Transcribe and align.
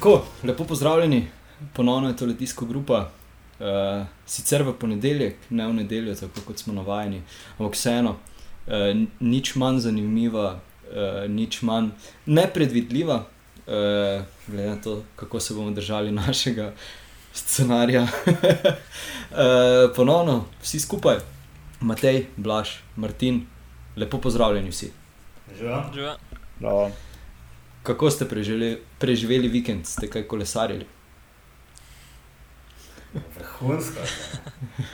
Tako, 0.00 0.22
lepo 0.44 0.64
pozdravljeni, 0.64 1.28
ponovno 1.74 2.08
je 2.08 2.16
to 2.16 2.26
letijsko 2.26 2.66
grupa. 2.66 3.10
Uh, 3.60 4.06
sicer 4.26 4.62
v 4.62 4.72
ponedeljek, 4.72 5.36
ne 5.50 5.66
v 5.66 5.74
nedeljo, 5.74 6.14
tako 6.14 6.40
kot 6.46 6.58
smo 6.58 6.72
navajeni, 6.72 7.18
ampak 7.58 7.76
vseeno, 7.76 8.14
uh, 8.16 8.72
nič 9.20 9.50
manj 9.60 9.82
zanimiva, 9.84 10.54
uh, 10.54 11.28
nič 11.28 11.58
manj 11.68 11.90
nepredvidljiva, 12.26 13.18
uh, 13.18 14.24
glede 14.46 14.70
na 14.70 14.78
to, 14.80 15.02
kako 15.16 15.40
se 15.40 15.54
bomo 15.54 15.70
držali 15.70 16.12
našega 16.12 16.72
scenarija. 17.34 18.02
uh, 18.02 18.08
ponovno, 19.96 20.46
vsi 20.62 20.80
skupaj, 20.80 21.20
Matej, 21.80 22.24
Blaž, 22.36 22.68
Martin, 22.96 23.44
lepo 23.96 24.18
pozdravljeni 24.18 24.70
vsi. 24.70 24.92
Živa. 25.58 26.16
Bravo. 26.58 26.90
Kako 27.82 28.10
ste 28.10 28.28
preživeli, 28.28 28.76
preživeli 28.98 29.48
vikend, 29.48 29.86
ste 29.88 30.08
kaj 30.10 30.26
kolesarili? 30.28 30.86
Vrhunsko. 33.14 34.00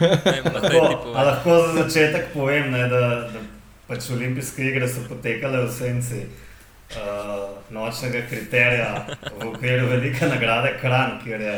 Ne, 0.01 0.43
Matej, 0.45 0.71
ti 0.71 0.77
Lahko, 0.77 1.03
povej. 1.03 1.17
a 1.17 1.23
lahko 1.23 1.51
za 1.51 1.73
začetek 1.83 2.33
povem, 2.33 2.71
ne, 2.71 2.89
da, 2.89 3.01
da 3.33 3.43
pač 3.89 4.11
olimpijske 4.11 4.71
igre 4.71 4.89
so 4.89 5.03
potekale 5.09 5.67
v 5.67 5.73
senci 5.73 6.23
uh, 6.25 7.59
nočnega 7.71 8.23
kriterija 8.31 9.05
v 9.37 9.51
okviru 9.51 9.91
velike 9.91 10.31
nagrade 10.31 10.79
Kran, 10.81 11.19
kjer 11.25 11.41
je 11.41 11.57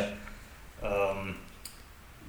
um, 0.83 1.33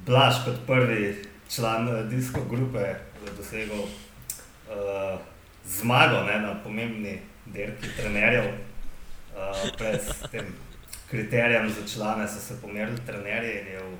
Blaž 0.06 0.44
kot 0.44 0.62
prvi 0.66 1.16
član 1.50 1.88
uh, 1.88 2.04
disko 2.08 2.44
grupe 2.48 2.94
dosegel 3.36 3.82
uh, 3.82 5.18
zmago 5.66 6.22
ne, 6.28 6.38
na 6.46 6.54
pomembni 6.64 7.18
dirki 7.46 7.96
trenerjev. 7.96 8.69
Uh, 9.30 9.76
pred 9.78 10.00
tem 10.30 10.46
kriterijem 11.10 11.70
za 11.70 11.86
člane 11.94 12.28
so 12.28 12.40
se 12.40 12.60
pomerili 12.60 12.98
trenerji 13.06 13.60
in 13.60 13.66
je 13.66 13.78
v 13.78 13.98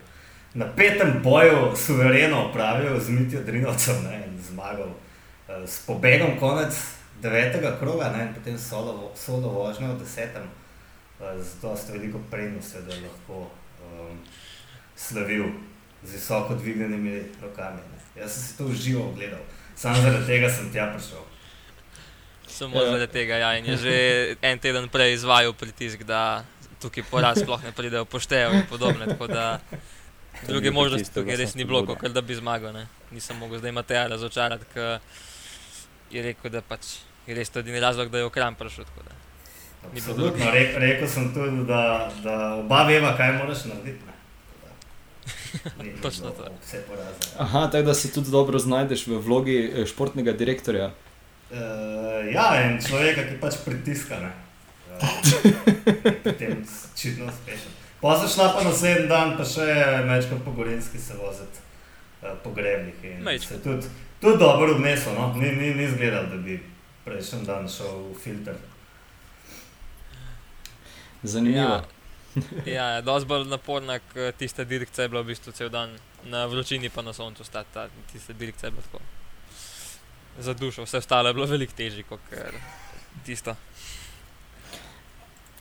na 0.55 0.67
petem 0.77 1.23
boju 1.23 1.77
suvereno 1.77 2.49
opravil 2.49 3.01
z 3.01 3.09
Mitijo 3.09 3.43
Drinovcem 3.43 4.05
ne, 4.05 4.25
in 4.27 4.43
zmagal 4.43 4.89
uh, 4.89 5.67
s 5.67 5.87
pobegom 5.87 6.39
konec 6.39 6.75
devetega 7.23 7.77
kroga 7.79 8.11
ne, 8.11 8.23
in 8.23 8.35
potem 8.35 8.59
solo, 8.59 9.13
solo 9.15 9.49
vožnjo 9.49 9.95
v 9.95 9.99
desetem, 9.99 10.43
uh, 10.43 11.43
z 11.43 11.63
dosta 11.63 11.93
veliko 11.93 12.19
prednosti, 12.31 12.83
da 12.87 12.95
je 12.95 13.01
lahko 13.01 13.47
um, 13.47 14.19
slavil 14.97 15.45
z 16.03 16.13
visoko 16.13 16.55
dvignjenimi 16.55 17.23
rokami. 17.43 17.79
Ne. 17.93 18.23
Jaz 18.23 18.33
sem 18.33 18.43
si 18.43 18.59
to 18.59 18.65
uživo 18.65 19.09
ogledal, 19.09 19.41
samo 19.77 20.03
zaradi 20.03 20.27
tega 20.27 20.51
sem 20.51 20.73
tja 20.73 20.91
prišel. 20.91 21.30
Samo 22.51 22.77
Ja. 22.77 22.85
zaradi 22.87 23.13
tega, 23.13 23.35
ja, 23.37 23.57
in 23.57 23.65
je 23.67 23.77
že 23.77 23.95
en 24.43 24.59
teden 24.59 24.89
prej 24.89 25.13
izvajal 25.15 25.53
pritisk, 25.53 26.03
da 26.03 26.45
tukaj 26.81 27.05
poraz 27.05 27.39
sploh 27.39 27.63
ne 27.63 27.73
pride 27.73 28.01
v 28.01 28.05
poštev 28.05 28.55
in 28.55 28.67
podobno. 28.67 29.07
Tako 29.07 29.27
da 29.27 29.61
druge 30.43 30.71
možnosti 30.71 31.15
tukaj 31.15 31.37
res 31.37 31.55
ni 31.55 31.65
bilo, 31.65 31.87
kot 31.87 32.13
da 32.13 32.21
bi 32.21 32.35
zmagal. 32.35 32.73
Ne. 32.73 32.87
Nisem 33.11 33.37
mogel 33.37 33.59
zdaj 33.59 33.73
Mateja 33.73 34.07
razočarati, 34.07 34.65
ker 34.75 34.99
je 36.11 36.23
rekel, 36.23 36.51
da 36.51 36.61
pač 36.61 36.87
je 37.27 37.35
res 37.35 37.51
to 37.51 37.61
edini 37.61 37.81
razlog, 37.81 38.09
da 38.09 38.19
je 38.19 38.25
v 38.25 38.31
kram 38.31 38.55
prišel. 38.55 38.85
Absolutno, 39.83 40.51
Re, 40.51 40.75
rekel 40.77 41.09
sem 41.09 41.31
tudi, 41.35 41.65
da, 41.65 42.11
da 42.23 42.55
oba 42.55 42.83
veva, 42.85 43.17
kaj 43.17 43.33
moraš 43.33 43.65
narediti. 43.65 44.05
ne. 44.05 44.13
Ni 45.85 45.93
Točno 46.03 46.31
to. 46.31 46.49
Aha, 47.39 47.67
tako 47.67 47.83
da 47.83 47.95
se 47.95 48.13
tudi 48.13 48.31
dobro 48.31 48.59
znajdeš 48.59 49.07
v 49.07 49.19
vlogi 49.19 49.71
eh, 49.75 49.87
športnega 49.87 50.33
direktorja. 50.33 50.91
Uh, 51.51 52.33
ja, 52.33 52.63
in 52.63 52.79
človeka, 52.79 53.27
ki 53.27 53.41
pač 53.43 53.59
pritiska. 53.65 54.21
Ne? 54.23 54.31
Uh, 54.95 55.03
potem 56.25 56.63
čitno 56.95 57.27
uspešen. 57.27 57.75
Pozno 58.01 58.29
šla 58.29 58.53
pa 58.55 58.63
naslednji 58.65 59.09
dan, 59.11 59.35
pa 59.37 59.45
še 59.45 59.67
mečko 60.07 60.39
po 60.45 60.55
Gorenski 60.57 60.99
se 61.03 61.19
voziti 61.19 61.59
uh, 62.23 62.39
po 62.45 62.55
grebnih. 62.55 62.95
Tudi, 63.65 63.91
tudi 64.23 64.39
dobro 64.39 64.79
odnesel, 64.79 65.19
no? 65.19 65.33
ni, 65.35 65.51
ni, 65.53 65.75
ni 65.75 65.91
zgledal, 65.91 66.31
da 66.31 66.39
bi 66.39 66.61
prejšnji 67.05 67.43
dan 67.51 67.67
šel 67.69 68.13
v 68.13 68.19
filter. 68.23 68.61
Zanimivo. 71.23 71.83
Ja, 72.65 72.95
ja 72.95 73.01
dosti 73.03 73.29
bolj 73.29 73.49
naporna, 73.51 73.99
kot 74.15 74.39
tista 74.39 74.65
direkcija 74.65 75.05
je 75.05 75.13
bila 75.13 75.27
v 75.27 75.35
bistvu 75.35 75.53
cel 75.53 75.69
dan 75.69 75.99
na 76.31 76.47
vročini, 76.47 76.89
pa 76.95 77.03
na 77.03 77.13
soncu 77.13 77.45
stati. 77.45 77.75
Ta, 77.75 77.89
tista 78.13 78.33
direkcija 78.33 78.71
je 78.71 78.79
bila 78.79 78.87
tako. 78.87 79.20
Za 80.39 80.55
dušo, 80.55 80.83
vse 80.83 80.99
ostalo 80.99 81.29
je 81.29 81.35
bilo 81.35 81.47
veliko 81.47 81.73
težje 81.77 82.03
kot 82.03 82.21
eh, 82.33 82.53
tisto. 83.27 83.55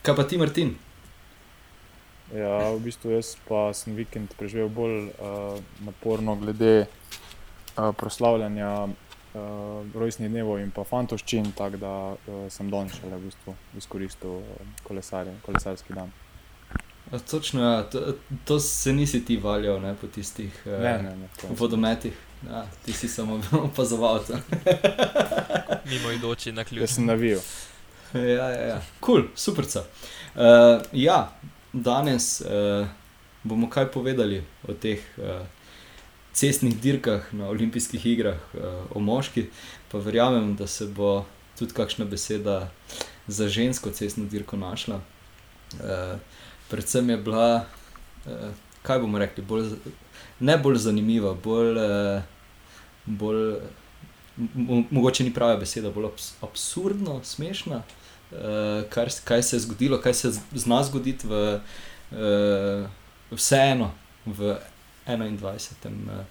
Kaj 0.02 0.16
pa 0.16 0.24
ti, 0.24 0.38
Martin? 0.38 0.74
Ja, 2.34 2.70
v 2.70 2.78
bistvu 2.80 3.10
jaz 3.10 3.34
pa 3.48 3.72
sem 3.74 3.96
vikend 3.98 4.32
preživel 4.38 4.68
bolj 4.70 5.08
uh, 5.10 5.58
naporno 5.82 6.36
glede 6.38 6.86
uh, 6.86 7.90
proslavljanja 7.98 8.70
uh, 8.86 8.94
rojstnih 9.94 10.30
dnevov 10.30 10.60
in 10.62 10.70
pa 10.70 10.84
fantoščin, 10.86 11.50
tako 11.58 11.80
da 11.82 11.92
uh, 12.14 12.46
sem 12.48 12.70
danes 12.70 12.94
šele 13.00 13.18
v 13.18 13.26
bistvu 13.26 13.56
izkoristil 13.82 14.38
uh, 14.38 14.64
kolesarje, 14.86 15.34
kolesarski 15.42 15.92
dan. 15.98 16.14
A, 17.10 17.18
točno, 17.18 17.62
ja, 17.64 17.82
to, 17.90 18.14
to 18.46 18.60
se 18.62 18.92
nisi 18.92 19.24
ti 19.24 19.36
valjal 19.36 19.80
ne, 19.82 19.96
po 20.00 20.06
tistih 20.06 20.62
eh, 20.66 20.70
Ne, 20.78 20.92
ne, 21.02 21.16
ne. 21.16 21.28
to- 21.40 21.48
vodometih. 21.58 22.14
Ja, 22.46 22.66
ti 22.84 22.92
si 22.92 23.08
samo 23.08 23.40
opazoval. 23.52 24.24
to. 24.24 24.38
Mimo 25.90 26.10
idoči 26.10 26.52
na 26.52 26.64
ključ. 26.64 26.80
Jaz 26.80 26.90
sem 26.90 27.06
navijal. 27.06 27.40
ja, 28.14 28.20
ja, 28.48 28.66
ja. 28.66 28.82
Cool, 29.00 29.22
super. 29.34 29.64
Uh, 29.64 30.40
ja, 30.92 31.32
danes 31.72 32.40
uh, 32.40 32.86
bomo 33.42 33.70
kaj 33.70 33.86
povedali 33.86 34.40
o 34.68 34.72
teh 34.72 34.98
uh, 35.18 35.46
cestnih 36.32 36.80
dirkah 36.80 37.32
na 37.32 37.48
olimpijskih 37.48 38.06
igrah, 38.06 38.38
uh, 38.54 38.60
o 38.96 39.00
moški, 39.00 39.46
pa 39.92 39.98
verjamem, 39.98 40.56
da 40.56 40.66
se 40.66 40.86
bo 40.86 41.24
tudi 41.58 41.74
kakšna 41.74 42.04
beseda 42.04 42.70
za 43.26 43.48
žensko 43.48 43.90
cestno 43.90 44.24
dirko 44.24 44.56
našla. 44.56 45.00
Uh, 45.74 46.18
predvsem 46.70 47.10
je 47.10 47.16
bila, 47.16 47.64
uh, 48.26 48.32
kaj 48.82 48.98
bomo 48.98 49.18
rekli, 49.18 49.44
bolj, 49.44 49.68
z- 49.68 49.76
ne 50.40 50.56
bolj 50.58 50.76
zanimiva, 50.76 51.34
bolj, 51.34 51.76
uh, 51.76 52.22
bolj 53.06 53.56
mo- 54.54 54.84
mogoče 54.90 55.24
ni 55.24 55.34
prava 55.34 55.56
beseda, 55.56 55.90
bolj 55.90 56.10
abs 56.12 56.32
absurdno, 56.42 57.20
smešna. 57.24 57.82
Uh, 58.30 58.84
kar, 58.90 59.10
kaj 59.24 59.42
se 59.42 59.56
je 59.56 59.60
zgodilo, 59.60 59.98
kaj 60.00 60.14
se 60.14 60.32
zna 60.54 60.82
zgoditi 60.84 61.26
v 61.26 61.60
uh, 62.12 62.90
vseeno 63.30 63.90
v 64.26 64.56
21. 65.06 65.66
Uh, 65.84 66.24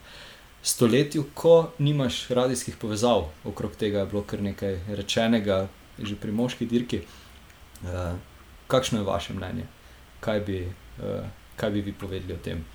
stoletju, 0.64 1.26
ko 1.34 1.72
nimaš 1.80 2.28
radijskih 2.30 2.78
povezav. 2.78 3.30
Okrog 3.46 3.76
tega 3.76 4.00
je 4.00 4.06
bilo 4.06 4.24
kar 4.24 4.42
nekaj 4.42 4.80
rečenega, 4.88 5.68
že 6.00 6.16
pri 6.16 6.32
moški 6.32 6.66
dirki. 6.66 7.02
Uh, 7.84 8.16
kakšno 8.68 9.00
je 9.00 9.06
vaše 9.06 9.34
mnenje? 9.34 9.68
Kaj 10.20 10.40
bi, 10.40 10.60
uh, 11.00 11.26
kaj 11.56 11.72
bi 11.72 11.82
vi 11.82 11.94
povedali 11.94 12.34
o 12.34 12.38
tem? 12.44 12.66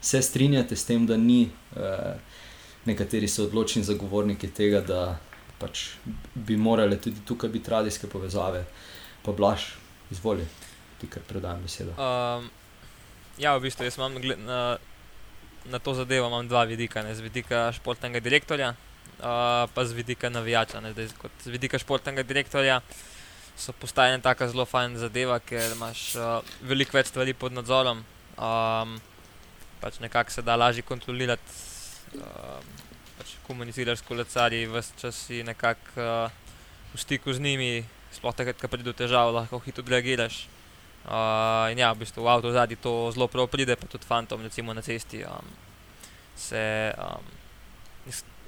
Se 0.00 0.22
strinjate 0.22 0.76
s 0.76 0.84
tem, 0.88 1.06
da 1.06 1.16
ni, 1.16 1.50
uh, 1.76 2.14
nekateri 2.84 3.28
so 3.28 3.44
odločni 3.44 3.82
zagovorniki 3.84 4.48
tega, 4.56 4.80
da 4.80 5.18
pač 5.60 5.84
bi 6.34 6.56
morale 6.56 6.96
tudi 6.96 7.20
tukaj 7.26 7.52
biti 7.52 7.70
radijske 7.70 8.08
povezave. 8.08 8.64
Pa 9.22 9.32
blaš, 9.36 9.74
izvoli, 10.10 10.46
ti 11.00 11.08
kar 11.10 11.22
predam 11.28 11.60
besedo. 11.62 11.92
Um, 12.00 12.48
ja, 13.38 13.52
v 13.56 13.66
bistvu 13.66 13.84
jaz 13.84 13.98
imam 14.00 14.16
na, 14.46 14.78
na 15.68 15.78
to 15.78 15.94
zadevo 15.94 16.30
dva 16.48 16.64
vidika. 16.64 17.04
Ne, 17.04 17.14
z 17.14 17.20
vidika 17.20 17.68
športnega 17.76 18.20
direktorja, 18.24 18.72
uh, 18.72 19.68
pa 19.74 19.84
z 19.84 19.92
vidika 19.92 20.32
navijača. 20.32 20.80
Ne, 20.80 20.94
zdaj, 20.96 21.12
kot 21.20 21.44
z 21.44 21.52
vidika 21.52 21.78
športnega 21.78 22.24
direktorja 22.24 22.80
so 23.60 23.76
postajene 23.76 24.22
tako 24.24 24.48
zelo 24.48 24.64
fajn 24.64 24.96
zadeva, 24.96 25.36
ker 25.44 25.76
imaš 25.76 26.14
uh, 26.16 26.40
veliko 26.64 26.96
več 26.96 27.12
stvari 27.12 27.36
pod 27.36 27.52
nadzorom. 27.52 28.00
Um, 28.40 28.96
pač 29.80 29.98
nekako 30.00 30.30
se 30.30 30.42
da 30.42 30.56
lažje 30.56 30.82
kontrolirati. 30.82 31.58
Um, 32.14 32.70
pač 33.18 33.34
komuniciraš 33.46 34.00
s 34.00 34.06
kolesarji, 34.08 34.66
vse 34.66 34.92
čas 35.00 35.16
si 35.26 35.42
nekako 35.44 36.00
uh, 36.00 36.30
v 36.94 37.00
stiku 37.00 37.32
z 37.32 37.40
njimi, 37.40 37.84
sploh 38.12 38.34
takrat, 38.34 38.58
ko 38.60 38.68
pride 38.68 38.88
do 38.88 38.96
težav, 38.96 39.32
lahko 39.34 39.60
hitro 39.64 39.84
odreagiraš. 39.84 40.46
Uh, 41.04 41.70
in 41.72 41.80
ja, 41.80 41.92
v 41.92 42.04
bistvu 42.04 42.24
v 42.24 42.28
avtu 42.28 42.52
zadnji 42.52 42.76
to 42.76 43.10
zelo 43.14 43.28
prav 43.28 43.48
pride, 43.48 43.76
pa 43.76 43.88
tudi 43.88 44.04
fantom, 44.04 44.42
recimo 44.42 44.74
na 44.74 44.82
cesti. 44.84 45.24
Um, 45.24 45.52
se 46.36 46.92
um, 46.96 47.24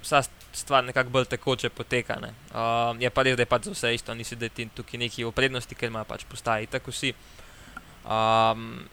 vsa 0.03 0.23
st- 0.23 0.49
stvar 0.53 0.85
nekako 0.85 1.11
bolj 1.11 1.25
tekoče 1.33 1.71
poteka. 1.71 2.17
ne. 2.21 2.33
Um, 2.53 3.01
je 3.01 3.11
pa 3.11 3.23
res, 3.23 3.37
da 3.37 3.43
je 3.43 3.53
pač 3.53 3.69
za 3.69 3.77
vse 3.77 3.95
isto, 3.95 4.15
nisi 4.15 4.37
da 4.37 4.49
ti 4.49 4.69
tukaj 4.69 4.99
neki 4.99 5.25
v 5.25 5.33
prednosti, 5.33 5.75
ker 5.75 5.89
ima 5.89 6.05
pač 6.05 6.25
postaji 6.25 6.67
tako 6.67 6.91
vsi. 6.91 7.15
Um, 8.05 8.89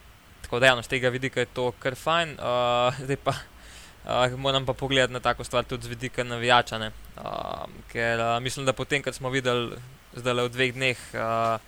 tako 0.49 0.59
da, 0.59 0.65
javno, 0.65 0.81
z 0.81 0.87
tega 0.87 1.09
vidika 1.09 1.39
je 1.39 1.45
to 1.45 1.71
kar 1.79 1.93
fajn. 1.95 2.31
Uh, 2.41 2.95
zdaj 3.05 3.17
pa 3.21 3.33
uh, 3.37 4.37
moram 4.37 4.65
pa 4.65 4.73
pogledati 4.73 5.13
na 5.13 5.19
tako 5.19 5.43
stvar 5.43 5.63
tudi 5.63 5.83
z 5.83 5.87
vidika 5.87 6.23
navijača. 6.23 6.77
ne. 6.77 6.91
Um, 7.17 7.71
ker 7.91 8.19
uh, 8.19 8.39
mislim, 8.41 8.65
da 8.65 8.73
potem, 8.73 9.01
kar 9.01 9.13
smo 9.13 9.29
videli 9.29 9.77
zdaj 10.15 10.33
v 10.33 10.49
dveh 10.49 10.73
dneh, 10.73 10.97
uh, 11.13 11.61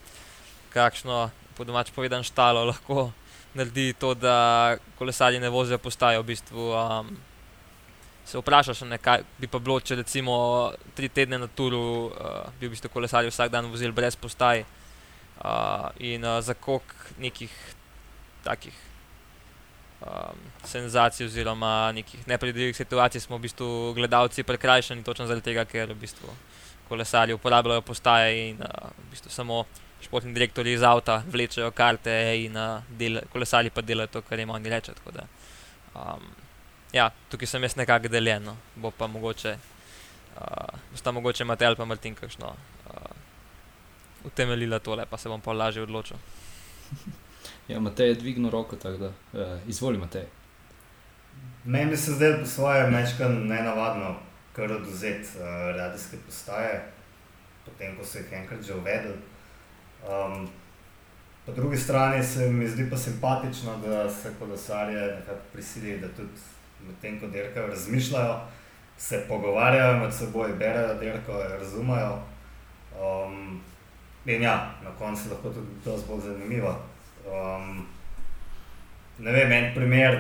kakšno 0.74 1.30
po 1.58 1.64
domač 1.64 1.92
povedan 1.92 2.24
štalo, 2.24 2.66
lahko 2.66 3.12
naredi 3.54 3.94
to, 3.94 4.14
da 4.14 4.78
kolesarji 4.98 5.40
ne 5.40 5.50
vozijo 5.50 5.78
postaje. 5.78 6.18
V 6.20 6.24
bistvu, 6.24 6.74
um, 6.74 7.12
se 8.26 8.38
vprašaš, 8.38 8.82
kaj 9.02 9.22
bi 9.38 9.48
pa 9.48 9.60
bilo, 9.60 9.78
če 9.80 9.96
recimo 9.96 10.72
tri 10.98 11.10
tedne 11.10 11.38
na 11.38 11.48
turu 11.48 12.10
uh, 12.10 12.50
bi 12.60 12.66
v 12.66 12.74
bistvu 12.74 12.90
kolesarji 12.90 13.30
vsak 13.30 13.54
dan 13.54 13.70
vozili 13.70 13.94
brez 13.94 14.16
postaj 14.16 14.66
uh, 14.66 15.94
in 16.00 16.26
uh, 16.26 16.42
za 16.42 16.58
koliko 16.58 17.14
nekih 17.22 17.54
takih 18.44 18.74
um, 20.02 20.38
senzacij 20.64 21.26
oziroma 21.26 21.92
nekih 21.92 22.28
nepredvidljivih 22.28 22.76
situacij 22.76 23.22
smo 23.22 23.38
v 23.38 23.42
bistvu 23.42 23.94
gledalci 23.94 24.44
prekrajšani 24.44 25.04
točno 25.04 25.28
zaradi 25.28 25.46
tega, 25.52 25.66
ker 25.66 25.94
v 25.94 26.00
bistvu 26.02 26.34
kolesarji 26.90 27.34
uporabljajo 27.34 27.82
postaje 27.82 28.50
in 28.50 28.62
uh, 28.62 28.90
v 28.98 29.10
bistvu 29.12 29.32
samo 29.32 29.66
športni 30.02 30.34
direktori 30.34 30.74
iz 30.74 30.84
avta 30.84 31.22
vlečejo 31.32 31.72
karte 31.72 32.14
in 32.46 32.58
uh, 32.58 32.82
del, 32.90 33.22
kolesarji 33.34 33.70
pa 33.70 33.82
delajo 33.82 34.08
to, 34.08 34.22
kar 34.22 34.40
jim 34.40 34.50
oni 34.50 34.70
reče. 34.70 34.94
Da, 35.14 35.28
um, 35.96 36.26
ja, 36.94 37.12
tukaj 37.30 37.48
sem 37.48 37.64
jaz 37.64 37.76
nekako 37.76 38.08
deljen, 38.08 38.44
no. 38.44 38.58
bo 38.76 38.92
pa 38.92 39.08
mogoče, 39.08 39.58
uh, 40.36 40.80
sta 40.96 41.12
mogoče 41.12 41.46
Matej 41.46 41.68
ali 41.68 41.76
pa 41.76 41.86
Martin 41.86 42.16
kakšno 42.16 42.56
uh, 42.56 43.12
utemeljila 44.26 44.80
tole, 44.80 45.06
pa 45.06 45.18
se 45.18 45.30
bom 45.30 45.42
pa 45.42 45.54
lažje 45.54 45.84
odločil. 45.84 46.18
Ja, 47.72 47.80
Matej 47.80 48.08
je 48.08 48.16
dvignil 48.16 48.52
roko, 48.52 48.76
tako 48.76 48.98
da 48.98 49.08
uh, 49.08 49.60
izvoli 49.68 49.98
Matej. 49.98 50.26
Meni 51.64 51.98
se 51.98 52.12
zdaj 52.12 52.40
po 52.40 52.46
svoje 52.46 52.90
mečka 52.90 53.30
nenavadno, 53.30 54.16
kar 54.56 54.72
oduzeti 54.72 55.28
uh, 55.38 55.76
radijske 55.76 56.18
postaje, 56.26 56.82
potem 57.66 57.96
ko 57.98 58.06
so 58.06 58.18
jih 58.18 58.34
enkrat 58.34 58.64
že 58.64 58.76
uvedli. 58.76 59.14
Um, 60.04 60.50
po 61.46 61.52
drugi 61.52 61.78
strani 61.78 62.24
se 62.24 62.50
mi 62.52 62.68
zdi 62.68 62.90
pa 62.90 62.98
simpatično, 62.98 63.78
da 63.88 64.10
se 64.10 64.34
kolesarje 64.40 65.02
nekako 65.02 65.40
prisili, 65.54 66.00
da 66.00 66.08
tudi 66.08 66.44
medtem 66.88 67.20
ko 67.20 67.28
dirkajo, 67.28 67.68
razmišljajo, 67.68 68.40
se 68.98 69.26
pogovarjajo 69.28 70.00
med 70.00 70.14
seboj, 70.14 70.54
berejo 70.60 71.00
dirko, 71.00 71.44
razumejo. 71.60 72.20
Um, 73.02 73.62
in 74.26 74.42
ja, 74.42 74.72
na 74.84 74.90
koncu 75.00 75.30
lahko 75.30 75.50
tudi 75.50 75.84
to 75.84 75.98
zelo 75.98 76.20
zanimivo. 76.20 76.91
Um, 77.28 77.88
ne 79.20 79.32
vem, 79.32 79.52
en 79.52 79.74
primer 79.74 80.18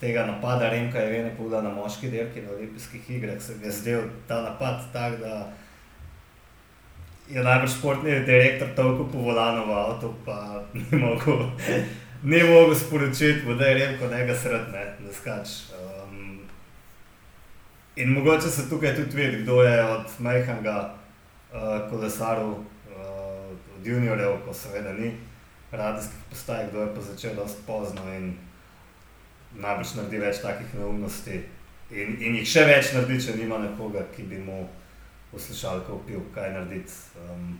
tega 0.00 0.26
napada 0.26 0.68
Remka 0.68 0.98
je 0.98 1.10
vedno 1.10 1.30
povedal 1.36 1.62
na 1.62 1.70
moški 1.70 2.10
dirki 2.10 2.42
na 2.42 2.50
olimpijskih 2.50 3.10
igrah, 3.10 3.42
se 3.42 3.54
mi 3.56 3.66
je 3.66 3.72
zdel 3.72 4.00
ta 4.28 4.42
napad 4.42 4.80
tak, 4.92 5.18
da 5.20 5.52
je 7.28 7.42
najbolj 7.44 7.68
športni 7.68 8.20
direktor 8.20 8.68
toliko 8.76 9.08
po 9.12 9.18
volanu 9.18 9.66
v 9.66 9.76
avtu, 9.78 10.14
pa 10.24 10.62
ni 10.74 10.98
mogel, 10.98 11.46
ni 12.22 12.42
mogel 12.42 12.74
sporočiti, 12.74 13.54
da 13.58 13.64
je 13.64 13.74
Remko 13.74 14.08
nekaj 14.10 14.36
sredne, 14.36 14.84
da 15.00 15.12
skač. 15.12 15.48
Um, 15.78 16.40
in 17.96 18.12
mogoče 18.12 18.48
se 18.48 18.68
tukaj 18.70 18.96
tudi 18.96 19.16
vidi, 19.16 19.42
kdo 19.42 19.62
je 19.62 19.84
od 19.84 20.06
majhnega 20.18 20.94
uh, 21.52 21.90
kolesarov, 21.90 22.50
uh, 22.50 23.54
od 23.78 23.86
juniorjev, 23.86 24.40
ko 24.44 24.54
seveda 24.54 24.92
ni 24.92 25.12
radijskih 25.72 26.18
postaj, 26.30 26.68
kdo 26.70 26.80
je 26.80 26.94
pa 26.94 27.00
začel 27.00 27.34
dosti 27.34 27.62
pozno 27.66 28.04
in 28.12 28.34
najbrž 29.56 29.94
naredi 29.96 30.20
več 30.20 30.42
takih 30.44 30.74
neumnosti. 30.76 31.40
In, 31.92 32.16
in 32.20 32.38
jih 32.40 32.48
še 32.48 32.64
več 32.68 32.92
naredi, 32.92 33.20
če 33.24 33.36
nima 33.36 33.58
nekoga, 33.60 34.04
ki 34.14 34.28
bi 34.28 34.40
mu 34.40 34.62
poslušalko 35.32 36.00
upil, 36.00 36.20
kaj 36.34 36.52
narediti. 36.52 36.92
Um, 37.24 37.58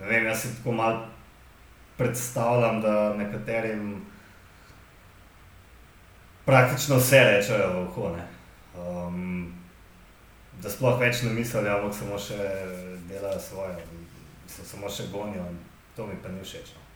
ne 0.00 0.08
vem, 0.08 0.28
jaz 0.28 0.44
si 0.44 0.54
tako 0.56 0.76
malo 0.80 1.06
predstavljam, 2.00 2.80
da 2.80 3.14
nekaterim 3.16 4.00
praktično 6.44 6.96
vse 6.96 7.24
rečejo 7.24 7.72
v 7.72 7.82
uho. 7.86 8.12
Um, 8.80 9.52
da 10.62 10.72
sploh 10.72 11.00
več 11.00 11.22
ne 11.24 11.32
mislijo, 11.36 11.68
ampak 11.72 11.96
samo 11.96 12.20
še 12.20 12.38
delajo 13.08 13.40
svoje, 13.40 13.84
samo 14.48 14.88
še 14.88 15.08
gonijo 15.12 15.44
in 15.48 15.58
to 15.96 16.06
mi 16.06 16.16
pa 16.22 16.32
ni 16.32 16.44
všeč. 16.44 16.72
No. 16.76 16.89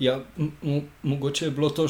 Ja, 0.00 0.20
mogoče 1.02 1.44
je 1.44 1.50
bilo 1.50 1.70
to 1.70 1.86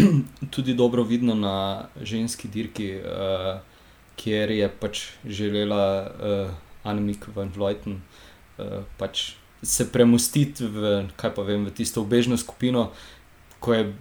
tudi 0.54 0.74
dobro 0.74 1.02
vidno 1.02 1.34
na 1.34 1.88
ženski 2.02 2.48
dirki, 2.48 2.96
uh, 2.96 3.60
kjer 4.16 4.50
je 4.50 4.68
pač 4.80 5.06
želela 5.24 5.84
uh, 6.04 6.50
Annemiek 6.82 7.24
van 7.34 7.48
Vleuten 7.56 8.00
uh, 8.58 8.82
pač 8.98 9.32
se 9.62 9.88
premustiti 9.92 10.66
v, 10.66 11.08
vem, 11.46 11.64
v 11.64 11.72
tisto 11.72 12.02
obežno 12.04 12.36
skupino, 12.36 12.90
ko 13.60 13.74
je, 13.74 13.94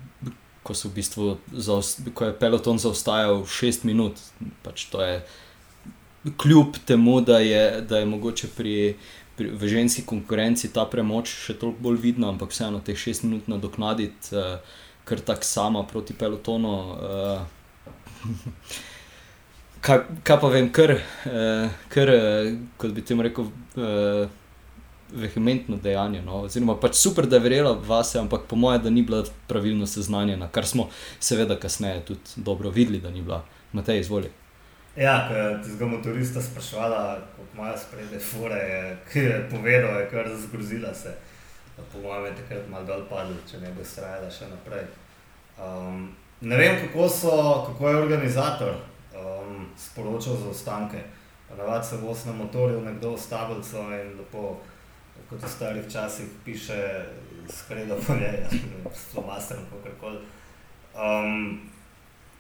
ko 0.64 0.76
v 0.76 0.92
bistvu 0.92 1.38
zaost, 1.56 2.04
ko 2.14 2.28
je 2.28 2.36
peloton 2.36 2.80
zaostajal 2.80 3.46
6 3.48 3.88
minut. 3.88 4.20
Pač 4.64 4.92
to 4.92 5.00
je 5.00 5.24
kljub 6.38 6.76
temu, 6.86 7.22
da 7.22 7.40
je, 7.40 7.82
da 7.82 8.04
je 8.04 8.06
mogoče 8.06 8.48
pri 8.58 8.96
v 9.38 9.68
ženski 9.68 10.06
konkurenci 10.06 10.70
ta 10.74 10.86
premoč 10.86 11.32
še 11.48 11.58
toliko 11.58 11.82
bolj 11.90 12.02
vidna, 12.04 12.30
ampak 12.34 12.54
vseeno 12.54 12.84
teh 12.86 12.98
šest 12.98 13.26
minut 13.26 13.50
nadoknaditi, 13.50 14.36
uh, 14.38 14.60
ker 15.10 15.24
tako 15.26 15.48
sama 15.48 15.84
proti 15.90 16.14
pelotonu. 16.14 16.76
Uh, 16.94 17.42
kaj, 19.86 20.06
kaj 20.24 20.40
pa 20.40 20.54
vem, 20.54 20.70
ker, 20.74 20.98
uh, 21.30 21.74
ker 21.94 22.14
uh, 22.14 22.54
kot 22.78 22.94
bi 22.94 23.06
temu 23.06 23.26
rekel, 23.26 23.50
uh, 23.78 24.30
vehementno 25.14 25.78
dejanje. 25.78 26.22
No? 26.26 26.44
Oziroma, 26.48 26.76
pač 26.82 26.98
super, 26.98 27.28
da 27.30 27.38
je 27.38 27.46
verjela 27.46 27.74
vase, 27.88 28.20
ampak 28.20 28.48
po 28.50 28.58
mojem, 28.58 28.82
da 28.84 28.94
ni 28.94 29.04
bila 29.06 29.24
pravilno 29.48 29.88
seznanjena, 29.90 30.50
kar 30.54 30.68
smo 30.68 30.90
seveda 31.20 31.58
kasneje 31.60 32.06
tudi 32.12 32.46
dobro 32.46 32.70
videli, 32.70 33.02
da 33.02 33.10
ni 33.14 33.22
bila. 33.22 33.44
Matej, 33.74 34.00
izvolite. 34.06 34.43
Ja, 34.96 35.30
ti 35.64 35.72
zgo 35.72 35.88
motorista 35.88 36.42
sprašvala, 36.42 37.16
kako 37.16 37.48
imajo 37.54 37.78
spredje 37.78 38.20
fure, 38.20 38.98
ki 39.12 39.20
je 39.20 39.50
povedal, 39.50 40.00
je 40.00 40.10
kar 40.10 40.30
zgrozila 40.38 40.94
se. 40.94 41.16
Po 41.94 42.00
mojem 42.00 42.26
je 42.26 42.36
takrat 42.36 42.70
malo 42.70 42.86
dol 42.86 43.02
padlo, 43.10 43.36
če 43.52 43.58
ne 43.58 43.72
bi 43.74 43.86
strajala 43.86 44.30
še 44.30 44.52
naprej. 44.52 44.86
Um, 45.58 46.12
ne 46.42 46.58
vem, 46.58 46.78
kako, 46.78 47.10
so, 47.10 47.32
kako 47.68 47.90
je 47.90 48.04
organizator 48.04 48.76
um, 49.18 49.66
sporočal 49.78 50.38
za 50.38 50.50
ostanke. 50.50 51.02
Navadi 51.58 51.88
se 51.88 51.98
voz 51.98 52.26
na 52.26 52.34
motorju 52.34 52.82
nekdo 52.82 53.16
v 53.16 53.22
stabilco 53.22 53.90
in 53.98 54.14
lepo, 54.20 54.60
kot 55.30 55.42
v 55.42 55.50
starih 55.50 55.90
časih 55.90 56.30
piše, 56.46 57.06
skredo 57.50 57.98
njej, 58.22 58.46
s 58.94 59.10
flomasterom, 59.10 59.66
kakorkoli. 59.74 60.22
Um, 60.94 61.73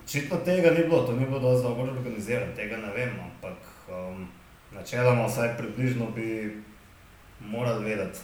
Očitno 0.03 0.37
tega 0.45 0.71
ni 0.71 0.83
bilo, 0.83 1.03
to 1.03 1.13
ni 1.15 1.25
bilo 1.25 1.39
dovolj 1.39 1.61
dobro 1.63 1.83
organizirano, 1.83 2.55
tega 2.55 2.77
ne 2.77 2.91
vem, 2.95 3.09
ampak 3.23 3.57
um, 3.89 4.27
načeloma 4.71 5.25
vsaj 5.25 5.57
približno 5.57 6.05
bi 6.15 6.61
morali 7.39 7.85
vedeti, 7.85 8.19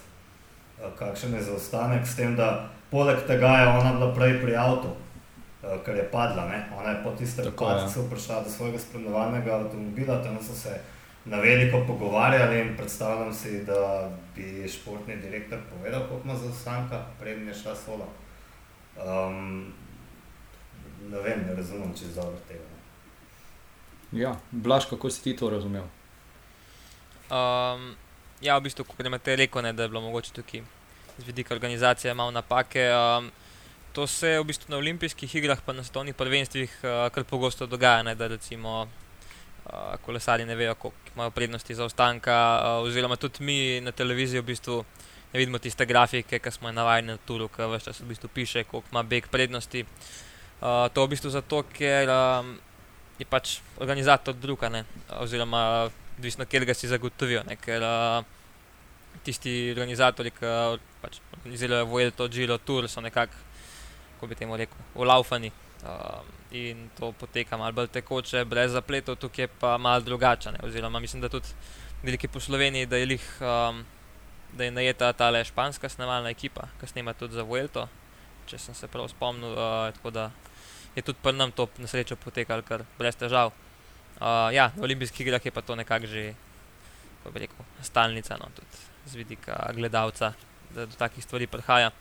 uh, 0.79 0.91
kakšen 0.99 1.33
je 1.33 1.41
zaostanek, 1.41 2.07
s 2.07 2.15
tem, 2.15 2.35
da 2.35 2.69
poleg 2.91 3.23
tega 3.27 3.47
je 3.47 3.67
ona 3.67 3.93
bila 3.93 4.11
prej 4.13 4.41
pri 4.41 4.55
avtu, 4.55 4.91
uh, 4.91 5.79
ker 5.85 5.95
je 5.95 6.07
padla, 6.11 6.45
ne? 6.51 6.63
ona 6.77 6.89
je 6.89 7.03
po 7.03 7.15
tistem 7.15 7.51
padcu 7.57 8.09
prišla 8.09 8.43
do 8.43 8.49
svojega 8.49 8.79
spremljevalnega 8.79 9.55
avtomobila, 9.55 10.23
tam 10.23 10.37
so 10.43 10.53
se 10.53 10.79
na 11.25 11.39
veliko 11.39 11.83
pogovarjali 11.87 12.59
in 12.59 12.77
predstavljam 12.77 13.33
si, 13.33 13.63
da 13.63 14.09
bi 14.35 14.67
športni 14.67 15.15
direktor 15.15 15.59
povedal, 15.71 16.07
koliko 16.09 16.27
ima 16.27 16.35
zaostanka, 16.35 17.05
preden 17.19 17.47
je 17.47 17.53
šla 17.53 17.75
sola. 17.75 18.05
Um, 18.99 19.73
ne 21.09 21.19
vem, 21.19 21.45
ne 21.47 21.55
razumem 21.55 21.93
čez 21.97 22.15
dobro 22.15 22.37
tega. 22.47 22.63
Ne. 22.63 24.21
Ja, 24.21 24.35
Blaž, 24.51 24.85
kako 24.89 25.09
si 25.09 25.23
ti 25.23 25.35
to 25.37 25.49
razumel? 25.49 25.85
Um, 27.29 27.93
ja, 28.41 28.57
v 28.57 28.65
bistvu, 28.65 28.85
kot 28.87 29.05
imate 29.05 29.35
rekel, 29.37 29.61
ne, 29.65 29.73
da 29.73 29.85
je 29.85 29.91
bilo 29.91 30.01
mogoče 30.01 30.33
tukaj 30.33 30.63
z 31.17 31.27
vidika 31.27 31.53
organizacije 31.53 32.13
malo 32.13 32.31
napake. 32.31 32.87
Um, 32.93 33.31
to 33.93 34.07
se 34.07 34.39
v 34.39 34.47
bistvu 34.49 34.71
na 34.71 34.77
olimpijskih 34.77 35.35
igrah, 35.35 35.61
pa 35.65 35.73
na 35.73 35.83
svetovnih 35.83 36.15
prvenstvih, 36.15 36.79
uh, 36.83 37.09
kar 37.13 37.23
pogosto 37.23 37.67
dogaja, 37.67 38.03
ne, 38.03 38.15
da 38.15 38.27
recimo 38.27 38.81
uh, 38.85 39.97
kolesari 40.05 40.45
ne 40.45 40.55
vejo, 40.55 40.75
koliko 40.75 41.13
imajo 41.15 41.31
prednosti 41.31 41.75
za 41.75 41.85
ostanka, 41.85 42.37
uh, 42.61 42.87
oziroma 42.87 43.15
tudi 43.15 43.43
mi 43.43 43.81
na 43.81 43.91
televiziji 43.91 44.41
v 44.41 44.49
bistvu 44.53 44.83
ne 45.33 45.37
vidimo 45.37 45.59
tiste 45.61 45.85
grafike, 45.85 46.39
ki 46.39 46.51
smo 46.51 46.69
jih 46.69 46.75
navajeni 46.75 47.13
na 47.13 47.17
turu, 47.17 47.49
ki 47.49 47.69
vse 47.69 47.85
čas 47.85 48.01
v 48.01 48.09
bistvu 48.09 48.29
piše, 48.33 48.63
koliko 48.63 48.89
ima 48.91 49.03
beg 49.03 49.27
prednosti. 49.29 49.83
Uh, 49.83 50.28
Uh, 50.59 50.87
to 50.93 51.01
je 51.01 51.07
v 51.07 51.11
bistvu 51.15 51.31
zato, 51.31 51.63
ker 51.71 52.09
um, 52.11 52.57
je 53.19 53.25
pač 53.25 53.59
organizator 53.79 54.35
druga, 54.35 54.71
oziroma 55.19 55.89
odvisno, 56.17 56.45
kjer 56.45 56.65
ga 56.67 56.75
si 56.75 56.87
zagotovijo. 56.91 57.43
Ne? 57.47 57.55
Ker 57.55 57.83
uh, 57.83 58.23
tisti 59.23 59.71
organizatori, 59.71 60.33
ki 60.35 60.51
pač 61.01 61.21
organizirajo 61.37 61.87
Vojelto, 61.87 62.27
Giro, 62.27 62.57
Tour, 62.57 62.89
so 62.91 63.01
nekako, 63.01 63.35
kako 64.15 64.27
bi 64.27 64.35
temu 64.35 64.59
rekel, 64.59 64.83
ulaufani. 64.95 65.51
Uh, 65.79 66.19
in 66.51 66.89
to 66.97 67.13
poteka 67.15 67.57
malo 67.57 67.71
bolj 67.77 67.87
tekoče, 67.93 68.43
brez 68.49 68.73
zapletov, 68.73 69.15
tukaj 69.21 69.45
je 69.45 69.51
pa 69.61 69.77
malo 69.77 70.03
drugače. 70.03 70.57
Oziroma, 70.65 70.99
mislim, 70.99 71.21
da 71.21 71.29
tudi 71.29 71.47
veliki 72.03 72.27
po 72.27 72.39
Sloveniji, 72.39 72.89
da 72.89 72.97
je 72.97 73.07
jih 73.07 73.27
um, 73.39 73.85
da 74.53 74.63
je 74.63 74.71
najeta 74.71 75.13
ta 75.13 75.29
le 75.29 75.43
španska 75.45 75.89
snemalna 75.89 76.29
ekipa, 76.29 76.67
ki 76.79 76.87
snema 76.87 77.13
tudi 77.13 77.37
za 77.37 77.43
Vuelto, 77.43 77.87
če 78.49 78.57
sem 78.57 78.75
se 78.75 78.87
prav 78.87 79.07
spomnil. 79.11 79.53
Uh, 79.53 79.93
tako 79.93 80.11
da 80.11 80.29
je 80.99 81.07
tudi 81.07 81.23
pri 81.23 81.33
nam 81.33 81.51
to 81.55 81.69
na 81.79 81.87
srečo 81.87 82.19
potekalo 82.19 82.65
kar 82.67 82.83
brez 82.99 83.15
težav. 83.15 83.53
Uh, 84.19 84.51
ja, 84.51 84.71
na 84.75 84.83
olimpijskih 84.83 85.23
igrah 85.23 85.45
je 85.45 85.51
pa 85.51 85.61
to 85.63 85.75
nekako 85.79 86.07
že, 86.11 86.33
kako 87.19 87.31
bi 87.31 87.39
rekel, 87.39 87.65
stalnica, 87.81 88.35
no, 88.35 88.51
tudi 88.55 88.83
z 89.05 89.15
vidika 89.15 89.71
gledalca, 89.75 90.33
da 90.75 90.85
do 90.85 90.95
takih 90.99 91.23
stvari 91.23 91.47
prihaja. 91.47 91.91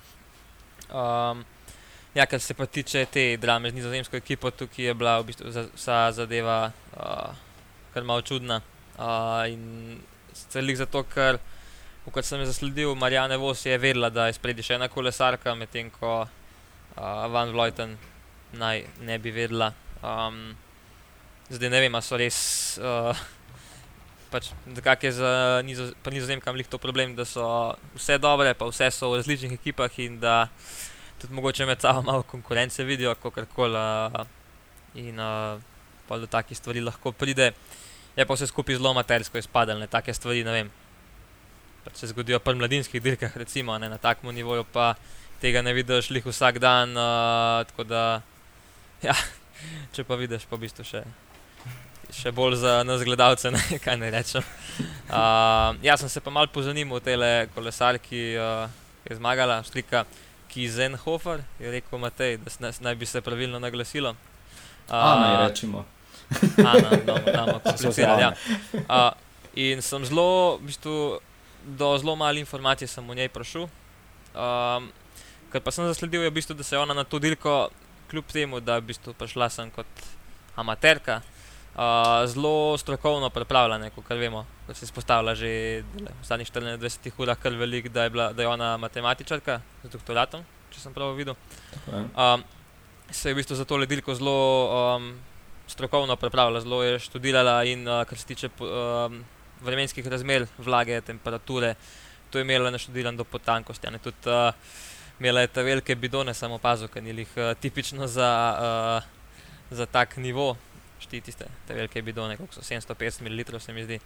Um, 0.90 1.44
ja, 2.14 2.26
kar 2.26 2.40
se 2.40 2.54
pa 2.54 2.66
tiče 2.66 3.06
te 3.06 3.36
drame 3.36 3.70
z 3.70 3.78
nizozemsko 3.78 4.16
ekipo, 4.16 4.50
tukaj 4.50 4.84
je 4.84 4.94
bila 4.94 5.20
v 5.20 5.30
bistvu 5.30 5.52
vsa 5.76 6.00
zadeva 6.12 6.72
uh, 6.96 7.30
kar 7.94 8.04
malo 8.04 8.22
čudna. 8.22 8.60
Uh, 8.98 9.46
in 9.46 10.00
celik 10.50 10.76
zato, 10.76 11.04
ker, 11.06 11.38
kot 12.10 12.24
sem 12.24 12.42
zasledil, 12.44 12.94
Marijane 12.98 13.36
Vos 13.36 13.62
je 13.66 13.78
vedela, 13.78 14.10
da 14.10 14.26
je 14.26 14.34
spredi 14.40 14.64
še 14.64 14.74
ena 14.74 14.88
kolesarka, 14.88 15.54
medtem 15.54 15.90
ko 15.94 16.24
uh, 16.24 17.26
Van 17.30 17.54
Vloten 17.54 17.94
naj 18.52 18.84
ne 19.04 19.18
bi 19.18 19.30
vedela. 19.34 19.72
Um, 20.02 20.56
zdaj 21.50 21.70
ne 21.70 21.80
vem, 21.80 21.94
ali 21.94 22.06
so 22.06 22.16
res. 22.16 22.38
Uh, 22.80 23.26
Pač, 24.28 24.50
Zakaj 24.76 25.08
je 25.08 25.12
za 25.16 25.30
nizo, 25.64 25.86
nizozemkam 26.04 26.52
lih 26.52 26.68
to 26.68 26.76
problem, 26.76 27.14
da 27.16 27.24
so 27.24 27.72
vse 27.96 28.18
dobre, 28.20 28.52
pa 28.52 28.68
vse 28.68 28.90
so 28.92 29.08
v 29.08 29.22
različnih 29.22 29.54
ekipah 29.56 29.94
in 30.04 30.18
da 30.20 30.50
tudi 31.16 31.32
mogoče 31.32 31.64
med 31.64 31.80
sabo 31.80 32.02
malo 32.04 32.22
konkurence 32.28 32.84
vidijo, 32.84 33.14
kako 33.14 33.46
koli. 33.54 33.80
Uh, 34.12 34.26
in 34.94 35.20
uh, 35.20 35.56
pa 36.08 36.18
do 36.18 36.26
takih 36.26 36.56
stvari 36.56 36.80
lahko 36.80 37.12
pride. 37.12 37.52
Je 38.16 38.26
pa 38.26 38.34
vse 38.34 38.48
skupaj 38.50 38.76
zelo 38.76 38.92
matersko 38.94 39.38
izpadalo, 39.38 39.86
take 39.86 40.14
stvari 40.14 40.44
ne 40.44 40.52
vem. 40.52 40.70
Pač 41.84 42.00
se 42.00 42.10
zgodijo 42.12 42.40
pri 42.42 42.58
mladinskih 42.58 43.02
dirkah, 43.02 43.36
recimo 43.36 43.78
ne, 43.78 43.88
na 43.88 43.98
takem 43.98 44.32
nivoju, 44.34 44.64
pa 44.72 44.94
tega 45.40 45.62
ne 45.62 45.72
vidiš 45.72 46.10
lih 46.10 46.26
vsak 46.26 46.58
dan. 46.58 46.96
Uh, 46.96 47.64
tako 47.70 47.84
da, 47.84 48.20
ja, 49.08 49.14
če 49.92 50.04
pa 50.04 50.18
vidiš, 50.18 50.46
pa 50.50 50.56
v 50.56 50.66
bistvu 50.66 50.86
še 50.86 51.04
še 52.14 52.32
bolj 52.32 52.58
za 52.62 52.82
nas 52.88 53.02
gledalce, 53.04 53.50
ne, 53.54 53.60
kaj 53.82 53.98
ne 54.00 54.10
rečem. 54.12 54.44
Uh, 55.08 55.76
jaz 55.84 56.02
sem 56.02 56.08
se 56.12 56.22
pa 56.24 56.32
malo 56.32 56.50
pozanimal 56.52 56.98
o 56.98 57.04
tej 57.04 57.48
kolesarki, 57.54 58.22
uh, 58.40 58.66
ki 59.04 59.12
je 59.12 59.18
zmagala, 59.20 59.60
štrika 59.66 60.04
Kizenhofer, 60.48 61.42
je 61.60 61.70
rekel 61.70 62.00
Matej, 62.00 62.38
da 62.40 62.72
naj 62.80 62.94
bi 62.96 63.06
se 63.06 63.20
pravilno 63.20 63.60
naglasilo. 63.60 64.14
Uh, 64.88 64.94
Ana, 64.94 65.48
rečemo. 65.48 65.84
Ana, 66.70 66.96
no, 67.06 67.16
no, 67.26 67.60
komplicirano. 67.64 68.20
Ja. 68.20 68.32
Uh, 68.88 69.12
in 69.54 69.82
sem 69.84 70.04
zelo, 70.08 70.56
v 70.56 70.70
bistvu, 70.70 70.94
do 71.76 71.90
zelo 72.00 72.16
malo 72.16 72.40
informacij 72.40 72.88
sem 72.88 73.04
v 73.04 73.20
njej 73.20 73.28
prišel. 73.32 73.68
Um, 74.32 74.88
Ker 75.48 75.64
pa 75.64 75.72
sem 75.72 75.84
zasledil, 75.88 76.24
je 76.24 76.30
v 76.32 76.36
bistvu, 76.36 76.56
da 76.56 76.64
se 76.64 76.76
je 76.76 76.80
ona 76.80 76.96
na 76.96 77.04
to 77.04 77.20
dirko, 77.20 77.68
kljub 78.10 78.30
temu, 78.32 78.60
da 78.60 78.78
je 78.78 78.84
v 78.84 78.90
bistvu 78.92 79.14
prišla 79.18 79.48
sem 79.52 79.70
kot 79.70 80.06
amaterka, 80.56 81.20
zelo 82.26 82.78
strokovno 82.78 83.30
pripravljena, 83.30 83.90
kot 83.90 84.10
vemo, 84.10 84.46
da 84.66 84.74
se 84.74 84.84
je 84.84 84.86
izpostavila 84.86 85.34
že 85.34 85.82
v 85.84 86.24
zadnjih 86.26 86.50
24 86.52 87.12
urah, 87.18 87.38
kar 87.38 87.54
velik, 87.54 87.88
da 87.88 88.04
je, 88.04 88.10
bila, 88.10 88.32
da 88.32 88.42
je 88.42 88.48
ona 88.48 88.76
matematičarka 88.76 89.60
z 89.84 89.92
doktoratom, 89.92 90.42
če 90.70 90.80
sem 90.80 90.94
prav 90.94 91.14
videl. 91.14 91.36
Um, 91.92 92.42
se 93.10 93.30
je 93.30 93.34
v 93.34 93.38
bistvu 93.38 93.56
za 93.56 93.64
to 93.64 93.76
ledilko 93.76 94.14
zelo 94.14 94.34
um, 94.96 95.14
strokovno 95.68 96.16
pripravila, 96.16 96.60
zelo 96.60 96.82
je 96.82 96.98
študirala 96.98 97.62
in 97.64 97.86
uh, 97.86 98.02
kar 98.04 98.18
se 98.18 98.26
tiče 98.26 98.50
um, 98.58 99.22
vremenskih 99.62 100.06
razmer, 100.06 100.48
vlage, 100.58 101.00
temperature, 101.00 101.74
to 102.30 102.38
je 102.38 102.42
imela 102.42 102.70
naštudiran 102.70 103.16
do 103.16 103.24
potankosti. 103.24 103.86
Tudi 104.02 104.26
uh, 104.26 104.50
imela 105.20 105.40
je 105.40 105.46
te 105.46 105.62
velike 105.62 105.94
bidone, 105.94 106.34
samo 106.34 106.58
pazo, 106.58 106.88
ker 106.88 107.02
ni 107.02 107.10
jih 107.10 107.36
uh, 107.36 107.52
tipično 107.60 108.06
za, 108.06 108.30
uh, 108.58 109.76
za 109.76 109.86
tak 109.86 110.16
nivo 110.16 110.56
štiri 111.00 111.20
tiste 111.20 111.46
te 111.66 111.74
velike 111.74 112.02
bidone, 112.02 112.36
kot 112.36 112.54
so 112.54 112.60
750 112.60 113.22
ml, 113.22 113.60
se 113.60 113.72
mi 113.72 113.84
zdi. 113.84 114.00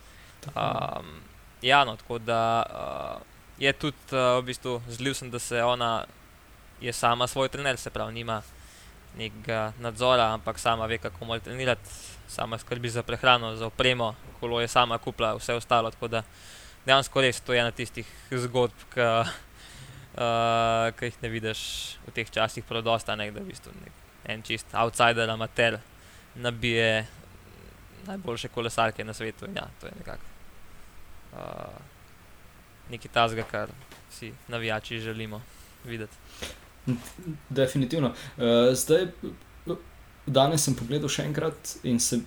Um, 0.54 1.20
ja, 1.62 1.84
no, 1.84 1.96
tako 1.96 2.18
da 2.18 2.40
uh, 2.66 3.22
je 3.58 3.72
tudi 3.72 3.96
uh, 4.12 4.40
v 4.40 4.42
bistvu 4.46 4.80
zlil 4.88 5.14
sem, 5.14 5.30
da 5.30 5.38
se 5.38 5.62
ona 5.62 6.04
je 6.80 6.92
sama 6.92 7.26
svoj 7.26 7.48
trener, 7.48 7.76
se 7.76 7.90
pravi, 7.90 8.12
nima 8.12 8.42
nekega 9.16 9.72
nadzora, 9.78 10.32
ampak 10.32 10.58
sama 10.58 10.86
ve, 10.86 10.98
kako 10.98 11.24
mora 11.24 11.40
trenirati, 11.40 11.90
sama 12.28 12.58
skrbi 12.58 12.90
za 12.90 13.02
prehrano, 13.02 13.56
za 13.56 13.66
opremo, 13.66 14.14
kolo 14.40 14.60
je 14.60 14.68
sama 14.68 14.98
kupila, 14.98 15.34
vse 15.36 15.54
ostalo. 15.54 15.90
Tako 15.90 16.08
da 16.08 16.22
dejansko 16.86 17.20
res 17.20 17.40
to 17.40 17.52
je 17.52 17.60
ena 17.60 17.70
tistih 17.70 18.08
zgodb, 18.30 18.74
ki 18.94 19.00
uh, 20.14 21.04
jih 21.06 21.18
ne 21.22 21.30
vidiš 21.32 21.62
v 22.06 22.14
teh 22.16 22.30
časih, 22.30 22.64
prodosta, 22.64 23.16
ne, 23.16 23.30
da 23.32 23.40
v 23.40 23.50
bistvu 23.50 23.72
nek, 23.80 24.00
en 24.32 24.42
čist 24.46 24.74
outsider, 24.74 25.30
amater 25.30 25.78
nabije 26.34 27.06
najboljše 28.06 28.48
kolesarke 28.48 29.04
na 29.04 29.14
svetu. 29.14 29.46
Ja, 29.54 29.68
to 29.80 29.86
je 29.86 29.92
nekako 29.98 30.24
uh, 31.32 31.80
nekaj 32.90 33.12
tazga, 33.12 33.46
kar 33.50 33.70
si 34.10 34.32
navijači 34.48 35.00
želimo 35.00 35.42
videti. 35.84 36.16
Definitivno. 37.48 38.08
Uh, 38.36 38.74
zdaj, 38.74 39.06
danes 40.26 40.64
sem 40.64 40.74
pogledal 40.78 41.10
še 41.10 41.26
enkrat 41.26 41.76
in 41.88 41.98
se 42.00 42.20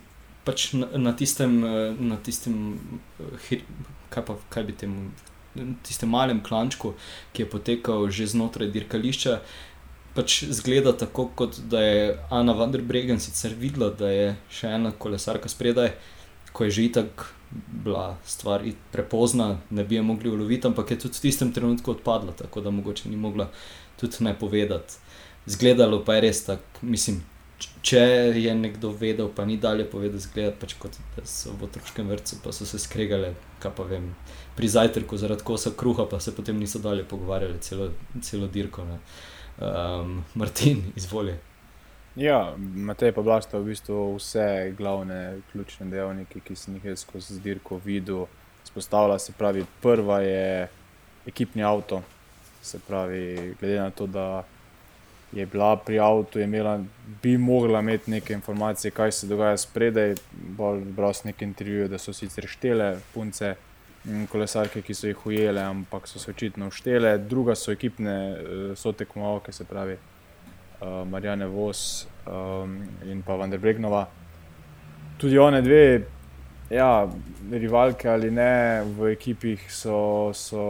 pač 0.46 0.70
na, 0.76 0.88
na 1.00 1.12
tistem, 1.16 1.58
na 1.98 2.18
tistem 2.22 2.76
kaj, 4.10 4.24
pa, 4.26 4.36
kaj 4.52 4.66
bi 4.68 4.76
temu. 4.76 5.08
Tistem 5.86 6.12
malem 6.12 6.42
klančku, 6.44 6.94
ki 7.32 7.44
je 7.44 7.50
potekal 7.50 8.10
že 8.10 8.26
znotraj 8.32 8.68
dirkališča, 8.74 9.38
pač 10.16 10.42
zgleda 10.48 10.92
tako, 10.96 11.28
kot 11.36 11.60
da 11.70 11.80
je 11.84 12.04
Ana 12.30 12.52
van 12.56 12.72
der 12.72 12.82
Bregen 12.82 13.20
sicer 13.20 13.54
videla, 13.54 13.90
da 13.90 14.10
je 14.12 14.28
še 14.50 14.72
ena 14.78 14.92
kolesarka 14.92 15.48
spredaj, 15.52 15.92
ko 16.56 16.64
je 16.64 16.76
že 16.78 16.92
tako 17.00 17.32
bila 17.84 18.16
stvar 18.24 18.62
prepozna, 18.92 19.58
ne 19.70 19.84
bi 19.84 19.94
je 19.94 20.02
mogli 20.02 20.30
uloviti, 20.30 20.66
ampak 20.66 20.90
je 20.90 20.98
tudi 20.98 21.18
v 21.18 21.20
tistem 21.20 21.52
trenutku 21.52 21.90
odpadla, 21.90 22.32
tako 22.32 22.60
da 22.60 22.70
mogoče 22.70 23.08
ni 23.08 23.16
mogla 23.16 23.50
tudi 24.00 24.24
ne 24.24 24.34
povedati. 24.38 24.94
Zgledalo 25.46 26.04
pa 26.04 26.14
je 26.14 26.20
res 26.20 26.44
tako, 26.44 26.82
mislim. 26.82 27.22
Če 27.86 28.00
je 28.36 28.54
nekdo 28.54 28.90
vedel, 28.92 29.30
pa 29.32 29.44
ni 29.48 29.56
dalje 29.56 29.86
povedal, 29.88 30.20
zgleda 30.20 30.52
pač 30.60 30.74
kot 30.76 30.98
da 31.14 31.22
so 31.24 31.54
v 31.56 31.64
otroškem 31.64 32.08
vrtu, 32.10 32.36
pa 32.44 32.52
so 32.52 32.66
se 32.68 32.78
skregali, 32.82 33.30
kaj 33.66 33.74
pa 33.76 33.88
vem, 33.90 34.14
pri 34.56 34.68
zajtrku 34.68 35.18
zaradi 35.18 35.44
kosa 35.44 35.74
kruha, 35.76 36.06
pa 36.10 36.20
se 36.20 36.34
potem 36.34 36.58
niso 36.58 36.78
dalje 36.78 37.04
pogovarjali 37.04 37.58
celo, 37.60 37.90
celo 38.22 38.46
dirko. 38.46 38.82
Uh, 38.82 38.96
um, 39.60 40.24
Martin, 40.34 40.92
izvoli. 40.96 41.34
Ja, 42.16 42.54
Matej 42.56 43.12
pa 43.12 43.22
blasta 43.22 43.58
v 43.58 43.74
bistvu 43.74 44.16
vse 44.16 44.72
glavne, 44.78 45.42
ključne 45.52 45.90
dejavnike, 45.90 46.40
ki 46.40 46.56
sem 46.56 46.78
jih 46.78 46.96
skozi 46.96 47.36
zdirko 47.36 47.80
videl. 47.84 48.24
Spostavlja 48.64 49.18
se 49.18 49.34
pravi, 49.36 49.66
prva 49.82 50.20
je 50.24 50.68
ekipni 51.26 51.64
avto. 51.64 52.00
Se 52.62 52.78
pravi, 52.78 53.54
glede 53.60 53.80
na 53.80 53.90
to, 53.90 54.06
da 54.06 54.44
je 55.32 55.46
bila 55.46 55.76
pri 55.76 55.98
avtu, 55.98 56.40
imela, 56.40 56.80
bi 57.22 57.38
mogla 57.38 57.80
imeti 57.80 58.10
neke 58.10 58.32
informacije, 58.32 58.90
kaj 58.90 59.12
se 59.12 59.26
dogaja 59.26 59.56
spredaj. 59.56 60.14
Bolj 60.32 60.84
bral 60.96 61.14
sem 61.14 61.30
nekaj 61.30 61.48
intervjujev, 61.48 61.88
da 61.88 61.98
so 61.98 62.12
sicer 62.12 62.46
štele 62.48 62.98
punce, 63.14 63.54
kolesarke, 64.32 64.82
ki 64.82 64.94
so 64.94 65.08
jih 65.10 65.26
ujele, 65.26 65.62
ampak 65.62 66.06
so 66.08 66.18
se 66.18 66.30
očitno 66.30 66.68
uštele. 66.68 67.18
Druga 67.18 67.54
so 67.54 67.72
ekipne 67.72 68.16
eh, 68.32 68.76
sotekmovalke, 68.76 69.52
se 69.52 69.64
pravi 69.64 69.96
uh, 70.80 71.08
Marijane 71.08 71.46
Vos 71.46 72.06
um, 72.26 72.78
in 73.04 73.22
pa 73.22 73.34
Vanderbregnova. 73.34 74.06
Tudi 75.18 75.38
one 75.38 75.62
dve, 75.62 76.02
ja, 76.70 77.08
rivalke 77.52 78.08
ali 78.10 78.30
ne, 78.30 78.82
v 78.98 79.12
ekipih 79.14 79.68
so, 79.70 80.32
so 80.34 80.62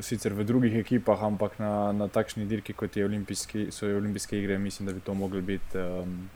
sicer 0.00 0.34
v 0.34 0.44
drugih 0.48 0.78
ekipah, 0.80 1.22
ampak 1.28 1.58
na, 1.60 1.92
na 1.92 2.08
takšni 2.08 2.46
dirki, 2.48 2.72
kot 2.72 2.96
je 2.96 3.04
olimpijski, 3.04 3.66
so 3.70 3.86
olimpijske 3.86 4.38
igre, 4.38 4.58
mislim, 4.58 4.86
da 4.88 4.94
bi 4.96 5.00
to 5.04 5.14
mogli 5.14 5.42
biti 5.42 5.78
um, 5.78 6.28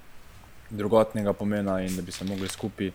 drugotnega 0.70 1.32
pomena 1.32 1.80
in 1.80 1.96
da 1.96 2.02
bi 2.02 2.12
se 2.12 2.24
mogli 2.24 2.48
skupaj 2.48 2.90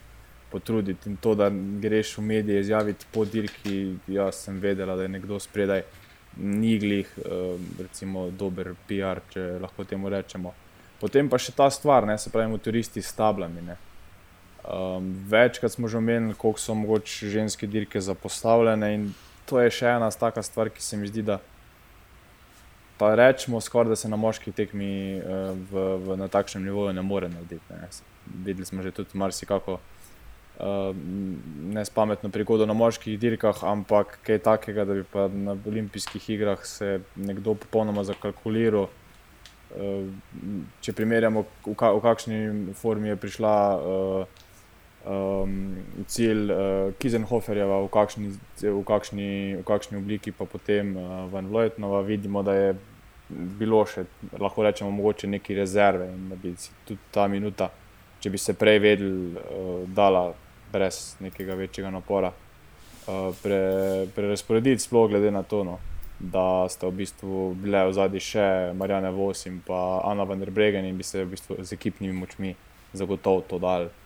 potruditi. 0.51 1.09
In 1.09 1.17
to, 1.17 1.35
da 1.35 1.49
greš 1.81 2.17
v 2.17 2.21
medije 2.21 2.59
izjaviti 2.59 3.05
po 3.11 3.25
dirki, 3.25 3.95
jaz 4.07 4.45
sem 4.45 4.59
vedela, 4.59 4.95
da 4.95 5.03
je 5.03 5.09
nekdo 5.17 5.39
spredaj, 5.39 5.83
ni 6.37 6.77
glih, 6.79 7.09
ehm, 7.25 7.65
recimo, 7.79 8.29
dober 8.29 8.73
PR, 8.87 9.21
če 9.31 9.43
lahko 9.61 9.83
temu 9.83 10.09
rečemo. 10.09 10.53
Potem 10.99 11.29
pa 11.29 11.39
še 11.39 11.55
ta 11.55 11.69
stvar, 11.71 12.07
ne 12.07 12.17
se 12.17 12.31
pravi, 12.31 12.51
motoristi 12.51 13.01
s 13.01 13.13
tablami. 13.15 13.63
Um, 14.65 15.25
večkrat 15.29 15.71
smo 15.71 15.87
že 15.87 15.97
omenili, 15.97 16.33
koliko 16.33 16.59
so 16.59 16.73
mogoče 16.73 17.27
ženske 17.29 17.67
dirke 17.67 18.01
zapostavljene, 18.01 18.93
in 18.95 19.11
to 19.45 19.59
je 19.61 19.69
še 19.69 19.85
ena 19.85 20.09
taka 20.09 20.41
stvar, 20.41 20.71
ki 20.73 20.81
se 20.81 20.97
mi 20.97 21.07
zdi, 21.07 21.21
da 21.21 21.37
pa 22.97 23.11
rečemo, 23.15 23.61
skoraj 23.61 23.93
da 23.93 23.95
se 23.95 24.09
na 24.09 24.17
moški 24.17 24.51
tekmi 24.51 25.19
uh, 25.21 25.51
v, 25.69 25.83
v, 26.01 26.17
na 26.17 26.27
takšnem 26.27 26.63
nivoju 26.65 26.95
ne 26.97 27.03
more 27.05 27.29
narediti. 27.29 27.61
Ne. 27.69 27.89
Videli 28.45 28.65
smo 28.65 28.81
že 28.81 28.91
tudi 28.91 29.13
marsikako 29.13 29.77
uh, 29.77 30.95
nespametno 31.75 32.31
prigodo 32.33 32.65
na 32.65 32.73
moških 32.73 33.19
dirkah, 33.19 33.61
ampak 33.63 34.17
kaj 34.25 34.39
takega, 34.39 34.85
da 34.85 34.97
bi 34.97 35.03
pa 35.03 35.27
na 35.27 35.53
olimpijskih 35.53 36.29
igrah 36.29 36.65
se 36.65 37.03
nekdo 37.15 37.53
popolnoma 37.53 38.03
zakalkuliral. 38.03 38.89
Če 40.81 40.93
primerjamo, 40.95 41.43
v, 41.65 41.73
ka, 41.75 41.91
v 41.91 42.01
kakšni 42.01 42.37
formi 42.79 43.09
je 43.11 43.15
prišla 43.19 43.53
uh, 43.75 44.43
um, 45.05 45.75
cilj 46.07 46.51
uh, 46.51 46.93
Kizenhoferjeva, 46.99 47.79
v 47.85 47.89
kakšni, 47.93 48.31
v, 48.61 48.83
kakšni, 48.83 49.29
v 49.61 49.63
kakšni 49.63 49.97
obliki 49.97 50.31
pa 50.31 50.45
potem 50.45 50.95
uh, 50.97 51.25
Van 51.31 51.47
Vlojtnova, 51.47 52.01
vidimo, 52.01 52.43
da 52.43 52.53
je 52.53 52.75
bilo 53.29 53.83
še, 53.89 54.05
lahko 54.39 54.65
rečemo, 54.65 54.91
mogoče 54.91 55.27
neki 55.27 55.55
rezerve 55.57 56.09
in 56.13 56.29
da 56.29 56.37
bi 56.37 56.53
tudi 56.85 57.01
ta 57.13 57.27
minuta, 57.27 57.69
če 58.21 58.29
bi 58.29 58.41
se 58.41 58.53
prej 58.57 58.81
vedeli, 58.81 59.33
uh, 59.33 59.83
dala 59.87 60.27
brez 60.73 61.15
nekega 61.21 61.57
večjega 61.57 61.93
napora. 61.93 62.31
Uh, 63.05 63.29
Prerasporediti, 63.41 64.79
pre 64.81 64.87
sploh 64.87 65.09
glede 65.11 65.29
na 65.31 65.43
to, 65.45 65.61
no, 65.63 65.77
da 66.19 66.65
sta 66.71 66.89
v 66.89 67.03
bistvu 67.03 67.51
bile 67.59 67.83
v 67.85 67.93
zadnji 67.93 68.23
še 68.23 68.47
Marijane 68.73 69.11
Vos 69.13 69.45
in 69.45 69.59
pa 69.61 70.01
Ana 70.07 70.25
van 70.25 70.41
der 70.41 70.49
Bregen 70.49 70.87
in 70.87 70.97
bi 70.97 71.05
se 71.05 71.21
v 71.21 71.35
bistvu 71.35 71.59
z 71.61 71.75
ekipnimi 71.75 72.15
močmi 72.17 72.55
zagotovo 72.95 73.43
to 73.45 73.59
dal 73.59 73.89
uh, 73.89 74.04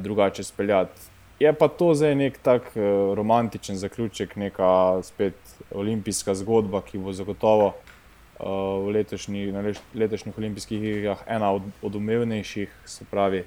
drugače 0.00 0.44
speljati. 0.44 1.14
Je 1.40 1.52
pa 1.52 1.68
to 1.68 1.94
zdaj 1.94 2.14
nek 2.14 2.38
tak 2.38 2.62
uh, 2.76 3.14
romantičen 3.14 3.76
zaključek, 3.76 4.36
neka 4.36 5.02
spet 5.02 5.34
olimpijska 5.74 6.34
zgodba, 6.34 6.80
ki 6.80 6.98
bo 6.98 7.12
zagotovo 7.12 7.66
uh, 7.66 8.46
v 8.86 8.94
letošnji, 8.94 9.52
letošnjih 9.94 10.38
olimpijskih 10.38 10.82
igrah 10.82 11.24
ena 11.26 11.50
od, 11.52 11.62
od 11.82 11.94
umevnejših, 11.94 12.70
se 12.84 13.04
pravi 13.10 13.44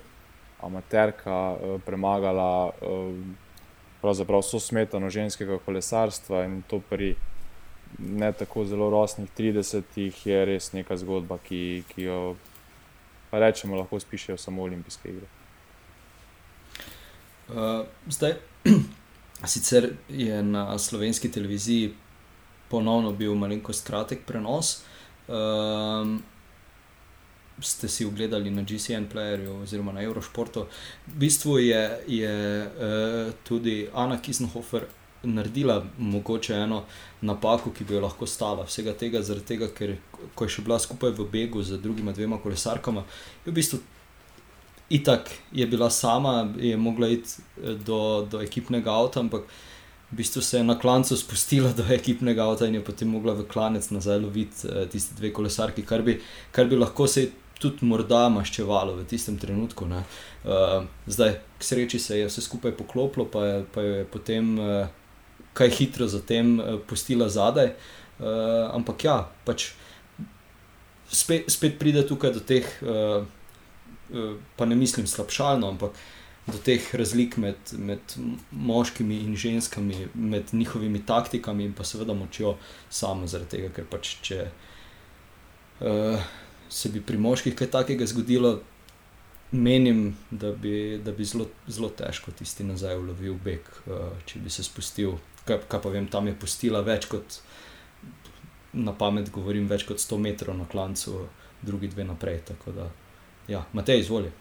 amaterka 0.62 1.56
premagala 1.86 2.72
uh, 2.82 3.16
vso 4.04 4.60
smetano 4.60 5.10
ženskega 5.10 5.58
kolesarstva 5.66 6.44
in 6.46 6.62
to 6.68 6.82
pri 6.90 7.16
ne 8.00 8.32
tako 8.32 8.66
zelo 8.66 8.90
rosnih 8.90 9.30
30-ih 9.38 10.26
je 10.28 10.46
res 10.46 10.74
neka 10.74 10.98
zgodba, 10.98 11.38
ki, 11.38 11.84
ki 11.88 12.04
jo 12.04 12.36
pa 13.32 13.40
rečemo, 13.40 13.76
lahko 13.76 14.00
spišejo 14.00 14.38
samo 14.38 14.64
olimpijske 14.64 15.10
igre. 15.10 15.37
Uh, 17.50 17.86
zdaj, 18.10 18.34
sicer 19.54 19.90
je 20.10 20.44
na 20.44 20.80
slovenski 20.80 21.32
televiziji 21.32 21.94
ponovno 22.70 23.12
bil 23.12 23.36
malenkost 23.36 23.88
kratek 23.88 24.26
prenos. 24.26 24.82
Uh, 25.28 26.18
ste 27.62 27.88
si 27.88 28.06
ogledali 28.06 28.52
na 28.52 28.62
GCN 28.62 29.08
playerju 29.14 29.62
oziroma 29.64 29.92
na 29.92 30.02
Eurošportu. 30.02 30.66
V 31.08 31.16
bistvu 31.16 31.58
je, 31.60 32.00
je 32.08 32.66
uh, 32.68 33.34
tudi 33.44 33.88
Ana 33.94 34.22
Kisenhofer 34.22 34.86
naredila 35.24 35.86
mogoče 35.98 36.54
eno 36.54 36.84
napako, 37.22 37.72
ki 37.72 37.84
bi 37.84 37.94
jo 37.94 38.02
lahko 38.02 38.28
stala. 38.28 38.66
Vsega 38.66 38.94
tega, 38.94 39.22
tega 39.48 39.68
ker 39.68 39.98
ko 40.36 40.46
je 40.46 40.58
še 40.58 40.62
bila 40.62 40.80
skupaj 40.80 41.16
v 41.18 41.26
begu 41.32 41.64
z 41.64 41.80
drugima 41.82 42.12
dvema 42.12 42.38
kolesarkama, 42.44 43.04
je 43.46 43.52
v 43.52 43.56
bistvu. 43.56 43.80
Itak 44.90 45.32
je 45.52 45.68
bila 45.68 45.90
sama, 45.90 46.54
je 46.58 46.78
mogla 46.78 47.08
iti 47.08 47.30
eh, 47.64 47.74
do, 47.74 48.28
do 48.32 48.42
ekipnega 48.42 48.92
avta, 48.92 49.20
ampak 49.20 49.50
v 50.12 50.16
bistvu 50.16 50.42
se 50.42 50.58
je 50.58 50.64
na 50.64 50.78
klancu 50.80 51.18
spustila 51.18 51.74
do 51.80 51.84
ekipnega 51.90 52.46
avta 52.48 52.68
in 52.68 52.80
je 52.80 52.84
potem 52.84 53.10
mogla 53.10 53.34
v 53.34 53.48
klanec 53.48 53.90
nazaj 53.90 54.22
loviti 54.24 54.68
eh, 54.68 54.86
tiste 54.92 55.16
dve 55.20 55.34
kolesarki, 55.34 55.84
kar 55.86 56.02
bi, 56.02 56.20
kar 56.52 56.66
bi 56.68 56.80
lahko 56.80 57.08
se 57.08 57.30
tudi 57.60 57.86
morda 57.90 58.28
maščevalo 58.30 59.00
v 59.00 59.06
tistem 59.10 59.38
trenutku. 59.42 59.88
Uh, 59.90 60.86
zdaj, 61.10 61.40
k 61.58 61.66
sreči 61.66 62.00
se 62.00 62.20
je 62.20 62.28
vse 62.30 62.44
skupaj 62.46 62.76
poklopilo, 62.78 63.26
pa 63.26 63.64
pa 63.74 63.82
je 63.82 64.04
potem 64.06 64.52
uh, 64.62 64.90
kaj 65.58 65.74
hitro 65.80 66.08
zatem 66.08 66.60
uh, 66.60 66.78
pustila 66.88 67.30
zadaj. 67.34 67.74
Uh, 68.18 68.70
ampak 68.74 69.04
ja, 69.06 69.18
pač 69.46 69.72
spet, 71.10 71.50
spet 71.50 71.78
pride 71.82 72.06
tukaj 72.08 72.34
do 72.38 72.42
teh, 72.42 72.66
uh, 72.86 73.26
pa 74.56 74.66
ne 74.66 74.76
mislim 74.76 75.08
slabšalno, 75.08 75.68
ampak. 75.76 75.92
Do 76.48 76.60
teh 76.64 76.80
razlik 76.96 77.36
med, 77.38 77.58
med 77.76 78.14
moškimi 78.52 79.18
in 79.20 79.36
ženskami, 79.36 80.08
med 80.14 80.54
njihovimi 80.56 81.02
taktikami 81.06 81.66
in 81.68 81.74
pa 81.76 81.84
seveda 81.84 82.14
močjo, 82.16 82.54
samo 82.90 83.28
zaradi 83.28 83.58
tega, 83.58 83.72
ker 83.76 83.88
pač 83.92 84.14
če. 84.24 84.46
Uh, 85.84 86.24
se 86.70 86.90
bi 86.90 87.02
pri 87.04 87.20
moških 87.20 87.56
kaj 87.56 87.68
takega 87.74 88.08
zgodilo, 88.08 88.62
menim, 89.52 90.16
da 90.32 90.52
bi, 90.52 91.02
da 91.04 91.12
bi 91.12 91.28
zelo, 91.28 91.50
zelo 91.68 91.90
težko 91.90 92.32
tisti 92.32 92.64
nazaj 92.64 92.96
ulovil 92.96 93.36
beg, 93.44 93.68
uh, 93.86 94.16
če 94.26 94.40
bi 94.40 94.50
se 94.50 94.64
spustil. 94.64 95.18
Kaj, 95.44 95.66
kaj 95.68 95.84
pa 95.84 95.92
vem, 95.92 96.08
tam 96.12 96.32
je 96.32 96.36
postila 96.40 96.80
več 96.84 97.10
kot, 97.12 97.42
na 98.72 98.96
pamet 98.96 99.32
govorim, 99.36 99.68
več 99.68 99.84
kot 99.88 100.00
100 100.00 100.20
metrov 100.24 100.56
na 100.56 100.68
klancu, 100.68 101.26
drugi 101.62 101.92
dve 101.92 102.08
naprej. 102.08 102.42
Tako 102.52 102.72
da, 102.76 102.88
ja, 103.48 103.64
Matej, 103.74 104.00
izvoli. 104.00 104.32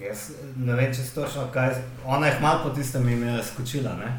Jaz 0.00 0.30
ne 0.56 0.74
vem, 0.74 0.92
če 0.94 1.02
se 1.02 1.14
točno 1.14 1.48
kaj. 1.52 1.74
Ona 2.06 2.26
je 2.26 2.40
malo 2.40 2.64
po 2.64 2.70
tistem 2.74 3.08
imenu 3.08 3.42
skočila. 3.42 3.92
Ne? 3.98 4.10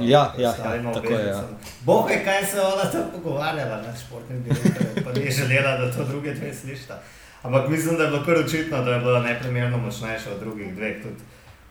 Ja, 0.00 0.32
ja, 0.38 0.54
ja 0.58 0.92
tako 0.94 1.12
je. 1.12 1.26
Ja. 1.26 1.42
Bog 1.84 2.10
je, 2.10 2.24
kaj 2.24 2.46
se 2.46 2.60
ona 2.60 2.84
tam 2.90 3.10
pogovarjala, 3.12 3.82
ne 3.82 3.92
športni 4.06 4.40
direktor, 4.40 5.04
pa 5.04 5.12
ni 5.12 5.30
želela, 5.30 5.76
da 5.76 5.92
to 5.92 6.04
druge 6.04 6.34
dve 6.34 6.54
slišta. 6.54 7.02
Ampak 7.42 7.68
mislim, 7.68 7.96
da 7.96 8.04
je 8.04 8.10
bilo 8.10 8.24
kar 8.24 8.38
očitno, 8.38 8.84
da 8.84 8.94
je 8.94 9.00
bila 9.00 9.20
neprimerno 9.20 9.78
močnejša 9.78 10.32
od 10.32 10.40
drugih 10.40 10.74
dveh. 10.74 11.02
Tudi 11.02 11.22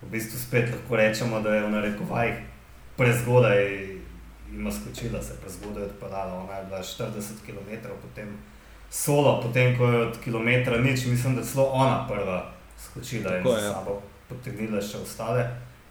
v 0.01 0.09
bistvu 0.11 0.39
spet 0.39 0.69
lahko 0.69 0.95
rečemo, 0.95 1.41
da 1.41 1.55
je 1.55 1.63
v 1.63 1.71
narekovajih 1.71 2.35
prezgodaj 2.97 3.87
ima 4.53 4.71
skočila, 4.71 5.23
se 5.23 5.33
prezgodaj 5.41 5.83
odpadala. 5.83 6.43
Ona 6.43 6.53
je 6.53 6.65
bila 6.65 6.83
40 6.83 7.45
km, 7.45 7.87
potem 8.01 8.37
solo, 8.91 9.41
potem 9.41 9.77
ko 9.77 9.87
je 9.87 10.07
od 10.07 10.17
kilometra 10.23 10.77
nič, 10.77 11.05
mislim, 11.05 11.35
da 11.35 11.41
je 11.41 11.47
celo 11.47 11.65
ona 11.65 12.07
prva 12.07 12.51
skočila 12.77 13.37
in 13.37 13.43
za 13.43 13.73
sabo 13.73 14.01
potegnila 14.29 14.81
še 14.81 14.99
ostale. 14.99 15.47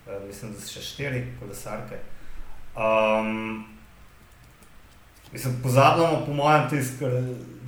Uh, 0.07 0.21
mislim, 0.27 0.53
da 0.53 0.61
so 0.61 0.77
še 0.77 0.85
štiri 0.85 1.23
kolesarke. 1.41 1.97
Um, 2.77 3.65
mislim, 5.33 5.57
pozabljamo, 5.63 6.27
po 6.27 6.37
mojem, 6.37 6.69
tisk, 6.71 7.05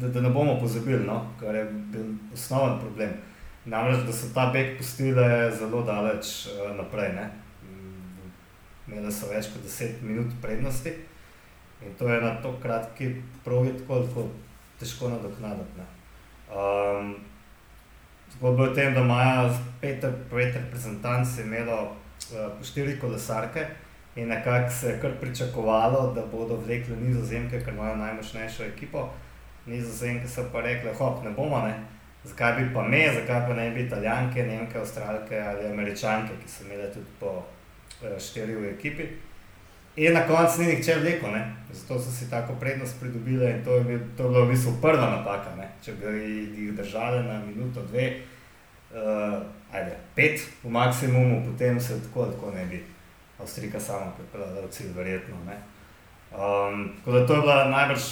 da, 0.00 0.08
da 0.08 0.20
ne 0.20 0.30
bomo 0.30 0.58
pozabili, 0.60 1.06
no? 1.06 1.22
kar 1.40 1.54
je 1.54 1.64
bil 1.94 2.12
osnoven 2.34 2.76
problem. 2.82 3.16
Namreč, 3.64 4.04
da 4.04 4.12
so 4.12 4.28
ta 4.34 4.48
beg 4.52 4.76
pustile 4.76 5.26
zelo 5.56 5.84
daleč 5.86 6.34
uh, 6.52 6.72
naprej. 6.76 7.14
Ne? 7.16 7.28
Imeli 8.88 9.12
so 9.14 9.30
več 9.32 9.48
kot 9.54 9.64
10 9.64 10.02
minut 10.04 10.34
prednosti 10.42 10.92
in 11.82 11.94
to 11.98 12.06
je 12.06 12.20
na 12.20 12.34
to 12.42 12.52
kratki 12.62 13.08
progi 13.44 13.72
tako, 13.78 14.02
tako 14.06 14.24
težko 14.82 15.12
nadoknaditi. 15.12 15.86
Um, 16.50 17.14
zgodba 18.34 18.64
je 18.64 18.70
o 18.70 18.74
tem, 18.74 18.94
da 18.94 19.00
imajo 19.00 19.54
pet 19.80 20.04
reprezentantov 20.34 21.40
imelo 21.44 21.78
uh, 21.82 22.50
po 22.58 22.64
štiri 22.64 22.98
kolesarke. 23.00 23.66
In 24.16 24.28
nekako 24.28 24.70
se 24.70 24.88
je 24.88 24.98
kar 25.00 25.10
pričakovalo, 25.20 26.12
da 26.14 26.26
bodo 26.32 26.58
vlekli 26.66 26.96
nizozemke, 26.96 27.62
ker 27.64 27.72
imajo 27.72 27.96
najmočnejšo 27.96 28.64
ekipo. 28.64 29.08
Nizozemke 29.66 30.28
so 30.28 30.44
pa 30.52 30.60
rekli, 30.60 30.92
hop, 30.98 31.24
ne 31.24 31.30
bomo, 31.30 31.62
ne. 31.66 31.74
zakaj 32.24 32.52
bi 32.52 32.74
pa 32.74 32.82
me, 32.82 33.00
zakaj 33.14 33.46
pa 33.48 33.54
ne 33.54 33.70
bi 33.70 33.86
italijanke, 33.86 34.44
nemke, 34.46 34.78
avstralke 34.78 35.40
ali 35.40 35.66
američanke, 35.66 36.36
ki 36.42 36.50
so 36.50 36.64
imeli 36.64 36.92
tudi 36.92 37.06
po 37.20 37.32
uh, 37.38 38.18
štiri 38.18 38.54
v 38.54 38.74
ekipi. 38.74 39.08
In 39.96 40.12
na 40.12 40.26
koncu 40.26 40.62
ni 40.62 40.66
nihče 40.66 40.94
vlekel, 41.00 41.32
ne. 41.32 41.56
zato 41.72 41.98
so 42.00 42.10
si 42.10 42.30
tako 42.30 42.54
prednost 42.60 43.00
pridobili 43.00 43.50
in 43.50 43.64
to 43.64 43.74
je, 43.74 43.84
bil, 43.84 43.98
to 44.16 44.22
je 44.22 44.28
bila 44.28 44.44
v 44.44 44.50
bistvu 44.50 44.72
prva 44.80 45.10
napaka. 45.10 45.52
Ne. 45.56 45.68
Če 45.84 45.92
bi 45.92 46.06
jih 46.06 46.72
držali 46.76 47.24
na 47.24 47.40
minuto, 47.44 47.82
dve, 47.82 48.06
uh, 48.92 49.42
ajde, 49.72 49.96
pet 50.14 50.40
v 50.64 50.70
maksimumu, 50.70 51.42
potem 51.44 51.80
se 51.80 52.00
tako, 52.02 52.26
tako 52.26 52.50
ne 52.56 52.64
bi. 52.66 52.82
Avstrika 53.40 53.80
sama 53.80 54.12
pripeljala 54.16 54.64
v 54.66 54.70
cilj, 54.70 54.92
verjetno. 54.96 55.36
Um, 56.32 56.92
tako 56.98 57.12
da 57.12 57.26
to 57.26 57.34
je 57.34 57.40
bila 57.40 57.68
najbrž 57.68 58.02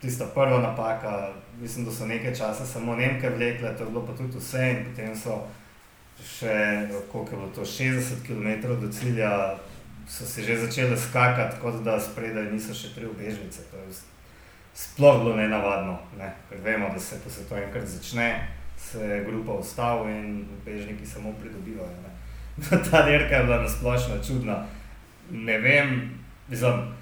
tista 0.00 0.26
prva 0.34 0.60
napaka. 0.60 1.32
Mislim, 1.60 1.84
da 1.84 1.92
so 1.92 2.06
nekaj 2.06 2.34
časa 2.34 2.66
samo 2.66 2.96
Nemke 2.96 3.30
vlekle, 3.30 3.76
to 3.76 3.84
je 3.84 3.90
bilo 3.90 4.06
pa 4.06 4.12
tudi 4.12 4.38
vse. 4.38 4.70
In 4.70 4.84
potem 4.90 5.16
so 5.16 5.42
še, 6.22 6.88
koliko 7.12 7.30
je 7.30 7.36
bilo 7.36 7.50
to, 7.54 7.64
60 7.64 8.26
km 8.26 8.74
do 8.80 8.92
cilja, 8.92 9.58
so 10.08 10.26
se 10.26 10.42
že 10.42 10.56
začele 10.56 10.96
skakati, 10.96 11.56
kot 11.62 11.82
da 11.84 12.00
spredaj 12.00 12.52
niso 12.52 12.74
še 12.74 12.94
tri 12.94 13.06
ubežnice. 13.06 13.64
To 13.70 13.76
je 13.76 13.94
sploh 14.74 15.22
bilo 15.22 15.36
nenavadno, 15.36 15.98
ne? 16.18 16.32
ker 16.48 16.58
vemo, 16.64 16.90
da 16.94 17.00
se, 17.00 17.20
ko 17.24 17.30
se 17.30 17.46
to 17.48 17.56
enkrat 17.56 17.86
začne, 17.86 18.48
se 18.76 19.22
grupa 19.26 19.52
ustavi 19.52 20.12
in 20.12 20.44
ubežniki 20.60 21.06
samo 21.06 21.32
pridobivajo. 21.40 21.94
Ne? 22.02 22.12
ta 22.90 23.02
dirka 23.06 23.36
je 23.36 23.44
bila 23.44 23.62
nasplošno 23.62 24.18
čudna. 24.26 24.66
Ne 25.30 25.58
vem, 25.58 26.10
mislim, 26.48 26.94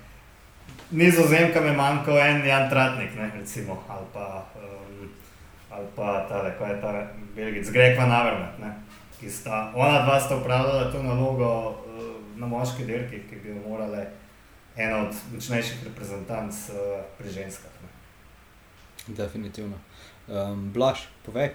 nizozemka 0.91 1.61
mi 1.61 1.73
manjka 1.77 2.13
en 2.13 2.47
Jan 2.47 2.71
Tratnik, 2.71 3.17
ne, 3.17 3.31
recimo, 3.35 3.83
ali 3.89 4.07
pa, 4.13 4.45
um, 4.57 5.09
ali 5.71 5.87
pa 5.97 6.27
tale, 6.29 6.55
kaj 6.59 6.71
je 6.71 6.81
ta 6.81 7.07
Belgic, 7.37 7.71
Greg 7.73 7.99
Van 7.99 8.13
Avermaet, 8.13 8.61
ki 9.21 9.31
sta, 9.31 9.73
ona 9.75 10.03
dva 10.03 10.21
sta 10.21 10.37
upravljala 10.37 10.93
to 10.93 11.03
nalogo 11.03 11.49
na 12.37 12.47
moški 12.47 12.85
dirki, 12.89 13.23
ki 13.29 13.41
bi 13.43 13.53
jo 13.53 13.63
morale 13.67 14.07
ena 14.77 15.03
od 15.07 15.17
močnejših 15.35 15.85
reprezentanc 15.85 16.55
uh, 16.73 17.03
pri 17.19 17.33
ženskah. 17.33 17.73
Ne. 17.83 17.91
Definitivno. 19.17 19.77
Um, 20.29 20.71
Blaž, 20.73 21.09
povej. 21.27 21.53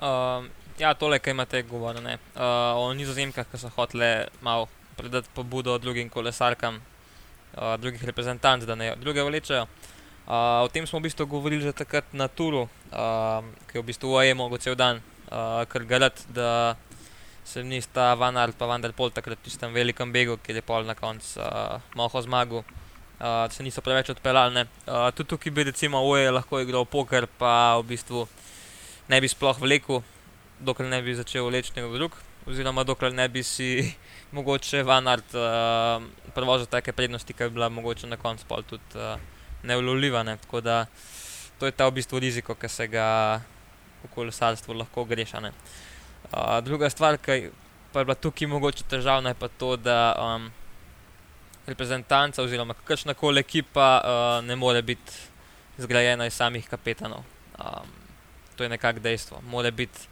Um, 0.00 0.48
ja, 0.78 0.94
tole, 0.94 1.18
kaj 1.20 1.36
imate 1.36 1.62
govoriti 1.62 2.16
uh, 2.16 2.80
o 2.80 2.88
nizozemkah, 2.96 3.44
ki 3.46 3.58
so 3.60 3.68
hotele 3.76 4.28
malo 4.40 4.68
predati 4.96 5.28
pobudo 5.34 5.78
drugim 5.78 6.08
kolesarkam, 6.08 6.80
uh, 6.80 7.76
drugih 7.76 8.04
reprezentanc, 8.04 8.64
da 8.64 8.74
ne 8.74 8.94
druge 8.96 9.22
vlečejo. 9.22 9.66
Uh, 10.30 10.64
o 10.64 10.68
tem 10.72 10.86
smo 10.86 10.98
v 10.98 11.08
bistvu 11.08 11.26
govorili 11.26 11.62
že 11.62 11.72
takrat 11.72 12.04
na 12.12 12.28
Turu, 12.28 12.62
uh, 12.62 13.44
ki 13.68 13.78
je 13.78 13.82
v 13.82 13.86
bistvu 13.86 14.14
UAE 14.14 14.34
mogel 14.34 14.58
cel 14.58 14.74
dan, 14.74 15.02
uh, 15.28 15.66
ker 15.68 15.84
garat, 15.84 16.24
da 16.32 16.76
se 17.50 17.62
nista 17.64 18.14
Van 18.14 18.36
Aert 18.36 18.54
pa 18.58 18.66
Van 18.66 18.80
der 18.80 18.92
Pol 18.94 19.10
takrat 19.10 19.40
v 19.40 19.48
tistem 19.48 19.74
velikem 19.74 20.12
begu, 20.14 20.36
ki 20.38 20.54
je 20.54 20.62
pol 20.62 20.86
na 20.86 20.94
koncu 20.94 21.40
uh, 21.42 21.82
malo 21.98 22.22
zmagal. 22.22 22.62
Uh, 23.20 23.50
se 23.50 23.64
niso 23.66 23.82
preveč 23.82 24.12
odpeljali. 24.14 24.62
Uh, 24.86 25.10
tudi 25.10 25.28
tukaj 25.34 25.52
bi 25.52 25.66
recimo 25.66 26.00
UAE 26.06 26.30
lahko 26.30 26.60
igral 26.62 26.86
poker, 26.86 27.26
pa 27.26 27.76
v 27.82 27.90
bistvu 27.90 28.22
ne 29.10 29.20
bi 29.20 29.28
sploh 29.28 29.58
vlekel, 29.60 30.00
dokler 30.62 30.88
ne 30.88 31.02
bi 31.02 31.16
začel 31.18 31.44
vleči 31.50 31.74
nekdo 31.76 31.98
drug, 31.98 32.16
oziroma 32.46 32.86
dokler 32.86 33.12
ne 33.12 33.26
bi 33.28 33.42
si 33.42 33.82
mogoče 34.36 34.86
Vanard 34.86 35.34
uh, 35.34 35.98
prevozil 36.36 36.70
take 36.70 36.94
prednosti, 36.94 37.34
ki 37.34 37.50
bi 37.50 37.58
bila 37.58 37.68
mogoče 37.68 38.06
na 38.06 38.16
koncu 38.16 38.46
pol 38.46 38.62
tudi 38.62 38.94
uh, 38.94 39.18
neulovljiva. 39.66 40.22
Ne? 40.22 40.38
Tako 40.46 40.62
da 40.62 40.86
to 41.58 41.66
je 41.66 41.74
ta 41.76 41.90
v 41.90 41.98
bistvu 41.98 42.22
riziko, 42.22 42.54
ki 42.54 42.70
se 42.70 42.88
ga 42.88 43.42
v 44.00 44.14
kolesarstvu 44.14 44.80
lahko 44.80 45.04
grešane. 45.04 45.50
Uh, 45.50 45.89
druga 46.62 46.90
stvar, 46.90 47.18
ki 47.18 47.50
pa 47.92 48.00
je 48.00 48.04
bila 48.04 48.14
tukaj 48.14 48.48
mogoče 48.48 48.84
težavna, 48.88 49.32
je 49.32 49.38
pa 49.40 49.48
to, 49.48 49.76
da 49.76 50.14
um, 50.18 50.50
reprezentanca 51.66 52.42
oziroma 52.42 52.74
kakršna 52.74 53.14
koli 53.14 53.40
ekipa 53.40 53.88
uh, 54.04 54.44
ne 54.46 54.56
more 54.56 54.82
biti 54.82 55.12
zgrajena 55.78 56.26
iz 56.26 56.34
samih 56.34 56.68
kapetanov. 56.68 57.24
Um, 57.58 57.90
to 58.56 58.64
je 58.64 58.68
nekako 58.68 59.00
dejstvo. 59.00 59.40
Mora 59.48 59.70
biti 59.70 60.06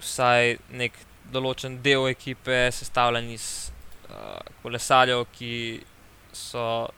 vsaj 0.00 0.56
nek 0.70 0.96
določen 1.32 1.80
del 1.82 2.08
ekipe 2.08 2.68
sestavljen 2.72 3.30
iz 3.34 3.70
uh, 4.08 4.40
kolesarjev, 4.62 5.24
ki 5.32 5.82
so 6.32 6.88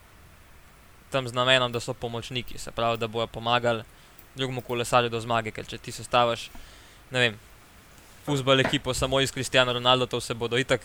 tam 1.11 1.29
z 1.29 1.35
namenom, 1.37 1.73
da 1.73 1.81
so 1.81 1.95
pomočniki, 1.95 2.59
se 2.59 2.71
pravi, 2.71 2.99
da 2.99 3.09
bodo 3.09 3.27
pomagali 3.27 3.85
drugemu 4.35 4.61
kolesarju 4.61 5.11
do 5.11 5.21
zmage. 5.21 5.55
Ker 5.55 5.67
če 5.67 5.79
ti 5.79 5.95
sestaviš, 5.95 6.49
ne 7.11 7.23
vem, 7.23 7.39
futbol 8.27 8.61
ekipo 8.61 8.95
samo 8.95 9.21
iz 9.21 9.33
Kristijana 9.33 9.73
Ronalda, 9.73 10.07
to 10.07 10.21
se 10.21 10.35
bodo 10.35 10.59
itak 10.59 10.81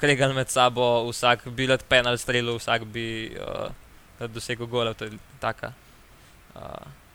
kregali 0.00 0.34
med 0.34 0.52
sabo, 0.52 1.08
vsak 1.08 1.48
bi 1.48 1.66
let 1.66 1.84
penal 1.88 2.18
strelil, 2.18 2.58
vsak 2.60 2.84
bi 2.84 3.06
uh, 3.40 4.28
dosegel 4.28 4.66
gole, 4.66 4.94
to 4.94 5.08
je 5.08 5.18
taka. 5.40 5.72
Uh, 6.54 6.62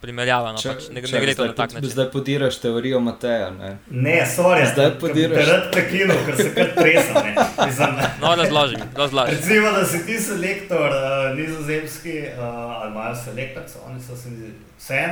primerjava. 0.01 0.51
No, 0.55 0.61
če, 0.61 0.73
pač 0.73 0.87
ne, 0.93 1.03
ne 1.05 1.21
gre 1.23 1.35
to 1.37 1.47
na 1.49 1.55
tak 1.57 1.75
način. 1.75 1.89
Zdaj 1.93 2.07
podiraš 2.13 2.57
teorijo 2.63 2.99
Mateja. 3.03 3.49
Ne, 3.53 3.71
ne 3.89 4.15
sorry, 4.29 4.65
zdaj 4.73 4.95
podiraš. 5.01 5.49
Rad 5.49 5.67
prekinu, 5.73 6.15
ker 6.25 6.39
se 6.39 6.47
kar 6.55 6.71
tresa. 6.77 7.91
no, 8.23 8.33
razloži, 8.39 8.81
razloži. 8.97 9.37
Recimo, 9.37 9.73
da 9.77 9.85
si 9.85 10.01
ti 10.05 10.17
selektor 10.21 10.97
uh, 10.97 11.37
nizozemski, 11.37 12.17
uh, 12.33 12.47
ali 12.81 12.91
imajo 12.91 13.15
selektor, 13.25 13.69
so 13.69 13.85
oni 13.89 14.01
so 14.01 14.17
se 14.17 14.33
vse. 14.79 15.03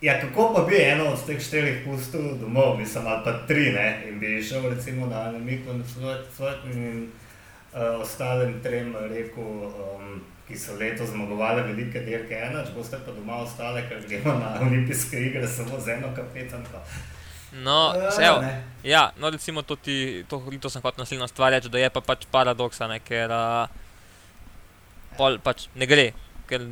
Ja, 0.00 0.20
kako 0.20 0.52
pa 0.54 0.62
bi 0.62 0.76
eno 0.80 1.04
od 1.04 1.26
teh 1.26 1.40
štirih 1.42 1.82
pustil 1.84 2.36
domov, 2.40 2.78
mislim, 2.78 3.06
ali 3.06 3.20
pa 3.24 3.32
tri, 3.46 3.72
ne? 3.72 4.04
in 4.08 4.18
bi 4.18 4.42
šel 4.42 4.70
recimo 4.70 5.06
na 5.06 5.32
Mikro, 5.38 5.72
na 5.72 5.84
Svojt 6.36 6.64
in 6.72 7.10
uh, 7.74 8.00
ostalim 8.00 8.62
trem 8.62 8.96
rekel, 8.96 9.44
um, 9.44 10.22
ki 10.48 10.58
so 10.58 10.74
letos 10.80 11.10
zmagovali 11.10 11.62
velike 11.62 12.00
dirke, 12.00 12.34
enač 12.34 12.72
boste 12.74 12.96
pa 13.06 13.12
doma 13.12 13.42
ostale, 13.44 13.84
ker 13.88 14.00
gremo 14.08 14.38
na 14.40 14.56
olimpijske 14.66 15.20
igre 15.20 15.48
samo 15.48 15.80
z 15.80 15.88
eno 15.98 16.14
kapetanko. 16.16 16.80
No, 17.52 17.92
uh, 17.92 18.44
ja, 18.82 19.10
no, 19.20 19.30
recimo 19.30 19.62
to, 19.62 19.76
ti, 19.76 20.24
to, 20.28 20.42
to 20.60 20.70
sem 20.70 20.82
hotel 20.82 21.02
naslednjo 21.02 21.28
stvar 21.28 21.52
reči, 21.52 21.68
da 21.68 21.78
je 21.78 21.90
pa 21.90 22.00
pač 22.00 22.24
paradoksa, 22.30 22.88
ne, 22.88 23.02
ker 23.04 23.28
uh, 23.28 23.68
pol, 25.18 25.36
pač 25.44 25.68
ne 25.74 25.86
gre. 25.86 26.12
Ker, 26.48 26.64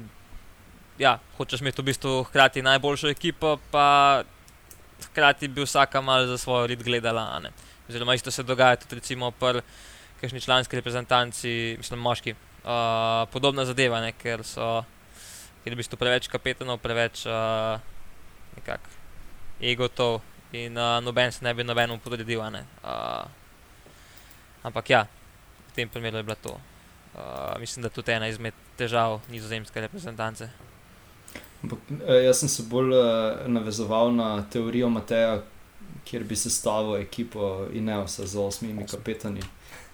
ja, 0.99 1.19
hočeš 1.39 1.63
imeti 1.63 1.83
v 1.83 1.91
bistvu 1.91 2.13
hkrati 2.29 2.63
najboljšo 2.63 3.09
ekipo, 3.09 3.57
pa 3.71 4.25
hkrati 5.11 5.49
bi 5.49 5.63
vsaka 5.63 6.01
mal 6.01 6.27
za 6.27 6.39
svojo 6.39 6.67
rit 6.67 6.83
gledala. 6.83 7.41
Oziroma, 7.89 8.15
isto 8.15 8.31
se 8.31 8.43
dogaja 8.43 8.77
tudi 8.77 8.99
recimo 8.99 9.31
pri 9.31 9.63
kakšni 10.21 10.41
članski 10.41 10.77
reprezentanci, 10.77 11.75
mislim, 11.79 12.01
moški, 12.01 12.33
uh, 12.33 13.29
podobna 13.33 13.65
zadeva, 13.65 14.01
ne, 14.01 14.13
ker 14.13 14.43
so 14.45 14.85
ker 15.65 15.75
v 15.75 15.79
bistvu 15.79 15.99
preveč 16.01 16.29
kapetanov, 16.33 16.81
preveč 16.83 17.27
uh, 17.29 17.79
egotov 19.61 20.23
in 20.53 20.73
uh, 20.79 20.99
noben 21.05 21.33
se 21.33 21.45
ne 21.45 21.55
bi 21.55 21.65
nobenemu 21.65 22.01
podredil. 22.01 22.41
Uh, 22.41 23.29
ampak 24.65 24.91
ja, 24.91 25.03
v 25.69 25.73
tem 25.77 25.89
primeru 25.89 26.19
je 26.19 26.27
bilo 26.27 26.39
to. 26.43 26.55
Uh, 27.15 27.55
mislim, 27.61 27.83
da 27.83 27.93
je 27.93 27.95
tudi 28.01 28.13
ena 28.13 28.29
izmed 28.29 28.55
težav 28.77 29.21
nizozemske 29.29 29.81
reprezentance. 29.81 30.49
Jaz 32.25 32.39
sem 32.39 32.49
se 32.49 32.63
bolj 32.71 32.95
uh, 32.95 33.47
navezoval 33.47 34.13
na 34.15 34.43
teorijo 34.53 34.89
Mateja, 34.89 35.41
kjer 36.05 36.25
bi 36.25 36.37
se 36.37 36.51
stavil 36.51 36.97
ekipo 36.97 37.67
in 37.73 37.85
ne 37.85 37.99
vse 38.05 38.27
z 38.27 38.39
osmimi 38.39 38.87
kapetani. 38.87 39.43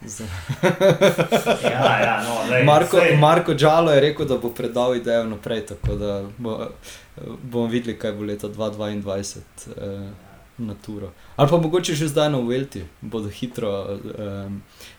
ja, 1.62 2.00
ja, 2.00 2.24
no, 2.24 2.50
lej, 2.50 2.64
Marko, 2.64 3.00
Marko 3.20 3.54
Džalo 3.54 3.92
je 3.92 4.00
rekel, 4.00 4.26
da 4.26 4.36
bo 4.38 4.50
predal 4.50 4.96
idejo 4.96 5.24
naprej, 5.24 5.66
tako 5.66 5.94
da 5.94 6.24
bo, 6.38 6.68
bomo 7.42 7.66
videli, 7.66 7.98
kaj 7.98 8.12
bo 8.12 8.24
leta 8.24 8.48
2022 8.48 9.38
eh, 9.76 10.10
na 10.58 10.74
Turo. 10.74 11.10
Ali 11.36 11.50
pa 11.50 11.56
mogoče 11.56 11.94
že 11.94 12.08
zdaj 12.08 12.30
na 12.30 12.38
Uvelti 12.38 12.84
bodo 13.00 13.28
hitro 13.28 13.70
eh, 13.94 14.50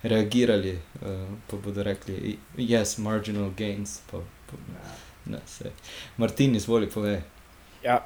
reagirali, 0.04 0.70
eh, 0.72 1.28
pa 1.48 1.58
bodo 1.58 1.84
rekli, 1.84 2.38
yes, 2.58 2.98
marginal 2.98 3.52
gains. 3.58 4.00
Pa, 4.12 4.18
pa, 4.18 4.58
ne, 5.26 5.40
Martin, 6.18 6.56
izvoli, 6.56 6.90
povej. 6.90 7.22
Ja, 7.84 8.02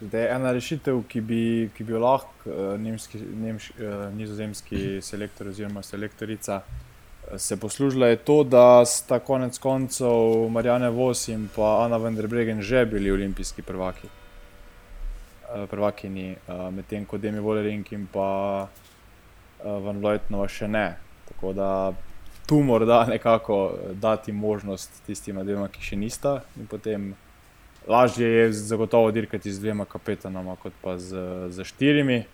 Da 0.00 0.18
je 0.18 0.30
ena 0.34 0.52
rešitev, 0.52 1.02
ki 1.08 1.20
bi, 1.20 1.70
ki 1.76 1.84
bi 1.86 1.94
lahko 1.94 2.50
uh, 2.50 2.80
nemški, 2.80 3.18
nemš, 3.40 3.70
uh, 3.78 3.92
nizozemski 4.16 4.98
selektor 5.02 5.48
oziroma 5.48 5.82
selektorica 5.82 6.56
uh, 6.56 7.38
se 7.38 7.56
poslužila, 7.56 8.10
je 8.10 8.16
to, 8.16 8.42
da 8.44 8.84
sta 8.84 9.18
konec 9.18 9.58
koncev 9.58 10.48
Marijane 10.50 10.90
Vos 10.90 11.28
in 11.28 11.48
pa 11.56 11.84
Ana 11.84 11.96
Vendrbregen 11.96 12.62
že 12.62 12.84
bili 12.86 13.12
olimpijski 13.12 13.62
prvaki. 13.62 14.08
Uh, 15.54 15.68
prvakini, 15.70 16.34
uh, 16.48 16.74
medtem 16.74 17.06
ko 17.06 17.18
Demi 17.18 17.40
Wolering 17.40 17.92
in 17.92 18.08
pa 18.12 18.66
uh, 18.66 19.70
Van 19.84 20.02
Vlojtnova 20.02 20.48
še 20.48 20.68
ne. 20.68 20.88
Tako 21.28 21.52
da 21.52 21.70
tu 22.46 22.60
morda 22.60 23.04
nekako 23.06 23.74
dati 23.92 24.32
možnost 24.32 25.02
tistima 25.06 25.44
dvema, 25.44 25.68
ki 25.68 25.82
še 25.82 25.96
nista 25.96 26.40
in 26.60 26.66
potem 26.66 27.14
lažje 27.88 28.28
je 28.28 28.52
zagotovo 28.52 29.10
dirkati 29.10 29.52
z 29.52 29.60
dvema 29.60 29.84
kapetanama, 29.84 30.56
kot 30.56 30.72
pa 30.82 30.98
z, 30.98 31.16
z 31.50 31.64
štirimi. 31.64 32.24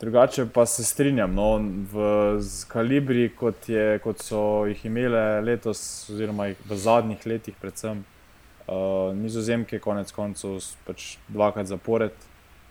Drugače 0.00 0.46
pa 0.52 0.66
se 0.66 0.84
strinjam, 0.84 1.34
no, 1.34 1.60
v 1.92 2.42
kalibri, 2.68 3.28
kot, 3.38 3.68
je, 3.68 3.98
kot 4.02 4.22
so 4.22 4.66
jih 4.66 4.86
imele 4.86 5.40
letos, 5.40 6.10
oziroma 6.10 6.50
v 6.66 6.76
zadnjih 6.76 7.22
letih, 7.26 7.54
predvsem 7.60 8.02
uh, 8.02 9.14
nizozemke, 9.14 9.78
konec 9.78 10.10
koncev, 10.12 10.58
pač 10.84 11.14
dvakrat 11.30 11.70
zapored, 11.70 12.26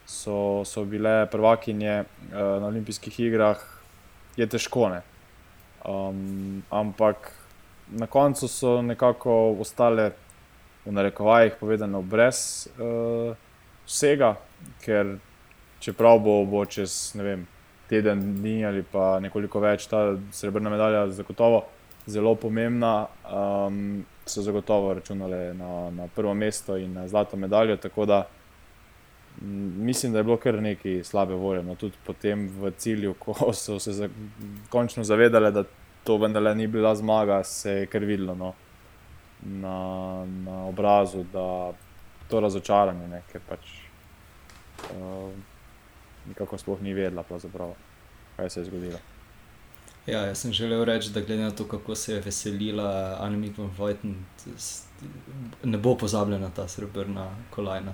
so, 0.06 0.36
so 0.68 0.84
bile 0.86 1.24
prvakinje 1.32 2.04
uh, 2.04 2.60
na 2.60 2.68
olimpijskih 2.68 3.20
igrah, 3.24 3.64
je 4.38 4.50
težko. 4.50 4.92
Um, 5.84 6.63
ampak 6.72 7.32
na 7.91 8.08
koncu 8.08 8.48
so 8.48 8.82
nekako 8.82 9.56
ostale 9.60 10.12
v 10.86 10.91
narekovajih 10.91 11.54
povedano, 11.60 12.02
brez 12.02 12.67
uh, 12.80 13.36
vsega, 13.86 14.36
ker 14.84 15.17
čeprav 15.84 16.19
bo, 16.24 16.46
bo 16.46 16.65
čez 16.65 17.15
vem, 17.15 17.48
teden 17.91 18.22
dni 18.39 18.65
ali 18.65 18.84
pa 18.84 19.19
nekoliko 19.19 19.60
več 19.60 19.88
ta 19.91 20.15
srebrna 20.32 20.72
medalja 20.72 21.08
zagotovo 21.12 21.65
zelo 22.06 22.36
pomembna, 22.36 23.08
um, 23.28 24.06
so 24.26 24.41
zagotovo 24.41 24.93
računali 24.93 25.54
na, 25.58 25.89
na 25.91 26.08
prvo 26.15 26.34
mesto 26.34 26.78
in 26.78 26.93
na 26.93 27.08
zlato 27.08 27.38
medaljo. 27.38 27.78
Tako 27.78 28.06
da 28.06 28.24
mislim, 29.41 30.12
da 30.12 30.19
je 30.19 30.24
bilo 30.24 30.38
kar 30.38 30.62
nekaj 30.62 31.04
slabe 31.04 31.36
volje. 31.36 31.63
No, 31.63 31.76
tudi 31.76 31.98
potem 32.06 32.48
v 32.48 32.72
cilju, 32.78 33.13
ko 33.19 33.54
so 33.54 33.80
se 33.80 33.93
za, 33.93 34.10
končno 34.69 35.04
zavedali, 35.04 35.52
da 35.52 35.63
to 36.04 36.17
vendarle 36.17 36.56
ni 36.56 36.67
bila 36.67 36.96
zmaga, 36.96 37.43
se 37.43 37.72
je 37.72 37.86
kar 37.86 38.06
videlo. 38.06 38.36
No 38.36 38.54
na, 39.46 40.26
na 40.26 40.65
obrazu, 40.65 41.24
da 41.34 41.74
to 42.30 42.39
razočaranje, 42.39 43.08
ne, 43.08 43.22
ker 43.32 43.41
pač 43.50 43.72
uh, 44.91 45.32
nekako 46.28 46.58
sploh 46.58 46.82
ni 46.82 46.93
vedela, 46.93 47.24
kaj 48.38 48.50
se 48.50 48.60
je 48.60 48.65
zgodilo. 48.65 49.00
Ja, 50.08 50.26
jaz 50.28 50.41
sem 50.43 50.52
želel 50.52 50.84
reči, 50.86 51.12
da 51.15 51.22
glede 51.22 51.43
na 51.43 51.52
to, 51.52 51.67
kako 51.67 51.96
se 51.96 52.13
je 52.13 52.22
veselila 52.22 53.17
Annemik 53.19 53.58
von 53.58 53.69
Vojten, 53.78 54.15
ne 55.63 55.78
bo 55.78 55.96
pozabljena 55.98 56.50
ta 56.56 56.67
srebrna 56.67 57.30
kolajna. 57.50 57.93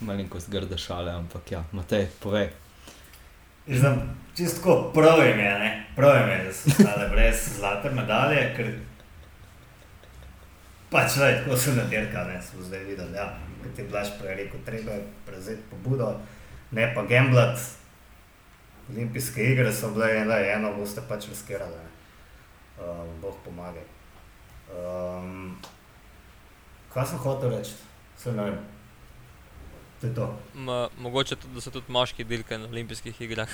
Malenkost 0.00 0.50
grda 0.50 0.76
šale, 0.78 1.12
ampak 1.12 1.52
ja, 1.52 1.64
Matej, 1.72 2.06
povej. 2.22 2.50
Znam, 3.66 4.16
čisto 4.36 4.90
prav 4.94 5.26
je, 5.26 5.36
ne? 5.36 5.86
prav 5.96 6.28
je, 6.28 6.44
da 6.44 6.52
so 6.52 6.70
stale 6.70 7.08
brez 7.08 7.58
zlate 7.58 7.90
medalje, 7.90 8.54
ker 8.56 8.70
pač 10.90 11.16
ne, 11.16 11.32
tako 11.42 11.56
so 11.56 11.74
nadirka, 11.76 12.24
ne, 12.24 12.38
smo 12.42 12.62
zdaj 12.62 12.84
videli, 12.84 13.16
ja, 13.16 13.26
kot 13.62 13.78
je 13.78 13.84
Blaž 13.90 14.14
prej 14.20 14.38
rekel, 14.38 14.62
treba 14.64 14.96
je 14.96 15.02
prevzeti 15.26 15.66
pobudo, 15.70 16.14
ne 16.70 16.88
pa 16.94 17.02
gamblat. 17.02 17.58
Olimpijske 18.88 19.44
igre 19.44 19.72
so 19.72 19.90
bile 19.92 20.14
ena, 20.22 20.38
eno 20.54 20.72
boste 20.78 21.02
pač 21.08 21.26
riskirali, 21.28 21.82
um, 22.80 23.10
boh 23.20 23.36
pomaga. 23.44 23.84
Um, 24.72 25.58
kaj 26.94 27.10
sem 27.10 27.20
hotel 27.20 27.52
reči? 27.58 27.76
Se 28.16 28.32
ne 28.32 28.48
vem. 28.48 28.77
Ma, 30.54 30.88
mogoče 30.98 31.36
tudi, 31.36 31.54
da 31.54 31.60
so 31.60 31.70
tudi 31.70 31.92
moški 31.92 32.24
delke 32.24 32.58
na 32.58 32.68
olimpijskih 32.68 33.20
igrah. 33.20 33.48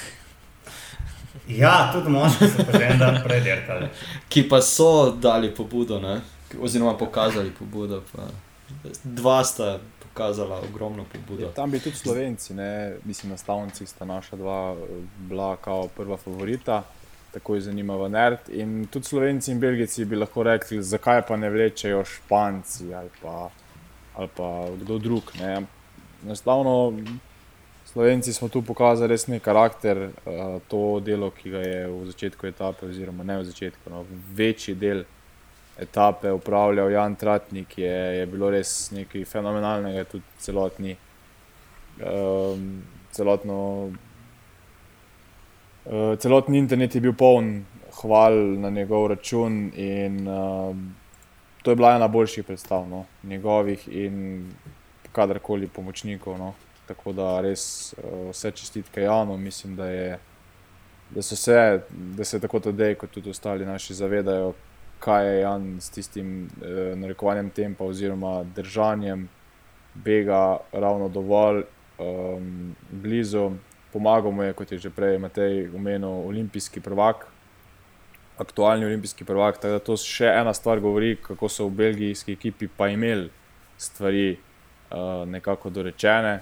ja, 1.62 1.90
tudi 1.92 2.12
moški 2.12 2.48
so 2.52 2.66
že 2.72 2.84
en 2.84 2.98
dan 2.98 3.20
prej 3.24 3.40
dirkali. 3.40 3.88
Ki 4.28 4.48
pa 4.48 4.60
so 4.62 5.10
dali 5.10 5.54
pobudo, 5.54 6.00
ne? 6.00 6.20
oziroma 6.60 6.94
pokazali 6.98 7.50
pobudo. 7.50 8.02
Pa. 8.12 8.28
Dva 9.04 9.44
sta 9.44 9.78
pokazala 10.02 10.60
ogromno 10.68 11.04
pobudo. 11.12 11.42
Ja, 11.42 11.52
tam 11.52 11.70
bi 11.70 11.80
tudi 11.80 11.96
slovenci, 11.96 12.54
ne? 12.54 12.96
mislim, 13.04 13.32
nastavnici 13.32 13.86
sta 13.86 14.04
naša 14.04 14.36
dva 14.36 14.76
bila 15.18 15.56
kao 15.56 15.88
prva 15.88 16.16
favorita. 16.16 16.82
Tako 17.32 17.54
je 17.54 17.60
zanimivo, 17.60 18.08
nerd. 18.08 18.38
In 18.48 18.86
tudi 18.86 19.06
slovenci 19.06 19.50
in 19.50 19.60
belgijci 19.60 20.04
bi 20.04 20.16
lahko 20.16 20.42
rekli, 20.42 20.82
zakaj 20.82 21.22
pa 21.26 21.36
ne 21.36 21.50
vlečejo 21.50 22.04
španci 22.04 22.94
ali 22.94 23.10
pa, 23.22 23.50
ali 24.14 24.28
pa 24.36 24.66
kdo 24.80 24.98
drug. 24.98 25.32
Ne? 25.40 25.64
Enostavno 26.24 26.92
Slovenci 27.94 28.32
smo 28.32 28.48
tu 28.48 28.62
pokazali 28.62 29.12
res 29.12 29.26
neki 29.28 29.44
karakter, 29.44 29.98
uh, 30.26 30.56
to 30.68 31.00
delo, 31.04 31.28
ki 31.30 31.50
ga 31.52 31.60
je 31.62 31.82
v 31.86 32.06
začetku 32.08 32.48
etape, 32.48 32.88
oziroma 32.88 33.22
ne 33.22 33.36
v 33.38 33.44
začetku, 33.46 33.90
no, 33.92 34.00
večji 34.34 34.74
del 34.74 35.04
etape 35.78 36.32
upravljal 36.32 36.90
Jan 36.90 37.14
Tratnik, 37.14 37.78
je, 37.78 37.94
je 38.18 38.26
bilo 38.26 38.50
res 38.50 38.90
nekaj 38.96 39.24
fenomenalnega, 39.30 40.04
tudi 40.10 40.24
celotni. 40.42 40.96
Um, 42.02 42.82
celotno, 43.14 43.58
uh, 45.84 46.16
celotni 46.18 46.58
internet 46.58 46.96
je 46.98 47.04
bil 47.04 47.14
poln 47.14 47.60
hval 48.00 48.34
na 48.64 48.74
njegov 48.74 49.06
račun, 49.12 49.68
in 49.76 50.24
uh, 50.26 50.74
to 51.62 51.70
je 51.70 51.78
bila 51.78 51.94
ena 51.94 52.08
boljših 52.08 52.48
predstav, 52.48 52.88
no, 52.90 53.04
njegovih 53.22 53.86
in 53.92 54.50
kadarkoli 55.14 55.68
pomočnikov. 55.68 56.38
No. 56.38 56.52
Tako 56.86 57.14
da 57.16 57.38
res 57.40 57.94
uh, 57.96 58.28
vse 58.30 58.50
čestitke 58.50 59.06
javno, 59.06 59.36
mislim, 59.40 59.76
da, 59.76 59.86
je, 59.88 60.18
da, 61.10 61.20
vse, 61.20 61.60
da 62.18 62.24
se 62.24 62.40
tako 62.40 62.60
tudi, 62.60 62.94
kot 63.00 63.10
tudi 63.10 63.30
ostali 63.30 63.66
naši, 63.66 63.94
zavedajo, 63.94 64.52
kaj 65.00 65.28
je 65.28 65.40
Jan 65.40 65.70
s 65.80 65.90
tistim 65.90 66.34
uh, 66.44 66.98
narekovanjem 66.98 67.50
tempa 67.50 67.84
oziroma 67.84 68.42
držanjem 68.56 69.28
bega 69.94 70.58
ravno 70.72 71.08
dovolj 71.08 71.62
um, 71.98 72.74
blizu. 72.90 73.50
Pomagamo 73.92 74.42
je, 74.42 74.52
kot 74.52 74.72
je 74.72 74.78
že 74.78 74.90
prej 74.90 75.18
Matej 75.18 75.68
omenil, 75.74 76.26
olimpijski 76.28 76.80
prvak. 76.80 77.26
Aktualni 78.38 78.84
olimpijski 78.84 79.24
prvak, 79.24 79.60
tako 79.62 79.72
da 79.72 79.78
to 79.78 79.96
še 79.96 80.26
ena 80.26 80.54
stvar 80.54 80.80
govori, 80.82 81.14
kako 81.22 81.48
so 81.48 81.68
v 81.68 81.76
belgijski 81.78 82.34
ekipi 82.34 82.66
pa 82.66 82.88
imeli 82.90 83.30
stvari, 83.78 84.36
Eh, 84.90 85.26
nekako 85.26 85.70
dorečene. 85.70 86.40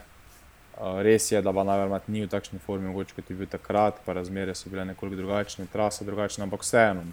Uh, 0.73 1.03
res 1.03 1.31
je, 1.33 1.41
da 1.43 1.53
Banavermat 1.53 2.07
ni 2.09 2.23
v 2.25 2.29
takšni 2.33 2.59
formi, 2.59 2.89
mogoče 2.89 3.15
kot 3.15 3.29
je 3.31 3.37
bil 3.37 3.47
takrat, 3.47 3.99
pa 4.07 4.15
razmere 4.17 4.55
so 4.57 4.71
bile 4.73 4.87
nekoliko 4.89 5.21
drugačne, 5.21 5.67
trasa 5.73 6.05
drugačna, 6.05 6.47
ampak 6.49 6.65
vseeno. 6.65 7.05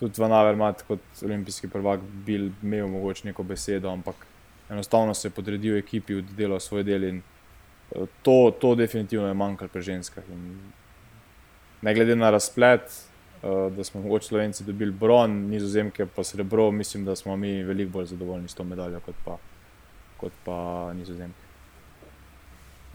Tudi 0.00 0.20
Banavermat 0.20 0.82
kot 0.88 1.22
olimpijski 1.24 1.70
prvak 1.70 2.02
bi 2.26 2.34
imel 2.62 2.90
mogoče 2.90 3.28
neko 3.30 3.42
besedo, 3.42 3.92
ampak 3.94 4.26
enostavno 4.68 5.14
se 5.14 5.28
je 5.28 5.32
podredil 5.32 5.78
ekipi, 5.78 6.18
oddelal 6.18 6.60
svoj 6.60 6.82
del 6.84 7.06
in 7.08 7.22
uh, 7.22 8.08
to, 8.22 8.50
to 8.60 8.74
definitivno 8.74 9.28
je 9.28 9.34
manjkalo 9.38 9.70
pri 9.72 9.82
ženskah. 9.82 10.24
In 10.28 10.58
ne 11.82 11.94
glede 11.94 12.16
na 12.16 12.30
razplet, 12.30 13.04
da 13.70 13.84
smo 13.84 14.00
mogoče 14.02 14.28
Slovenci 14.28 14.64
dobili 14.64 14.90
bron, 14.92 15.30
nizozemke 15.30 16.06
pa 16.06 16.24
srebro, 16.24 16.70
mislim, 16.70 17.04
da 17.04 17.16
smo 17.16 17.36
mi 17.36 17.62
veliko 17.62 17.92
bolj 17.92 18.06
zadovoljni 18.06 18.48
s 18.48 18.54
to 18.54 18.64
medaljo 18.64 19.00
kot 19.00 19.14
pa 19.24 19.38
kot 20.18 20.32
pa 20.44 20.92
nizozemke. 20.94 21.46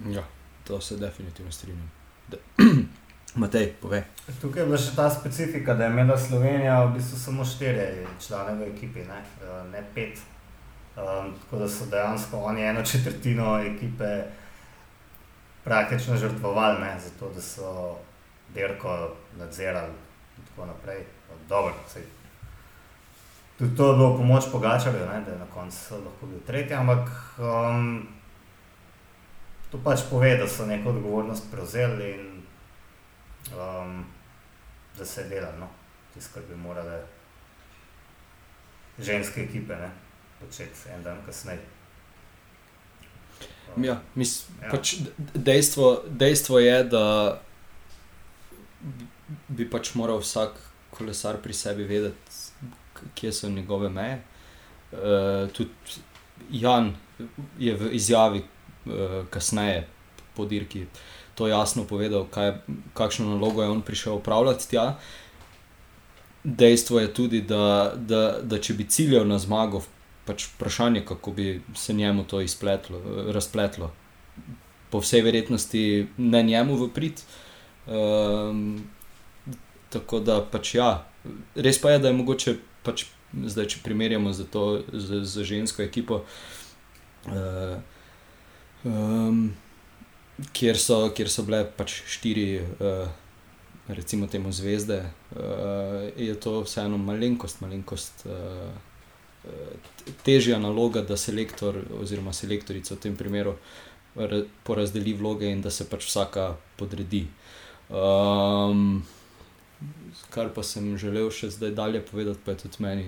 Ja, 0.09 0.23
to 0.67 0.81
se 0.81 0.97
definitivno 0.97 1.51
strinjam. 1.51 1.91
Matej, 3.35 3.73
povej. 3.81 4.03
Tukaj 4.41 4.61
je 4.61 4.65
bila 4.65 4.77
še 4.77 4.91
ta 4.95 5.07
specifika, 5.09 5.73
da 5.73 5.87
je 5.87 5.93
imela 5.95 6.17
Slovenija 6.17 6.75
v 6.85 6.93
bistvu 6.99 7.17
samo 7.17 7.45
štiri 7.45 8.05
člane 8.21 8.53
v 8.59 8.67
ekipi, 8.69 9.07
ne, 9.07 9.23
eh, 9.41 9.63
ne 9.71 9.81
pet. 9.95 10.21
Um, 10.93 11.33
tako 11.41 11.63
da 11.63 11.67
so 11.67 11.87
dejansko 11.89 12.37
oni 12.37 12.61
eno 12.61 12.83
četrtino 12.85 13.57
ekipe 13.65 14.09
praktično 15.63 16.17
žrtvovali, 16.17 16.81
ne, 16.81 16.99
zato 16.99 17.31
da 17.33 17.41
so 17.41 17.97
dirko 18.53 19.15
nadzirali 19.39 19.89
in 20.37 20.45
tako 20.45 20.65
naprej. 20.65 21.01
Dobro, 21.49 21.73
Tudi 23.57 23.77
to 23.77 23.91
je 23.91 23.97
bilo 23.97 24.17
pomoč 24.17 24.43
Pogačarju, 24.51 24.99
da 24.99 25.31
je 25.31 25.39
na 25.39 25.45
koncu 25.53 25.93
lahko 25.93 26.25
bil 26.25 26.39
tretji, 26.47 26.73
ampak 26.73 27.09
um, 27.37 28.07
to 29.71 29.77
pač 29.83 30.01
pove, 30.09 30.37
da 30.37 30.47
so 30.47 30.65
neko 30.65 30.89
odgovornost 30.89 31.51
prevzeli 31.51 32.11
in 32.11 32.41
um, 33.53 34.05
da 34.97 35.05
se 35.05 35.21
je 35.21 35.29
delalo, 35.29 35.57
no? 35.59 35.67
tisto, 36.13 36.33
kar 36.33 36.43
bi 36.49 36.55
morale 36.55 37.03
ženske 38.99 39.43
ekipe 39.43 39.75
ne? 39.75 39.91
početi 40.39 40.89
en 40.95 41.03
dan 41.03 41.17
kasneje. 41.25 41.61
Um, 43.75 43.83
ja, 43.83 44.01
mis, 44.15 44.45
ja. 44.61 44.69
Pač 44.69 44.95
dejstvo, 45.33 46.03
dejstvo 46.09 46.59
je, 46.59 46.83
da 46.83 47.05
bi 49.47 49.69
pač 49.69 49.93
moral 49.95 50.21
vsak 50.21 50.57
kolesar 50.93 51.37
pri 51.41 51.53
sebi 51.53 51.85
vedeti 51.89 52.22
kje 53.15 53.31
so 53.31 53.49
njegove 53.49 53.89
meje. 53.89 54.21
Uh, 54.91 55.49
tudi 55.51 55.69
Jan 56.51 56.93
je 57.59 57.73
v 57.75 57.93
izjavi 57.95 58.43
uh, 58.85 59.25
kasneje 59.29 59.87
po 60.35 60.45
dirki 60.45 60.85
to 61.35 61.47
jasno 61.47 61.83
povedal, 61.83 62.27
kaj, 62.29 62.53
kakšno 62.93 63.29
nalogo 63.29 63.63
je 63.63 63.69
on 63.69 63.81
prišel 63.81 64.15
upravljati 64.15 64.69
tja. 64.69 64.97
Dejstvo 66.43 66.99
je 66.99 67.13
tudi, 67.13 67.41
da, 67.41 67.93
da, 67.95 68.39
da 68.41 68.59
če 68.59 68.73
bi 68.73 68.87
ciljal 68.89 69.27
na 69.27 69.39
zmago, 69.39 69.81
pač 70.27 70.47
vprašanje, 70.53 71.05
kako 71.05 71.31
bi 71.31 71.61
se 71.75 71.93
njemu 71.93 72.23
to 72.23 72.41
izpletlo, 72.41 73.01
razpletlo. 73.33 73.91
Po 74.89 74.99
vsej 75.01 75.21
verjetnosti 75.21 76.07
ne 76.17 76.43
njemu 76.43 76.75
v 76.75 76.89
prid. 76.93 77.23
Um, 77.87 78.83
tako 79.89 80.19
da 80.19 80.41
pač 80.51 80.75
ja, 80.75 81.05
res 81.55 81.81
pa 81.81 81.91
je, 81.91 81.99
da 81.99 82.11
je 82.11 82.19
mogoče 82.19 82.55
pač 82.83 83.07
zdaj, 83.33 83.67
če 83.73 83.81
primerjamo 83.83 84.33
z, 84.33 84.45
to, 84.53 84.83
z, 84.93 85.23
z 85.25 85.45
žensko 85.47 85.83
ekipo, 85.83 86.21
uh, 87.31 87.75
um, 88.85 89.43
kjer, 90.53 90.79
so, 90.79 91.07
kjer 91.15 91.31
so 91.31 91.45
bile 91.47 91.63
pač 91.77 92.01
štiri, 92.15 92.47
uh, 92.61 93.07
recimo, 93.89 94.29
temu 94.31 94.53
zvezde, 94.53 95.01
uh, 95.33 96.09
je 96.17 96.35
to 96.39 96.61
vseeno 96.67 97.01
malenkost, 97.01 97.63
malenkost. 97.65 98.27
Uh, 98.29 98.73
Težja 100.23 100.55
naloga, 100.55 101.01
da 101.03 101.17
selektor 101.19 101.75
oziroma 101.99 102.31
selektorica 102.31 102.93
v 102.95 103.01
tem 103.03 103.15
primeru 103.19 103.57
porazdeli 104.63 105.11
vloge 105.19 105.49
in 105.51 105.59
da 105.59 105.67
se 105.67 105.83
pač 105.89 106.05
vsaka 106.07 106.53
podredi. 106.79 107.25
Um, 107.91 109.03
kar 110.33 110.49
pa 110.53 110.63
sem 110.63 110.93
želel 110.97 111.29
še 111.33 111.49
zdaj 111.53 111.71
dalje 111.77 112.01
povedati, 112.05 112.41
pa 112.45 112.53
je 112.53 112.63
tudi 112.65 112.83
meni 112.83 113.05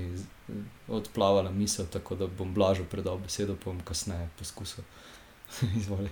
odplavala 0.87 1.51
misel, 1.51 1.87
tako 1.91 2.15
da 2.15 2.27
bom 2.27 2.53
blažil 2.53 2.85
predal 2.89 3.17
besedo, 3.21 3.55
pa 3.55 3.71
bom 3.71 3.81
kasneje 3.85 4.29
poskusil. 4.39 4.85
Izvoli. 5.79 6.11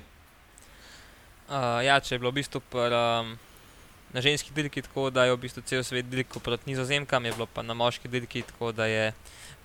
Uh, 1.50 1.82
ja, 1.84 2.00
če 2.00 2.16
je 2.16 2.22
bilo 2.22 2.32
v 2.32 2.40
bistvu 2.40 2.62
pr, 2.72 2.94
um, 2.96 3.34
na 4.14 4.22
ženski 4.24 4.54
dirki 4.56 4.82
tako, 4.86 5.10
da 5.14 5.26
je 5.28 5.36
v 5.36 5.42
bistvu 5.44 5.64
cel 5.68 5.84
svet 5.86 6.08
dirkal 6.10 6.42
proti 6.42 6.70
nizozemkam, 6.72 7.26
je 7.26 7.34
bilo 7.36 7.48
pa 7.50 7.66
na 7.66 7.76
moški 7.78 8.08
dirki 8.08 8.46
tako, 8.48 8.72
da 8.72 8.88
je 8.88 9.12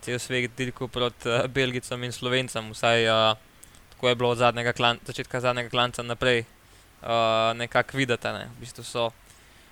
cel 0.05 0.19
svet 0.19 0.57
dirkal 0.59 0.91
proti 0.91 1.31
uh, 1.31 1.47
belgicam 1.47 2.03
in 2.05 2.13
slovencem, 2.13 2.73
vsaj 2.75 3.09
uh, 3.09 3.39
tako 3.95 4.09
je 4.09 4.19
bilo 4.19 4.33
od 4.35 4.43
zadnjega 4.43 4.73
klan, 4.73 5.01
začetka 5.07 5.41
zadnjega 5.45 5.71
klanca 5.71 6.03
naprej, 6.03 6.45
uh, 7.03 7.55
nekako 7.57 7.97
videti. 7.97 8.35
Ne. 8.35 8.51
V 8.57 8.67
bistvu 8.67 8.85
so 8.85 9.09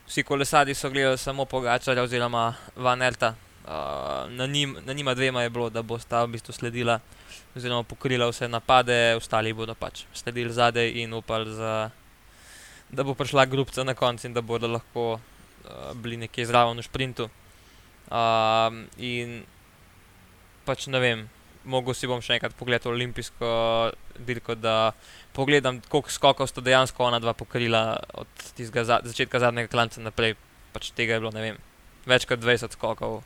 vsi 0.06 0.22
kolesari 0.22 0.74
so 0.74 0.90
gledali 0.90 1.18
samo 1.18 1.44
Pogačarja 1.44 2.02
oziroma 2.02 2.54
Van 2.76 3.02
Elta. 3.02 3.34
Uh, 3.66 3.72
na, 4.30 4.46
njim, 4.46 4.76
na 4.84 4.92
njima 4.92 5.14
dvema 5.14 5.42
je 5.42 5.50
bilo, 5.50 5.70
da 5.70 5.82
bo 5.82 5.98
sta 5.98 6.24
v 6.24 6.28
bistvu 6.36 6.52
sledila 6.52 7.00
oziroma 7.56 7.82
pokrila 7.82 8.28
vse 8.30 8.48
napade, 8.48 9.16
ostali 9.16 9.52
bodo 9.52 9.74
pač 9.74 10.04
sledili 10.14 10.52
zadaj 10.52 10.92
in 11.02 11.14
upali, 11.14 11.54
za, 11.54 11.90
da 12.90 13.02
bo 13.02 13.14
prišla 13.14 13.44
grupca 13.44 13.84
na 13.84 13.94
koncu 13.94 14.26
in 14.26 14.34
da 14.34 14.40
bodo 14.40 14.68
lahko 14.68 15.12
uh, 15.12 15.20
bili 15.94 16.16
nekje 16.16 16.46
zraven 16.46 16.78
v 16.78 16.86
sprintu. 16.86 17.28
Uh, 18.06 18.86
in 19.02 19.42
pač 20.64 20.86
ne 20.86 21.00
vem, 21.02 21.26
mogel 21.64 21.94
si 21.94 22.06
bom 22.06 22.22
še 22.22 22.36
enkrat 22.38 22.54
pogledati 22.54 22.88
olimpijsko 22.88 23.48
dirko, 24.22 24.54
da 24.54 24.92
pogledam, 25.36 25.80
koliko 25.92 26.10
skokov 26.10 26.48
sta 26.48 26.64
dejansko 26.64 27.04
ona 27.04 27.20
dva 27.20 27.36
pokrila 27.36 28.00
od 28.16 28.28
za, 28.56 29.00
začetka 29.04 29.40
zadnjega 29.40 29.68
klanca 29.68 30.00
naprej. 30.00 30.36
Pač 30.72 30.90
tega 30.96 31.16
je 31.16 31.20
bilo, 31.20 31.32
ne 31.32 31.42
vem, 31.44 31.58
več 32.08 32.24
kot 32.28 32.40
20 32.40 32.72
skokov. 32.76 33.20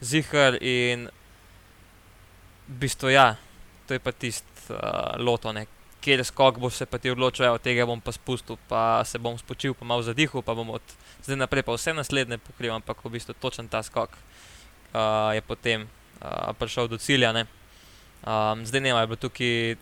Zihar 0.00 0.56
in 0.60 1.08
v 2.68 2.78
bistvu 2.80 3.12
ja, 3.12 3.34
to 3.88 3.96
je 3.96 4.00
pa 4.00 4.12
tisti 4.12 4.72
uh, 4.72 5.16
loto, 5.20 5.52
ne. 5.52 5.66
kjer 6.00 6.22
skok 6.24 6.56
bo 6.56 6.70
se 6.72 6.86
pa 6.88 6.96
ti 6.96 7.10
odločil, 7.12 7.50
od 7.52 7.60
tega 7.60 7.84
bom 7.84 8.00
pa 8.00 8.12
spustil, 8.12 8.56
pa 8.68 9.04
se 9.04 9.18
bom 9.20 9.36
spočil, 9.36 9.74
pa 9.76 9.84
malo 9.84 10.00
zadihal, 10.02 10.40
pa 10.40 10.56
bom 10.56 10.70
od 10.72 10.94
zdaj 11.20 11.36
naprej 11.36 11.64
pa 11.66 11.76
vse 11.76 11.92
naslednje 11.92 12.38
pokril, 12.40 12.72
ampak 12.72 13.04
v 13.04 13.12
bistvu 13.18 13.36
točen 13.36 13.68
ta 13.68 13.82
skok 13.84 14.16
uh, 14.16 15.36
je 15.36 15.44
potem 15.44 15.84
uh, 15.84 16.56
prišel 16.56 16.88
do 16.88 16.96
cilja. 16.96 17.34
Ne. 17.36 17.44
Um, 18.24 18.64
zdaj 18.64 18.80
ne, 18.80 18.96
je 18.96 19.08
bilo 19.12 19.20
tukaj 19.20 19.76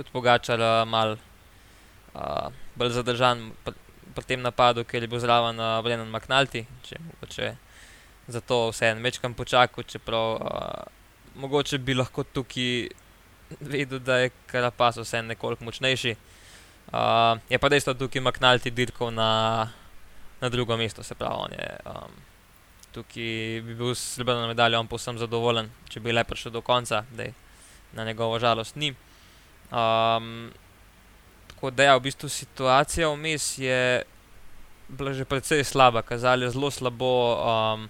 tudi 0.00 0.12
pogačar 0.12 0.60
uh, 0.60 0.82
mal 0.88 1.16
uh, 2.14 2.48
bolj 2.74 2.96
zadržan 2.96 3.50
pri, 3.64 3.74
pri 4.16 4.24
tem 4.24 4.40
napadu, 4.42 4.84
ker 4.84 5.04
je 5.04 5.10
bil 5.10 5.20
zraven 5.20 5.60
uh, 5.60 5.76
Brennan 5.84 6.08
McNulty, 6.08 6.64
če 6.86 7.00
mogoče 7.04 7.50
zato 8.30 8.70
vse 8.70 8.94
en 8.94 9.02
večkam 9.04 9.34
počakal, 9.34 9.84
čeprav 9.84 10.32
uh, 10.38 10.80
mogoče 11.42 11.78
bi 11.78 11.94
lahko 11.94 12.24
tukaj 12.24 12.88
vedel, 13.60 13.98
da 13.98 14.22
je 14.22 14.32
Karapas 14.50 15.00
vse 15.02 15.22
nekoliko 15.22 15.66
močnejši. 15.66 16.16
Uh, 16.90 17.38
je 17.50 17.58
pa 17.58 17.68
dejstvo, 17.68 17.94
da 17.94 18.06
tukaj 18.06 18.22
McNulty 18.22 18.72
dirkal 18.74 19.12
na, 19.14 19.30
na 20.40 20.48
drugo 20.48 20.76
mesto, 20.76 21.02
se 21.02 21.14
pravi, 21.14 21.44
on 21.44 21.52
je. 21.58 21.68
Um, 21.86 22.18
tukaj 22.94 23.62
bi 23.66 23.74
bil 23.74 23.94
s 23.94 24.16
srebrno 24.16 24.48
medaljo, 24.50 24.80
on 24.80 24.90
povsem 24.90 25.18
zadovoljen, 25.18 25.70
če 25.90 26.00
bi 26.00 26.14
le 26.14 26.24
prišel 26.24 26.54
do 26.54 26.62
konca, 26.62 27.04
da 27.14 27.28
je 27.28 27.34
na 27.94 28.04
njegovo 28.04 28.38
žalost 28.38 28.76
ni. 28.76 28.94
Um, 29.70 30.50
tako 31.46 31.70
da 31.70 31.82
ja, 31.82 31.96
v 31.96 32.00
bistvu 32.08 32.28
situacija 32.28 33.08
vmes 33.08 33.58
je 33.58 34.02
bila 34.88 35.12
že 35.14 35.24
precej 35.24 35.64
slaba, 35.64 36.02
kazali 36.02 36.50
zelo 36.50 36.70
slabo. 36.70 37.38
Um, 37.38 37.88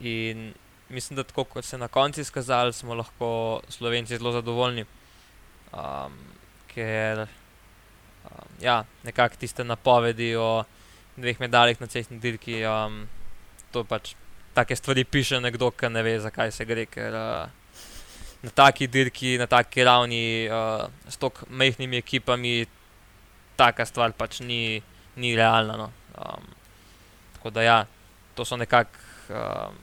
in 0.00 0.54
mislim, 0.88 1.16
da 1.16 1.24
tako 1.24 1.44
kot 1.44 1.64
se 1.64 1.76
je 1.76 1.80
na 1.80 1.88
koncu 1.88 2.20
izkazali, 2.20 2.72
smo 2.72 2.94
lahko 2.94 3.60
Slovenci 3.68 4.16
zelo 4.16 4.32
zadovoljni. 4.32 4.84
Um, 5.72 6.14
ker 6.74 7.26
um, 8.24 8.48
ja, 8.60 8.84
nekako 9.04 9.36
tiste 9.36 9.64
napovedi 9.64 10.36
o 10.36 10.64
dveh 11.16 11.40
medaljih 11.40 11.80
na 11.80 11.86
cestni 11.86 12.18
dirki. 12.18 12.62
Um, 12.64 13.08
to 13.72 13.84
pač 13.84 14.14
take 14.54 14.76
stvari 14.76 15.04
piše 15.04 15.40
nekdo, 15.40 15.70
ki 15.70 15.90
ne 15.90 16.02
ve, 16.02 16.18
zakaj 16.20 16.52
se 16.52 16.64
gre. 16.64 16.86
Ker, 16.86 17.14
uh, 17.14 17.67
na 18.42 18.50
taki 18.50 18.86
dirki, 18.86 19.38
na 19.38 19.46
taki 19.46 19.84
ravni, 19.84 20.48
uh, 20.50 20.86
s 21.08 21.16
tako 21.16 21.46
mehkimi 21.50 21.98
ekipami, 21.98 22.66
taka 23.56 23.86
stvar 23.86 24.12
pač 24.12 24.40
ni, 24.40 24.82
ni 25.16 25.34
realna. 25.36 25.76
No. 25.76 25.90
Um, 26.14 26.46
tako 27.36 27.50
da, 27.50 27.62
ja, 27.62 27.78
to 28.34 28.44
so 28.44 28.56
nekako 28.56 28.94
um, 29.34 29.78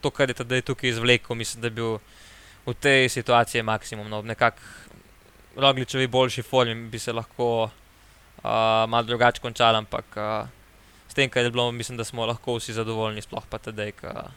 to, 0.00 0.10
kar 0.10 0.28
je 0.28 0.40
tedaj 0.40 0.62
tukaj 0.62 0.90
izvlekel, 0.90 1.36
mislim, 1.36 1.60
da 1.60 1.68
je 1.68 1.76
bil 1.76 1.98
v 2.64 2.74
tej 2.80 3.08
situaciji 3.08 3.62
maksimum. 3.62 4.08
No. 4.08 4.22
Nekako 4.22 4.60
Rogličevi 5.56 6.06
boljši 6.06 6.42
formi 6.42 6.88
bi 6.90 6.98
se 6.98 7.12
lahko 7.12 7.64
uh, 7.64 8.50
malo 8.88 9.02
drugače 9.02 9.40
končali, 9.40 9.76
ampak. 9.84 10.16
Uh, 10.16 10.48
tem, 11.14 11.30
kar 11.30 11.44
je 11.44 11.50
bilo, 11.50 11.72
mislim, 11.72 11.96
da 11.96 12.04
smo 12.04 12.26
lahko 12.26 12.56
vsi 12.58 12.72
zadovoljni, 12.74 13.22
sploh 13.22 13.44
pa 13.46 13.58
tedaj, 13.62 13.92
ka, 14.00 14.30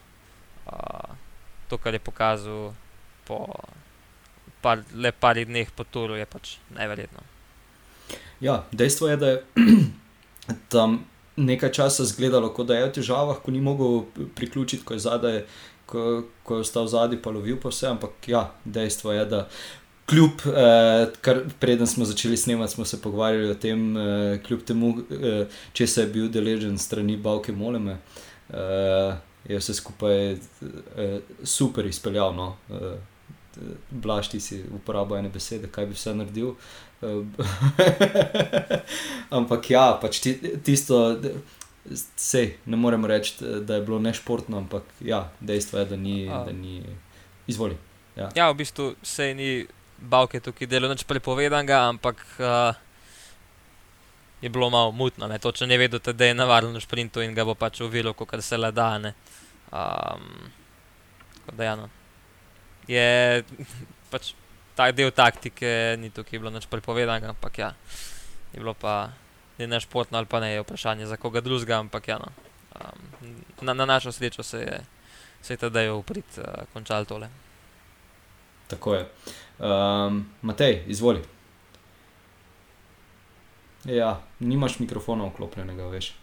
uh, 0.70 1.16
to, 1.70 1.78
kar 1.82 1.94
je 1.98 2.00
pokazal 2.00 2.74
po 3.28 3.46
par, 4.62 4.84
le 4.94 5.12
parih 5.12 5.48
dneh 5.48 5.70
po 5.76 5.84
turu, 5.84 6.18
je 6.18 6.26
pač 6.26 6.58
neverjetno. 6.76 7.24
Ja, 8.42 8.64
dejstvo 8.72 9.10
je, 9.10 9.18
da 9.18 9.30
je 9.30 9.44
tam 10.74 11.00
nekaj 11.38 11.72
časa 11.72 12.04
izgledalo, 12.04 12.50
kot 12.54 12.68
da 12.68 12.78
je 12.78 12.86
v 12.88 12.94
težavah, 13.00 13.42
ko 13.44 13.54
ni 13.54 13.62
mogel 13.62 14.06
priključiti, 14.36 14.86
ko 14.86 14.98
je 14.98 15.06
zadaj. 15.06 15.42
Ko, 15.88 16.26
ko 16.44 16.58
je 16.58 16.66
ostal 16.66 16.88
zadaj, 16.92 17.22
pa 17.24 17.32
lovil 17.32 17.56
pa 17.64 17.70
vse, 17.72 17.86
ampak 17.88 18.26
ja, 18.28 18.42
dejstvo 18.66 19.14
je, 19.16 19.22
da 19.32 19.46
kljub, 20.08 20.42
eh, 20.52 21.14
kar 21.24 21.40
preden 21.60 21.88
smo 21.88 22.06
začeli 22.06 22.38
snemati, 22.38 22.74
smo 22.74 22.86
se 22.86 23.00
pogovarjali 23.02 23.52
o 23.52 23.56
tem, 23.56 23.98
eh, 23.98 24.40
kljub 24.44 24.66
temu, 24.68 24.90
eh, 25.12 25.48
če 25.74 25.88
se 25.88 26.02
je 26.02 26.08
bil 26.08 26.28
deležen 26.28 26.78
strani 26.78 27.16
Bavke 27.18 27.56
Moleme, 27.56 27.98
eh, 28.50 29.16
je 29.48 29.60
vse 29.60 29.74
skupaj 29.74 30.32
eh, 30.32 31.20
super 31.44 31.86
izpeljal. 31.86 32.36
No? 32.36 32.56
Eh, 32.70 33.00
Blaž 33.90 34.30
ti 34.34 34.40
si 34.40 34.62
uporabljal 34.76 35.20
ene 35.20 35.32
besede, 35.34 35.70
kaj 35.72 35.90
bi 35.90 35.98
vse 35.98 36.14
naredil. 36.16 36.54
ampak 39.38 39.70
ja, 39.70 39.92
pač 40.02 40.22
ti, 40.24 40.38
tisto. 40.64 41.20
Sej, 42.20 42.58
ne 42.68 42.78
moremo 42.78 43.08
reči, 43.08 43.38
da 43.64 43.78
je 43.78 43.86
bilo 43.88 44.00
nešportno, 44.04 44.58
ampak 44.58 44.84
ja, 45.00 45.30
dejstvo 45.40 45.80
je, 45.80 45.86
da 45.86 45.96
ni, 45.96 46.26
da 46.28 46.52
ni 46.52 46.82
izvoli. 47.48 47.78
Ja. 48.18 48.28
ja, 48.36 48.50
v 48.52 48.58
bistvu 48.60 48.90
se 49.06 49.30
ni 49.38 49.68
Bavke 49.98 50.42
tukaj 50.44 50.68
delo 50.68 50.90
neč 50.90 51.06
prepovedanega, 51.08 51.86
ampak 51.88 52.26
uh, 52.42 52.76
je 54.42 54.50
bilo 54.50 54.70
malo 54.70 54.92
mutno, 54.92 55.28
ne? 55.28 55.40
to 55.40 55.52
če 55.52 55.70
ne 55.70 55.78
vedete, 55.78 56.14
da 56.14 56.28
je 56.28 56.38
navaren 56.38 56.76
v 56.76 56.82
sprintu 56.82 57.24
in 57.24 57.38
ga 57.38 57.46
bo 57.46 57.56
pač 57.56 57.82
uvilo, 57.86 58.14
kot 58.18 58.36
se 58.44 58.58
le 58.58 58.72
da. 58.72 58.90
Um, 59.72 60.52
da, 61.54 61.64
ja, 61.64 61.76
no. 61.76 61.90
Je 62.88 63.44
pač 64.12 64.34
ta 64.78 64.92
del 64.92 65.12
taktike, 65.12 65.98
ni 66.00 66.12
tukaj 66.14 66.40
bilo 66.40 66.54
neč 66.54 66.68
prepovedanega, 66.70 67.34
ampak 67.34 67.58
ja, 67.60 67.72
je 68.54 68.62
bilo 68.62 68.76
pa 68.78 69.10
ne 69.58 69.68
naš 69.68 69.88
športno 69.90 70.18
ali 70.18 70.30
pa 70.30 70.40
ne 70.40 70.52
je 70.54 70.62
vprašanje 70.62 71.08
za 71.10 71.18
koga 71.18 71.42
drugega, 71.42 71.80
ampak 71.80 72.08
ja, 72.08 72.20
no. 72.22 72.30
um, 72.78 73.34
na, 73.62 73.74
na 73.74 73.86
našo 73.86 74.12
srečo 74.12 74.44
se 74.44 74.62
je, 74.62 74.78
se 75.42 75.54
je 75.54 75.58
tedaj 75.58 75.90
uprit 75.90 76.38
uh, 76.38 76.68
končal 76.74 77.06
tole. 77.06 77.30
Tako 78.68 78.96
je. 78.96 79.08
Um, 79.60 80.30
Matej, 80.42 80.84
izvoli. 80.88 81.24
Ja, 83.86 84.22
nimaš 84.40 84.80
mikrofona 84.80 85.26
vklopljenega, 85.26 85.88
veš. 85.88 86.14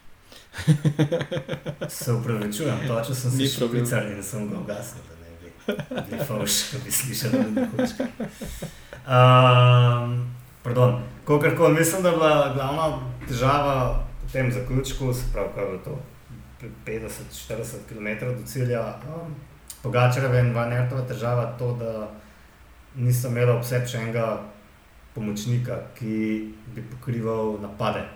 se 1.88 2.12
upravičujem, 2.12 2.86
to 2.88 3.00
če 3.06 3.14
sem 3.14 3.30
si 3.30 3.48
špricar 3.48 4.10
in 4.12 4.22
sem 4.22 4.48
ga 4.50 4.58
ugasnil, 4.60 5.13
bi 5.66 6.18
fauš, 6.26 6.72
da 6.72 6.78
bi 6.84 6.92
slišal, 6.92 7.30
da 7.30 7.60
ne 7.60 7.68
hočkal. 7.70 8.06
Um, 9.04 10.34
pardon, 10.62 11.02
kakorkoli, 11.26 11.74
mislim, 11.74 12.02
da 12.02 12.08
je 12.08 12.16
bila 12.16 12.52
glavna 12.54 12.98
težava 13.28 14.04
v 14.26 14.32
tem 14.32 14.52
zaključku, 14.52 15.12
se 15.14 15.32
pravi, 15.32 15.48
kaj 15.54 15.72
je 15.72 15.82
to, 15.84 15.98
50-40 16.86 17.88
km 17.88 18.26
do 18.26 18.46
cilja, 18.46 19.00
um, 19.08 19.34
Pogačareva 19.82 20.38
in 20.40 20.54
Vanertova 20.54 21.02
težava 21.04 21.44
to, 21.58 21.74
da 21.76 22.08
nisem 22.96 23.36
imel 23.36 23.58
vse 23.60 23.82
še 23.86 23.98
enega 24.00 24.28
pomočnika, 25.14 25.76
ki 25.98 26.14
bi 26.74 26.84
pokrival 26.94 27.58
napade. 27.62 28.06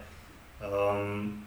Um, 0.64 1.44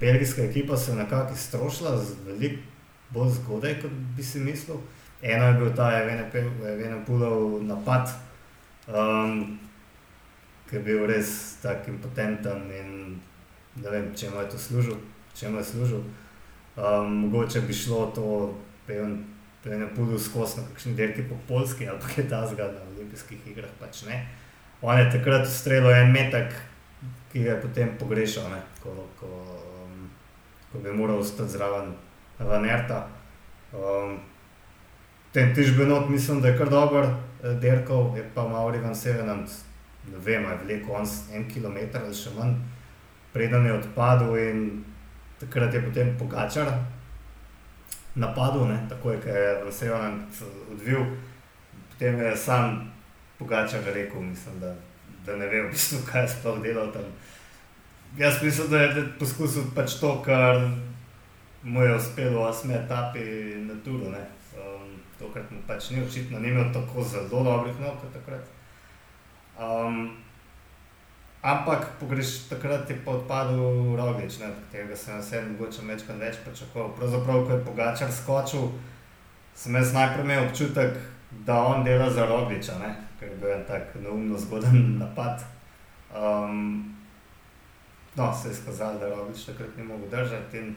belgijska 0.00 0.42
ekipa 0.42 0.76
se 0.76 0.92
je 0.92 0.96
nekako 0.96 1.34
iztrošila, 1.34 1.98
veliko 2.26 2.62
bolj 3.10 3.34
zgodaj, 3.38 3.80
kot 3.82 3.92
bi 4.16 4.22
si 4.22 4.40
mislil. 4.40 4.80
Eno 5.22 5.46
je 5.46 5.54
bil 5.58 5.70
ta 5.76 5.88
Evene 6.02 7.04
Pulov 7.06 7.62
napad, 7.64 8.10
um, 8.88 9.58
ki 10.68 10.76
je 10.76 10.82
bil 10.82 11.06
res 11.08 11.56
tako 11.62 11.94
impotenten 11.94 12.68
in 12.72 12.90
ne 13.80 13.90
vem, 13.90 14.10
če 14.16 14.30
mu 14.30 14.42
je 14.42 14.50
to 14.52 14.58
služil. 14.58 14.98
Če 15.34 15.48
mu 15.48 15.58
je 15.58 15.64
služil. 15.64 16.04
Um, 16.76 17.14
mogoče 17.24 17.60
bi 17.64 17.74
šlo 17.74 18.06
to, 18.14 18.28
ne 19.64 19.88
pudu 19.96 20.18
skozi 20.18 20.60
na 20.60 20.66
kakšni 20.68 20.94
dirki 20.94 21.22
po 21.28 21.38
Polski 21.48 21.88
ali 21.88 21.98
pa 22.00 22.08
je 22.16 22.28
ta 22.28 22.46
zgolj 22.46 22.74
na 22.74 22.82
olimpijskih 22.94 23.46
igrah. 23.46 23.70
Pač 23.80 24.04
On 24.82 24.98
je 24.98 25.10
takrat 25.10 25.46
ustrelil 25.46 25.94
en 25.94 26.12
metek, 26.12 26.52
ki 27.32 27.44
ga 27.44 27.54
je 27.54 27.60
potem 27.62 27.94
pogrešal, 27.98 28.50
ko, 28.82 28.92
ko, 29.16 29.28
um, 29.80 30.10
ko 30.72 30.82
bi 30.84 30.92
moral 30.92 31.22
ostati 31.24 31.56
zraven 31.56 31.94
Vanerta. 32.38 33.06
Um, 33.72 34.18
Ten 35.34 35.54
tižbenot 35.54 36.08
mislim, 36.08 36.40
da 36.40 36.48
je 36.48 36.58
kar 36.58 36.68
dober 36.70 37.04
eh, 37.04 37.54
derkov, 37.60 38.16
je 38.16 38.30
pa 38.34 38.48
Mauri 38.48 38.78
van 38.78 38.94
Sevenant, 38.94 39.50
ne 40.12 40.18
vem, 40.18 40.42
je 40.42 40.58
veliko, 40.62 40.92
on 40.92 41.06
en 41.34 41.48
kilometr 41.50 41.98
ali 41.98 42.14
še 42.14 42.30
manj, 42.36 42.52
preden 43.32 43.66
je 43.66 43.72
odpadel 43.74 44.36
in 44.38 44.60
takrat 45.40 45.74
je 45.74 45.82
potem 45.82 46.14
pogačar 46.18 46.70
napadel, 48.14 48.68
ne, 48.70 48.78
tako 48.88 49.10
je, 49.10 49.24
ker 49.26 49.40
je 49.40 49.58
van 49.64 49.72
Sevenant 49.72 50.42
odvil, 50.70 51.02
potem 51.90 52.22
je 52.22 52.36
sam 52.36 52.78
pogačar 53.38 53.82
rekel, 53.90 54.22
mislim, 54.22 54.60
da, 54.62 54.70
da 55.26 55.36
ne 55.36 55.50
ve 55.50 55.64
v 55.66 55.72
bistvu, 55.74 56.04
kaj 56.12 56.28
je 56.28 56.34
sploh 56.36 56.62
delal 56.62 56.94
tam. 56.94 57.10
Jaz 58.18 58.38
mislim, 58.42 58.70
da 58.70 58.86
je 58.86 59.08
poskusil 59.18 59.66
pač 59.74 59.98
to, 59.98 60.14
kar 60.22 60.62
mu 61.64 61.82
je 61.82 61.96
uspelo 61.96 62.44
v 62.44 62.48
osmi 62.48 62.74
etapi 62.74 63.20
na 63.64 63.74
Turu. 63.84 64.06
Um, 64.06 65.00
tokrat 65.18 65.50
mu 65.50 65.58
pač 65.66 65.90
ni 65.90 66.04
očitno, 66.04 66.38
ni 66.38 66.48
imel 66.48 66.72
tako 66.72 67.02
zelo 67.02 67.42
dobrih 67.42 67.80
nog 67.80 67.96
kot 68.00 68.12
takrat. 68.12 68.44
Um, 69.58 70.16
ampak 71.42 71.86
pogreš, 72.00 72.48
takrat 72.48 72.90
je 72.90 73.00
pa 73.04 73.10
odpadel 73.10 73.96
Roglič, 73.96 74.36
od 74.42 74.54
katerega 74.66 74.96
sem 74.96 75.22
se 75.22 75.42
mogoče 75.42 75.82
večkrat 75.88 76.20
več 76.20 76.36
pričakoval. 76.44 76.92
Pravzaprav, 76.96 77.46
ko 77.46 77.52
je 77.52 77.64
Pogačar 77.64 78.12
skočil, 78.12 78.68
sem 79.54 79.74
jaz 79.74 79.94
najprej 79.94 80.24
imel 80.24 80.46
občutek, 80.46 80.98
da 81.46 81.62
on 81.64 81.84
dela 81.84 82.10
za 82.10 82.26
Rogliča, 82.26 82.78
ne? 82.78 82.94
ker 83.18 83.28
je 83.28 83.36
bil 83.40 83.52
en 83.54 83.64
tak 83.64 83.94
neumno 84.02 84.38
zgoden 84.38 84.82
napad. 85.02 85.44
Um, 86.14 86.94
no, 88.16 88.34
se 88.34 88.48
je 88.48 88.54
skazalo, 88.54 88.98
da 88.98 89.08
Roglič 89.08 89.46
takrat 89.46 89.76
ni 89.76 89.84
mogel 89.84 90.10
držati. 90.10 90.58
In, 90.58 90.74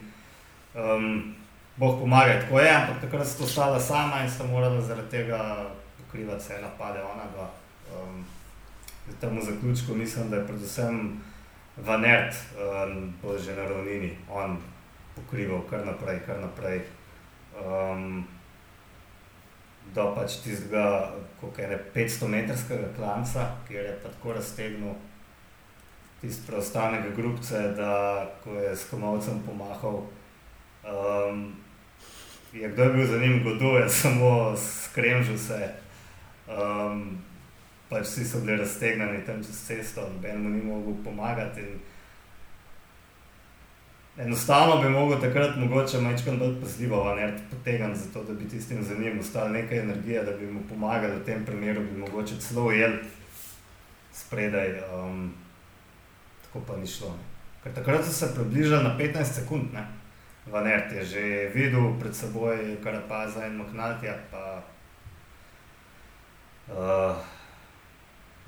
um, 0.78 1.34
Bog 1.76 2.00
pomaga, 2.00 2.40
tako 2.40 2.60
je, 2.60 2.70
ampak 2.74 3.00
takrat 3.00 3.26
so 3.26 3.44
ostala 3.44 3.80
sama 3.80 4.22
in 4.22 4.30
so 4.30 4.46
morala 4.46 4.80
zaradi 4.80 5.10
tega 5.10 5.70
pokrivati 5.98 6.42
vse 6.42 6.62
napade. 6.62 7.00
Um, 7.92 8.24
tam 9.20 9.38
v 9.38 9.42
zaključku 9.42 9.94
mislim, 9.94 10.30
da 10.30 10.36
je 10.36 10.46
predvsem 10.46 11.20
Vanert, 11.76 12.34
um, 12.34 13.14
bo 13.22 13.38
že 13.38 13.54
na 13.54 13.68
ravnini, 13.68 14.16
on 14.30 14.58
pokrival 15.14 15.62
kar 15.70 15.86
naprej, 15.86 16.20
kar 16.26 16.40
naprej. 16.40 16.82
Um, 17.64 18.26
Do 19.94 20.12
pač 20.14 20.42
tistega, 20.44 21.14
kako 21.40 21.60
je 21.60 21.84
500-metrskega 21.94 22.90
klanca, 22.96 23.46
kjer 23.68 23.84
je 23.84 23.94
tako 24.02 24.32
raztegnil 24.32 24.92
tisti 26.20 26.46
preostanek 26.46 27.16
grupce, 27.16 27.72
da 27.76 28.26
ko 28.44 28.52
je 28.52 28.76
s 28.76 28.84
komovcem 28.90 29.40
pomahal, 29.46 30.02
um, 30.88 31.52
je 32.52 32.68
kdo 32.68 32.82
je 32.82 32.90
bil 32.90 33.06
za 33.06 33.18
njim 33.18 33.44
goduje, 33.44 33.88
samo 33.88 34.56
skremžil 34.56 35.38
se. 35.38 35.68
Um, 36.48 37.18
pač 37.88 38.06
vsi 38.06 38.24
so 38.24 38.40
bili 38.40 38.56
raztegnjeni 38.56 39.24
tam 39.26 39.44
čez 39.44 39.66
cesto, 39.66 40.08
noben 40.14 40.42
mu 40.42 40.48
ni 40.48 40.62
mogel 40.62 40.94
pomagati. 41.04 41.64
Enostavno 44.18 44.82
bi 44.82 44.88
mogel 44.88 45.20
takrat 45.20 45.56
mogoče 45.56 46.00
majčkam 46.00 46.38
bolj 46.38 46.60
pazljivo 46.60 47.04
vanert 47.04 47.42
potegan, 47.50 47.94
zato 47.94 48.24
da 48.24 48.34
bi 48.34 48.48
tistim 48.48 48.82
za 48.82 48.94
njim 48.94 49.18
ostala 49.18 49.48
nekaj 49.48 49.78
energije, 49.78 50.24
da 50.24 50.32
bi 50.32 50.46
mu 50.46 50.60
pomagali 50.68 51.20
v 51.20 51.24
tem 51.24 51.44
primeru, 51.44 51.80
bi 51.80 51.98
mogoče 51.98 52.40
celo 52.40 52.66
ujel 52.66 52.92
spredaj. 54.12 54.80
Um, 54.94 55.32
tako 56.44 56.64
pa 56.66 56.76
ni 56.76 56.86
šlo. 56.86 57.08
Ne. 57.08 57.24
Ker 57.62 57.74
takrat 57.74 58.04
so 58.04 58.12
se 58.12 58.34
približali 58.34 58.84
na 58.84 58.98
15 58.98 59.24
sekund, 59.24 59.72
ne. 59.74 59.86
Vanert 60.52 60.92
je 60.92 61.04
že 61.04 61.50
videl 61.54 61.94
pred 62.00 62.14
seboj 62.16 62.76
Karapaza 62.82 63.46
in 63.46 63.56
Mahnatija, 63.56 64.16
pa 64.30 64.62
uh, 66.72 67.16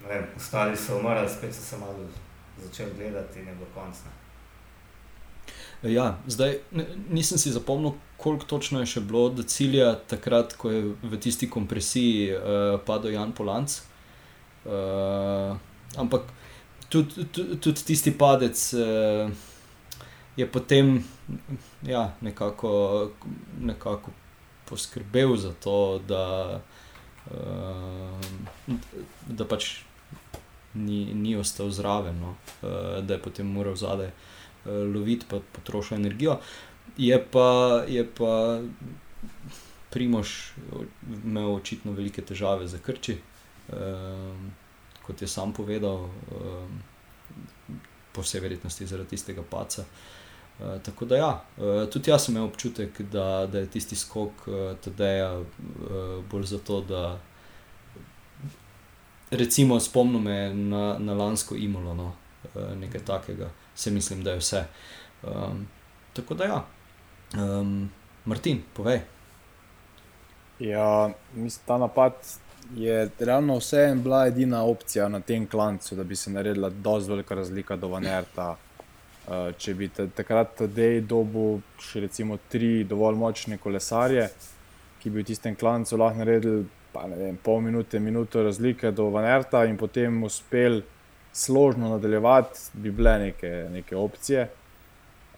vem, 0.08 0.24
ostali 0.36 0.76
so 0.76 0.98
umrli, 0.98 1.28
spet 1.28 1.54
so 1.54 1.62
se 1.62 1.76
malo 1.76 2.08
začeli 2.62 2.90
gledati 2.96 3.40
in 3.40 3.48
je 3.48 3.54
bilo 3.54 3.66
konc. 3.74 3.96
Ne. 4.04 4.20
Ja, 5.92 6.18
zdaj 6.26 6.58
nisem 7.08 7.38
si 7.38 7.52
zapomnil, 7.52 7.92
koliko 8.16 8.44
točno 8.44 8.80
je 8.80 8.86
še 8.86 9.00
bilo 9.00 9.30
do 9.32 9.42
cilja, 9.42 9.94
takrat, 10.08 10.52
ko 10.60 10.70
je 10.70 10.82
v 11.02 11.20
tisti 11.20 11.48
kompresiji 11.50 12.34
uh, 12.36 12.80
padel 12.84 13.16
Jan 13.16 13.32
Polanc. 13.32 13.80
Uh, 14.64 15.56
ampak 15.96 16.28
tudi, 16.92 17.24
tudi, 17.32 17.56
tudi 17.56 17.86
tisti 17.92 18.12
padec 18.12 18.60
uh, 18.76 19.32
je 20.40 20.46
potem 20.48 21.04
ja, 21.82 22.14
nekako, 22.20 23.10
nekako 23.60 24.10
poskrbel 24.64 25.36
za 25.36 25.52
to, 25.52 26.00
da, 26.08 26.60
uh, 27.30 28.20
da 29.28 29.44
pač 29.44 29.82
ni, 30.74 31.04
ni 31.14 31.36
ostal 31.36 31.70
zraven, 31.70 32.20
no? 32.20 32.34
uh, 32.62 33.00
da 33.04 33.14
je 33.14 33.22
potem 33.22 33.46
moral 33.46 33.76
zadaj 33.76 34.08
uh, 34.08 34.14
loviti 34.94 35.26
in 35.32 35.42
potrošiti 35.52 35.94
energijo. 35.94 36.38
Je 36.96 37.16
pa, 37.32 37.84
je 37.88 38.06
pa 38.14 38.60
Primož 39.90 40.52
imel 41.24 41.54
očitno 41.54 41.92
velike 41.92 42.22
težave 42.22 42.68
za 42.68 42.78
krči. 42.78 43.18
Uh, 43.68 43.76
kot 45.02 45.22
je 45.22 45.28
sam 45.28 45.52
povedal, 45.52 46.06
um, 46.06 46.80
po 48.12 48.22
vsej 48.22 48.40
verjetnosti 48.40 48.86
zaradi 48.86 49.16
tistega 49.16 49.42
paca. 49.42 49.82
Uh, 49.82 50.19
tako 50.84 51.04
da, 51.04 51.16
ja, 51.16 51.44
uh, 51.56 51.88
tudi 51.90 52.10
jaz 52.10 52.24
sem 52.24 52.34
imel 52.36 52.48
občutek, 52.48 53.00
da, 53.00 53.46
da 53.46 53.58
je 53.58 53.66
tisti 53.66 53.96
skok 53.96 54.46
uh, 54.46 54.54
TD-ja 54.84 55.38
uh, 55.38 55.46
bolj 56.30 56.44
zato, 56.44 56.80
da 56.80 57.18
recimo 59.30 59.80
spomnim 59.80 60.22
me 60.22 60.54
na, 60.54 60.98
na 60.98 61.14
lansko 61.14 61.54
imolo, 61.54 61.94
no, 61.94 62.12
uh, 62.54 62.76
nekaj 62.76 63.04
takega, 63.04 63.50
se 63.74 63.90
mislim, 63.90 64.24
da 64.24 64.30
je 64.30 64.38
vse. 64.38 64.64
Um, 65.22 65.66
tako 66.12 66.34
da, 66.34 66.44
ja, 66.44 66.64
um, 67.36 67.90
Martin, 68.24 68.62
povej. 68.76 69.00
Ja, 70.58 71.10
mislim, 71.34 71.66
ta 71.66 71.78
napad 71.78 72.12
je 72.76 73.10
realno 73.18 73.56
vse 73.56 73.94
bila 73.96 74.26
edina 74.26 74.64
opcija 74.64 75.08
na 75.08 75.20
tem 75.20 75.46
klancu, 75.46 75.96
da 75.96 76.04
bi 76.04 76.16
se 76.16 76.30
naredila 76.30 76.70
dovolj 76.70 77.08
velika 77.08 77.34
razlika 77.34 77.76
do 77.76 77.88
Vanerta. 77.88 78.56
Uh, 79.30 79.52
če 79.54 79.76
bi 79.78 79.86
takrat 79.94 80.56
tudi 80.58 81.04
dobil 81.06 81.60
še 81.78 82.00
recimo 82.02 82.40
tri 82.50 82.82
dovolj 82.82 83.14
močne 83.14 83.60
kolesarje, 83.62 84.24
ki 84.98 85.10
bi 85.10 85.22
v 85.22 85.28
tistem 85.28 85.54
klancu 85.54 85.98
lahko 86.00 86.18
naredili 86.18 86.64
pa, 86.90 87.04
vem, 87.06 87.36
pol 87.38 87.60
minute, 87.62 88.00
minuto 88.02 88.42
razlike 88.42 88.90
do 88.90 89.06
Vanerta 89.14 89.62
in 89.70 89.76
potem 89.78 90.18
uspel 90.26 90.80
složno 91.32 91.92
nadaljevati, 91.92 92.58
bi 92.82 92.90
bile 92.90 93.18
neke, 93.28 93.52
neke 93.70 93.96
opcije. 93.96 94.48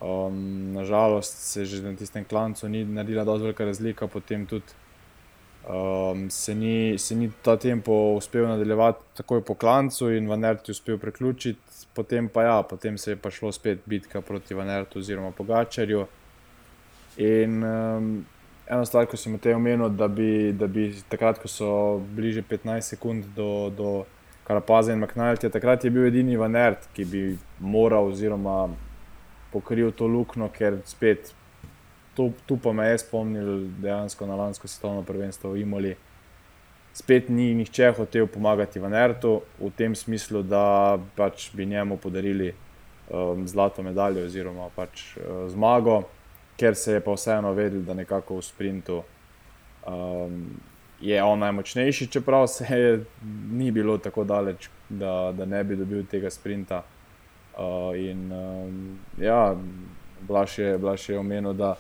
Um, 0.01 0.73
nažalost 0.73 1.45
se 1.53 1.65
že 1.65 1.83
na 1.83 1.93
tistem 1.97 2.25
klancu 2.25 2.69
ni 2.69 2.85
naredila 2.85 3.25
dovolj 3.25 3.43
velika 3.43 3.65
razlika, 3.65 4.09
potem 4.09 4.47
tudi 4.47 4.73
Um, 5.63 6.31
se, 6.31 6.55
ni, 6.55 6.99
se 6.99 7.15
ni 7.15 7.31
ta 7.43 7.57
tempo 7.57 7.93
uspel 8.17 8.49
nadaljevati 8.49 9.05
takoj 9.15 9.45
po 9.47 9.55
klancu 9.55 10.09
in 10.11 10.27
Vanerti 10.29 10.73
uspel 10.73 10.99
priključiti, 10.99 11.87
potem 11.95 12.29
pa 12.29 12.43
ja, 12.43 12.63
potem 12.63 12.99
se 12.99 13.11
je 13.11 13.17
pa 13.17 13.31
šlo 13.31 13.53
spet 13.53 13.79
bitka 13.87 14.21
proti 14.21 14.55
Vanertu 14.55 14.99
oziroma 14.99 15.31
Pogačarju. 15.31 16.07
In 17.17 17.63
um, 17.65 18.09
eno 18.67 18.85
stvar, 18.85 19.07
ko 19.07 19.17
sem 19.17 19.39
te 19.39 19.55
omenil, 19.55 19.89
da 19.95 20.09
bi, 20.09 20.51
da 20.53 20.67
bi 20.67 20.89
takrat, 21.09 21.39
ko 21.39 21.49
so 21.49 21.69
bliže 22.17 22.43
15 22.43 22.97
sekund 22.97 23.31
do, 23.37 23.71
do 23.71 23.93
Karapaza 24.45 24.93
in 24.93 24.99
McNalty, 24.99 25.51
takrat 25.51 25.85
je 25.85 25.91
bil 25.95 26.09
edini 26.09 26.37
Vanert, 26.37 26.89
ki 26.97 27.07
bi 27.07 27.23
moral 27.61 28.11
oziroma 28.11 28.67
pokril 29.53 29.93
to 29.95 30.11
luknjo, 30.11 30.51
ker 30.57 30.81
spet 30.91 31.31
tu, 32.17 32.33
tu 32.47 32.57
pa 32.57 32.73
me 32.73 32.89
je 32.89 32.99
spomnil 32.99 33.69
dejansko 33.83 34.27
na 34.27 34.35
lansko 34.35 34.69
svetovno 34.69 35.03
prvenstvo 35.03 35.51
v 35.51 35.61
Imoli. 35.61 35.95
Spet 36.93 37.29
ni 37.29 37.55
nihče 37.55 37.93
hotel 37.97 38.27
pomagati 38.27 38.81
Vanertu 38.81 39.41
v 39.61 39.71
tem 39.77 39.95
smislu, 39.97 40.43
da 40.43 40.99
pač 41.17 41.49
bi 41.57 41.67
njemu 41.67 41.97
podarili 41.97 42.53
um, 43.09 43.49
zlato 43.49 43.83
medaljo 43.83 44.27
oziroma 44.27 44.69
pač 44.77 45.17
uh, 45.17 45.49
zmago, 45.49 46.03
ker 46.61 46.77
se 46.77 46.99
je 46.99 47.01
pa 47.01 47.15
vseeno 47.17 47.53
vedel, 47.57 47.81
da 47.81 47.95
nekako 47.95 48.37
v 48.37 48.45
sprintu 48.45 49.01
um, 49.87 50.45
je 51.01 51.23
on 51.23 51.39
najmočnejši, 51.39 52.07
čeprav 52.13 52.47
se 52.47 52.67
je 52.69 53.05
ni 53.51 53.71
bilo 53.71 53.97
tako 53.99 54.25
daleč, 54.25 54.69
da, 54.89 55.33
da 55.33 55.45
ne 55.45 55.65
bi 55.65 55.77
dobil 55.77 56.05
tega 56.07 56.31
sprinta. 56.31 56.83
Uh, 57.57 57.97
in 57.97 58.33
um, 58.33 58.99
ja, 59.19 59.57
Blaž 60.21 60.59
je, 60.59 60.79
je 61.09 61.19
omenil, 61.19 61.53
da 61.53 61.75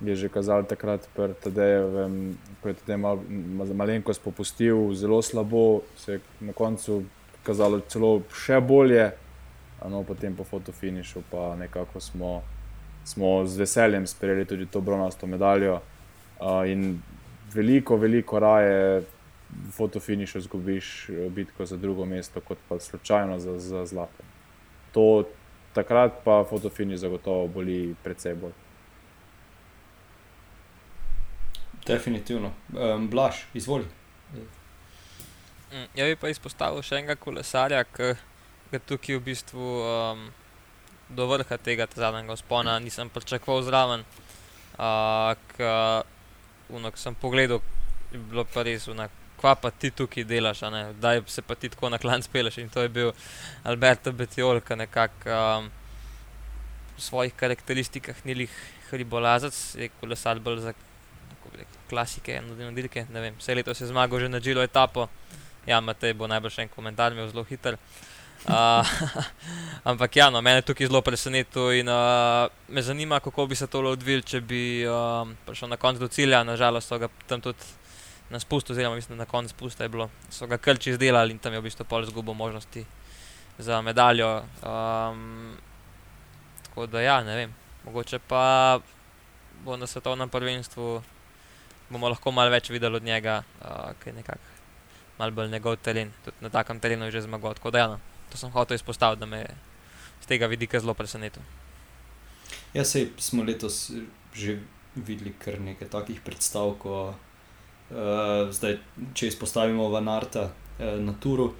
je 0.00 0.14
že 0.14 0.28
kazal 0.28 0.64
takrat, 0.64 1.08
Tadejevem, 1.42 2.38
ko 2.62 2.68
je 2.68 2.74
tudi 2.74 2.96
mal, 2.96 3.18
malenkost 3.74 4.22
popustil, 4.22 4.94
zelo 4.94 5.22
slabo, 5.22 5.82
se 5.96 6.12
je 6.12 6.20
na 6.40 6.52
koncu 6.52 7.02
kazalo 7.42 7.80
celo 7.88 8.22
še 8.34 8.60
bolje, 8.60 9.10
no 9.88 10.02
potem 10.06 10.34
po 10.36 10.44
fotofinišu 10.44 11.22
pa 11.30 11.56
nekako 11.58 12.00
smo, 12.00 12.42
smo 13.04 13.46
z 13.46 13.64
veseljem 13.64 14.06
sprejeli 14.06 14.46
tudi 14.46 14.66
to 14.66 14.80
bronasto 14.80 15.26
medaljo. 15.26 15.80
Uh, 16.38 16.62
in 16.70 17.00
veliko, 17.54 17.96
veliko 17.96 18.38
raje 18.38 19.02
v 19.48 19.70
fotofinišu 19.72 20.38
izgubiš 20.38 21.08
eh, 21.08 21.28
bitko 21.30 21.66
za 21.66 21.76
drugo 21.76 22.04
mesto, 22.04 22.40
kot 22.40 22.58
pa 22.68 22.78
slučajno 22.78 23.38
za, 23.38 23.58
za 23.58 23.86
zlato. 23.86 24.22
To 24.92 25.24
takrat 25.74 26.20
pa 26.24 26.44
fotofiniš 26.50 27.00
zagotovo 27.00 27.48
boli 27.48 27.94
predvsej 28.04 28.34
bolj. 28.34 28.67
Definitivno. 31.88 32.52
Um, 32.76 33.08
Blaž, 33.08 33.46
izvoli. 33.56 33.88
Jaz 35.96 36.10
bi 36.12 36.16
pa 36.20 36.28
izpostavil 36.32 36.84
še 36.84 36.98
enega 37.00 37.16
kolesarja, 37.20 37.80
ki 37.84 38.12
ga 38.72 38.80
tukaj 38.88 39.16
v 39.16 39.24
bistvu 39.24 39.68
um, 39.84 40.26
do 41.08 41.26
vrha 41.28 41.56
tega 41.64 41.86
zadnjega 41.96 42.36
spona 42.36 42.78
nisem 42.84 43.08
pričakoval 43.12 43.64
zraven. 43.64 44.04
Uh, 44.78 45.34
Ko 46.68 46.90
sem 47.00 47.14
pogledal, 47.16 47.62
je 48.12 48.18
bilo 48.20 48.44
pa 48.44 48.60
res, 48.66 48.84
unak, 48.92 49.12
kva 49.40 49.54
pa 49.56 49.70
ti 49.72 49.88
tukaj 49.90 50.26
delaš, 50.28 50.60
da 51.00 51.14
se 51.26 51.40
pa 51.42 51.56
ti 51.56 51.70
tako 51.72 51.88
na 51.88 51.98
klan 51.98 52.22
speleš. 52.22 52.58
In 52.60 52.68
to 52.68 52.84
je 52.84 52.90
bil 52.92 53.12
Alberto 53.64 54.12
Betiol, 54.12 54.60
ki 54.60 54.76
nekako 54.76 55.32
um, 55.32 55.70
v 56.96 57.00
svojih 57.00 57.32
karakteristikah 57.32 58.20
ni 58.28 58.34
lih 58.44 58.60
hribolazec, 58.90 59.56
je 59.80 59.88
kolesar 60.00 60.40
bolj 60.44 60.60
za 60.66 60.74
klasike, 61.88 62.38
eno 62.38 62.70
dirke, 62.76 63.06
vse 63.38 63.54
leto 63.54 63.74
se 63.74 63.84
je 63.84 63.88
zmagal 63.88 64.20
že 64.20 64.28
na 64.28 64.40
Džilo 64.40 64.62
etapo. 64.62 65.08
Ja, 65.66 65.80
Matej 65.80 66.14
bo 66.14 66.26
najbrž 66.26 66.58
en 66.58 66.68
komentar 66.68 67.12
imel 67.12 67.28
zelo 67.28 67.44
hiter. 67.44 67.76
Uh, 68.46 68.86
ampak 69.90 70.16
ja, 70.16 70.30
no, 70.30 70.40
mene 70.40 70.62
tukaj 70.62 70.86
zelo 70.86 71.02
preseneča 71.02 71.66
in 71.74 71.88
uh, 71.90 72.46
me 72.68 72.82
zanima, 72.82 73.20
kako 73.20 73.46
bi 73.46 73.56
se 73.56 73.66
to 73.66 73.82
odvil, 73.82 74.22
če 74.22 74.40
bi 74.40 74.86
um, 74.86 75.34
prišel 75.46 75.68
na 75.68 75.76
konec 75.76 76.00
do 76.00 76.08
cilja. 76.08 76.44
Nažalost, 76.44 76.88
so 76.88 76.98
ga 76.98 77.10
tam 77.26 77.42
tudi 77.44 77.58
na 78.30 78.40
spustu, 78.40 78.72
oziroma 78.72 78.96
mislim, 78.96 79.18
da 79.18 79.24
na 79.24 79.30
koncu 79.30 79.50
spusta 79.50 79.84
je 79.84 79.88
bilo, 79.88 80.08
so 80.30 80.46
ga 80.46 80.58
krči 80.58 80.90
izdelali 80.90 81.32
in 81.32 81.38
tam 81.38 81.52
je 81.52 81.60
v 81.60 81.66
bistvu 81.68 81.84
pol 81.84 82.04
zgubo 82.04 82.34
možnosti 82.34 82.84
za 83.58 83.82
medaljo. 83.82 84.42
Um, 84.62 85.56
tako 86.62 86.86
da 86.86 87.00
ja, 87.00 87.20
ne 87.24 87.36
vem, 87.36 87.54
mogoče 87.84 88.18
pa 88.18 88.78
bo 89.64 89.76
na 89.76 89.86
svetovnem 89.86 90.28
prvenstvu 90.28 91.02
bomo 91.90 92.08
lahko 92.08 92.32
malo 92.32 92.52
več 92.52 92.70
videli 92.70 92.96
od 92.96 93.04
njega, 93.04 93.42
uh, 93.60 93.92
ki 94.02 94.10
je 94.10 94.16
nekako 94.20 94.56
malo 95.18 95.34
bolj 95.34 95.50
njegov 95.50 95.76
teren, 95.82 96.12
tudi 96.24 96.36
na 96.40 96.50
takem 96.50 96.80
terenu 96.80 97.08
je 97.08 97.18
že 97.18 97.26
zmagal. 97.26 97.54
Tako 97.54 97.70
da 97.70 97.78
ja, 97.78 97.86
no, 97.88 97.98
to 98.30 98.38
sem 98.38 98.50
hotel 98.50 98.74
izpostaviti, 98.74 99.20
da 99.20 99.26
me 99.26 99.38
je 99.38 99.54
z 100.22 100.26
tega 100.26 100.46
vidika 100.46 100.80
zelo 100.80 100.94
presenetil. 100.94 101.42
Ja, 102.74 102.84
sej 102.84 103.10
smo 103.18 103.42
letos 103.42 103.90
že 104.34 104.58
videli 104.94 105.32
kar 105.38 105.60
nekaj 105.60 105.88
takih 105.88 106.20
predstav, 106.20 106.76
ko 106.78 106.94
uh, 107.10 108.50
zdaj, 108.52 108.78
če 109.14 109.32
izpostavimo 109.32 109.88
Vanarta 109.90 110.50
uh, 110.50 110.98
na 111.02 111.14
Turu, 111.20 111.52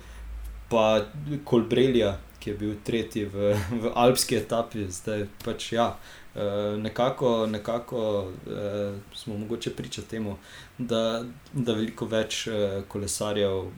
pa 0.68 1.00
Kolbrelja, 1.44 2.18
ki 2.38 2.50
je 2.50 2.56
bil 2.56 2.74
tretji 2.84 3.24
v, 3.26 3.54
v 3.82 3.92
alpski 3.94 4.38
etapi, 4.38 4.86
zdaj 4.92 5.26
pač 5.44 5.72
ja. 5.72 5.94
Uh, 6.38 6.78
nekako 6.82 7.46
nekako 7.46 8.18
uh, 8.20 8.96
smo 9.14 9.36
mogoče 9.36 9.70
priča 9.70 10.02
temu, 10.10 10.36
da, 10.78 11.24
da 11.52 11.72
veliko 11.72 12.06
več 12.06 12.46
uh, 12.46 12.54
kolesarjev 12.88 13.56
uh, 13.58 13.70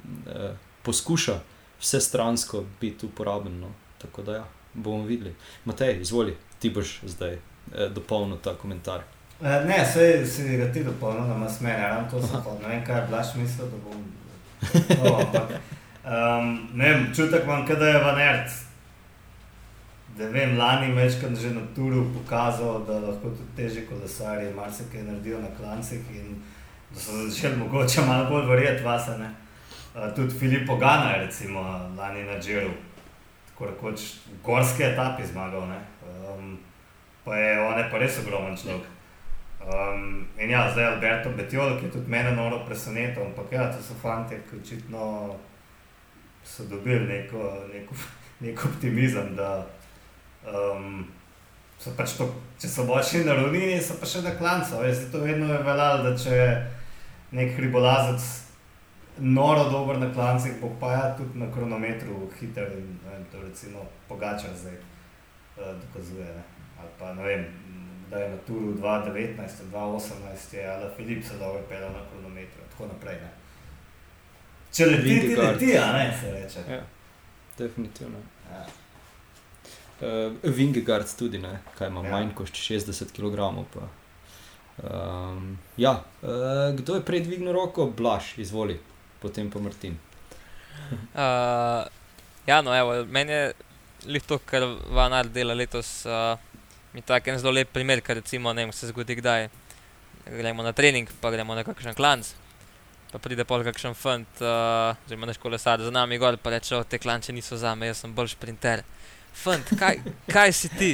poskuša 0.83 1.39
vse 1.81 2.01
stransko 2.01 2.65
biti 2.81 3.07
uporaben. 3.07 3.61
No. 3.61 3.73
Tako 3.99 4.23
da 4.23 4.35
ja, 4.35 4.45
bomo 4.75 5.05
videli. 5.05 5.35
Matej, 5.65 6.01
izvoli, 6.01 6.37
ti 6.59 6.71
boš 6.71 7.01
zdaj 7.07 7.35
uh, 7.35 7.93
dopolnil 7.95 8.39
ta 8.45 8.55
komentar. 8.55 9.05
Uh, 9.41 9.47
ne, 9.47 9.87
se 9.93 10.27
si 10.27 10.57
ga 10.57 10.73
ti 10.73 10.85
dopolnil, 10.85 11.29
da 11.29 11.35
imaš 11.35 11.61
mene, 11.61 11.91
ali 11.91 12.11
to 12.11 12.23
sem 12.23 12.43
pa 12.45 12.57
ne 12.63 12.75
vem, 12.75 12.85
kaj 12.85 13.01
je 13.01 13.07
blaš 13.09 13.35
mislil, 13.35 13.69
da 13.73 13.85
bom. 13.85 14.05
No, 15.01 15.17
ampak, 15.17 15.55
um, 16.05 16.69
ne 16.75 16.93
vem, 16.93 17.07
čutek 17.17 17.45
imam, 17.45 17.65
da 17.67 17.89
je 17.89 18.05
vanert 18.05 18.70
da 20.21 20.29
vem, 20.29 20.59
lani 20.59 20.93
večkrat 20.93 21.37
že 21.41 21.51
na 21.51 21.61
turu 21.75 22.05
pokazal, 22.15 22.85
da 22.85 22.99
lahko 22.99 23.31
tudi 23.33 23.57
teže 23.57 23.87
kolesarji 23.87 24.55
marsikaj 24.55 25.03
naredijo 25.03 25.41
na 25.41 25.49
klancih 25.57 26.01
in 26.15 26.43
da 26.95 27.01
so 27.01 27.17
začeli 27.17 27.57
mogoče 27.57 28.01
malo 28.07 28.29
bolj 28.31 28.47
verjeti 28.47 28.85
vase. 28.85 29.17
Uh, 29.95 30.15
tudi 30.17 30.39
Filipo 30.39 30.77
Gana 30.77 31.11
je 31.11 31.25
recimo 31.25 31.61
lani 31.99 32.25
na 32.25 32.41
Džiru, 32.41 32.71
tako 33.49 33.67
rekoč 33.67 34.01
v 34.01 34.43
gorski 34.45 34.83
etapi 34.83 35.27
zmagal, 35.27 35.63
um, 35.63 36.59
pa 37.25 37.37
je 37.37 37.61
on 37.61 37.79
je 37.79 37.89
pa 37.91 37.99
res 37.99 38.19
ogromen 38.19 38.57
človek. 38.57 38.87
Um, 39.61 40.27
in 40.39 40.51
ja, 40.51 40.71
zdaj 40.73 40.85
Alberto 40.85 41.31
Betiol, 41.37 41.79
ki 41.79 41.87
je 41.87 41.93
tudi 41.93 42.11
mene 42.11 42.33
noro 42.33 42.63
presenetil, 42.67 43.23
ampak 43.23 43.53
ja, 43.53 43.73
to 43.73 43.83
so 43.83 43.95
fanti, 44.03 44.37
ki 44.51 44.57
očitno 44.57 45.37
so 46.45 46.65
dobili 46.65 47.07
neko, 47.07 47.57
neko, 47.75 47.95
neko 48.45 48.69
optimizem, 48.69 49.37
da 49.37 49.67
Um, 50.49 51.07
so 51.81 51.93
pač 51.97 52.15
to, 52.17 52.29
če 52.61 52.69
so 52.69 52.85
boljši 52.89 53.25
na 53.25 53.37
ravnini, 53.39 53.81
so 53.83 53.97
pa 54.01 54.09
še 54.09 54.23
na 54.25 54.35
klancu. 54.37 54.81
Zato 54.97 55.25
vedno 55.25 55.51
je 55.53 55.65
veljalo, 55.65 56.05
da 56.09 56.15
če 56.17 56.37
je 56.37 56.53
nek 57.37 57.59
ribolazec 57.59 58.25
noro 59.21 59.67
dober 59.71 59.99
na 60.01 60.13
klancih, 60.15 60.57
bo 60.61 60.73
pa 60.81 60.93
ja 60.93 61.17
tudi 61.17 61.39
na 61.39 61.51
kronometru 61.53 62.31
hiter 62.39 62.73
in 62.79 62.97
vem, 63.05 63.25
to 63.33 63.43
recimo 63.43 63.85
pogača 64.09 64.55
zdaj 64.57 64.77
uh, 64.77 65.75
dokazuje. 65.83 66.25
Ne? 66.25 66.45
Ali 66.81 66.89
pa 66.99 67.13
ne 67.15 67.27
vem, 67.27 67.45
da 68.11 68.19
je 68.19 68.31
na 68.31 68.39
turu 68.47 68.75
2019, 68.75 69.37
2018 69.73 70.55
je 70.57 70.67
ali 70.71 70.91
Filip 70.97 71.25
se 71.25 71.39
dobro 71.39 71.63
pela 71.69 71.89
na 71.89 72.03
kronometru 72.11 72.63
in 72.63 72.71
tako 72.71 72.87
naprej. 72.87 73.21
Ne? 73.21 73.31
Če 74.73 74.87
leti, 74.87 75.21
ti 75.21 75.37
leti, 75.37 75.79
a 75.79 75.93
ne 75.93 76.19
se 76.21 76.33
reče. 76.33 76.61
Ja, 76.71 76.83
definitivno. 77.59 78.19
Uh, 80.01 80.33
Vingegard 80.43 81.07
tudi, 81.19 81.39
ne? 81.39 81.59
kaj 81.77 81.89
ima 81.89 82.01
ja. 82.05 82.11
manj 82.11 82.31
kot 82.35 82.49
60 82.57 83.13
kg. 83.13 83.37
Pa. 83.75 83.89
Um, 84.83 85.59
ja, 85.77 86.05
uh, 86.23 86.77
kdo 86.77 86.95
je 86.97 87.05
prej 87.05 87.21
dvignil 87.27 87.53
roko, 87.53 87.85
Blaž, 87.97 88.33
izvoli, 88.41 88.79
potem 89.21 89.51
pa 89.51 89.61
Martin. 89.61 89.99
uh, 91.13 91.85
ja, 92.51 92.63
no, 92.63 92.73
evo, 92.77 93.05
meni 93.05 93.33
je 93.33 94.21
to, 94.27 94.39
kar 94.39 94.65
Vanar 94.89 95.29
dela 95.29 95.55
letos, 95.55 96.07
uh, 96.09 96.39
mi 96.95 97.03
tako 97.03 97.31
en 97.31 97.39
zelo 97.39 97.53
lep 97.53 97.69
primer, 97.73 98.01
kar 98.01 98.17
recimo, 98.17 98.55
ne 98.57 98.65
vem, 98.65 98.73
se 98.73 98.89
zgodi 98.89 99.19
kdaj. 99.21 99.51
Gremo 100.31 100.63
na 100.63 100.73
trening, 100.73 101.13
pa 101.21 101.31
gremo 101.31 101.55
na 101.55 101.65
kakšen 101.65 101.93
klanc. 101.95 102.33
Pa 103.13 103.19
pride 103.19 103.45
pol 103.45 103.67
kakšen 103.69 103.93
fant, 103.93 104.41
uh, 104.41 104.97
neš 105.13 105.43
kolesar 105.43 105.85
za 105.85 105.93
nami 105.93 106.17
gor, 106.17 106.41
pa 106.41 106.57
reče, 106.57 106.81
te 106.89 106.99
klanče 106.99 107.37
niso 107.37 107.61
za 107.61 107.75
me, 107.75 107.93
jaz 107.93 108.01
sem 108.01 108.17
bolj 108.17 108.33
sprinter 108.33 108.87
fant, 109.35 109.73
kaj, 109.79 110.01
kaj 110.31 110.53
si 110.57 110.69
ti? 110.75 110.93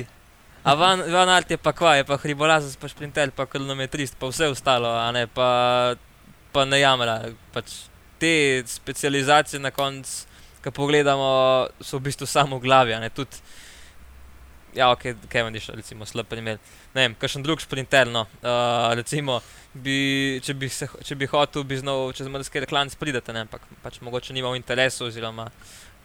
A 0.67 0.75
van, 0.75 1.03
van 1.13 1.31
alt 1.31 1.51
je 1.51 1.59
pa 1.63 1.71
kva, 1.73 1.95
je 1.95 2.05
pa 2.07 2.17
hribolaz, 2.19 2.73
pa 2.81 2.89
šprinter, 2.91 3.31
pa 3.31 3.47
kilometrist, 3.47 4.17
pa 4.19 4.27
vse 4.27 4.49
ostalo, 4.51 4.91
a 4.99 5.13
ne 5.15 5.27
pa, 5.31 5.51
pa 6.51 6.65
ne 6.67 6.81
jamra. 6.81 7.21
Pač 7.55 7.85
te 8.19 8.63
specializacije 8.67 9.61
na 9.63 9.71
koncu, 9.71 10.27
ko 10.65 10.73
pogledamo, 10.75 11.29
so 11.79 12.01
v 12.01 12.09
bistvu 12.09 12.27
samo 12.27 12.59
v 12.59 12.67
glavi, 12.67 12.97
a 12.97 13.01
ne 13.01 13.13
tudi. 13.15 13.39
Ja, 14.75 14.91
ok, 14.91 15.07
kaj 15.31 15.47
imaš, 15.47 15.71
recimo, 15.79 16.05
slab 16.05 16.27
primer. 16.29 16.59
Ne 16.97 17.07
vem, 17.07 17.15
kakšen 17.15 17.47
drug 17.47 17.63
šprinter, 17.63 18.11
no, 18.11 18.27
uh, 18.43 18.91
recimo, 18.99 19.39
bi, 19.73 20.41
če, 20.45 20.57
bi 20.59 20.69
se, 20.69 20.89
če 21.07 21.17
bi 21.17 21.31
hotel, 21.31 21.65
bi 21.65 21.79
znal 21.79 22.11
čez 22.17 22.29
mrzke 22.29 22.67
reklame 22.67 22.91
pridati, 22.99 23.33
ne, 23.33 23.47
ampak 23.47 23.65
pač 23.85 24.03
mogoče 24.05 24.35
nima 24.35 24.51
v 24.51 24.59
interesu 24.59 25.07
oziroma 25.07 25.47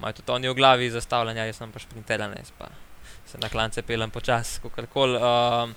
imajo 0.01 0.17
tudi 0.17 0.31
oni 0.31 0.49
v 0.49 0.57
glavi 0.57 0.89
zastavljanja, 0.89 1.45
jaz 1.45 1.59
sem 1.61 1.71
pač 1.71 1.85
printeran, 1.85 2.33
jaz 2.37 2.49
pa 2.57 2.71
se 3.29 3.37
na 3.37 3.49
klance 3.49 3.81
pelem 3.85 4.09
počasi, 4.11 4.59
kako 4.61 4.85
koli. 4.93 5.17
Um, 5.17 5.75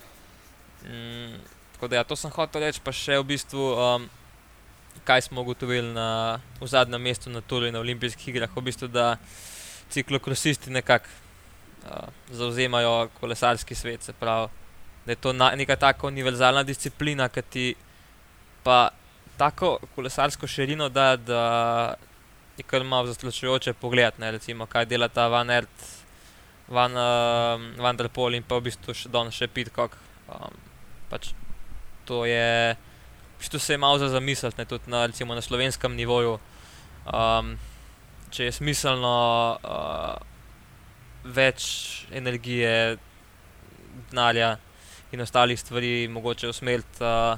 mm, 0.89 1.41
tako 1.75 1.89
da 1.89 1.97
ja, 1.97 2.05
to 2.05 2.17
sem 2.17 2.33
hotel 2.33 2.65
reči, 2.65 2.81
pa 2.81 2.93
še 2.93 3.19
v 3.21 3.27
bistvu, 3.35 3.67
um, 3.77 4.07
kaj 5.05 5.27
smo 5.29 5.45
ugotovili 5.45 5.93
na, 5.93 6.41
v 6.61 6.69
zadnjem 6.71 7.03
mestu 7.03 7.31
na 7.31 7.45
Tulu 7.45 7.69
in 7.69 7.77
na 7.77 7.83
olimpijskih 7.85 8.33
igrah, 8.33 8.57
v 8.57 8.65
bistvu, 8.65 8.89
da 8.89 9.19
ciklokrosisti 9.93 10.73
nekako 10.73 11.13
uh, 11.85 12.09
zauzemajo 12.33 13.11
kolesarski 13.21 13.77
svet, 13.77 14.03
se 14.03 14.17
pravi, 14.17 14.49
da 15.05 15.13
je 15.13 15.21
to 15.21 15.37
na, 15.37 15.53
neka 15.53 15.77
taka 15.77 16.07
univerzalna 16.09 16.65
disciplina, 16.65 17.29
ki 17.29 17.43
ti 17.43 17.67
pa 18.65 18.89
tako 19.37 19.77
kolesarsko 19.95 20.47
širino 20.49 20.89
da, 20.89 21.17
da 21.17 21.43
je 22.57 22.63
kar 22.63 22.85
malo 22.85 23.07
zastrašujoče 23.07 23.73
pogled, 23.73 24.19
ne, 24.19 24.31
recimo, 24.31 24.67
kaj 24.67 24.87
dela 24.87 25.09
ta 25.09 25.27
Van 25.29 25.51
Ert, 25.51 25.87
Van, 26.69 26.93
uh, 26.93 27.83
Van 27.83 27.97
der 27.97 28.09
Pol 28.09 28.35
in 28.35 28.43
pa 28.47 28.59
v 28.59 28.71
bistvu 28.71 28.95
še 28.97 29.11
Don 29.13 29.31
še 29.35 29.51
Pitcock. 29.53 29.97
Um, 30.31 30.55
pač 31.11 31.33
to 32.09 32.25
je, 32.29 32.75
v 32.75 33.43
bistvu 33.43 33.61
se 33.61 33.75
je 33.75 33.81
malo 33.81 33.99
za 33.99 34.09
zamisliti, 34.15 34.59
ne, 34.59 34.69
tudi 34.69 34.91
na, 34.91 35.07
recimo, 35.11 35.35
na 35.35 35.43
slovenskem 35.45 35.97
nivoju. 35.97 36.39
Um, 37.05 37.57
če 38.33 38.49
je 38.49 38.55
smiselno 38.57 39.17
uh, 39.59 40.15
več 41.25 42.07
energije, 42.13 42.97
denarja 44.11 44.57
in 45.15 45.23
ostalih 45.23 45.59
stvari 45.61 46.09
mogoče 46.11 46.49
usmeriti 46.51 47.05
uh, 47.05 47.37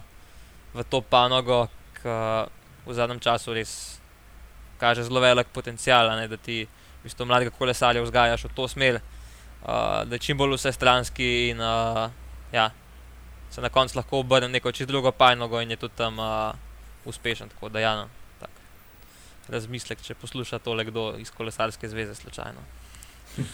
v 0.77 0.85
to 0.89 1.01
panogo, 1.01 1.67
ki 1.99 2.15
v 2.87 2.95
zadnjem 2.95 3.21
času 3.21 3.57
res 3.57 3.96
kaže 4.81 5.05
zelo 5.07 5.21
velik 5.21 5.53
potencial, 5.53 6.11
ne, 6.17 6.29
da 6.29 6.37
ti 6.37 6.65
v 6.65 7.03
bistvu 7.07 7.27
mladega 7.27 7.55
kolesarja 7.55 8.03
vzgajaš 8.03 8.49
v 8.49 8.55
to 8.55 8.69
smer, 8.69 9.01
uh, 9.01 10.03
da 10.05 10.17
je 10.17 10.25
čim 10.29 10.39
bolj 10.39 10.57
vse 10.57 10.73
stranski 10.73 11.31
in 11.51 11.61
uh, 11.61 12.07
ja, 12.53 12.71
se 13.51 13.61
na 13.61 13.69
koncu 13.69 13.99
lahko 13.99 14.21
obrne 14.21 14.49
neko 14.49 14.73
čisto 14.73 14.93
drugo 14.93 15.13
pajnogo 15.13 15.61
in 15.61 15.71
je 15.71 15.77
tudi 15.77 15.95
tam 15.97 16.19
uh, 16.19 16.55
uspešen. 17.05 17.49
Tako 17.49 17.69
da, 17.69 17.81
ja, 17.81 17.95
no, 17.97 18.09
tak. 18.41 18.51
razmislek, 19.49 20.03
če 20.03 20.15
posluša 20.15 20.59
tole 20.59 20.85
kdo 20.85 21.15
iz 21.19 21.31
kolesarske 21.31 21.89
zveze 21.89 22.15
slučajno. 22.15 22.61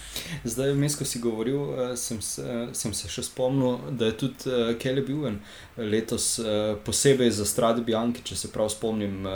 Zdaj, 0.53 0.73
vmes, 0.73 0.97
ko 0.97 1.05
si 1.05 1.19
govoril, 1.19 1.61
eh, 1.75 1.97
sem 1.97 2.21
se, 2.23 2.45
sem 2.73 2.95
se 2.95 3.09
še 3.11 3.25
spomnil, 3.27 3.79
da 3.99 4.11
je 4.11 4.17
tudi 4.21 4.59
Kelly 4.79 5.03
Buven 5.07 5.41
letos 5.77 6.37
uh, 6.39 6.77
posebej 6.85 7.33
za 7.39 7.47
Strade 7.49 7.83
Bianchi, 7.83 8.23
če 8.23 8.37
se 8.45 8.53
prav 8.53 8.71
spomnim, 8.71 9.27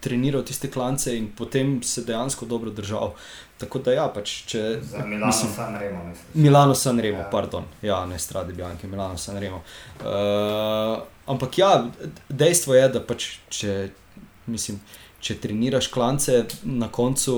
treniral 0.00 0.44
tiste 0.46 0.70
klance 0.70 1.16
in 1.16 1.30
potem 1.36 1.82
se 1.82 2.04
dejansko 2.04 2.46
dobro 2.46 2.70
držal. 2.70 3.14
Tako 3.58 3.80
da, 3.82 3.92
ja, 3.92 4.06
pač, 4.14 4.36
če. 4.46 4.62
Za 4.82 5.02
Milano 5.06 5.26
mislim, 5.26 5.52
San 5.56 5.74
Remo, 5.80 6.04
mislim. 6.04 6.42
Milano 6.44 6.74
San 6.74 7.00
Remo, 7.00 7.18
ja. 7.18 7.28
pardon. 7.32 7.64
Ja, 7.82 8.04
ne 8.06 8.18
Strade 8.18 8.52
Bianchi, 8.52 8.86
Milano 8.86 9.18
San 9.18 9.38
Remo. 9.38 9.62
Uh, 10.00 11.02
ampak 11.26 11.58
ja, 11.58 11.72
dejstvo 12.28 12.74
je, 12.78 12.88
da 12.94 13.02
pač, 13.02 13.32
če, 13.50 13.88
mislim 14.46 14.78
če 15.20 15.38
treniraš 15.42 15.90
klance, 15.90 16.44
na 16.62 16.88
koncu 16.92 17.34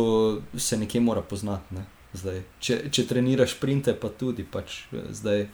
se 0.58 0.76
nekje 0.76 1.00
mora 1.00 1.22
poznati. 1.22 1.74
Ne? 1.74 1.86
Zdaj, 2.12 2.42
če, 2.60 2.78
če 2.92 3.06
treniraš 3.08 3.56
printe, 3.60 3.94
pa 3.96 4.10
tudi. 4.20 4.44
Pač, 4.44 4.82
zdaj, 5.16 5.46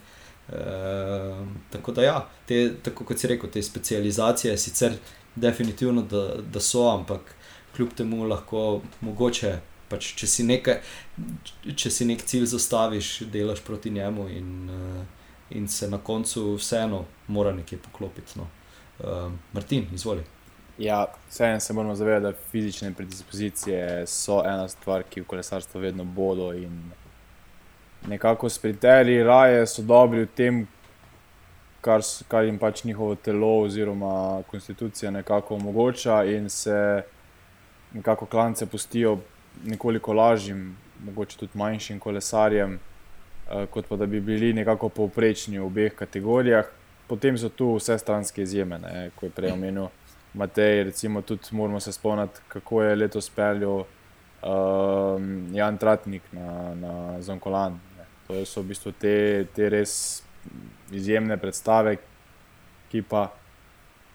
uh, 0.51 1.45
tako 1.73 1.95
da, 1.95 2.07
ja, 2.07 2.17
te, 2.49 2.63
tako 2.83 3.07
kot 3.07 3.21
si 3.21 3.31
rekel, 3.31 3.51
te 3.53 3.63
specializacije 3.63 4.57
sicer 4.59 4.97
definitivno 5.39 6.01
da, 6.01 6.41
da 6.41 6.59
so, 6.59 6.89
ampak 6.89 7.35
kljub 7.75 7.93
temu 7.93 8.25
lahko 8.25 8.81
mogoče. 9.01 9.57
Pač, 9.87 10.09
če, 10.19 10.27
si 10.27 10.43
nekaj, 10.43 10.81
če 11.79 11.89
si 11.93 12.05
nek 12.09 12.25
cilj 12.27 12.49
zastaviš, 12.51 13.11
delaš 13.31 13.61
proti 13.63 13.93
njemu, 13.95 14.25
in, 14.35 14.49
uh, 14.67 15.29
in 15.55 15.69
se 15.71 15.87
na 15.87 15.97
koncu 15.97 16.57
vseeno 16.57 17.05
mora 17.31 17.53
nekaj 17.55 17.79
poklopiti. 17.85 18.35
No. 18.35 18.49
Uh, 18.99 19.31
Martin, 19.53 19.87
izvolite. 19.95 20.27
Ja, 20.77 21.05
vseeno 21.29 21.59
se 21.59 21.73
moramo 21.73 21.95
zavedati, 21.95 22.23
da 22.23 22.49
fizične 22.51 22.91
predispozicije 22.93 24.03
so 24.07 24.41
ena 24.45 24.67
stvar, 24.67 25.03
ki 25.09 25.23
v 25.23 25.29
kolesarstvu 25.31 25.81
vedno 25.81 26.03
bodo. 26.03 26.51
Nekako 28.07 28.49
sprinteri 28.49 29.21
raje 29.23 29.63
so 29.67 29.81
dobri 29.81 30.25
v 30.25 30.33
tem, 30.35 30.67
kar, 31.87 32.03
kar 32.27 32.45
jim 32.45 32.57
pač 32.59 32.83
njihovo 32.83 33.15
telo 33.15 33.53
oziroma 33.63 34.43
konstitucija 34.51 35.11
nekako 35.11 35.55
omogoča, 35.55 36.23
in 36.23 36.49
se 36.49 37.03
nekako 37.93 38.25
klance 38.25 38.65
pustijo 38.65 39.17
nekoliko 39.65 40.13
lažjim, 40.13 40.75
mogoče 41.05 41.37
tudi 41.37 41.57
manjšim 41.57 41.99
kolesarjem, 41.99 42.79
eh, 42.79 43.65
kot 43.71 43.87
pa 43.87 43.95
da 43.95 44.05
bi 44.05 44.21
bili 44.21 44.53
nekako 44.53 44.89
povprečni 44.89 45.59
v 45.59 45.65
obeh 45.65 45.95
kategorijah. 45.95 46.65
Potem 47.07 47.37
so 47.37 47.49
tu 47.49 47.69
vse 47.77 47.97
stranske 47.97 48.43
izjeme, 48.43 48.79
ne, 48.83 49.09
kot 49.15 49.29
je 49.29 49.35
prej 49.35 49.51
omenil. 49.55 49.87
Matej, 50.33 50.83
recimo, 50.83 51.21
tudi 51.21 51.47
moramo 51.51 51.79
se 51.79 51.91
spomniti, 51.91 52.41
kako 52.47 52.81
je 52.83 52.95
letos 52.95 53.29
peljal 53.29 53.85
um, 54.43 55.47
Jan 55.55 55.77
Tratnik 55.77 56.21
na, 56.31 56.75
na 56.75 57.21
Zonkolan. 57.21 57.79
To 58.27 58.43
so 58.45 58.61
v 58.61 58.73
bistvu 58.73 58.91
te, 58.91 59.45
te 59.55 59.69
res 59.71 60.26
izjemne 60.91 61.37
predstave, 61.37 61.97
ki 62.91 63.01
pa 63.01 63.27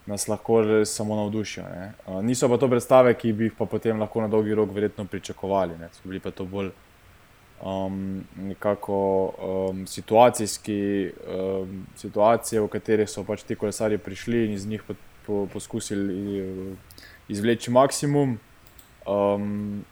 nas 0.07 0.29
lahko 0.29 0.63
samo 0.85 1.17
navdušijo. 1.17 1.65
Uh, 2.07 2.23
niso 2.25 2.49
pa 2.49 2.59
to 2.59 2.69
predstave, 2.69 3.15
ki 3.15 3.33
bi 3.33 3.51
jih 3.51 3.59
pa 3.59 3.67
potem 3.67 4.01
lahko 4.01 4.21
na 4.21 4.29
dolgi 4.29 4.55
rok 4.55 4.73
verjetno 4.75 5.05
pričakovali. 5.05 5.79
Ne? 5.79 5.89
So 5.93 6.09
bili 6.09 6.21
pa 6.21 6.31
to 6.31 6.45
bolj 6.45 6.73
um, 7.63 8.25
nekako 8.37 8.99
um, 9.39 9.87
situacijski, 9.87 11.13
um, 11.29 11.87
situacije, 11.97 12.61
v 12.61 12.69
katerih 12.69 13.11
so 13.11 13.25
pač 13.25 13.47
ti 13.47 13.55
kolesari 13.55 13.99
prišli 13.99 14.47
in 14.47 14.59
iz 14.59 14.67
njih 14.67 14.83
potem 14.83 15.11
po, 15.27 15.47
poskusili 15.53 16.39
eh, 16.39 16.75
izvleči 17.29 17.71
maksimum. 17.71 18.39
Um, 19.07 19.85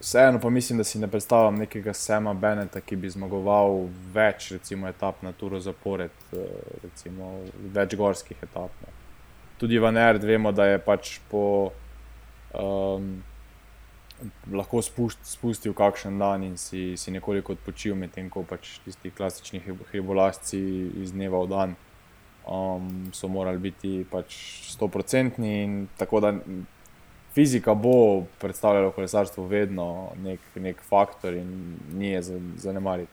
vseeno 0.00 0.40
pa 0.40 0.50
mislim, 0.50 0.78
da 0.78 0.84
si 0.84 0.98
ne 0.98 1.08
predstavljam 1.08 1.54
nekega 1.54 1.92
Sema 1.92 2.34
Beneta, 2.34 2.80
ki 2.80 2.96
bi 2.96 3.10
zmagoval 3.10 3.88
več 4.14 4.50
recimo, 4.52 4.88
etap 4.88 5.22
na 5.22 5.32
turo 5.32 5.60
zapored, 5.60 6.16
eh, 6.32 6.46
recimo 6.82 7.40
več 7.74 7.96
gorskih 7.96 8.36
etap. 8.42 8.70
Ne. 8.86 8.94
Tudi 9.58 9.78
v 9.78 9.92
Nerd 9.92 10.24
vemo, 10.24 10.52
da 10.52 10.66
je 10.66 10.78
pač 10.78 11.18
po. 11.30 11.72
Um, 12.54 13.22
Lahko 14.52 14.82
spustil 14.84 15.72
kakšen 15.72 16.18
dan 16.20 16.42
in 16.44 16.56
si, 16.60 16.92
si 17.00 17.08
nekoliko 17.08 17.54
odpočil, 17.56 17.94
medtem 17.96 18.26
ko 18.28 18.42
pač 18.44 18.74
tisti 18.84 19.08
klasični 19.16 19.62
hribolasci 19.64 20.60
iz 21.00 21.14
dneva 21.14 21.40
v 21.40 21.48
dan 21.48 21.72
um, 22.44 23.08
so 23.16 23.30
morali 23.32 23.58
biti 23.58 24.04
pač 24.10 24.36
100-odstotni. 24.74 25.86
Tako 25.96 26.20
da 26.20 26.34
fizika 27.34 27.74
bo 27.74 28.24
predstavljala 28.40 28.90
kolesarstvo 28.92 29.46
vedno 29.46 30.10
nek, 30.22 30.40
nek 30.54 30.82
faktor 30.82 31.34
in 31.34 31.76
ni 31.94 32.08
je 32.08 32.22
zanemariti. 32.56 33.12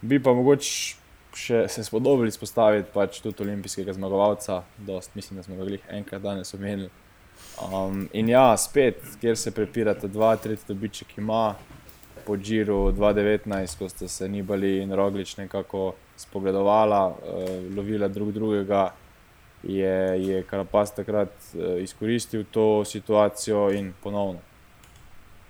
Bi 0.00 0.22
pa 0.22 0.34
mogoče 0.34 1.04
še 1.34 1.64
se 1.68 1.84
spodobili 1.84 2.30
izpostaviti 2.30 2.92
pač 2.94 3.18
tudi 3.22 3.42
olimpijskega 3.42 3.94
zmagovalca, 3.96 4.62
dost, 4.78 5.14
mislim, 5.14 5.38
da 5.38 5.42
smo 5.42 5.56
ga 5.58 5.78
enkrat 5.96 6.22
danes 6.22 6.54
omenili. 6.54 6.90
Um, 7.62 8.08
in 8.12 8.28
ja, 8.28 8.56
spet, 8.56 9.02
kjer 9.20 9.36
se 9.38 9.50
prepirate, 9.54 10.08
dva, 10.08 10.34
tretji 10.36 10.68
dobiček 10.68 11.18
ima. 11.18 11.54
Po 12.24 12.38
Džiru 12.40 12.92
2019, 12.96 13.78
ko 13.78 13.88
ste 13.88 14.08
se 14.08 14.28
Nibali 14.28 14.78
in 14.80 14.94
Roglič 14.96 15.34
nekako 15.36 15.92
spogledovala, 16.16 17.02
uh, 17.10 17.50
lovila 17.76 18.08
drug 18.08 18.30
drugega, 18.32 18.86
je, 19.66 20.26
je 20.26 20.42
Karapas 20.42 20.94
takrat 20.94 21.32
uh, 21.54 21.82
izkoristil 21.82 22.44
to 22.50 22.84
situacijo 22.84 23.70
in 23.72 23.92
ponovno. 24.02 24.40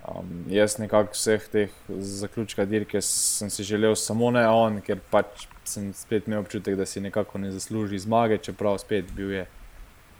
Um, 0.07 0.45
jaz 0.49 0.77
nekako 0.77 1.13
vseh 1.13 1.47
teh 1.51 1.69
zaključka 1.89 2.65
dirke 2.65 3.01
sem 3.01 3.49
si 3.49 3.63
želel 3.63 3.95
samo 3.95 4.31
ne 4.31 4.47
on, 4.47 4.81
ker 4.81 4.99
pač 5.11 5.47
sem 5.65 5.93
spet 5.93 6.27
imel 6.27 6.43
občutek, 6.43 6.75
da 6.77 6.85
si 6.85 7.01
nekako 7.01 7.41
ne 7.41 7.51
zasluži 7.51 7.99
zmage, 7.99 8.37
čeprav 8.37 8.77
spet 8.77 9.09
bil 9.15 9.31
je 9.31 9.47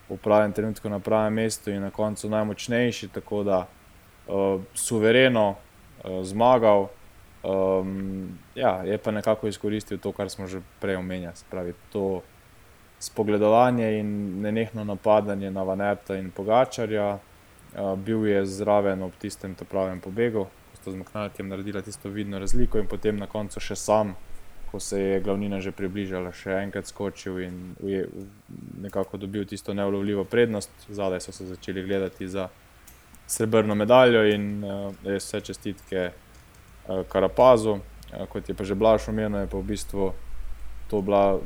v 0.09 0.17
pravem 0.17 0.53
trenutku 0.53 0.89
na 0.89 0.99
pravem 0.99 1.33
mestu 1.33 1.71
in 1.71 1.81
na 1.81 1.91
koncu 1.91 2.29
najmočnejši, 2.29 3.11
tako 3.13 3.43
da 3.43 3.59
uh, 3.65 4.61
suvereno 4.73 5.49
uh, 5.51 6.23
zmagal. 6.23 6.89
Um, 7.45 8.39
ja, 8.55 8.81
je 8.83 8.97
pa 8.97 9.11
nekako 9.11 9.47
izkoristil 9.47 9.99
to, 10.01 10.11
kar 10.11 10.29
smo 10.29 10.47
že 10.47 10.63
prej 10.81 10.97
omenjali, 10.97 11.45
pravi 11.49 11.73
to 11.93 12.23
spogledovanje 13.05 13.99
in 13.99 14.41
nenehno 14.41 14.83
napadanje 14.83 15.51
na 15.51 15.63
Vanerta 15.63 16.15
in 16.15 16.31
Pogačarja. 16.31 17.19
Uh, 17.75 17.95
bil 17.99 18.27
je 18.27 18.45
zraven 18.45 19.03
ob 19.03 19.11
tistem 19.19 19.55
pravem 19.69 19.99
pobegu, 19.99 20.45
ko 20.45 20.77
sta 20.79 20.91
z 20.91 20.95
Maknatijem 20.95 21.49
naredila 21.49 21.81
tisto 21.81 22.09
vidno 22.09 22.39
razliko, 22.39 22.79
in 22.79 22.87
potem 22.87 23.17
na 23.19 23.27
koncu 23.27 23.59
še 23.59 23.75
sam, 23.75 24.13
ko 24.71 24.79
se 24.79 25.01
je 25.01 25.19
glavnina 25.19 25.59
že 25.59 25.75
približala, 25.75 26.31
še 26.31 26.55
enkrat 26.63 26.87
skočil 26.87 27.41
in 27.43 27.75
je 27.83 28.05
nekako 28.81 29.17
dobil 29.17 29.43
tisto 29.45 29.73
neulovljivo 29.73 30.23
prednost. 30.23 30.71
Zadaj 30.87 31.19
so 31.19 31.35
se 31.35 31.49
začeli 31.51 31.83
gledati 31.83 32.27
za 32.27 32.47
srebrno 33.27 33.75
medaljo 33.75 34.23
in 34.23 34.63
uh, 34.63 34.93
vse 35.03 35.41
čestitke. 35.41 36.11
Eh, 36.87 37.03
Karapazu, 37.09 37.79
eh, 38.13 38.25
kot 38.29 38.49
je 38.49 38.55
pa 38.55 38.63
že 38.63 38.75
Blaž 38.75 39.09
omenil, 39.09 39.39
je 39.39 39.49
pa 39.49 39.57
v 39.57 39.65
bistvu 39.65 40.13
to 40.89 41.01
bila 41.01 41.39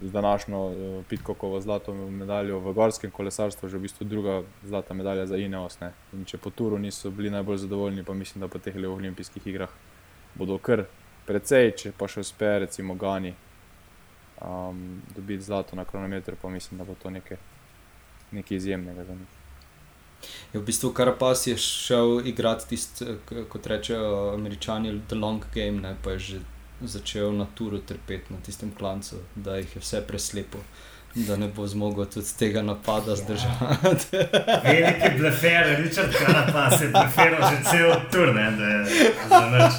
z 0.00 0.12
današnjo 0.12 0.70
eh, 0.70 1.02
Pitkokovo 1.08 1.60
zlato 1.60 1.94
medaljo 1.94 2.58
v 2.58 2.72
gorskem 2.72 3.10
kolesarstvu, 3.10 3.68
že 3.68 3.78
v 3.78 3.80
bistvu 3.80 4.04
druga 4.04 4.42
zlata 4.62 4.94
medalja 4.94 5.26
za 5.26 5.36
Ineos. 5.36 5.80
Ne. 5.80 5.92
In 6.12 6.24
če 6.24 6.38
po 6.38 6.50
turu 6.50 6.78
niso 6.78 7.10
bili 7.10 7.30
najbolj 7.30 7.56
zadovoljni, 7.56 8.04
pa 8.04 8.14
mislim, 8.14 8.40
da 8.40 8.48
po 8.48 8.58
teh 8.58 8.76
olimpijskih 8.76 9.46
igrah 9.46 9.70
bodo 10.34 10.58
kar 10.58 10.84
precej, 11.26 11.72
če 11.76 11.92
pa 11.98 12.08
še 12.08 12.20
uspe, 12.20 12.58
recimo 12.58 12.94
Gani, 12.94 13.34
um, 14.42 15.00
dobiti 15.16 15.42
zlato 15.42 15.76
na 15.76 15.84
kronometru, 15.84 16.36
pa 16.42 16.48
mislim, 16.48 16.78
da 16.78 16.84
bo 16.84 16.94
to 17.02 17.10
nekaj, 17.10 17.38
nekaj 18.32 18.56
izjemnega 18.56 19.04
za 19.04 19.14
njih. 19.14 19.40
Je 20.52 20.60
v 20.60 20.64
bistvu 20.64 20.90
Karapas 20.92 21.46
je 21.46 21.56
šel 21.56 22.26
igrati 22.26 22.68
tisto, 22.68 23.16
kot 23.48 23.66
rečejo 23.66 24.34
američani, 24.34 25.00
the 25.08 25.16
long 25.16 25.44
game, 25.54 25.80
ne, 25.80 25.96
pa 26.02 26.16
je 26.16 26.18
že 26.18 26.40
začel 26.80 27.32
na 27.32 27.46
turu 27.54 27.78
trpeti 27.78 28.32
na 28.34 28.40
tistem 28.44 28.72
klancu, 28.78 29.16
da 29.34 29.56
jih 29.56 29.76
je 29.76 29.80
vse 29.80 30.00
preslepo. 30.06 30.58
Da 31.14 31.36
ne 31.36 31.48
bo 31.48 31.66
zmogel 31.66 32.06
tudi 32.10 32.26
tega 32.38 32.62
napada 32.62 33.10
ja. 33.10 33.16
zdržati. 33.16 34.16
Veliki 34.64 35.18
blefer, 35.18 35.76
Richard 35.84 36.12
Karapas 36.18 36.80
je 36.82 36.88
bleferil 36.88 37.38
že 37.50 37.70
cel 37.70 37.92
tur, 38.12 38.34
ne, 38.34 38.50
da 38.58 38.64
je 38.64 38.84
za 39.28 39.40
noč. 39.50 39.72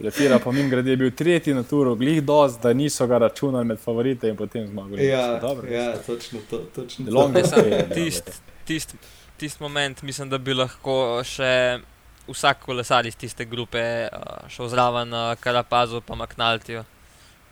Lefira 0.00 0.38
pa 0.38 0.52
mim 0.52 0.70
grede 0.70 0.90
je 0.90 0.96
bil 0.96 1.10
tretji 1.10 1.54
na 1.54 1.62
turu, 1.62 1.94
glih 1.96 2.22
dost, 2.22 2.62
da 2.62 2.72
niso 2.72 3.06
ga 3.06 3.18
računali 3.18 3.64
med 3.64 3.78
favorite 3.78 4.28
in 4.28 4.36
potem 4.36 4.66
zmagali. 4.66 5.06
Ja, 5.06 5.38
Dobro, 5.40 5.70
ja 5.70 5.96
točno 6.06 6.40
to. 6.50 6.58
Točno 6.74 7.06
to. 7.10 7.68
ja, 7.68 7.88
Tisti 7.94 8.32
tist, 8.66 8.94
tist 9.36 9.60
moment, 9.60 10.02
mislim, 10.02 10.30
da 10.30 10.38
bi 10.38 10.54
lahko 10.54 11.22
še 11.24 11.78
vsak 12.28 12.60
kolesar 12.64 13.06
iz 13.06 13.16
tiste 13.16 13.44
grupe 13.44 13.82
uh, 14.06 14.48
šel 14.50 14.68
zraven 14.68 15.14
uh, 15.14 15.34
Karapazu, 15.40 16.00
pa 16.00 16.14
Maknaltiju. 16.14 16.84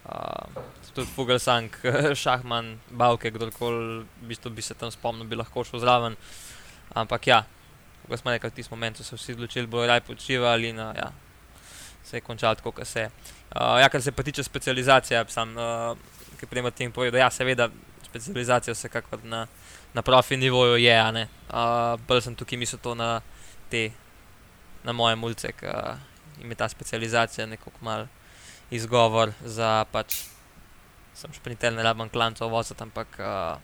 Uh, 0.04 0.62
tudi 0.94 1.10
Fugelsang, 1.14 1.70
Šahman, 2.22 2.78
Bavke, 2.90 3.30
kdorkoli 3.30 4.04
v 4.04 4.28
bistvu 4.28 4.50
bi 4.50 4.62
se 4.62 4.74
tam 4.74 4.90
spomnil, 4.90 5.26
bi 5.26 5.36
lahko 5.36 5.64
šel 5.64 5.82
zraven. 5.82 6.16
Ampak 6.94 7.26
ja, 7.26 7.42
kot 8.08 8.20
smo 8.20 8.30
rekli, 8.30 8.50
v 8.50 8.58
tistem 8.58 8.76
momentu 8.76 9.04
so 9.04 9.18
vsi 9.18 9.34
odločili, 9.34 9.66
bojo 9.66 9.88
raj 9.90 10.04
počivali 10.06 10.70
in 10.70 10.78
uh, 10.78 10.92
ja, 10.94 11.10
se 12.04 12.16
je 12.16 12.20
končalo 12.20 12.54
tako, 12.54 12.72
kot 12.72 12.86
se 12.86 13.06
je. 13.06 13.10
Uh, 13.54 13.80
ja, 13.80 13.88
kar 13.88 14.02
se 14.02 14.12
pa 14.12 14.22
tiče 14.22 14.44
specializacije, 14.44 15.24
sam, 15.28 15.56
uh, 15.56 15.96
ki 16.38 16.46
prej 16.46 16.70
tem 16.70 16.92
povedal, 16.92 17.20
ja, 17.20 17.30
seveda, 17.30 17.70
specializacija 18.04 18.74
vsekakor 18.74 19.24
na, 19.24 19.46
na 19.94 20.02
profi 20.02 20.36
nivoju 20.36 20.76
je, 20.76 20.94
a 21.00 21.10
ne. 21.10 21.28
Uh, 21.48 21.98
bolj 22.08 22.22
sem 22.28 22.36
tukaj 22.36 22.58
mislil 22.58 22.82
to 22.82 22.94
na 22.94 23.20
te, 23.70 23.90
na 24.84 24.92
moje 24.92 25.16
mulce, 25.16 25.52
ki 25.52 25.66
jim 26.40 26.50
je 26.50 26.58
ta 26.60 26.68
specializacija 26.68 27.46
nekako 27.46 27.80
mal 27.80 28.06
izgovor 28.70 29.32
za 29.44 29.84
pač, 29.92 30.24
sem 31.14 31.32
šprinter, 31.32 31.72
ne 31.72 31.82
rabim 31.82 32.08
klancov 32.08 32.50
voziti, 32.50 32.82
ampak 32.82 33.18
uh, 33.18 33.58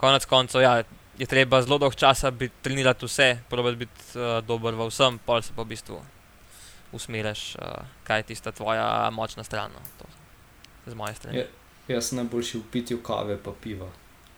konec 0.00 0.26
koncev, 0.26 0.62
ja, 0.62 0.82
je 1.18 1.26
treba 1.26 1.62
zelo 1.62 1.78
dolgo 1.78 1.96
časa 1.98 2.30
biti, 2.30 2.54
trenirati 2.62 3.06
vse, 3.06 3.28
probati 3.50 3.84
biti 3.84 4.08
uh, 4.14 4.38
dober 4.46 4.74
v 4.78 4.88
vsem, 4.88 5.18
pol 5.26 5.42
se 5.42 5.54
pa 5.56 5.62
v 5.62 5.72
bistvu 5.74 5.98
usmeriš, 6.92 7.56
uh, 7.56 7.88
kaj 8.04 8.22
je 8.22 8.28
tista 8.32 8.52
tvoja 8.52 9.10
močna 9.10 9.44
stran. 9.44 9.72
No, 9.74 9.80
to, 9.98 10.08
z 10.86 10.94
moje 10.94 11.14
strani. 11.14 11.38
Ja. 11.38 11.50
Jaz 11.88 12.08
sem 12.08 12.20
najboljši 12.20 12.58
v 12.58 12.66
pitju 12.70 13.00
kave 13.02 13.36
pa 13.42 13.50
piva, 13.60 13.88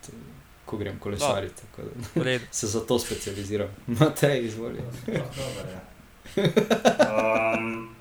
t- 0.06 0.12
ko 0.64 0.76
grem 0.76 0.98
kolesariti. 0.98 1.54
tako. 1.54 1.88
Se 2.50 2.66
za 2.66 2.80
to 2.80 2.98
specializiram. 2.98 3.68
Matej, 3.86 4.44
izvoli. 4.44 4.80
Dober, 5.06 5.66
ja. 5.72 5.80
Um, 7.54 7.94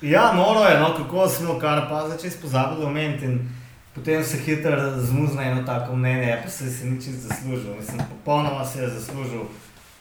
ja, 0.00 0.32
noro 0.32 0.60
je, 0.60 0.80
no, 0.80 0.94
kako 0.96 1.28
smo 1.28 1.58
kar 1.58 1.88
pa 1.88 2.08
začeli 2.08 2.32
pozabiti 2.42 2.84
omeniti 2.84 3.26
potem 3.94 4.24
se 4.24 4.38
hitro 4.38 5.00
zmuzne 5.00 5.50
eno 5.50 5.62
tako 5.62 5.96
mnenje, 5.96 6.28
ja, 6.28 6.40
pa 6.42 6.50
se 6.50 6.64
je 6.64 6.90
nič 6.90 7.02
zaslužil. 7.02 7.74
Mislim, 7.74 7.98
popolnoma 7.98 8.64
se 8.64 8.82
je 8.82 8.88
zaslužil. 8.88 9.40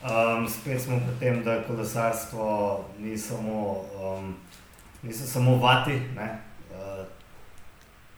Um, 0.04 0.50
spet 0.50 0.82
smo 0.82 1.00
pri 1.00 1.20
tem, 1.20 1.44
da 1.44 1.64
kolesarstvo 1.64 2.86
ni 3.00 3.18
samo, 3.18 3.86
um, 4.02 4.36
niso 5.02 5.28
samo 5.28 5.56
vati, 5.58 5.92
ne, 5.92 6.40
uh, 6.72 7.06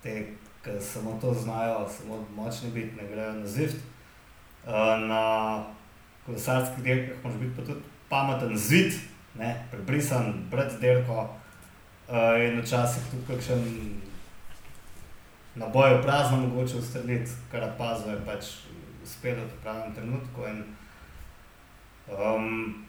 te, 0.04 0.34
ki 0.66 0.82
samo 0.82 1.18
to 1.22 1.34
znajo, 1.34 1.86
samo 1.98 2.26
močni 2.36 2.72
biti, 2.72 2.96
ne 2.96 3.08
grejo 3.08 3.34
na 3.34 3.48
zift. 3.48 3.78
Uh, 4.66 4.72
na 5.08 5.64
kolesarskih 6.26 6.84
dirkah 6.84 7.24
moraš 7.24 7.40
biti 7.40 7.56
pa 7.56 7.62
tudi 7.62 7.80
pameten 8.10 8.58
zid, 8.58 8.94
ne, 9.38 9.68
prebrisan, 9.72 10.34
brez 10.52 10.80
derko 10.82 11.30
uh, 12.10 12.42
in 12.42 12.62
včasih 12.62 13.04
tudi 13.12 13.28
kakšen 13.28 13.62
naboj 15.56 15.98
v 15.98 16.02
prazno 16.02 16.38
mogoče 16.38 16.78
ustreliti, 16.78 17.32
kar 17.52 17.70
pazo 17.78 18.10
je 18.10 18.18
pač 18.26 18.46
uspelo 19.04 19.46
v 19.46 19.62
pravem 19.64 19.94
trenutku. 19.94 20.48
In, 20.50 20.64
um, 22.10 22.86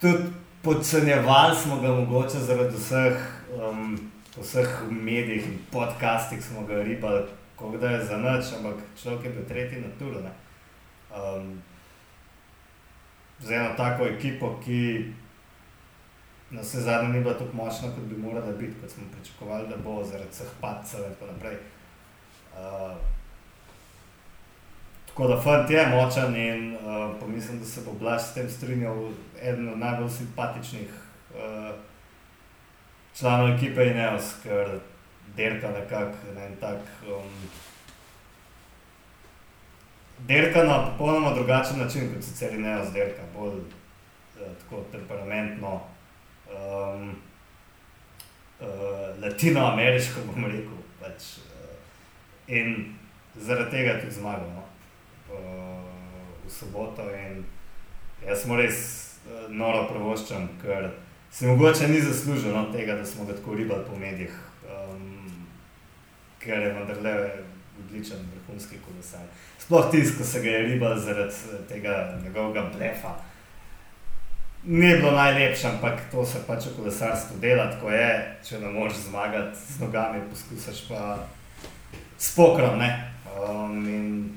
tudi 0.00 0.30
podcenjevali 0.62 1.56
smo 1.56 1.80
ga 1.80 1.88
mogoče 1.88 2.38
zaradi 2.38 2.76
vseh, 2.76 3.18
um, 3.58 4.11
vseh 4.36 4.68
medijih 4.90 5.46
in 5.46 5.58
podcastih 5.72 6.44
smo 6.44 6.66
ga 6.66 6.82
ribali, 6.82 7.22
kot 7.56 7.80
da 7.80 7.90
je 7.90 8.04
za 8.04 8.16
noč, 8.16 8.44
ampak 8.56 8.80
človek 9.02 9.24
je 9.24 9.30
bil 9.30 9.44
tretji 9.48 9.80
na 9.80 9.88
turu. 9.98 10.20
ne. 10.20 10.32
Um, 11.12 11.62
z 13.40 13.50
eno 13.52 13.74
tako 13.76 14.06
ekipo, 14.06 14.60
ki 14.64 15.12
na 16.50 16.60
vse 16.60 16.80
zadnje 16.80 17.08
ni 17.08 17.20
bila 17.20 17.34
tako 17.34 17.56
močna, 17.56 17.88
kot 17.88 18.04
bi 18.04 18.16
morala 18.16 18.52
biti, 18.52 18.80
kot 18.80 18.90
smo 18.90 19.04
pričakovali, 19.12 19.68
da 19.68 19.76
bo 19.76 20.04
zaradi 20.04 20.30
vseh 20.30 20.48
padcev 20.60 21.00
in 21.00 21.14
tako 21.14 21.32
naprej. 21.32 21.56
Uh, 22.52 22.96
tako 25.06 25.28
da 25.28 25.40
fant 25.40 25.70
je 25.70 25.86
močen 25.86 26.36
in 26.36 26.76
uh, 26.76 27.20
pomislim, 27.20 27.58
da 27.58 27.64
se 27.64 27.80
bo 27.84 27.92
Blaž 27.92 28.22
s 28.22 28.34
tem 28.34 28.50
strinjal, 28.50 29.08
eden 29.42 29.68
od 29.68 29.78
najbolj 29.78 30.08
simpatičnih 30.08 30.88
uh, 31.34 31.76
članov 33.18 33.54
ekipe 33.56 33.86
Ineos, 33.86 34.34
ker 34.42 34.78
derka 35.36 35.70
nekako 35.70 36.34
na 36.34 36.44
en 36.44 36.56
tak. 36.60 36.80
Um, 37.08 37.30
Derka 40.18 40.62
na 40.64 40.86
popolnoma 40.86 41.34
drugačen 41.34 41.78
način, 41.78 42.14
kot 42.14 42.24
sicer 42.24 42.58
ne 42.58 42.84
zderka, 42.84 43.22
bolj 43.34 43.58
eh, 43.58 44.52
tako 44.60 44.84
temperamentno, 44.92 45.80
um, 46.46 47.08
uh, 48.60 48.66
latinoameriško, 49.22 50.20
bom 50.26 50.44
rekel. 50.44 50.78
Pač, 51.00 51.24
uh, 51.38 51.74
in 52.46 52.94
zaradi 53.34 53.70
tega 53.70 53.98
tudi 54.00 54.14
zmagal 54.14 54.46
no? 54.54 54.62
uh, 55.34 55.82
v 56.46 56.50
soboto. 56.50 57.08
Jaz 58.26 58.46
mu 58.46 58.56
res 58.56 58.78
uh, 59.26 59.50
noro 59.50 59.88
pravoščam, 59.90 60.46
ker 60.62 60.92
se 61.32 61.46
mogoče 61.46 61.88
ni 61.88 62.00
zaslužil 62.00 62.52
no, 62.52 62.64
tega, 62.72 62.94
da 62.94 63.04
smo 63.04 63.24
ga 63.24 63.32
tako 63.32 63.54
ribali 63.54 63.84
po 63.90 63.98
medijih, 63.98 64.34
um, 64.64 65.46
ker 66.38 66.62
je 66.62 66.72
vendarle 66.72 67.30
odličen 67.78 68.18
vrhunski 68.34 68.76
kolesar. 68.86 69.20
Sploh 69.58 69.90
tisto, 69.90 70.18
ko 70.18 70.24
se 70.24 70.42
ga 70.42 70.50
je 70.50 70.62
ribal 70.62 70.98
zaradi 70.98 71.34
eh, 71.34 71.68
tega 71.68 72.18
njegovega 72.24 72.70
blefa. 72.76 73.14
Ni 74.64 74.96
bilo 74.96 75.10
najlepše, 75.10 75.66
ampak 75.66 76.00
to 76.10 76.24
se 76.26 76.38
pač 76.46 76.66
v 76.66 76.76
kolesarstvu 76.76 77.40
dela, 77.40 77.70
tako 77.70 77.90
je. 77.90 78.36
Če 78.44 78.60
ne 78.60 78.68
moreš 78.70 79.08
zmagati 79.08 79.58
z 79.58 79.80
nogami, 79.80 80.20
poskusiš 80.30 80.84
pa 80.88 81.26
s 82.18 82.36
pokrom. 82.36 82.78
ne. 82.78 83.12
Um, 83.32 83.88
in 83.88 84.30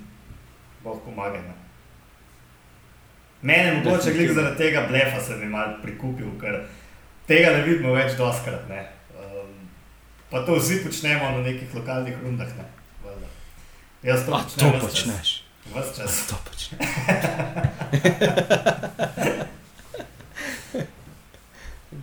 Bog 0.83 1.01
pomaga. 1.05 1.37
Ne. 1.37 1.53
Mene 3.41 3.73
mogoče 3.73 4.13
glih 4.13 4.31
zaradi 4.31 4.57
tega 4.57 4.87
blefa 4.89 5.21
se 5.21 5.37
mi 5.37 5.45
mal 5.45 5.75
prikupil, 5.81 6.31
ker 6.41 6.63
tega 7.27 7.49
ne 7.57 7.61
vidimo 7.65 7.93
več 7.95 8.11
doskrat. 8.19 8.67
Ne. 8.69 8.81
Um, 9.17 9.49
pa 10.29 10.37
to 10.45 10.51
vsi 10.59 10.75
počnemo 10.85 11.25
na 11.37 11.41
nekih 11.45 11.75
lokalnih 11.75 12.15
rundah. 12.23 12.51
Ne. 12.57 12.65
Valjda. 13.03 13.27
Jaz 14.03 14.25
to 14.25 14.31
A 14.33 14.35
počnem 14.43 14.59
to 14.59 14.65
ves 14.71 14.81
čas. 14.81 14.89
počneš. 14.89 15.29
Ves 15.73 15.87
A 15.89 15.91
čas. 15.97 16.13
to 16.29 16.35
počneš. 16.45 16.69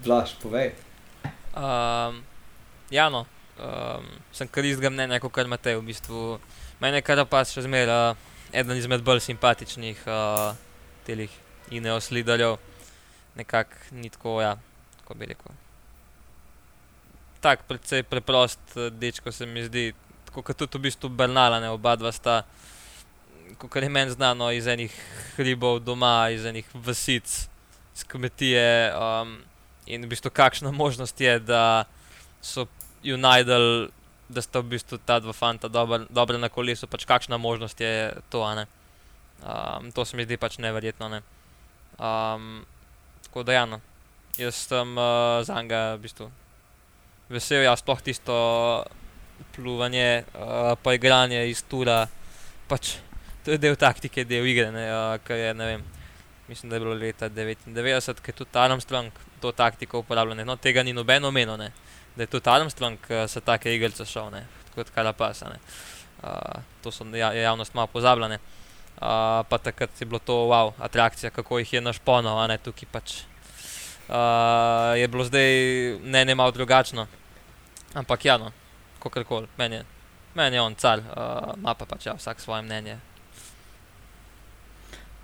Blaž, 0.03 0.35
povej. 0.43 0.73
Um, 1.55 2.25
ja, 2.91 3.07
no, 3.13 3.23
um, 3.61 4.07
sem 4.35 4.49
kar 4.51 4.65
istega 4.67 4.91
mnenja 4.91 5.21
kot 5.23 5.31
kar 5.33 5.47
Matej. 5.47 5.77
V 5.79 5.85
bistvu. 5.87 6.39
Mene 6.83 6.99
je 6.99 7.07
kar 7.07 7.23
pa 7.31 7.45
še 7.47 7.63
zmeraj 7.63 8.13
uh, 8.13 8.17
eden 8.51 8.77
izmed 8.81 9.05
bolj 9.07 9.21
simpatičnih 9.23 10.03
uh, 10.11 10.59
telih 11.07 11.31
ineos 11.71 12.11
liderjev. 12.11 12.59
Nekako 13.39 13.77
ni 13.97 14.11
tako, 14.13 14.41
ja, 14.43 14.57
kako 15.13 15.19
bi 15.19 15.27
rekel. 15.27 15.53
Tak, 17.41 17.67
precej 17.69 18.03
preprost 18.03 18.61
uh, 18.77 18.89
dečko 18.89 19.33
se 19.33 19.47
mi 19.47 19.65
zdi, 19.65 19.93
tako 20.25 20.43
kot 20.43 20.57
tudi 20.57 20.79
v 20.79 20.83
bistvu 20.89 21.09
Bernala, 21.09 21.61
ne 21.61 21.69
oba 21.69 21.97
dva 21.97 22.13
sta, 22.13 22.45
kot 23.59 23.77
je 23.77 23.89
meni 23.89 24.11
znano, 24.11 24.51
iz 24.53 24.67
enih 24.67 24.93
hribov 25.37 25.83
doma, 25.85 26.31
iz 26.31 26.45
enih 26.45 26.67
vasic, 26.75 27.49
iz 27.95 28.05
kmetije. 28.09 28.95
Um, 28.97 29.43
In 29.87 30.07
v 30.07 30.15
bistvu 30.15 30.31
kakšna 30.31 30.71
možnost 30.83 31.21
je, 31.21 31.41
da 31.43 31.85
so 32.41 32.67
ju 33.03 33.19
najdel, 33.19 33.91
da 34.31 34.41
sta 34.41 34.63
v 34.63 34.79
bistvu 34.79 34.99
ta 35.03 35.19
dva 35.19 35.35
fanta 35.35 35.69
dobra, 35.69 36.07
dobra 36.09 36.39
na 36.39 36.49
kolesu, 36.49 36.87
pač 36.87 37.05
kakšna 37.05 37.37
možnost 37.37 37.81
je 37.81 38.15
to, 38.31 38.47
a 38.47 38.55
ne. 38.55 38.67
Um, 39.43 39.91
to 39.91 40.07
se 40.07 40.17
mi 40.17 40.25
zdi 40.25 40.39
pač 40.39 40.63
neverjetno, 40.63 41.11
ne. 41.11 41.21
Um, 41.99 42.63
tako 43.27 43.43
da 43.43 43.53
ja, 43.53 43.67
no. 43.67 43.83
Jaz 44.39 44.55
sem 44.55 44.97
uh, 44.97 45.43
za 45.45 45.63
njega 45.63 45.95
v 45.95 46.07
bistvu 46.07 46.31
vesel, 47.33 47.65
ja, 47.65 47.73
sploh 47.77 48.01
tisto 48.01 48.35
pluvanje, 49.57 50.25
uh, 50.33 50.73
pa 50.83 50.95
igranje 50.97 51.43
iz 51.51 51.63
tura, 51.69 52.07
pač 52.69 52.97
to 53.45 53.53
je 53.53 53.59
del 53.61 53.77
taktike, 53.77 54.25
del 54.29 54.47
igre, 54.47 54.71
ne, 54.73 54.87
uh, 54.89 55.17
kar 55.25 55.37
je, 55.37 55.53
ne 55.57 55.67
vem, 55.67 55.85
mislim, 56.49 56.71
da 56.71 56.77
je 56.77 56.85
bilo 56.85 56.95
leta 56.97 57.29
99, 57.29 58.23
ki 58.23 58.33
je 58.33 58.39
tudi 58.41 58.59
Armstrong 58.59 59.13
to 59.41 59.53
taktiko 59.53 60.01
uporabljal. 60.01 60.37
ne. 60.37 60.45
No, 60.45 60.57
tega 60.57 60.83
ni 60.83 60.93
nobeno 60.93 61.29
omenil, 61.29 61.57
ne. 61.57 61.73
da 62.17 62.23
je 62.23 62.33
tudi 62.33 62.51
Armstrong 62.51 62.99
uh, 63.11 63.25
se 63.29 63.41
take 63.41 63.75
igrice 63.75 64.07
šel, 64.07 64.31
ne. 64.31 64.47
kot 64.75 64.91
Karapasa. 64.95 65.49
Ne. 65.49 65.59
Uh, 66.23 66.63
to 66.83 66.91
so 66.91 67.05
ja, 67.17 67.33
javnost 67.33 67.75
malo 67.75 67.87
pozabljene. 67.87 68.39
Uh, 68.97 69.43
pa 69.49 69.59
takrat 69.59 69.91
je 70.01 70.07
bilo 70.07 70.19
to 70.19 70.47
wow, 70.49 70.73
atrakcija, 70.79 71.31
kako 71.31 71.59
jih 71.59 71.73
je 71.73 71.81
našponal, 71.81 72.39
a 72.39 72.47
ne 72.47 72.59
tukaj 72.59 72.89
pač 72.93 73.23
Uh, 74.09 74.99
je 74.99 75.09
bilo 75.09 75.25
zdaj 75.25 75.45
mnenje 76.03 76.35
malo 76.35 76.51
drugačno. 76.51 77.07
Ampak 77.95 78.25
ja, 78.25 78.39
no, 78.39 78.51
kako 79.03 79.25
koli, 79.25 79.47
meni 79.59 79.75
je, 79.75 79.85
meni 80.35 80.57
je 80.57 80.63
on 80.63 80.75
car, 80.75 80.99
uh, 80.99 81.05
ima 81.59 81.75
pa 81.75 81.85
pač 81.85 82.07
ja, 82.07 82.15
vsak 82.15 82.41
svoje 82.41 82.63
mnenje. 82.63 82.97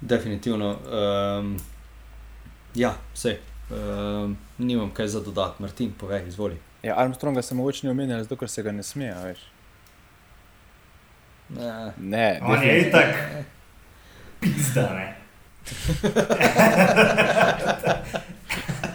Definitivno. 0.01 0.71
Um, 0.71 1.59
ja, 2.75 2.95
vse. 3.15 3.39
Um, 3.71 4.39
nimam 4.59 4.91
kaj 4.95 5.09
za 5.09 5.21
dodati, 5.21 5.63
Martin, 5.63 5.93
povej, 5.93 6.29
izvoli. 6.29 6.57
Ja, 6.83 6.95
Armstronga 6.97 7.43
se 7.43 7.55
mogoče 7.55 7.87
ne 7.87 7.91
omenja, 7.91 8.23
zato 8.23 8.37
ker 8.37 8.49
se 8.49 8.63
ga 8.63 8.73
ne 8.73 8.83
sme, 8.83 9.11
a 9.11 9.25
veš. 9.25 9.39
Ne. 11.49 11.93
Ne, 11.97 12.41
On 12.43 12.63
je 12.63 12.89
itak 12.89 13.17
pizda, 14.41 14.95
ne. 14.95 15.17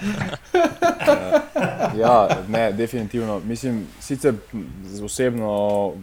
Ja, 1.98 2.28
ne, 2.48 2.72
definitivno. 2.74 3.40
Mislim, 3.40 3.88
sicer 4.00 4.34
osebno 5.04 5.94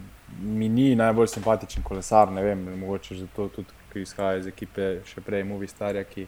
mi 0.43 0.69
ni 0.69 0.95
najbolj 0.95 1.27
simpatičen 1.27 1.83
kolesar, 1.83 2.33
ne 2.33 2.43
vem, 2.43 2.79
mogoče 2.79 3.17
zato 3.17 3.49
tudi, 3.49 3.69
ker 3.93 4.03
izhaja 4.03 4.39
iz 4.39 4.47
ekipe 4.47 5.01
še 5.05 5.21
prej, 5.21 5.45
Movi 5.45 5.69
Starja, 5.69 6.05
ki 6.07 6.27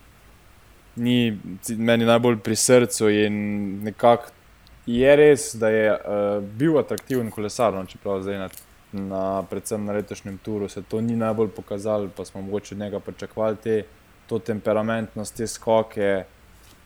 ni 0.96 1.38
meni 1.78 2.04
najbolj 2.04 2.40
pri 2.44 2.56
srcu 2.56 3.08
in 3.10 3.34
nekako 3.84 4.32
je 4.86 5.16
res, 5.16 5.52
da 5.54 5.70
je 5.70 5.92
uh, 5.94 6.42
bil 6.58 6.78
atraktiven 6.78 7.30
kolesar, 7.30 7.72
no, 7.74 7.84
čeprav 7.86 8.22
zdaj 8.26 8.38
na, 8.38 8.48
na, 8.92 9.24
predvsem 9.50 9.84
na 9.86 9.94
letošnjem 9.96 10.38
turu 10.42 10.68
se 10.68 10.82
to 10.82 11.00
ni 11.00 11.16
najbolj 11.16 11.52
pokazalo, 11.56 12.10
pa 12.16 12.24
smo 12.24 12.42
mogoče 12.42 12.74
od 12.74 12.80
njega 12.80 13.00
pričakovali 13.00 13.56
te, 13.62 13.82
to 14.26 14.38
temperamentnost, 14.38 15.36
te 15.36 15.46
skoke. 15.46 16.24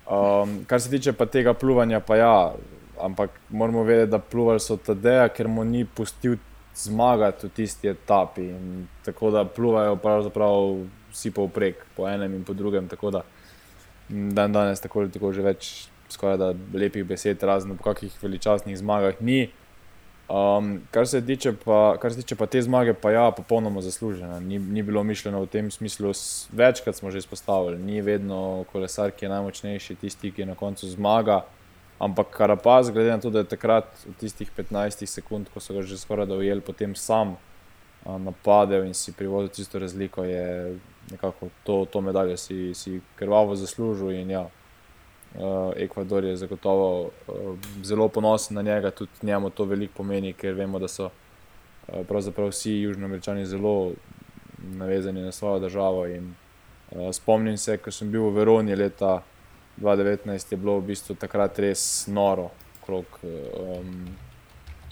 Um, 0.06 0.60
kar 0.66 0.80
se 0.80 0.90
tiče 0.90 1.12
pa 1.12 1.26
tega 1.26 1.54
pluvanja, 1.54 2.00
pa 2.00 2.16
ja, 2.16 2.54
ampak 3.02 3.30
moramo 3.50 3.82
vedeti, 3.82 4.10
da 4.10 4.18
pluvali 4.18 4.60
so 4.60 4.76
Tadeja, 4.76 5.28
ker 5.28 5.48
mu 5.48 5.64
ni 5.64 5.84
pustil 5.84 6.36
zmagati 6.76 7.46
v 7.46 7.50
tisti 7.56 7.90
etapi. 7.90 8.44
In 8.54 8.86
tako 9.04 9.30
da 9.34 9.44
pluvajo 9.44 9.96
pravzaprav 9.96 10.76
vsi 11.12 11.30
povprek, 11.30 11.82
po 11.96 12.08
enem 12.08 12.34
in 12.34 12.44
po 12.44 12.54
drugem. 12.54 12.88
Tako 12.88 13.10
da 13.10 13.22
dan 14.08 14.52
danes 14.52 14.80
tako 14.80 15.00
ali 15.00 15.10
tako 15.10 15.32
že 15.32 15.42
več 15.42 15.88
skoraj 16.08 16.36
da 16.38 16.52
lepih 16.74 17.04
besed, 17.04 17.42
razen 17.42 17.76
po 17.76 17.84
kakih 17.84 18.14
veličastnih 18.22 18.78
zmagah 18.78 19.20
ni. 19.20 19.48
Um, 20.28 20.80
kar, 20.90 21.06
se 21.06 21.22
pa, 21.64 21.96
kar 22.00 22.12
se 22.12 22.22
tiče 22.22 22.34
pa 22.34 22.46
te 22.46 22.62
zmage, 22.62 22.94
pa 22.94 23.10
ja, 23.10 23.30
popolnoma 23.30 23.80
zaslužena. 23.80 24.40
Ni, 24.40 24.58
ni 24.58 24.82
bilo 24.82 25.02
mišljeno 25.02 25.40
v 25.42 25.46
tem 25.46 25.70
smislu, 25.70 26.12
večkrat 26.52 26.96
smo 26.96 27.10
že 27.10 27.18
izpostavili, 27.18 27.78
ni 27.78 28.00
vedno 28.02 28.64
kolesar, 28.72 29.10
ki 29.10 29.24
je 29.24 29.28
najmočnejši, 29.28 29.94
tisti, 29.94 30.32
ki 30.32 30.46
na 30.46 30.54
koncu 30.54 30.88
zmaga. 30.88 31.44
Ampak 31.98 32.26
Karapaz, 32.30 32.90
glede 32.90 33.10
na 33.10 33.20
to, 33.20 33.30
da 33.30 33.38
je 33.38 33.52
takrat 33.54 33.86
v 34.04 34.12
tistih 34.20 34.50
15 34.56 35.06
sekund, 35.06 35.46
ko 35.54 35.60
so 35.60 35.74
ga 35.74 35.82
že 35.82 35.98
skoraj 35.98 36.26
da 36.26 36.34
ujeli, 36.34 36.60
potem 36.60 36.94
sam 36.94 37.36
a, 38.04 38.18
napadel 38.18 38.84
in 38.84 38.94
si 38.94 39.12
privozil 39.12 39.48
tisto 39.48 39.78
razliko, 39.78 40.24
je 40.24 40.76
nekako 41.10 41.48
to, 41.64 41.84
to 41.84 42.00
medaljo 42.00 42.36
si, 42.36 42.74
si 42.74 43.00
krvavo 43.16 43.56
zaslužil. 43.56 44.10
In 44.10 44.30
ja, 44.30 44.48
uh, 45.38 45.72
Ekvador 45.76 46.24
je 46.24 46.36
zagotovo 46.36 47.02
uh, 47.04 47.58
zelo 47.82 48.08
ponosen 48.08 48.54
na 48.54 48.62
njega, 48.62 48.90
tudi 48.90 49.10
njemu 49.22 49.50
to 49.50 49.64
veliko 49.64 49.92
pomeni, 49.96 50.32
ker 50.32 50.54
vemo, 50.54 50.78
da 50.78 50.88
so 50.88 51.04
uh, 51.06 52.06
pravzaprav 52.08 52.48
vsi 52.48 52.72
južnoameričani 52.72 53.46
zelo 53.46 53.92
navezani 54.58 55.22
na 55.22 55.32
svojo 55.32 55.60
državo. 55.60 56.06
In, 56.06 56.34
uh, 56.90 57.10
spomnim 57.12 57.56
se, 57.56 57.76
ko 57.76 57.90
sem 57.90 58.10
bil 58.10 58.28
v 58.30 58.34
Veroni 58.38 58.76
leta 58.76 59.22
2019, 59.80 60.52
je 60.52 60.56
bilo 60.56 60.78
v 60.80 60.86
bistvu 60.86 61.14
takrat 61.14 61.58
res 61.58 62.06
noro 62.08 62.50
okrog 62.82 63.18
um, 63.22 64.06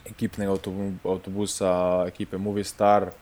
ekipnega 0.05 0.53
avtobu- 0.53 0.99
avtobusa, 1.05 2.05
ekipe 2.09 2.39
Movistar. 2.39 3.13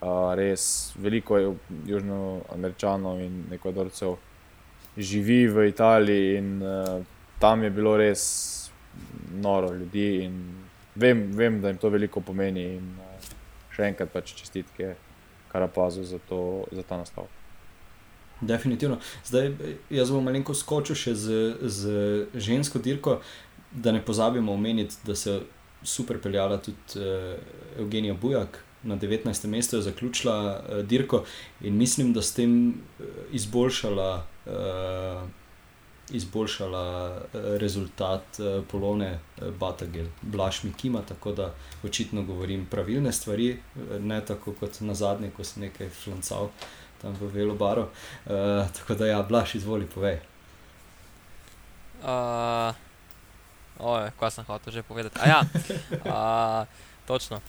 Uh, 0.00 0.34
res 0.36 0.92
veliko 1.00 1.38
je 1.38 1.52
južnoameričanov 1.86 3.20
in 3.20 3.44
ekvadorcev 3.56 4.18
živi 4.96 5.46
v 5.48 5.68
Italiji 5.68 6.36
in 6.38 6.62
uh, 6.62 7.04
tam 7.38 7.62
je 7.62 7.70
bilo 7.70 7.96
res 7.96 8.70
noro 9.32 9.72
ljudi. 9.72 10.30
Vem, 10.94 11.32
vem, 11.36 11.60
da 11.60 11.68
jim 11.68 11.78
to 11.78 11.88
veliko 11.88 12.20
pomeni 12.20 12.64
in 12.76 12.94
uh, 13.00 13.32
še 13.76 13.90
enkrat 13.90 14.12
pač 14.12 14.32
čestitke 14.38 14.94
Karapazu 15.52 16.04
za, 16.04 16.18
to, 16.28 16.64
za 16.72 16.82
ta 16.82 16.96
nastav. 17.00 17.28
Definitivno. 18.40 18.98
Zdaj, 19.24 19.52
jaz 19.90 20.10
bom 20.12 20.24
malo 20.24 20.54
skočil 20.54 20.96
še 20.96 21.14
z, 21.16 21.36
z 21.62 21.82
žensko 22.34 22.80
dirko, 22.84 23.20
da 23.72 23.92
ne 23.92 24.02
pozabimo 24.04 24.52
omeniti, 24.52 24.96
da 25.04 25.16
se 25.16 25.30
je 25.30 25.40
super 25.86 26.20
peljala 26.20 26.58
tudi 26.58 27.00
uh, 27.00 27.36
Evgenija 27.80 28.14
Bujak. 28.14 28.62
Na 28.86 28.96
19. 28.96 29.48
mestu 29.50 29.76
je 29.76 29.82
zaključila 29.82 30.36
uh, 30.52 30.82
dirko 30.84 31.24
in 31.60 31.76
mislim, 31.76 32.12
da 32.12 32.22
s 32.22 32.34
tem 32.34 32.68
uh, 32.68 33.06
izboljšala, 33.32 34.26
uh, 34.46 35.22
izboljšala 36.10 36.84
uh, 37.16 37.40
rezultat 37.58 38.38
uh, 38.38 38.64
Polone 38.70 39.18
Batagel, 39.58 40.06
Blaž 40.22 40.62
Mikima, 40.64 41.02
tako 41.02 41.32
da 41.32 41.50
očitno 41.84 42.22
govorim 42.22 42.66
pravilne 42.70 43.12
stvari, 43.12 43.56
ne 44.00 44.20
tako 44.24 44.54
kot 44.60 44.80
na 44.80 44.94
zadnje, 44.94 45.30
ko 45.36 45.44
sem 45.44 45.66
nekaj 45.66 45.90
flancal 45.90 46.50
tam 47.02 47.16
v 47.20 47.30
Velobaru. 47.32 47.82
Uh, 48.26 48.66
tako 48.78 48.94
da, 48.94 49.06
ja, 49.06 49.22
Blaž, 49.22 49.54
izvoli, 49.54 49.86
povej. 49.86 50.20
Uh, 52.02 52.74
oj, 53.78 54.10
kaj 54.20 54.30
sem 54.30 54.44
hotel 54.44 54.72
že 54.72 54.82
povedati. 54.82 55.18
A 55.20 55.24
ja, 55.26 55.40
uh, 56.04 56.62
točno. 57.10 57.40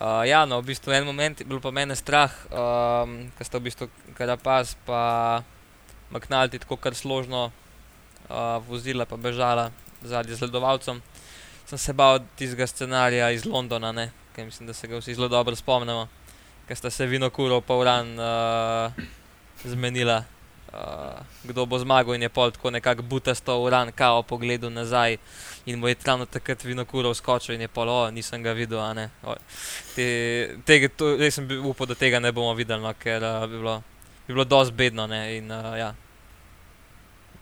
Uh, 0.00 0.24
ja, 0.24 0.46
no, 0.48 0.60
v 0.64 0.72
bistvu 0.72 0.92
en 0.96 1.04
moment 1.04 1.40
je 1.40 1.44
bilo 1.44 1.60
pa 1.60 1.70
mene 1.70 1.92
strah, 1.92 2.32
um, 2.48 3.28
ker 3.36 3.44
sta 3.44 3.60
v 3.60 3.68
bistvu 3.68 3.86
Karapaz 4.16 4.72
pa 4.88 5.44
Maknalti 6.10 6.58
tako 6.58 6.76
kar 6.76 6.94
složno 6.94 7.50
uh, 8.30 8.58
vozila 8.68 9.06
pa 9.06 9.16
bežala 9.16 9.70
zadnji 10.02 10.34
zledovalcem. 10.34 11.02
Sem 11.66 11.78
se 11.78 11.92
bal 11.92 12.18
tistega 12.36 12.66
scenarija 12.66 13.30
iz 13.30 13.46
Londona, 13.46 13.92
ne, 13.92 14.10
ker 14.34 14.44
mislim, 14.44 14.66
da 14.66 14.74
se 14.74 14.88
ga 14.88 14.98
vsi 14.98 15.14
zelo 15.14 15.28
dobro 15.28 15.56
spomnimo, 15.56 16.08
ker 16.66 16.76
sta 16.76 16.90
se 16.90 17.06
vinokuro 17.06 17.60
pa 17.60 17.76
uran 17.78 18.18
uh, 18.18 18.92
zmenila. 19.64 20.24
Uh, 20.70 21.18
kdo 21.44 21.66
bo 21.66 21.78
zmagal, 21.82 22.14
in 22.14 22.22
je 22.22 22.28
pol 22.30 22.50
tako 22.54 22.70
nekako 22.70 23.02
butasto 23.02 23.56
uran, 23.58 23.90
kao 23.92 24.22
pogledal 24.22 24.70
nazaj, 24.70 25.16
in 25.66 25.78
mu 25.78 25.88
je 25.88 25.94
tam 25.94 26.26
takrat 26.26 26.62
vinokuro 26.64 27.14
skočil, 27.14 27.54
in 27.54 27.60
je 27.60 27.68
pol, 27.68 27.88
o, 27.88 28.10
nisem 28.10 28.42
ga 28.42 28.52
videl, 28.54 28.78
a 28.78 28.92
ne. 28.94 29.08
O, 29.26 29.34
te, 29.96 30.06
tega, 30.66 30.88
to, 30.94 31.16
res 31.18 31.34
sem 31.34 31.48
upal, 31.66 31.90
da 31.90 31.98
tega 31.98 32.20
ne 32.22 32.30
bomo 32.32 32.54
videli, 32.54 32.82
no, 32.82 32.94
ker 32.94 33.18
uh, 33.18 33.48
bi 33.50 33.58
bilo, 33.58 33.80
bi 34.30 34.34
bilo 34.34 34.44
dosti 34.44 34.74
bedno, 34.74 35.06
ne, 35.06 35.36
in 35.36 35.50
uh, 35.50 35.78
ja. 35.78 35.94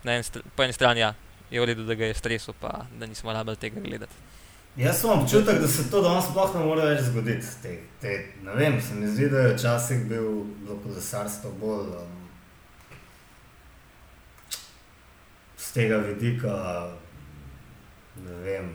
Na 0.04 0.12
en 0.16 0.22
po 0.56 0.62
eni 0.62 0.72
strani 0.72 1.00
ja, 1.00 1.14
je 1.50 1.60
v 1.60 1.64
redu, 1.64 1.84
da 1.84 1.94
ga 1.94 2.06
je 2.08 2.14
stresil, 2.14 2.54
pa 2.60 2.86
da 2.98 3.06
nismo 3.06 3.32
rabili 3.32 3.56
tega 3.56 3.80
gledati. 3.80 4.14
Jaz 4.76 5.00
sem 5.00 5.10
občutek, 5.10 5.60
da 5.60 5.68
se 5.68 5.90
to 5.90 6.00
danes 6.02 6.24
sploh 6.30 6.54
ne 6.54 6.64
more 6.64 6.86
več 6.86 7.02
zgoditi. 7.10 7.46
Te, 7.62 7.74
te, 8.00 8.14
ne 8.46 8.54
vem, 8.54 8.80
se 8.80 8.94
mi 8.94 9.08
zdi, 9.10 9.28
da 9.28 9.38
je 9.38 9.54
včasih 9.56 10.04
bil, 10.08 10.28
kolesarstvo 10.84 11.50
bolj 11.60 11.92
um, 11.98 12.14
z 15.58 15.72
tega 15.74 15.98
vidika, 16.06 16.54
ne 18.22 18.38
vem, 18.46 18.70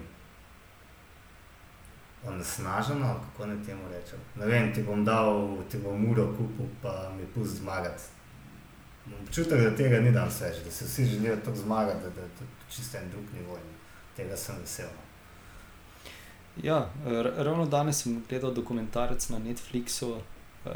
onesnaženo, 2.28 3.20
kako 3.24 3.46
ne 3.46 3.64
temu 3.66 3.82
rečem. 3.92 4.20
Ne 4.36 4.46
vem, 4.46 4.74
ti 4.74 4.84
bom 4.84 5.06
dal, 5.06 5.58
ti 5.72 5.78
bom 5.78 6.12
uro 6.12 6.28
kupil, 6.38 6.66
pa 6.82 7.12
mi 7.18 7.26
pusti 7.36 7.58
zmagati. 7.58 8.04
Občutek, 9.22 9.62
da 9.62 9.76
tega 9.76 10.00
ni 10.00 10.12
danes 10.12 10.42
več, 10.42 10.62
da 10.66 10.72
se 10.72 10.86
vsi 10.86 11.06
želijo 11.06 11.36
tako 11.36 11.58
zmagati, 11.58 12.04
da, 12.04 12.10
da 12.10 12.22
je 12.22 12.30
to 12.40 12.46
čisto 12.70 12.98
en 12.98 13.10
drug 13.10 13.24
nivo. 13.34 13.56
in 13.56 13.74
Tega 14.16 14.38
sem 14.38 14.56
vesel. 14.62 14.86
no. 14.86 15.04
Ja, 16.64 16.90
ravno 17.38 17.66
danes 17.66 18.04
sem 18.04 18.24
gledal 18.30 18.54
dokumentarec 18.54 19.30
na 19.30 19.40
Netflixu, 19.40 20.12
uh, 20.12 20.72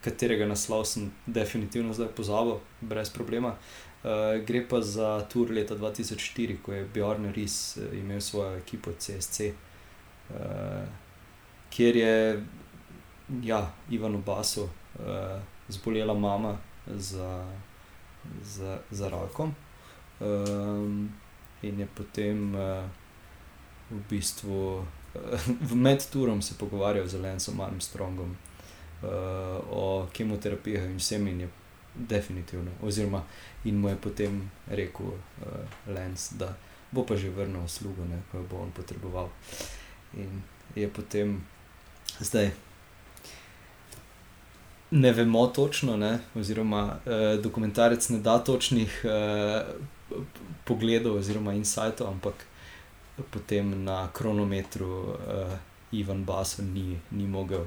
katerega 0.00 0.46
naslov 0.46 0.84
sem 0.84 1.12
definitivno 1.26 1.94
zdaj 1.94 2.08
pozabil, 2.16 2.58
brez 2.80 3.10
problema. 3.10 3.54
Uh, 4.02 4.40
gre 4.46 4.64
pa 4.68 4.80
za 4.80 5.20
tur 5.30 5.50
leta 5.50 5.76
2004, 5.76 6.56
ko 6.62 6.72
je 6.72 6.88
Bjorn 6.94 7.32
Ries 7.32 7.76
uh, 7.76 7.92
imel 7.98 8.20
svojo 8.20 8.56
ekipo 8.56 8.92
CSC, 8.98 9.40
uh, 9.40 9.71
kjer 11.70 11.96
je 11.96 12.42
ja, 13.42 13.70
Ivanu 13.90 14.18
Basu 14.18 14.62
uh, 14.62 14.70
zbolela 15.68 16.14
mama 16.14 16.58
za, 16.86 17.46
za, 18.42 18.78
za 18.90 19.08
rakom. 19.08 19.54
Um, 20.20 21.12
in 21.62 21.80
je 21.80 21.86
potem 21.94 22.54
uh, 22.54 22.84
v 23.90 24.00
bistvu 24.10 24.84
v 25.70 25.74
medturom 25.74 26.42
se 26.42 26.54
pogovarjal 26.58 27.06
z 27.06 27.14
Lensom 27.14 27.60
Armstrongom 27.60 28.30
uh, 29.02 29.08
o 29.70 30.06
kemoterapijah 30.12 30.84
in 30.84 30.96
vsem, 30.96 31.26
in 31.28 31.40
je 31.40 31.48
definitivno. 31.94 32.70
Oziroma, 32.82 33.22
in 33.64 33.76
mu 33.76 33.88
je 33.88 33.96
potem 33.96 34.50
rekel 34.66 35.06
uh, 35.06 35.16
Lens, 35.86 36.32
da 36.32 36.56
bo 36.90 37.04
pa 37.06 37.16
že 37.16 37.30
vrnil 37.30 37.64
ne, 38.08 38.22
ko 38.30 38.38
jo 38.38 38.44
bo 38.50 38.56
on 38.62 38.70
potreboval. 38.70 39.28
In 40.16 40.42
je 40.74 40.88
potem 40.88 41.40
zdaj. 42.20 42.50
Ne 44.90 45.12
vemo 45.12 45.46
točno, 45.46 45.96
ne? 45.96 46.18
oziroma 46.34 46.98
eh, 47.06 47.36
dokumentarec 47.42 48.08
ne 48.08 48.18
da 48.18 48.38
točnih 48.38 49.04
eh, 49.04 49.62
pogledov 50.64 51.16
oziroma 51.16 51.52
insightov, 51.52 52.08
ampak 52.08 52.34
potem 53.30 53.84
na 53.84 54.08
kronometru 54.12 55.16
eh, 55.16 55.56
Ivan 55.92 56.24
Baso 56.24 56.62
ni, 56.62 57.00
ni 57.10 57.26
mogel 57.26 57.64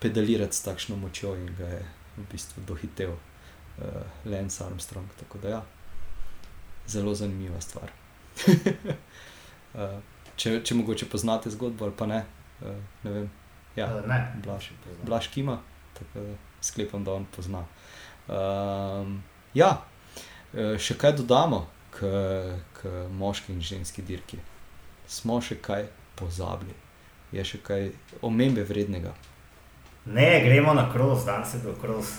pedalirati 0.00 0.56
s 0.56 0.62
takšno 0.62 0.96
močjo 0.96 1.34
in 1.36 1.54
ga 1.58 1.66
je 1.66 1.84
v 2.16 2.24
bistvu 2.32 2.62
dohitel 2.66 3.12
uh, 3.12 3.84
Lance 4.24 4.64
Armstrong. 4.64 5.08
Tako 5.20 5.38
da, 5.38 5.48
ja, 5.48 5.62
zelo 6.86 7.14
zanimiva 7.14 7.60
stvar. 7.60 7.92
uh, 9.74 9.80
če, 10.36 10.60
če 10.64 10.78
mogoče 10.78 11.08
poznate 11.12 11.50
zgodbo 11.50 11.88
ali 11.88 11.96
pa 11.96 12.06
ne, 12.10 12.22
uh, 12.62 12.78
ne 13.04 13.14
vem. 13.18 13.30
Ja, 13.76 13.90
ne, 14.08 14.18
Blaž, 14.44 14.70
Blaž 15.04 15.28
Kima, 15.28 15.58
tako 15.98 16.22
da 16.24 16.36
sklepam, 16.64 17.04
da 17.04 17.12
on 17.12 17.26
pozna. 17.36 17.60
Um, 18.28 19.18
ja, 19.54 19.74
še 20.80 20.96
kaj 20.98 21.18
dodamo 21.20 21.66
k, 21.94 22.08
k 22.78 22.92
moški 23.12 23.52
in 23.52 23.60
ženski 23.60 24.02
dirki. 24.02 24.40
Smo 25.06 25.38
še 25.44 25.58
kaj 25.62 25.86
pozabili, 26.18 26.74
je 27.36 27.44
še 27.44 27.60
kaj 27.62 27.90
omembe 28.26 28.64
vrednega. 28.66 29.12
Ne, 30.06 30.40
gremo 30.44 30.74
na 30.74 30.88
kros, 30.92 31.26
danes 31.26 31.54
je 31.54 31.62
bil 31.62 31.76
kros. 31.82 32.16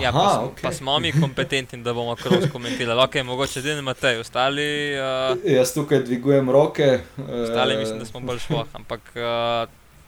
Ja, 0.00 0.12
pa, 0.12 0.18
Aha, 0.18 0.40
okay. 0.44 0.62
pa 0.62 0.72
smo 0.72 0.98
mi 0.98 1.12
kompetentni, 1.12 1.82
da 1.82 1.92
bomo 1.92 2.16
kros 2.16 2.44
komentirali. 2.52 3.00
Ok, 3.00 3.14
mogoče 3.24 3.60
edini 3.60 3.82
Matej, 3.82 4.20
ostali. 4.20 4.92
Uh, 4.94 5.38
Jaz 5.44 5.74
tukaj 5.74 6.02
dvigujem 6.04 6.50
roke. 6.50 7.00
Ostali 7.42 7.74
uh, 7.74 7.80
mislim, 7.80 7.98
da 7.98 8.04
smo 8.04 8.20
bolj 8.20 8.38
šlo. 8.38 8.66
Ampak. 8.72 9.00
Uh, 9.14 9.22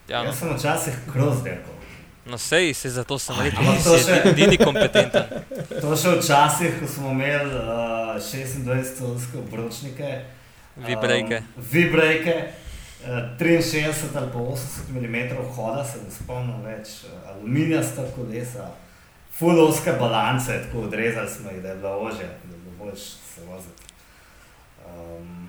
ja, 0.09 0.23
no. 0.23 0.25
Jaz 0.25 0.39
sem 0.39 0.55
včasih 0.57 0.95
kros 1.13 1.43
delal. 1.45 1.75
No, 2.29 2.39
sej 2.39 2.75
si 2.75 2.91
zato 2.91 3.19
sem 3.19 3.37
rekel, 3.41 3.65
da 3.65 3.99
si 3.99 4.13
edini 4.29 4.57
kompetenten. 4.61 5.25
To 5.81 5.97
še 5.97 6.19
včasih, 6.19 6.75
ko 6.81 6.89
smo 6.89 7.13
imeli 7.17 7.57
uh, 7.57 8.17
26-odstotne 8.21 9.45
obročnike. 9.47 10.17
Vibrejke. 10.77 11.43
Um, 11.57 11.69
Vibrejke. 11.73 12.35
63 13.39 14.17
ali 14.17 14.31
pa 14.33 14.39
80 14.39 14.91
mm 14.91 15.17
hoda, 15.55 15.85
se 15.85 15.99
ne 16.05 16.11
spomnim 16.11 16.63
več, 16.65 16.89
aluminija 17.31 17.83
sta 17.83 18.03
kolesa, 18.17 18.73
fulovske 19.39 19.93
balance, 19.93 20.63
tako 20.67 20.79
odrezali 20.79 21.31
smo 21.31 21.51
jih, 21.51 21.63
da 21.63 21.69
je 21.69 21.77
bilo 21.77 21.99
ože, 21.99 22.27
da 22.45 22.55
je 22.55 22.61
bilo 22.65 22.77
boljš 22.79 23.01
se 23.01 23.45
voziti. 23.47 23.83
Um, 24.87 25.49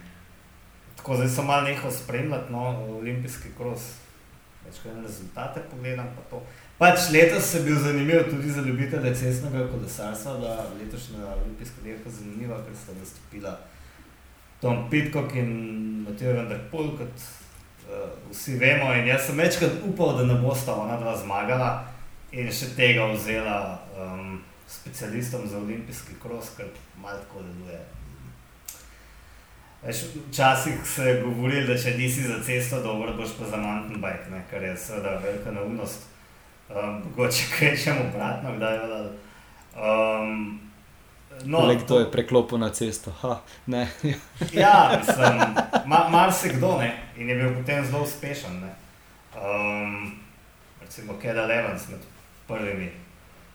tako 0.96 1.16
zdaj 1.16 1.30
sem 1.30 1.46
malo 1.46 1.62
nehal 1.62 1.92
spremljati 1.92 2.52
no, 2.54 2.62
olimpijski 2.98 3.50
kros, 3.58 3.82
večkrat 4.66 4.96
na 4.96 5.02
rezultate 5.02 5.62
pogledam 5.72 6.08
pa. 6.30 6.38
Pač 6.78 7.10
letos 7.12 7.54
je 7.54 7.62
bil 7.62 7.76
zanimiv 7.80 8.30
tudi 8.30 8.52
za 8.52 8.62
ljubitelje 8.62 9.16
cestnega 9.16 9.68
kolesarstva, 9.68 10.34
da 10.34 10.66
letošnja 10.80 11.26
olimpijska 11.44 11.82
dirka 11.84 12.10
zanimiva, 12.10 12.56
ker 12.66 12.76
sta 12.84 12.94
nastopila 13.00 13.58
Tom 14.62 14.90
Pitcock 14.90 15.36
in 15.36 15.50
Mateo 16.08 16.38
Vanderpool, 16.38 16.98
kot 16.98 17.12
uh, 17.12 18.32
vsi 18.32 18.56
vemo. 18.56 18.94
In 18.94 19.08
jaz 19.08 19.26
sem 19.26 19.38
večkrat 19.38 19.72
upal, 19.88 20.18
da 20.18 20.24
ne 20.24 20.40
bosta 20.42 20.76
ona 20.76 21.00
dva 21.00 21.18
zmagala 21.18 21.89
in 22.32 22.52
še 22.54 22.74
tega 22.78 23.08
vzela 23.14 23.80
um, 23.98 24.42
specialistom 24.70 25.48
za 25.50 25.58
olimpijski 25.58 26.20
kros, 26.22 26.54
ker 26.58 26.70
malo 27.02 27.18
tako 27.24 27.42
deluje. 27.48 27.80
Včasih 30.30 30.82
se 30.86 31.04
je 31.04 31.22
govorilo, 31.22 31.68
da 31.74 31.78
če 31.80 31.96
nisi 31.98 32.28
za 32.28 32.42
cesto, 32.44 32.82
dobro 32.84 33.14
boš 33.18 33.38
pa 33.40 33.48
za 33.48 33.58
mountain 33.58 34.02
bike, 34.02 34.30
ne? 34.32 34.44
kar 34.52 34.64
je 34.64 34.78
seveda 34.78 35.20
velika 35.24 35.52
neumnost. 35.52 36.10
Um, 36.70 37.00
mogoče 37.06 37.46
um, 37.72 37.78
še 37.78 37.94
obratno, 37.98 38.58
kdaj 38.58 38.76
je 38.76 38.82
bilo. 38.86 39.00
Um, 39.76 40.60
No, 41.46 41.62
Le 41.66 41.76
kdo 41.76 42.00
je 42.00 42.12
preklopil 42.12 42.58
na 42.58 42.70
cesto? 42.70 43.14
Ha, 43.22 43.40
ja, 44.52 45.00
mislim, 45.00 45.40
ma, 45.86 46.10
marsikdo 46.10 46.78
ne 46.82 46.90
in 47.18 47.30
je 47.30 47.36
bil 47.36 47.54
potem 47.56 47.86
zelo 47.86 48.04
uspešen. 48.04 48.64
Um, 49.40 50.20
recimo 50.82 51.14
Keda 51.22 51.46
Levens 51.46 51.88
med 51.88 52.00
prvimi 52.50 52.90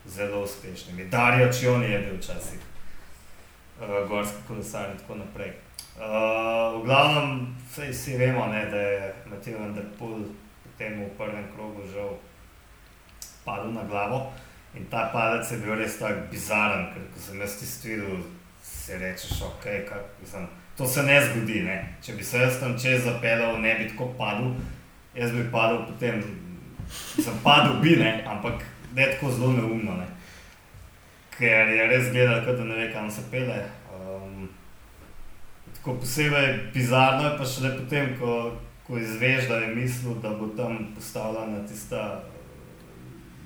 zelo 0.07 0.45
uspešnimi, 0.47 1.05
Darijo 1.11 1.53
Čioni 1.53 1.91
je 1.91 1.99
bil 1.99 2.17
včasih, 2.17 2.61
uh, 3.81 4.09
gorski 4.09 4.47
kolesar 4.49 4.91
in 4.91 4.99
tako 4.99 5.19
naprej. 5.21 5.53
Uh, 5.97 6.81
v 6.81 6.85
glavnem, 6.87 7.57
vse 7.71 7.91
vsi 7.91 8.17
vemo, 8.17 8.47
ne, 8.47 8.65
da 8.71 8.77
je 8.77 9.15
Matej 9.31 9.55
Vanderpool 9.55 10.25
potem 10.75 11.07
v 11.07 11.11
prvem 11.15 11.47
krogu 11.55 11.87
žal 11.87 12.19
padel 13.45 13.71
na 13.73 13.87
glavo. 13.87 14.33
In 14.75 14.91
ta 14.91 15.11
padec 15.15 15.47
je 15.47 15.63
bil 15.63 15.79
res 15.79 15.99
tako 15.99 16.27
bizaren, 16.31 16.91
ker 16.91 17.03
ko 17.15 17.21
sem 17.23 17.39
jaz 17.39 17.55
tisti 17.61 17.95
videl, 17.95 18.25
si 18.59 18.99
rečeš, 18.99 19.43
ok, 19.47 19.65
kako, 19.87 20.47
to 20.75 20.87
se 20.87 21.03
ne 21.07 21.21
zgodi. 21.23 21.63
Ne? 21.63 21.77
Če 22.03 22.17
bi 22.19 22.27
se 22.27 22.43
jaz 22.43 22.59
tam 22.59 22.75
čez 22.75 23.07
zapeljal, 23.07 23.61
ne 23.63 23.75
bi 23.79 23.87
tako 23.93 24.11
padel, 24.19 24.51
jaz 25.15 25.31
bi 25.31 25.47
padel 25.53 25.85
potem, 25.87 26.19
sem 26.91 27.39
padel 27.45 27.79
bi, 27.79 27.95
ne? 28.03 28.25
ampak 28.27 28.67
ne 28.95 29.11
tako 29.13 29.33
zelo 29.33 29.53
neumno. 29.53 29.97
Ne? 29.97 30.07
Ker 31.39 31.69
je 31.69 31.87
res 31.91 32.13
gledal, 32.13 32.45
da 32.47 32.65
ne 32.65 32.77
ve, 32.77 32.93
kam 32.93 33.11
se 33.11 33.23
pele. 33.31 33.59
Um, 33.95 34.49
tako 35.77 35.97
posebej 36.01 36.71
bizarno 36.75 37.29
je 37.29 37.39
pa 37.39 37.45
šele 37.45 37.75
potem, 37.79 38.15
ko, 38.21 38.53
ko 38.87 38.99
izveš, 38.99 39.49
da 39.49 39.59
je 39.65 39.75
mislil, 39.75 40.15
da 40.23 40.31
bo 40.39 40.49
tam 40.57 40.79
postavljena 40.95 41.67
tista 41.67 42.23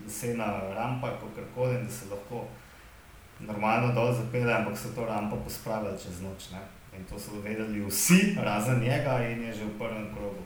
lesena 0.04 0.46
rampa, 0.74 1.10
kako 1.20 1.46
koli, 1.54 1.82
da 1.82 1.90
se 1.90 2.10
lahko 2.10 2.44
normalno 3.40 3.92
dol 3.94 4.12
zapelje, 4.12 4.52
ampak 4.52 4.78
so 4.78 4.88
to 4.94 5.06
rampo 5.06 5.36
pospravili 5.44 5.98
čez 6.02 6.20
noč. 6.22 6.50
Ne? 6.52 6.60
In 6.98 7.04
to 7.04 7.18
so 7.18 7.40
vedeli 7.44 7.84
vsi, 7.86 8.36
razen 8.42 8.80
njega, 8.80 9.20
in 9.28 9.42
je 9.42 9.52
že 9.52 9.64
v 9.64 9.78
prvem 9.78 10.08
krogu 10.14 10.42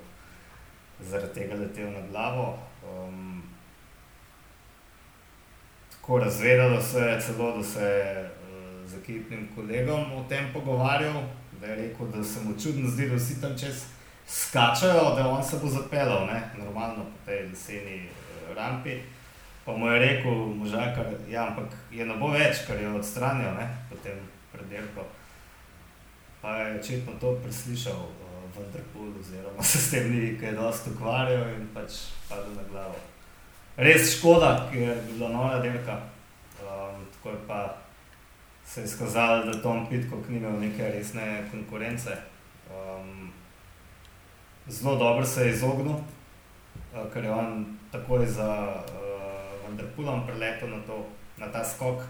zaradi 1.00 1.34
tega 1.34 1.54
letel 1.54 1.90
na 1.90 2.02
glavo. 2.10 2.58
Um, 2.84 3.31
tako 6.02 6.18
razvedelo 6.18 6.82
se 6.82 6.98
je 6.98 7.20
celo, 7.20 7.56
da 7.56 7.62
se 7.62 7.82
je 7.82 8.30
uh, 8.30 8.90
z 8.90 8.98
ekipnim 8.98 9.48
kolegom 9.54 10.12
o 10.12 10.24
tem 10.28 10.52
pogovarjal, 10.52 11.22
da 11.60 11.66
je 11.66 11.76
rekel, 11.76 12.06
da 12.06 12.24
se 12.24 12.40
mu 12.40 12.54
čudno 12.62 12.90
zdi, 12.90 13.08
da 13.08 13.14
vsi 13.14 13.40
tam 13.40 13.58
čez 13.58 13.84
skačajo, 14.28 15.14
da 15.16 15.28
on 15.28 15.44
se 15.44 15.56
bo 15.62 15.68
zapeljal, 15.68 16.26
normalno 16.58 17.04
po 17.04 17.26
tej 17.26 17.46
leseni 17.48 18.08
uh, 18.08 18.56
rampi. 18.56 18.98
Pa 19.64 19.76
mu 19.76 19.88
je 19.88 19.98
rekel, 19.98 20.32
možakar, 20.32 21.06
ja, 21.30 21.46
ampak 21.46 21.70
je 21.92 22.06
ne 22.06 22.16
bo 22.16 22.32
več, 22.34 22.66
kar 22.66 22.80
je 22.80 22.90
odstranil, 22.90 23.54
ne, 23.54 23.68
potem 23.90 24.18
predelko. 24.52 25.06
Pa 26.40 26.56
je 26.56 26.80
očitno 26.80 27.12
to 27.20 27.36
preslišal 27.44 28.02
uh, 28.02 28.42
v 28.56 28.66
Andrpulu, 28.66 29.14
oziroma 29.20 29.62
se 29.70 29.78
s 29.78 29.90
tem 29.90 30.10
ni 30.10 30.34
kaj 30.40 30.58
dosti 30.58 30.90
ukvarjal 30.90 31.46
in 31.54 31.70
pač 31.74 32.02
padel 32.28 32.58
na 32.58 32.66
glavo. 32.72 33.11
Res 33.76 34.18
škoda, 34.18 34.68
ker 34.70 34.82
je 34.82 34.94
bila 35.14 35.28
nova 35.32 35.58
delka, 35.58 35.96
um, 36.60 37.06
tako 37.14 37.30
je 37.30 37.36
pa 37.48 37.76
se 38.64 38.80
je 38.80 38.88
skazalo, 38.88 39.44
da 39.44 39.62
Tom 39.62 39.86
Pitcock 39.88 40.28
ni 40.28 40.36
imel 40.36 40.60
neke 40.60 40.88
resne 40.88 41.44
konkurence. 41.50 42.16
Um, 42.70 43.32
zelo 44.68 44.96
dobro 44.96 45.24
se 45.24 45.46
je 45.46 45.52
izognil, 45.52 45.92
uh, 45.92 47.12
ker 47.12 47.24
je 47.24 47.32
on 47.32 47.76
takoj 47.92 48.26
za 48.26 48.76
uh, 48.76 49.70
Andrpulom 49.70 50.26
preletel 50.26 50.68
na, 50.68 50.82
to, 50.86 51.06
na 51.36 51.52
ta 51.52 51.64
skok 51.64 52.02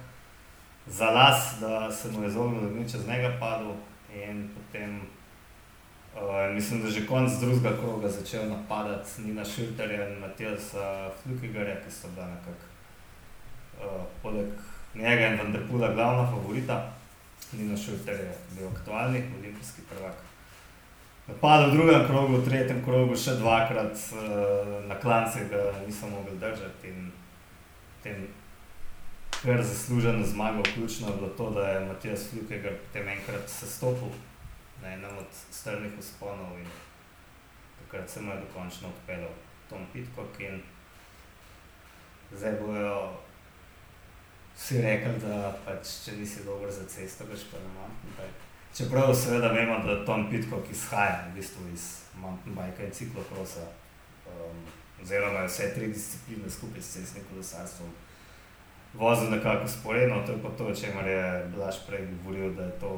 za 0.86 1.10
las, 1.10 1.60
da 1.60 1.92
se 1.92 2.10
mu 2.10 2.22
je 2.22 2.28
izognil, 2.28 2.60
da 2.60 2.74
ni 2.74 2.90
čez 2.90 3.06
njega 3.08 3.36
padel. 3.40 3.72
In 4.14 4.48
potem, 4.54 5.00
uh, 6.14 6.54
mislim, 6.54 6.82
da 6.82 6.90
že 6.90 7.06
konec 7.06 7.32
drugega 7.40 7.76
kroga 7.80 8.08
začel 8.08 8.48
napadati 8.48 9.22
Nina 9.22 9.44
Šilterja 9.44 10.08
in 10.08 10.18
Matijasa 10.18 11.10
Flukigarja, 11.22 11.76
ki 11.84 11.92
so 11.92 12.08
bila 12.14 12.26
nekako 12.26 12.66
uh, 13.78 14.02
poleg 14.22 14.46
njega 14.94 15.26
in 15.26 15.40
Andrpula 15.40 15.94
glavna 15.94 16.26
favorita. 16.30 16.92
Nina 17.52 17.76
Šilter 17.76 18.14
je 18.14 18.36
bil 18.58 18.68
aktualni 18.68 19.22
olimpijski 19.38 19.82
prvak. 19.90 20.14
Napadal 21.26 21.70
v 21.70 21.72
drugem 21.72 22.06
krogu, 22.06 22.36
v 22.36 22.44
tretjem 22.44 22.84
krogu, 22.84 23.16
še 23.16 23.34
dvakrat 23.38 23.92
uh, 24.12 24.86
na 24.88 24.94
klance, 25.00 25.44
ga 25.50 25.72
nisem 25.86 26.10
mogel 26.10 26.34
držati 26.40 26.94
tem 28.02 28.26
kar 29.42 29.62
zasluženo 29.62 30.26
zmago, 30.26 30.62
ključno 30.74 31.08
je 31.08 31.14
bilo 31.16 31.28
to, 31.28 31.50
da 31.50 31.68
je 31.68 31.86
Matijas 31.86 32.30
Flukegar 32.30 32.72
potem 32.86 33.08
enkrat 33.08 33.48
sestopil 33.50 34.08
na 34.82 34.92
enem 34.92 35.18
od 35.18 35.30
strmih 35.50 35.92
usponov 35.98 36.58
in 36.58 36.66
takrat 37.78 38.10
se 38.10 38.20
mu 38.20 38.32
je 38.32 38.40
dokončno 38.40 38.88
odpeljal 38.88 39.30
Tom 39.70 39.86
Pitcock 39.92 40.40
in 40.40 40.62
zdaj 42.32 42.52
bojo 42.60 43.12
vsi 44.56 44.82
rekli, 44.82 45.18
da 45.20 45.52
pač, 45.64 45.96
če 46.04 46.16
nisi 46.18 46.44
dober 46.44 46.70
za 46.72 46.84
cesto, 46.88 47.24
greš 47.28 47.46
pa 47.50 47.60
na 47.60 47.70
mountain 47.76 48.16
bike. 48.16 48.50
Čeprav 48.76 49.14
seveda 49.14 49.52
vemo, 49.52 49.78
da 49.86 50.04
Tom 50.04 50.28
Pitcock 50.30 50.70
izhaja 50.70 51.26
v 51.28 51.36
bistvu 51.38 51.66
iz 51.72 51.88
mountain 52.20 52.56
bike 52.56 52.86
in 52.86 52.92
ciklokrosa, 52.92 53.66
um, 54.28 54.62
oziroma 55.02 55.46
vse 55.46 55.72
tri 55.74 55.88
discipline 55.92 56.50
skupaj 56.50 56.82
s 56.82 56.94
cestnim 56.96 57.24
kolesarstvom. 57.30 57.90
Vozil 58.94 59.30
nekako 59.30 59.68
sporedno, 59.68 60.22
to 60.26 60.32
je 60.32 60.42
pa 60.42 60.50
to, 60.56 60.68
o 60.68 60.74
čemer 60.76 61.06
je 61.08 61.26
Blaž 61.56 61.80
prej 61.86 62.06
govoril, 62.12 62.52
da 62.54 62.68
je 62.68 62.78
to 62.80 62.92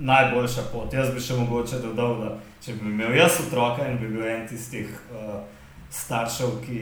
najboljša 0.00 0.62
pot. 0.72 0.92
Jaz 0.92 1.12
bi 1.14 1.20
še 1.20 1.36
mogoče 1.36 1.80
dodal, 1.84 2.16
da 2.20 2.30
če 2.64 2.76
bi 2.80 2.88
imel 2.88 3.14
jaz 3.18 3.40
otroka 3.44 3.86
in 3.88 3.98
bi 4.00 4.08
bil 4.08 4.24
en 4.24 4.46
tistih 4.48 4.88
uh, 5.12 5.42
staršev, 5.92 6.56
ki, 6.64 6.80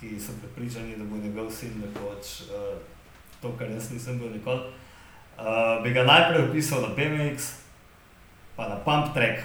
ki 0.00 0.18
so 0.22 0.36
pripričani, 0.42 0.98
da 0.98 1.06
bo 1.08 1.18
njegov 1.18 1.50
sin 1.54 1.80
nekoč 1.82 2.36
uh, 2.48 2.76
to, 3.42 3.52
kar 3.58 3.70
jaz 3.72 3.90
nisem 3.90 4.20
bil 4.20 4.30
nikoli, 4.34 4.70
uh, 5.38 5.80
bi 5.82 5.94
ga 5.96 6.06
najprej 6.06 6.46
opisal 6.50 6.86
na 6.86 6.94
BMX, 6.94 7.50
pa 8.56 8.68
na 8.70 8.78
pump 8.86 9.14
track, 9.16 9.42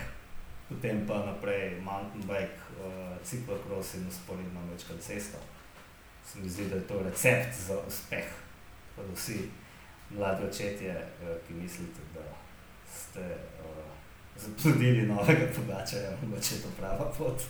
potem 0.70 1.06
pa 1.08 1.24
naprej 1.26 1.80
mountain 1.86 2.26
bike, 2.30 2.62
uh, 2.78 3.18
ciklocross 3.26 3.98
in 3.98 4.08
usporedno 4.12 4.66
večkrat 4.72 5.02
cesto. 5.02 5.42
Se 6.26 6.40
mi 6.42 6.50
zdi, 6.50 6.70
da 6.70 6.82
je 6.82 6.88
to 6.90 7.02
recept 7.06 7.54
za 7.68 7.78
uspeh. 7.88 8.26
Mladi 10.10 10.46
očetje, 10.46 10.94
ki 11.48 11.54
mislite, 11.54 12.02
da 12.14 12.22
ste 12.96 13.20
uh, 13.20 13.84
zaplodili 14.38 15.08
novega 15.08 15.48
pogačaja, 15.56 16.18
mogoče 16.22 16.56
je 16.56 16.62
to 16.62 16.72
prava 16.80 17.12
pot. 17.18 17.44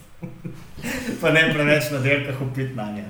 pa 1.21 1.31
ne 1.31 1.53
preveč 1.53 1.91
na 1.91 1.99
delkah 1.99 2.41
upit 2.41 2.75
na 2.75 2.91
nje. 2.91 3.05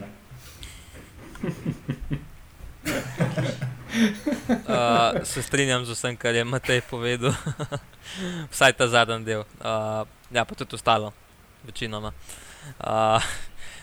Uh, 4.67 5.23
se 5.29 5.41
strinjam 5.41 5.85
z 5.85 5.91
vsem, 5.91 6.17
kar 6.17 6.35
je 6.35 6.43
Matej 6.43 6.81
povedal, 6.89 7.33
vsaj 8.53 8.73
ta 8.73 8.87
zadnji 8.87 9.25
del, 9.25 9.39
uh, 9.39 10.03
ja, 10.31 10.45
pa 10.45 10.55
tudi 10.55 10.75
ostalo, 10.75 11.13
večinoma. 11.63 12.11
Uh, 12.79 13.23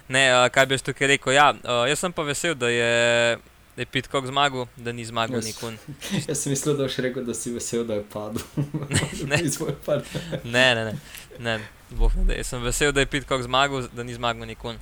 ne, 0.09 0.29
uh, 0.35 0.49
kaj 0.53 0.67
bi 0.67 0.75
jaz 0.75 0.83
tukaj 0.83 1.09
rekel? 1.15 1.33
Ja, 1.33 1.53
uh, 1.55 1.89
jaz 1.89 1.99
sem 1.99 2.13
pa 2.13 2.23
vesel, 2.23 2.55
da 2.55 2.69
je 2.69 3.39
da 3.77 3.83
je 3.83 3.87
Pitkok 3.87 4.27
zmagal, 4.27 4.67
da 4.77 4.93
ni 4.93 5.05
zmagal 5.05 5.41
Jaz- 5.41 5.47
nikoli. 5.47 5.79
Jaz 6.29 6.39
sem 6.39 6.53
mislil, 6.53 6.77
da 6.77 6.85
boš 6.85 6.99
rekel, 6.99 7.25
da 7.25 7.35
si 7.35 7.53
vesel, 7.53 7.85
da 7.85 7.95
je 7.95 8.05
padel. 8.13 8.43
Ne. 9.31 9.39
Pad. 9.87 10.05
Ne, 10.45 10.75
ne, 10.75 10.85
ne, 10.85 10.95
ne, 11.39 11.59
boh 11.91 12.15
ne 12.17 12.25
da. 12.25 12.37
Jaz 12.37 12.53
sem 12.53 12.63
vesel, 12.63 12.93
da 12.93 13.01
je 13.01 13.07
Pitkok 13.07 13.43
zmagal, 13.43 13.89
da 13.93 14.03
ni 14.03 14.15
zmagal 14.15 14.47
nikoli. 14.47 14.79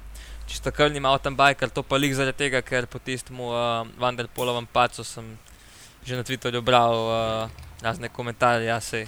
Čisto 0.51 0.73
kar 0.75 0.91
ni 0.91 1.01
mountain 1.01 1.37
biker, 1.37 1.71
to 1.71 1.83
pa 1.87 1.97
lik 1.97 2.15
zaradi 2.19 2.39
tega, 2.39 2.63
ker 2.63 2.87
po 2.91 2.99
tistem 2.99 3.39
uh, 3.41 3.87
Vanderpolovem 3.99 4.67
pacu 4.67 5.05
sem 5.07 5.39
že 6.05 6.17
na 6.17 6.25
Twitterju 6.25 6.63
bral 6.65 6.97
uh, 6.97 7.51
razne 7.83 8.09
komentarje, 8.09 8.67
ja 8.67 8.81
se 8.81 9.07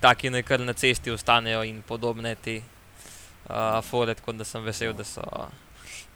taki 0.00 0.30
naj 0.30 0.42
kar 0.42 0.60
na 0.60 0.72
cesti 0.72 1.10
ostanejo 1.10 1.64
in 1.64 1.82
podobne 1.82 2.34
te 2.34 2.60
uh, 2.60 3.82
fore, 3.84 4.14
tako 4.14 4.32
da 4.32 4.44
sem 4.44 4.62
vesel, 4.62 4.92
da 4.92 5.04
so 5.04 5.22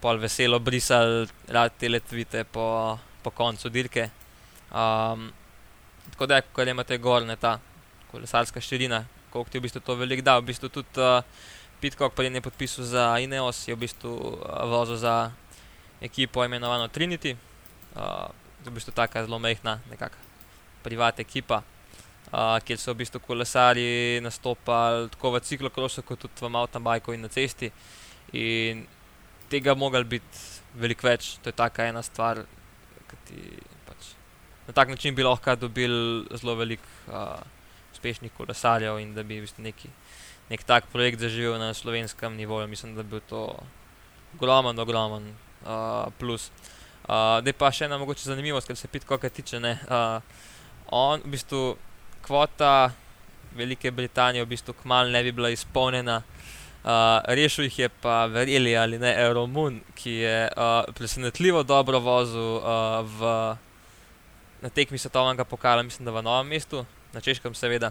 pol 0.01 0.19
veselo 0.19 0.59
brisali 0.61 1.27
te 1.79 1.89
letvite 1.89 2.45
po, 2.45 2.99
po 3.23 3.31
koncu 3.31 3.69
dirke. 3.69 4.11
Um, 4.71 5.31
tako 6.11 6.27
da, 6.27 6.41
ko 6.43 6.63
imate 6.63 6.99
gor, 6.99 7.27
ne 7.27 7.37
ta 7.37 7.59
kolesarska 8.11 8.61
širina, 8.61 9.05
koliko 9.31 9.51
ti 9.51 9.59
v 9.59 9.63
bistvu 9.63 9.81
to 9.81 9.95
veliko 9.95 10.23
da. 10.23 10.39
V 10.39 10.49
bistvu 10.51 10.69
tudi 10.69 11.01
uh, 11.01 11.23
Pitcock 11.81 12.15
prej 12.15 12.35
je 12.35 12.41
podpisal 12.41 12.85
za 12.85 13.19
Ineos, 13.23 13.69
je 13.69 13.75
v 13.75 13.79
bistvu 13.87 14.11
uh, 14.11 14.65
vozil 14.71 14.97
za 14.97 15.31
ekipo 16.01 16.45
imenovano 16.45 16.89
Trinity, 16.89 17.37
uh, 17.95 18.31
v 18.65 18.71
bistvu 18.71 18.93
taka 18.93 19.25
zelo 19.25 19.39
mehna, 19.39 19.81
nekakšna 19.91 20.29
privatna 20.83 21.23
ekipa, 21.23 21.63
uh, 22.33 22.59
kjer 22.65 22.79
so 22.79 22.95
v 22.95 23.03
bistvu 23.03 23.21
kolesari 23.21 24.21
nastopali 24.23 25.09
tako 25.13 25.35
v 25.37 25.43
ciklokrosu, 25.45 26.03
kot 26.03 26.19
tudi 26.25 26.41
v 26.41 26.81
bikeu 26.81 27.15
in 27.15 27.23
na 27.23 27.29
cesti. 27.29 27.71
In 28.33 28.87
tega 29.51 29.75
mogli 29.75 30.05
biti 30.05 30.47
veliko 30.79 31.09
več, 31.09 31.37
to 31.43 31.51
je 31.51 31.57
taka 31.57 31.89
ena 31.89 32.03
stvar, 32.05 32.45
ki 33.09 33.21
ti 33.29 33.43
pač 33.87 34.13
na 34.69 34.75
tak 34.77 34.89
način 34.89 35.15
bi 35.15 35.25
lahko 35.25 35.57
dobili 35.57 36.27
zelo 36.37 36.55
veliko 36.55 36.85
uh, 37.09 37.41
uspešnih 37.93 38.33
kolesarjev 38.37 38.99
in 39.01 39.15
da 39.15 39.23
bi 39.23 39.41
v 39.41 39.47
bistvu 39.47 39.65
neki, 39.65 39.89
nek 40.51 40.65
tak 40.65 40.91
projekt 40.93 41.21
zaživel 41.21 41.59
na 41.59 41.75
slovenskem 41.75 42.37
nivoju. 42.37 42.69
Mislim, 42.69 42.95
da 42.95 43.03
bi 43.03 43.17
bil 43.17 43.25
to 43.29 43.59
ogromen, 44.37 44.79
ogromen 44.79 45.33
uh, 45.65 46.13
plus. 46.19 46.51
Uh, 47.09 47.41
da 47.41 47.49
je 47.49 47.57
pa 47.57 47.73
še 47.73 47.89
ena 47.89 47.99
mogoče 47.99 48.29
zanimivost, 48.29 48.69
kar 48.69 48.77
se 48.77 48.89
Pitcocka 48.93 49.29
tiče. 49.29 49.61
Ne, 49.61 49.79
uh, 49.89 50.21
on, 50.93 51.25
v 51.25 51.33
bistvu, 51.33 51.77
kvota 52.23 52.93
Velike 53.57 53.91
Britanije 53.91 54.45
v 54.45 54.53
bistvu 54.53 54.77
kmalu 54.83 55.17
ne 55.17 55.25
bi 55.25 55.33
bila 55.33 55.51
izpolnjena. 55.51 56.21
Uh, 56.21 56.58
rešil 56.85 57.65
jih 57.65 57.79
je 57.79 57.89
pa, 57.89 58.27
verjeli 58.27 58.77
ali 58.77 58.99
ne, 58.99 59.33
Romun, 59.35 59.81
ki 59.95 60.11
je 60.11 60.49
uh, 60.57 60.95
presenetljivo 60.95 61.63
dobro 61.63 61.99
vozil 61.99 62.57
uh, 62.57 63.03
v, 63.03 63.57
na 64.63 64.69
tekmi 64.69 64.99
svetovnega 64.99 65.45
pokala, 65.45 65.83
mislim, 65.83 66.05
da 66.05 66.13
v 66.13 66.23
novem 66.23 66.49
mestu, 66.49 66.85
na 67.13 67.21
češkem, 67.21 67.55
seveda. 67.55 67.91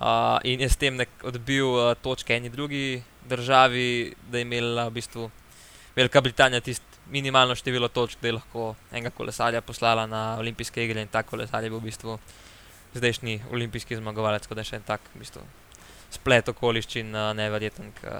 Uh, 0.00 0.40
in 0.44 0.60
je 0.60 0.68
s 0.68 0.76
tem 0.76 0.98
odbil 1.22 1.66
uh, 1.66 1.94
točke 2.02 2.34
eni 2.36 2.48
drugi 2.50 3.02
državi, 3.28 4.14
da 4.30 4.38
je 4.38 4.42
imela 4.42 4.88
v 4.88 4.94
bistvu 4.98 5.30
Velika 5.96 6.20
Britanija 6.20 6.60
tisto 6.60 6.94
minimalno 7.10 7.54
število 7.54 7.88
točk, 7.88 8.18
da 8.20 8.28
je 8.28 8.32
lahko 8.32 8.74
enega 8.92 9.10
kolesarja 9.10 9.60
poslala 9.60 10.06
na 10.06 10.36
olimpijske 10.38 10.84
igre 10.84 11.02
in 11.02 11.08
ta 11.08 11.22
kolesar 11.22 11.64
je 11.64 11.70
bil 11.70 11.78
v 11.78 11.90
bistvu 11.90 12.18
zdajšnji 12.94 13.42
olimpijski 13.52 13.96
zmagovalec, 13.96 14.48
da 14.48 14.60
je 14.60 14.72
še 14.72 14.80
en 14.80 14.88
tak 14.88 15.00
v 15.14 15.22
bistvu 15.22 15.44
splet 16.14 16.48
okoliščin 16.54 17.14
uh, 17.14 17.32
neverjeten, 17.36 17.90
ki 17.98 18.14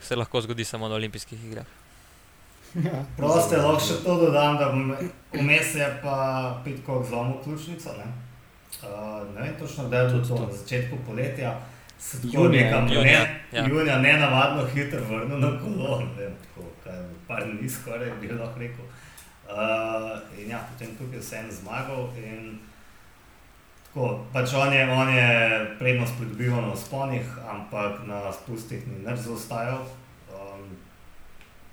se 0.00 0.16
lahko 0.16 0.40
zgodi 0.44 0.64
samo 0.64 0.88
na 0.88 0.98
olimpijskih 0.98 1.44
igrah. 1.50 1.76
Proste, 3.16 3.56
lahko 3.56 3.80
še 3.80 3.98
to 4.04 4.16
dodam, 4.20 4.58
da 4.60 4.68
vmes 5.32 5.74
je 5.74 5.88
pa 6.02 6.18
Pitcock 6.64 7.08
zlomil 7.08 7.40
ključnico. 7.44 7.96
Ne, 7.98 8.06
uh, 8.82 9.24
ne 9.34 9.42
vem 9.42 9.56
točno, 9.58 9.88
da 9.88 10.04
je 10.04 10.12
bilo 10.12 10.24
to 10.28 10.38
na 10.44 10.52
začetku 10.52 11.00
poletja. 11.06 11.56
Se 11.98 12.20
tako 12.22 12.44
Junija, 12.44 12.64
nekam 12.64 12.88
junija, 12.92 13.20
ne, 13.24 13.58
ja. 13.58 13.64
junija 13.66 13.98
nenavadno 13.98 14.66
hitro 14.70 15.00
vrnil 15.08 15.40
na 15.42 15.48
kolo, 15.58 15.96
ne 16.00 16.12
vem, 16.14 16.36
tako, 16.44 16.68
kaj, 16.84 17.00
par 17.26 17.42
dni 17.42 17.70
skoraj 17.70 18.12
bi 18.20 18.30
lahko 18.30 18.60
rekel. 18.60 18.84
Uh, 19.48 20.20
in 20.38 20.52
ja, 20.52 20.60
potem 20.68 20.92
tukaj 20.94 21.18
vseeno 21.24 21.50
zmagal 21.56 22.12
in 22.20 22.58
tako, 23.98 24.24
pač 24.32 24.54
on 24.54 24.72
je, 24.72 24.90
on 24.90 25.08
je 25.08 25.30
prednost 25.78 26.14
pridobival 26.18 26.62
na 26.62 26.76
sponih, 26.76 27.26
ampak 27.50 28.06
na 28.06 28.32
spustih 28.32 28.86
ni 28.86 29.02
nič 29.02 29.18
zaostajal. 29.26 29.82
Um, 30.30 30.76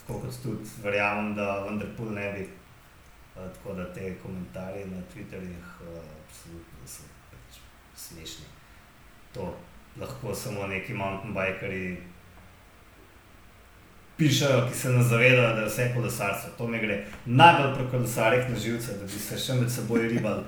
tako 0.01 0.19
kot 0.19 0.33
tudi 0.43 0.65
verjamem, 0.81 1.35
da 1.35 1.61
vendar 1.69 1.87
pol 1.97 2.17
ne 2.17 2.33
bi. 2.33 2.49
Uh, 3.35 3.45
tako 3.53 3.77
da 3.77 3.85
te 3.93 4.15
komentarje 4.23 4.85
na 4.85 5.01
Twitterjih 5.13 5.69
uh, 5.85 6.01
absolutno 6.25 6.81
so 6.87 7.05
pač 7.29 7.61
smešni. 7.95 8.45
To 9.33 9.53
lahko 10.01 10.35
samo 10.35 10.67
neki 10.67 10.93
mountain 10.93 11.33
bikeri 11.33 12.01
pišejo, 14.17 14.65
ki 14.71 14.77
se 14.77 14.89
ne 14.89 15.03
zavedajo, 15.03 15.55
da 15.55 15.61
je 15.61 15.67
vse 15.67 15.91
kolesarstvo. 15.93 16.57
To 16.57 16.67
mi 16.67 16.79
gre 16.79 17.05
najbolj 17.25 17.75
pri 17.75 17.89
kolesarjih 17.91 18.49
na 18.49 18.57
živce, 18.57 18.97
da 18.97 19.05
bi 19.05 19.19
se 19.19 19.37
še 19.37 19.59
med 19.59 19.69
seboj 19.71 20.07
ribali, 20.07 20.43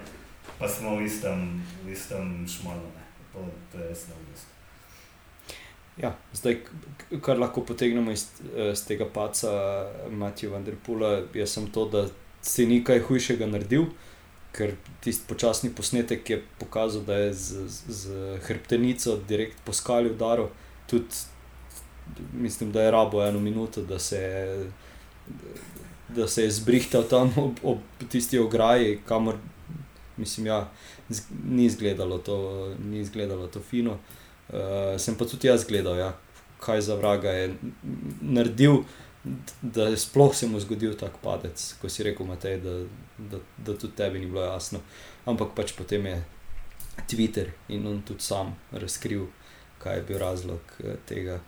pa 0.59 0.67
smo 0.67 0.95
v 0.97 1.05
istem, 1.05 1.61
v 1.85 1.91
istem 1.93 2.45
ne. 2.45 3.03
To, 3.33 3.45
to 3.71 3.77
je 3.77 3.89
res 3.89 4.07
neumestno. 4.09 4.53
Ja, 5.97 6.13
zdaj, 6.33 6.59
kar 7.25 7.39
lahko 7.39 7.61
potegnemo 7.65 8.11
iz, 8.11 8.27
eh, 8.55 8.71
iz 8.71 8.85
tega 8.85 9.05
paca 9.13 9.51
Matija 10.09 10.51
Vanderpula, 10.51 11.23
je 11.33 11.47
samo 11.47 11.67
to, 11.73 11.85
da 11.89 12.07
si 12.41 12.65
ni 12.65 12.83
kaj 12.83 13.01
hujšega 13.07 13.47
naredil, 13.49 13.87
ker 14.53 14.75
tisti 15.01 15.25
počasni 15.29 15.69
posnetek 15.73 16.29
je 16.29 16.41
pokazal, 16.59 17.01
da 17.05 17.17
je 17.17 17.33
z, 17.33 17.65
z, 17.67 17.97
z 18.01 18.37
hrbtenico 18.45 19.17
direkt 19.27 19.57
po 19.65 19.73
skali 19.73 20.11
udaril. 20.13 20.49
Tudi 20.87 21.25
mislim, 22.33 22.71
da 22.71 22.81
je 22.81 22.91
rabo 22.91 23.23
eno 23.23 23.39
minuto, 23.39 23.81
da 23.81 23.99
se 23.99 24.17
je, 24.17 24.71
da 26.09 26.27
se 26.27 26.43
je 26.43 26.51
zbrihtal 26.51 27.03
tam 27.03 27.33
ob, 27.37 27.59
ob 27.63 27.77
tisti 28.09 28.39
ograji, 28.39 28.99
kamor 29.05 29.37
mislim, 30.17 30.45
ja, 30.45 30.69
ni 31.43 31.65
izgledalo 31.65 32.17
to, 32.17 32.37
ni 32.83 32.99
izgledalo 32.99 33.47
to 33.47 33.59
fino. 33.59 33.97
Uh, 34.47 34.95
sem 34.97 35.15
pa 35.15 35.25
tudi 35.25 35.47
jaz 35.47 35.65
gledal, 35.67 35.97
ja, 35.97 36.13
kaj 36.59 36.81
za 36.81 36.95
vraga 36.95 37.29
je 37.29 37.55
naredil, 38.21 38.83
da 39.61 39.89
je 39.91 39.97
sploh 39.97 40.35
se 40.35 40.47
mu 40.47 40.59
zgodil 40.59 40.95
tak 40.95 41.17
padec, 41.23 41.73
ko 41.81 41.89
si 41.89 42.03
rekel, 42.03 42.25
Matej, 42.25 42.61
da, 42.63 42.77
da, 43.17 43.39
da 43.57 43.77
tudi 43.77 43.95
tebi 43.95 44.19
ni 44.19 44.25
bilo 44.25 44.45
jasno. 44.45 44.79
Ampak 45.25 45.51
pač 45.55 45.73
potem 45.75 46.05
je 46.05 46.23
Twitter 47.11 47.51
in 47.67 47.87
on 47.87 48.01
tudi 48.01 48.23
sam 48.23 48.55
razkril, 48.71 49.27
kaj 49.83 49.97
je 49.97 50.05
bil 50.07 50.17
razlog 50.17 50.79
eh, 50.83 50.95
tega. 51.05 51.41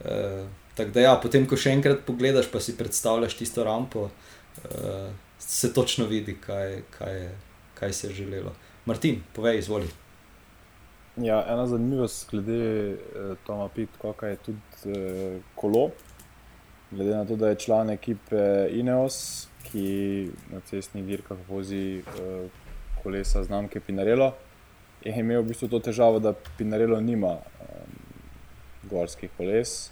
Uh, 0.00 0.44
Tako 0.74 0.90
da, 0.90 1.00
ja, 1.00 1.14
potem, 1.22 1.44
ko 1.46 1.54
še 1.54 1.70
enkrat 1.70 2.00
pogledaš, 2.02 2.48
pa 2.50 2.58
si 2.58 2.72
predstavljaš 2.74 3.36
tisto 3.38 3.62
rampo, 3.64 4.08
uh, 4.10 5.10
se 5.38 5.70
točno 5.72 6.08
vidi, 6.10 6.34
kaj, 6.42 6.80
kaj, 6.96 7.18
je, 7.20 7.28
kaj 7.84 7.92
se 7.92 8.06
je 8.06 8.14
želelo. 8.14 8.52
Martin, 8.86 9.20
povej, 9.32 9.58
izvoli. 9.58 9.88
Ja, 11.16 11.44
ena 11.48 11.66
zanimivost 11.66 12.30
glede 12.30 12.92
eh, 12.92 12.96
Toma 13.46 13.68
Pitkoka 13.68 14.26
je 14.26 14.36
tudi 14.36 14.58
eh, 14.86 15.40
kolo. 15.54 15.90
Glede 16.90 17.16
na 17.16 17.24
to, 17.24 17.36
da 17.36 17.48
je 17.48 17.58
član 17.60 17.90
ekipe 17.90 18.68
Ineos, 18.70 19.48
ki 19.68 20.30
na 20.52 20.60
cestnih 20.60 21.04
dirkah 21.04 21.38
vozi 21.48 21.98
eh, 21.98 22.48
kolesa 23.02 23.42
znamke 23.44 23.80
Pinarello, 23.80 24.32
je 25.04 25.12
imel 25.20 25.42
v 25.42 25.52
bistvu 25.52 25.68
to 25.68 25.80
težavo, 25.80 26.18
da 26.18 26.32
Pinarello 26.58 27.00
nima 27.00 27.36
eh, 27.36 27.84
gorskih 28.90 29.30
koles. 29.36 29.90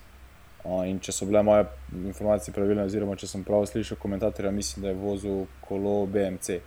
Uh, 0.62 0.84
in 0.86 1.00
če 1.02 1.10
so 1.10 1.26
bile 1.26 1.40
moje 1.42 1.64
informacije 1.90 2.54
pravilne, 2.54 2.84
oziroma 2.86 3.16
če 3.18 3.26
sem 3.26 3.42
prav 3.42 3.64
slišal 3.66 3.98
komentatorja, 3.98 4.52
mislim, 4.54 4.84
da 4.84 4.92
je 4.92 4.98
vozil 5.00 5.40
kolo 5.66 6.06
BMC. 6.06 6.60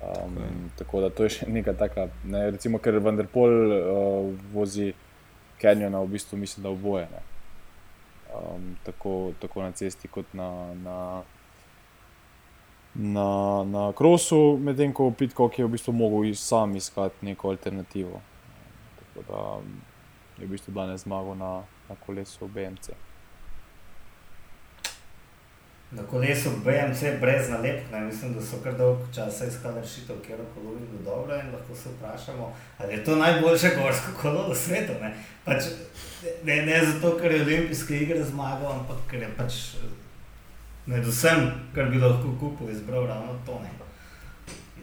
Um, 0.00 0.36
okay. 0.36 0.78
Tako 0.78 1.00
da 1.00 1.10
to 1.10 1.24
je 1.24 1.34
še 1.36 1.48
nekaj 1.48 1.76
takega. 1.76 2.08
Ne, 2.24 2.46
recimo, 2.50 2.78
ker 2.78 2.98
Vanderpol 2.98 3.74
uh, 3.76 4.30
vozi 4.52 4.92
Kenjona, 5.60 6.00
v 6.00 6.14
bistvu 6.14 6.38
mislim, 6.40 6.64
da 6.64 6.72
oboje. 6.72 7.08
Um, 8.30 8.76
tako, 8.86 9.32
tako 9.40 9.66
na 9.66 9.74
cesti, 9.76 10.08
kot 10.08 10.32
na, 10.32 10.48
na, 10.84 10.98
na, 12.94 13.28
na 13.68 13.90
krosu, 13.96 14.56
medtem 14.62 14.94
ko 14.96 15.10
Pitkok 15.10 15.58
je 15.58 15.66
v 15.66 15.74
bistvu 15.74 15.92
mogel 15.92 16.32
sam 16.34 16.76
iskati 16.76 17.26
neko 17.26 17.52
alternativo. 17.52 18.22
Um, 18.22 18.96
tako 19.02 19.26
da 19.28 19.44
je 20.40 20.48
v 20.48 20.54
bistvu 20.54 20.72
danes 20.72 21.04
zmagal 21.04 21.36
na 21.36 21.52
na 21.90 21.96
kolesu 22.06 22.48
BMC. 22.48 22.90
Na 25.92 26.02
kolesu 26.02 26.50
BMC 26.64 27.20
brez 27.20 27.48
nalepk, 27.50 27.90
ne? 27.92 28.00
mislim, 28.00 28.34
da 28.34 28.42
so 28.42 28.60
kar 28.62 28.76
dolgo 28.78 29.06
časa 29.14 29.46
iskali 29.46 29.80
rešitev, 29.80 30.20
kjer 30.26 30.38
kolo 30.54 30.70
je 30.70 30.86
bilo 30.86 31.02
dobro 31.04 31.34
in 31.34 31.50
lahko 31.52 31.74
se 31.74 31.88
vprašamo, 31.88 32.52
ali 32.78 32.92
je 32.92 33.04
to 33.04 33.16
najboljše 33.16 33.70
gorsko 33.82 34.10
kolo 34.22 34.48
na 34.48 34.54
svetu. 34.54 34.92
Ne? 35.00 35.14
Pač, 35.44 35.64
ne, 36.44 36.62
ne 36.66 36.84
zato, 36.86 37.18
ker 37.18 37.32
je 37.32 37.42
olimpijske 37.42 37.98
igre 37.98 38.24
zmagal, 38.24 38.72
ampak 38.72 39.02
ker 39.10 39.22
je 39.22 39.30
pač 39.36 39.58
med 40.86 41.06
vsem, 41.06 41.50
kar 41.74 41.90
bi 41.90 41.98
lahko 41.98 42.36
kupil, 42.40 42.70
izbral 42.70 43.06
ravno 43.06 43.34
to. 43.46 43.58
Ne? 43.62 43.70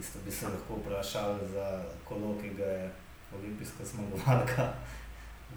Isto 0.00 0.18
bi 0.24 0.30
se 0.30 0.46
lahko 0.46 0.76
vprašali 0.82 1.48
za 1.54 1.82
kolo, 2.04 2.36
ki 2.42 2.52
ga 2.58 2.64
je 2.64 2.90
olimpijska 3.38 3.84
zmagovalka 3.84 4.72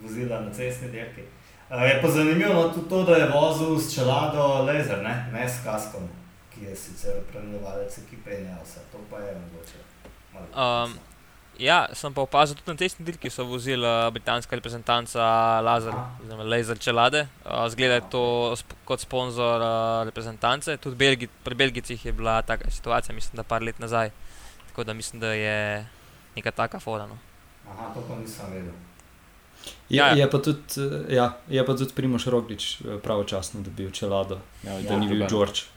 vozila 0.02 0.40
na 0.42 0.54
cestni 0.54 0.92
dirki. 0.92 1.22
Je 1.72 2.02
pa 2.02 2.08
zanimivo 2.08 2.54
no, 2.54 2.70
tudi 2.70 2.90
to, 2.90 3.04
da 3.04 3.16
je 3.16 3.30
vozil 3.32 3.80
s 3.80 3.96
čelado 3.96 4.64
laser, 4.68 5.00
ne, 5.04 5.30
ne 5.32 5.48
s 5.50 5.64
kaskom, 5.64 6.04
ki 6.52 6.66
je 6.68 6.76
sicer 6.76 7.22
prenovalec 7.32 7.96
ekipe 7.98 8.42
in 8.42 8.50
vse 8.60 8.84
to 8.92 9.00
pa 9.10 9.22
je 9.24 9.38
mogoče. 9.40 9.80
Um, 10.52 10.98
ja, 11.56 11.88
sem 11.96 12.12
pa 12.12 12.26
opazil 12.28 12.60
tudi 12.60 12.74
na 12.74 12.76
testni 12.76 13.08
dirki, 13.08 13.30
ki 13.30 13.32
so 13.32 13.48
vozili 13.48 13.88
britanska 14.12 14.60
reprezentanca 14.60 15.24
laser, 15.64 15.96
oziroma 16.20 16.44
laser 16.44 16.80
čelade. 16.80 17.24
Uh, 17.46 17.64
zgleda 17.72 18.02
je 18.02 18.06
to 18.12 18.26
sp 18.60 18.76
kot 18.84 19.08
sponzor 19.08 19.64
uh, 19.64 20.04
reprezentance, 20.04 20.76
tudi 20.76 21.00
Belgi 21.00 21.32
pri 21.44 21.56
Belgicih 21.56 22.06
je 22.06 22.12
bila 22.12 22.42
taka 22.42 22.68
situacija, 22.68 23.16
mislim, 23.16 23.40
da 23.40 23.48
par 23.48 23.64
let 23.64 23.80
nazaj. 23.80 24.12
Tako 24.68 24.84
da 24.84 24.94
mislim, 24.94 25.24
da 25.24 25.34
je 25.34 25.88
neka 26.36 26.52
taka 26.52 26.80
fora. 26.80 27.08
No. 27.08 27.16
Aha, 27.72 27.94
to 27.96 28.04
pa 28.10 28.20
nisem 28.20 28.52
vedel. 28.52 28.91
Ja, 29.92 30.08
ja. 30.08 30.16
Je, 30.16 30.30
pa 30.30 30.38
tudi, 30.38 30.62
ja, 31.10 31.38
je 31.50 31.66
pa 31.66 31.76
tudi 31.76 31.92
Primoš 31.96 32.26
Roglič 32.32 32.82
eh, 32.82 32.98
pravočasno 33.04 33.62
dobil 33.62 33.92
čelado, 33.92 34.40
ja, 34.64 34.78
da 34.82 34.94
ja, 34.94 35.00
ni 35.00 35.08
bil 35.08 35.26
George. 35.28 35.68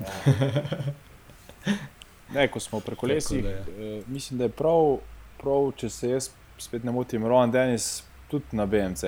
Ja. 0.00 0.10
ne, 2.34 2.48
ko 2.48 2.60
smo 2.60 2.80
pri 2.80 2.96
kolesih, 2.96 3.44
da 3.44 3.50
eh, 3.50 4.02
mislim, 4.06 4.38
da 4.38 4.50
je 4.50 4.54
prav, 4.58 4.98
prav, 5.38 5.72
če 5.76 5.90
se 5.90 6.10
jaz 6.10 6.30
spet 6.58 6.84
ne 6.84 6.92
motim, 6.92 7.26
Rohan 7.26 7.54
Denis 7.54 8.02
tudi 8.30 8.56
na 8.58 8.66
BMC 8.66 9.04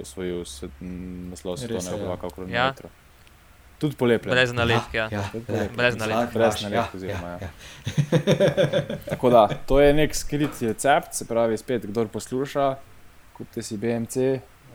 osvojil 0.00 0.44
naslov 1.30 1.56
svetovnega 1.56 1.96
prvaka 1.96 2.26
v 2.26 2.30
ja. 2.30 2.34
Kronometru. 2.34 2.88
Tudi 3.80 3.96
polepljen. 3.96 4.34
Brez 4.34 4.52
nalepke. 4.52 4.96
Ja. 4.98 5.08
Ja. 5.10 5.24
Brez 5.76 5.96
nalepke. 5.96 6.38
Brez 6.38 6.62
nalepke. 6.62 6.98
Ja. 7.06 7.16
Ja. 7.16 7.38
Ja. 7.40 7.48
Tako 9.10 9.30
da, 9.30 9.48
to 9.66 9.80
je 9.80 9.94
nek 9.94 10.14
skrit 10.14 10.60
recept, 10.60 11.14
se 11.16 11.24
pravi, 11.26 11.56
spet, 11.56 11.86
kdo 11.88 12.04
posluša, 12.12 12.74
kupite 13.40 13.62
si 13.62 13.76
BMC, 13.80 14.16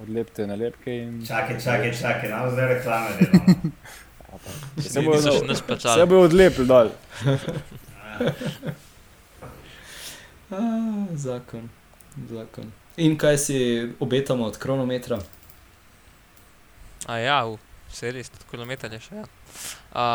odlepite 0.01 0.47
nalepke. 0.47 1.03
In... 1.03 1.25
Čakaj, 1.27 1.61
čakaj, 1.61 1.93
čakaj, 2.01 2.29
nam 2.29 2.51
zdaj 2.51 2.67
reklame. 2.73 3.09
Se 4.81 5.01
bo 5.01 5.15
še 5.21 5.47
naš 5.47 5.61
plačal. 5.65 5.99
Se 5.99 6.05
bo 6.09 6.15
odlepil 6.25 6.65
dol. 6.67 6.89
zakon, 11.25 11.69
zakon. 12.29 12.71
In 12.97 13.17
kaj 13.19 13.37
si 13.39 13.57
obetamo 13.99 14.45
od 14.49 14.57
kronometra? 14.57 15.19
A 17.07 17.17
ja, 17.21 17.39
vse 17.91 18.11
res, 18.17 18.31
od 18.33 18.43
kronometra 18.49 18.89
je 18.91 18.99
še. 19.07 19.15
Ja. 19.21 19.25
A, 19.93 20.05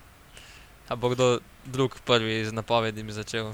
a 0.90 0.92
bo 0.96 1.06
kdo 1.12 1.26
drug 1.66 1.98
prvi 2.06 2.44
z 2.46 2.52
napovedimi 2.56 3.12
začel? 3.12 3.52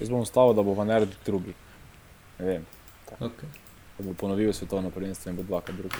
Jaz 0.00 0.08
bom 0.10 0.24
stavil, 0.26 0.54
da 0.56 0.62
bo 0.64 0.74
v 0.78 0.84
Nerdu 0.88 1.16
drugi. 1.26 1.54
Ne 2.38 2.44
vem. 2.46 2.64
Okay. 3.20 3.48
Bo 3.98 4.14
ponovil 4.14 4.52
svetovno 4.52 4.90
prvenstvo 4.90 5.30
in 5.30 5.36
bo 5.36 5.42
dvakrat 5.42 5.76
drugi. 5.76 5.96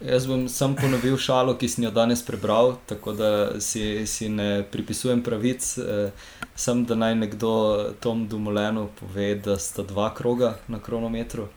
Jaz 0.00 0.26
bom 0.26 0.46
sam 0.48 0.74
ponovil 0.76 1.16
šalo, 1.20 1.54
ki 1.60 1.68
sem 1.68 1.84
jo 1.84 1.90
danes 1.92 2.22
prebral, 2.24 2.78
tako 2.88 3.12
da 3.12 3.60
si, 3.60 4.06
si 4.08 4.28
ne 4.32 4.62
pripisujem 4.72 5.20
pravic. 5.22 5.66
Eh, 5.78 6.12
sem 6.56 6.84
da 6.88 6.96
naj 6.96 7.14
nekdo 7.14 7.52
Tom 8.00 8.26
Dumolenu 8.28 8.88
pove, 9.00 9.34
da 9.34 9.58
sta 9.60 9.82
dva 9.82 10.08
kroga 10.14 10.54
na 10.68 10.80
kronometru, 10.80 11.48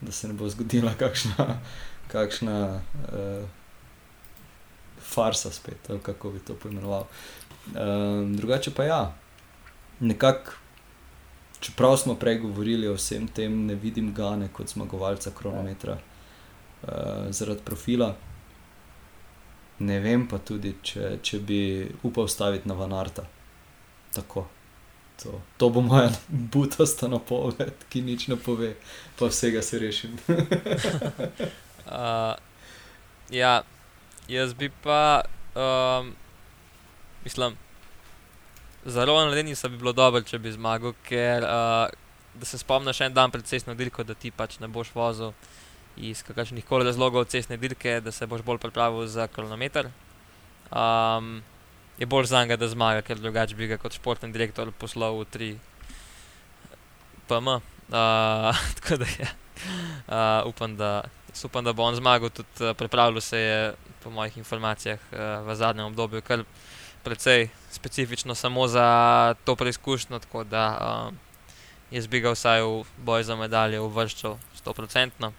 da 0.00 0.12
se 0.12 0.28
ne 0.28 0.34
bo 0.34 0.48
zgodila 0.48 0.94
kakšna, 1.02 1.60
kakšna 2.12 2.80
eh, 3.12 3.44
farsa 5.00 5.52
spet, 5.52 5.92
kako 6.02 6.30
bi 6.30 6.38
to 6.38 6.54
poimenoval. 6.54 7.04
Eh, 7.04 7.84
drugače 8.36 8.72
pa 8.76 8.84
ja, 8.84 9.02
nekako 10.00 10.59
čeprav 11.60 11.96
smo 11.96 12.14
prej 12.14 12.38
govorili 12.38 12.88
o 12.88 12.94
vsem 12.94 13.28
tem, 13.28 13.66
ne 13.66 13.74
vidim 13.74 14.14
Gane 14.14 14.48
kot 14.52 14.68
zmagovalca 14.68 15.30
kronometra 15.38 15.98
uh, 16.82 16.88
zaradi 17.30 17.60
profila. 17.64 18.16
Ne 19.78 20.00
vem 20.00 20.26
pa 20.28 20.38
tudi, 20.38 20.74
če, 20.82 21.18
če 21.22 21.38
bi 21.38 21.60
upal 22.02 22.28
staviti 22.28 22.68
na 22.68 22.74
Vanarta. 22.74 23.24
Tako. 24.14 24.46
To, 25.22 25.40
to 25.56 25.68
bo 25.68 25.80
moja 25.80 26.10
butasta 26.52 27.08
napoved, 27.08 27.84
ki 27.88 28.02
nič 28.02 28.28
ne 28.28 28.36
pove, 28.36 28.74
pa 29.18 29.28
vsega 29.28 29.62
se 29.62 29.78
rešim. 29.78 30.16
uh, 31.86 32.36
ja, 33.30 33.62
jaz 34.28 34.54
bi 34.54 34.70
pa, 34.82 35.22
um, 35.54 36.14
mislim, 37.24 37.56
Za 38.84 39.04
Roland 39.04 39.34
Lenisa 39.34 39.68
bi 39.68 39.76
bilo 39.76 39.92
dobro, 39.92 40.22
če 40.24 40.38
bi 40.40 40.52
zmagal, 40.52 40.94
ker 41.04 41.44
uh, 41.44 42.44
se 42.46 42.58
spomniš 42.58 43.02
en 43.04 43.14
dan 43.14 43.30
pred 43.30 43.44
cestno 43.44 43.74
dirko, 43.76 44.04
da 44.08 44.14
ti 44.14 44.30
pač 44.32 44.56
ne 44.60 44.68
boš 44.72 44.94
vozil 44.94 45.34
iz 46.00 46.22
kakršnih 46.24 46.64
koli 46.64 46.86
razlogov 46.88 47.26
cestne 47.28 47.58
dirke, 47.60 47.98
da 48.00 48.12
se 48.12 48.26
boš 48.26 48.40
bolj 48.46 48.58
pripravil 48.62 49.04
za 49.06 49.26
kronometer. 49.28 49.90
Um, 50.72 51.42
je 51.98 52.06
bolj 52.06 52.30
za 52.30 52.40
njega, 52.40 52.56
da 52.56 52.68
zmaga, 52.68 53.02
ker 53.04 53.20
drugače 53.20 53.58
bi 53.58 53.68
ga 53.68 53.76
kot 53.76 53.92
športni 53.92 54.32
direktor 54.32 54.72
poslal 54.72 55.18
v 55.20 55.28
tri 55.28 55.50
PM. 57.28 57.48
Uh, 57.48 57.60
tako 58.80 58.96
da 59.02 59.12
je. 59.12 59.28
Uh, 60.08 60.48
upam, 60.48 60.76
da, 60.76 61.02
upam, 61.44 61.64
da 61.64 61.76
bo 61.76 61.84
on 61.84 62.00
zmagal, 62.00 62.32
tudi 62.32 62.64
uh, 62.64 62.72
pripravljal 62.76 63.20
se 63.20 63.38
je, 63.38 63.74
po 64.00 64.10
mojih 64.10 64.38
informacijah, 64.40 65.00
uh, 65.12 65.44
v 65.44 65.54
zadnjem 65.54 65.92
obdobju, 65.92 66.22
kar 66.24 66.48
precej 67.04 67.48
specifično 67.70 68.34
samo 68.34 68.68
za 68.68 69.34
to 69.44 69.56
preizkušnjo, 69.56 70.18
tako 70.18 70.44
da 70.44 70.64
uh, 71.10 71.14
jaz 71.90 72.06
bi 72.06 72.20
ga 72.20 72.30
vsaj 72.30 72.62
v 72.62 72.84
boj 72.98 73.22
za 73.22 73.36
medalje 73.36 73.80
uvrščal 73.80 74.36
100%, 74.64 75.30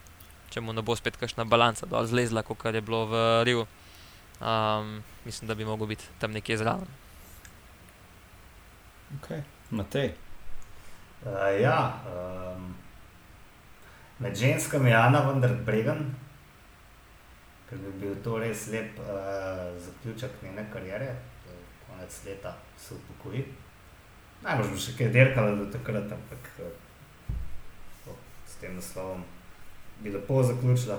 če 0.50 0.62
mu 0.62 0.74
ne 0.74 0.82
bo 0.82 0.96
spet 0.96 1.18
kakšna 1.18 1.46
balanca 1.46 1.86
dol 1.86 2.06
zlezla, 2.06 2.44
kot 2.44 2.66
je 2.66 2.82
bilo 2.82 3.06
v 3.06 3.22
Riu. 3.48 3.68
Um, 4.42 5.04
mislim, 5.26 5.48
da 5.48 5.56
bi 5.56 5.66
lahko 5.66 5.86
bil 5.86 6.02
tam 6.20 6.32
nekje 6.32 6.58
zraven. 6.58 6.88
Okay. 9.20 9.44
Matej. 9.70 10.14
Uh, 11.22 11.62
ja, 11.62 12.02
um, 12.10 12.74
med 14.20 14.36
ženskami 14.36 14.90
je 14.90 14.98
Ana 14.98 15.22
vendar 15.28 15.54
Bregan, 15.66 16.16
ker 17.70 17.78
bi 17.78 17.92
bil 18.02 18.16
to 18.24 18.40
res 18.42 18.66
lep 18.74 18.98
uh, 19.04 19.78
zaključek 19.78 20.42
njene 20.44 20.66
kariere 20.74 21.14
konec 22.02 22.26
leta 22.26 22.57
se 22.78 22.94
upokoji. 22.95 23.45
Najbolj 24.41 24.69
bo 24.73 24.78
še 24.78 24.94
kaj 24.98 25.10
dirkala 25.14 25.53
do 25.56 25.68
takrat, 25.69 26.10
ampak 26.10 26.48
to, 28.06 28.15
s 28.48 28.57
tem 28.61 28.73
naslovom 28.76 29.23
bi 30.02 30.10
lepo 30.10 30.41
zaključila. 30.44 30.98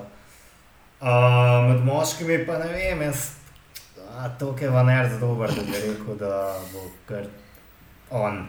Uh, 1.02 1.66
med 1.66 1.82
moškimi 1.82 2.44
pa 2.46 2.60
ne 2.62 2.68
vem, 2.70 3.02
jaz 3.02 3.32
to 4.38 4.54
je 4.60 4.70
vaner 4.70 5.08
za 5.10 5.18
dober, 5.18 5.50
da 5.50 5.62
bi 5.66 5.80
rekel, 5.82 6.16
da 6.20 6.60
bo 6.72 6.84
kar 7.08 7.26
on. 8.10 8.44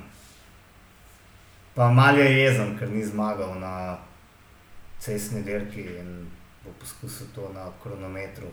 Pa 1.73 1.89
mal 1.89 2.19
je 2.19 2.27
jezen, 2.29 2.75
ker 2.77 2.91
ni 2.91 3.01
zmagal 3.05 3.55
na 3.59 3.97
cestni 5.01 5.41
dirki 5.41 5.87
in 5.97 6.29
bo 6.63 6.75
poskusil 6.79 7.33
to 7.33 7.49
na 7.55 7.65
kronometru 7.81 8.51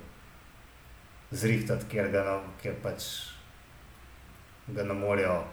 zrihtati, 1.30 1.84
ker, 1.92 2.08
ga, 2.08 2.40
ker 2.62 2.80
pač 2.82 3.04
ga 4.66 4.84
ne 4.84 4.94
morejo 4.94 5.44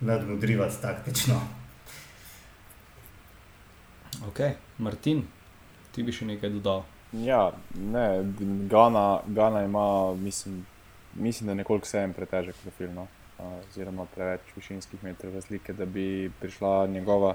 nadmudrivati 0.00 0.82
taktično. 0.82 1.40
Ok, 4.28 4.40
Martin, 4.78 5.24
ti 5.92 6.02
bi 6.02 6.12
še 6.12 6.26
nekaj 6.26 6.50
dodal. 6.50 6.84
Ja, 7.12 7.52
ne, 7.74 8.06
Gana, 8.70 9.20
Gana 9.26 9.64
ima, 9.64 10.14
mislim, 10.14 10.66
mislim, 11.14 11.46
da 11.46 11.52
je 11.52 11.62
nekoliko 11.62 11.86
vseeno 11.86 12.12
pretežek 12.12 12.56
profil, 12.62 12.92
no? 12.94 13.06
oziroma 13.44 14.06
preveč 14.14 14.54
višinskih 14.56 15.02
metrov 15.04 15.34
razlike, 15.34 15.72
da 15.72 15.84
bi 15.84 16.30
prišla 16.40 16.86
njegova 16.86 17.34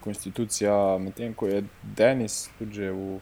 konstitucija, 0.00 0.98
medtem 0.98 1.34
ko 1.34 1.46
je 1.46 1.62
Denis 1.82 2.48
tudi 2.58 2.88
v, 2.90 3.18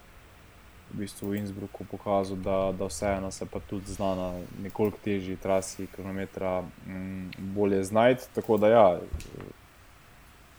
v, 0.95 0.99
bistvu 0.99 1.31
v 1.31 1.41
Innsbrucku 1.43 1.85
pokazal, 1.91 2.37
da, 2.37 2.73
da 2.79 2.87
vseeno 2.87 3.31
se 3.31 3.47
pa 3.47 3.61
tudi 3.61 3.93
zna 3.93 4.15
na 4.15 4.29
nekoliko 4.63 4.99
težji 5.05 5.37
trasi 5.37 5.87
kronometra 5.87 6.63
m, 6.87 7.31
bolje 7.39 7.85
znajti. 7.85 8.29
Tako 8.35 8.57
da 8.57 8.69
ja, 8.69 9.01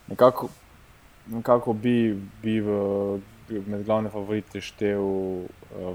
nekako, 0.07 0.49
nekako 1.28 1.74
bi, 1.74 2.22
bi 2.44 2.60
v 2.60 3.22
med 3.49 3.86
glavne 3.86 4.10
favorite 4.10 4.62
štev 4.62 5.02
uh, 5.02 5.48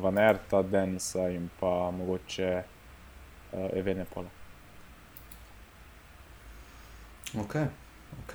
Vanerta, 0.02 0.62
Denisa 0.62 1.28
in 1.28 1.48
pa 1.60 1.90
mogoče 1.90 2.62
uh, 2.62 3.66
Evene 3.74 4.04
Pola. 4.04 4.30
Ok, 7.38 7.56
ok, 8.22 8.34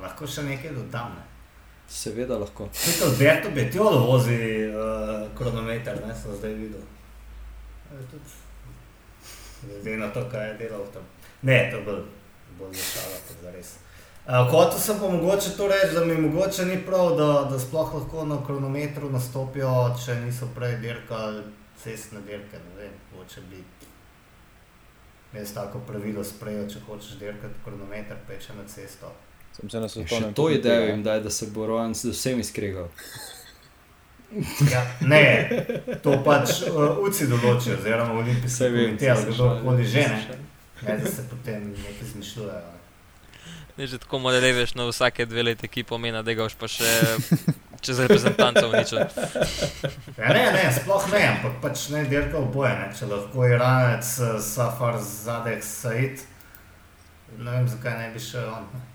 Lahko 0.00 0.26
še 0.26 0.44
nekaj 0.46 0.72
dodam. 0.76 1.16
Ne? 1.16 1.31
Seveda 1.92 2.38
lahko. 2.38 2.68
Tudi 2.72 3.04
Alberto 3.04 3.50
Betiolo 3.50 4.06
vozi 4.06 4.38
uh, 4.68 5.36
kronometer, 5.38 6.00
ne 6.06 6.14
sem 6.14 6.36
zdaj 6.36 6.54
videl. 6.54 6.80
Glede 9.62 9.96
na 9.96 10.08
to, 10.08 10.24
kaj 10.30 10.48
je 10.48 10.54
delal 10.58 10.86
tam. 10.94 11.02
Ne, 11.42 11.68
to 11.70 11.76
je 11.76 11.82
bolj, 11.82 12.02
bolj 12.58 12.74
zašala, 12.74 13.18
kot 13.28 13.42
za 13.42 13.50
res. 13.50 13.74
Uh, 14.26 14.50
Hotel 14.50 14.78
sem 14.80 14.98
pa 15.00 15.08
mogoče 15.10 15.56
to 15.56 15.68
reči, 15.68 15.94
da 15.94 16.04
mi 16.04 16.16
mogoče 16.16 16.64
ni 16.66 16.78
prav, 16.86 17.16
da, 17.18 17.28
da 17.50 17.58
sploh 17.58 17.94
lahko 17.94 18.24
na 18.24 18.38
kronometru 18.46 19.10
nastopijo, 19.10 19.72
če 20.04 20.20
niso 20.24 20.48
prej 20.54 20.78
dirkali 20.80 21.42
cestne 21.82 22.22
dirke. 22.26 22.58
Ne 22.68 22.78
vem, 22.78 22.94
mogoče 23.12 23.44
bi 23.50 23.64
jaz 25.34 25.52
tako 25.54 25.82
pravilo 25.86 26.24
sprejel, 26.24 26.64
če 26.70 26.80
hočeš 26.86 27.18
dirkati 27.20 27.64
kronometer, 27.64 28.16
peče 28.28 28.56
na 28.56 28.64
cesto. 28.68 29.12
Sem 29.52 29.70
se 29.70 29.80
na 29.80 29.88
Še 29.88 30.00
svetovnem 30.00 30.34
to 30.34 30.48
idejo 30.50 30.88
jim 30.88 31.02
daj, 31.04 31.20
da 31.20 31.30
se 31.30 31.46
bo 31.52 31.66
rojen 31.68 31.94
z 31.94 32.14
vsemi 32.14 32.44
skregal. 32.44 32.88
Ja, 34.72 34.80
ne, 35.04 35.24
to 36.00 36.14
pač 36.24 36.62
uh, 36.64 36.96
UCI 37.04 37.26
določijo, 37.28 37.76
oziroma 37.76 38.14
olimpijski 38.16 38.68
vem, 38.72 38.86
komitej, 38.86 39.10
ali 39.12 39.24
saj 39.26 39.34
kdorkoli 39.34 39.84
že, 39.84 40.04
ne, 40.08 40.36
ne, 40.86 40.94
da 41.02 41.10
se 41.10 41.24
potem 41.28 41.66
nekaj 41.68 42.06
zmišljujejo. 42.14 42.70
ne. 43.76 43.86
Že 43.86 43.98
tako 43.98 44.22
mora 44.24 44.40
reveš 44.40 44.72
na 44.74 44.86
vsake 44.88 45.26
dve 45.28 45.42
leti, 45.42 45.68
ki 45.68 45.84
pomeni, 45.84 46.22
da 46.24 46.34
ga 46.34 46.46
boš 46.48 46.56
pa 46.56 46.68
še 46.68 46.88
čez 47.84 48.00
reprezentanco 48.00 48.64
uničil. 48.70 49.02
Ja, 50.16 50.32
ne, 50.32 50.44
ne, 50.54 50.64
sploh 50.80 51.04
ne, 51.12 51.22
ampak 51.28 51.58
pač 51.60 51.88
ne 51.92 52.04
dirka 52.08 52.40
v 52.40 52.48
boje, 52.54 52.72
ne, 52.78 52.88
če 52.96 53.10
lahko 53.10 53.44
Iranec 53.48 54.06
eh, 54.06 54.38
Safar 54.40 54.96
Zadek 54.96 55.60
Said, 55.66 56.24
ne 57.36 57.50
vem, 57.50 57.68
zakaj 57.68 57.98
ne 58.00 58.08
bi 58.16 58.22
še 58.22 58.46
on. 58.48 58.64
Ne. 58.72 58.91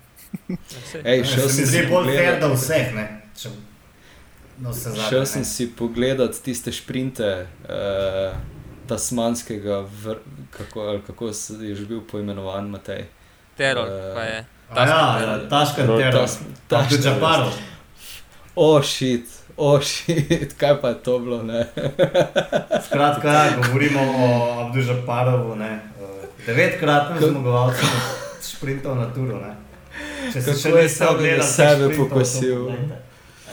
Ej, 1.04 1.24
šel 1.24 1.50
se 1.50 1.54
sem 1.56 1.66
si 1.66 1.88
pogledat, 1.90 2.52
vseh, 2.54 2.94
ne, 2.96 3.08
če, 3.36 3.50
no 4.58 4.74
se 4.74 4.90
zadnje, 4.90 5.10
šel 5.10 5.26
sem 5.26 5.46
si 5.46 5.68
pogledat 5.76 6.40
tiste 6.44 6.72
šprinte 6.72 7.32
uh, 7.46 8.38
tasmanskega, 8.88 9.86
vr, 10.04 10.22
kako, 10.58 10.82
ali 10.82 11.02
kako 11.08 11.34
se 11.34 11.54
je 11.62 11.76
že 11.76 11.86
bil 11.86 12.02
poimenovan 12.12 12.70
Matej. 12.70 13.06
Teror, 13.58 13.88
Eh, 13.88 14.14
pa 14.16 14.24
je. 14.24 14.46
A 14.70 14.86
ja, 14.88 15.50
Taškan 15.50 15.88
teror, 15.88 16.30
Ta 16.68 16.80
Abdul 16.80 17.00
Jabbarov. 17.04 17.54
O, 18.56 18.82
šit, 18.82 19.30
o, 19.58 19.80
šit, 19.82 20.54
kaj 20.58 20.82
pa 20.82 20.90
je 20.90 21.04
to 21.04 21.20
bilo, 21.20 21.44
ne? 21.44 21.66
Skratka, 22.86 23.34
ja, 23.34 23.58
govorimo 23.58 24.02
o 24.02 24.72
ne, 25.56 25.80
eh, 26.02 26.28
devetkratnem 26.46 27.20
zmagovalcu 27.22 27.86
šprintov 28.42 28.96
na 28.96 29.14
turu, 29.14 29.38
ne. 29.42 29.67
Če 30.34 30.42
se 30.42 30.52
Kako 30.52 30.60
še 30.60 30.70
je 30.70 30.84
niste 30.84 30.98
samega 30.98 31.16
ogledali 31.16 31.42
teh 31.42 31.52
sebe 31.56 31.90
pokosil. 31.98 32.70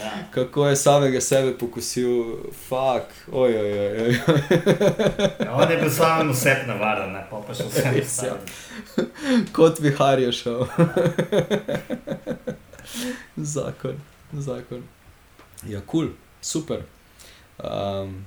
Ja. 0.04 0.10
Kako 0.30 0.66
je 0.68 0.76
samega 0.76 1.20
sebe 1.20 1.52
pokusil, 1.58 2.10
fuk, 2.68 3.14
oj, 3.32 3.56
oj, 3.60 3.72
oj. 4.04 4.18
Ja, 5.40 5.54
on 5.54 5.70
je 5.70 5.76
bil 5.80 5.90
samo 5.90 6.32
vsep 6.32 6.66
navaden, 6.66 7.12
ne, 7.14 7.22
pa 7.30 7.40
pa 7.46 7.54
še 7.54 7.68
vse 7.68 7.92
Res, 7.94 8.18
ja. 8.26 8.34
Kot 9.56 9.80
vihar 9.80 10.20
je 10.20 10.32
šel. 10.32 10.66
zakon, 13.54 14.00
zakon. 14.32 14.82
Ja, 15.68 15.80
kul, 15.80 16.10
cool, 16.10 16.10
super. 16.42 16.84
Um, 17.58 18.24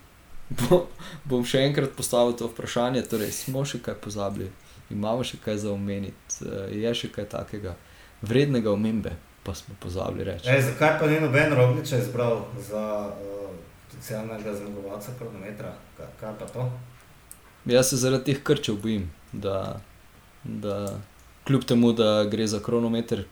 bo, 0.49 0.85
bom 1.27 1.43
še 1.45 1.65
enkrat 1.67 1.93
postavil 1.97 2.33
to 2.39 2.47
vprašanje, 2.49 3.03
torej 3.11 3.33
smo 3.35 3.65
še 3.67 3.83
kaj 3.83 3.99
pozabili, 4.01 4.49
imamo 4.93 5.25
še 5.27 5.41
kaj 5.43 5.61
za 5.67 5.75
omeniti, 5.75 6.39
uh, 6.47 6.65
je 6.71 6.95
še 6.95 7.11
kaj 7.13 7.29
takega 7.35 7.75
vrednega 8.21 8.71
omembe, 8.71 9.11
pa 9.43 9.53
smo 9.53 9.75
pozabili 9.79 10.23
reči. 10.23 10.49
Ej, 10.49 10.61
zakaj 10.61 10.99
pa 10.99 11.07
ni 11.07 11.19
noben 11.19 11.53
Rogliča 11.53 11.97
izbral 11.97 12.41
za 12.59 12.83
uh, 13.07 13.49
potencialnega 13.85 14.53
zmagovalca 14.55 15.11
kronometra? 15.19 15.73
Kaj, 15.97 16.05
kaj 16.19 16.33
pa 16.39 16.45
to? 16.45 16.69
Jaz 17.65 17.89
se 17.89 17.97
zaradi 17.97 18.23
teh 18.23 18.43
krčev 18.43 18.75
bojim, 18.81 19.09
da, 19.31 19.79
da 20.43 20.99
kljub 21.47 21.63
temu, 21.63 21.91
da 21.93 22.23
gre 22.23 22.47
za 22.47 22.59
kronometer, 22.59 23.25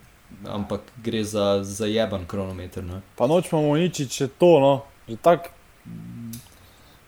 ampak 0.48 0.82
gre 0.98 1.24
za 1.24 1.64
zajeban 1.64 2.26
kronometer. 2.28 2.84
Ne? 2.84 3.02
Pa 3.16 3.28
nočemo 3.28 3.62
uničiti 3.70 4.14
še 4.14 4.28
to, 4.28 4.60
no, 4.60 4.74
že 5.08 5.16
tako 5.18 5.50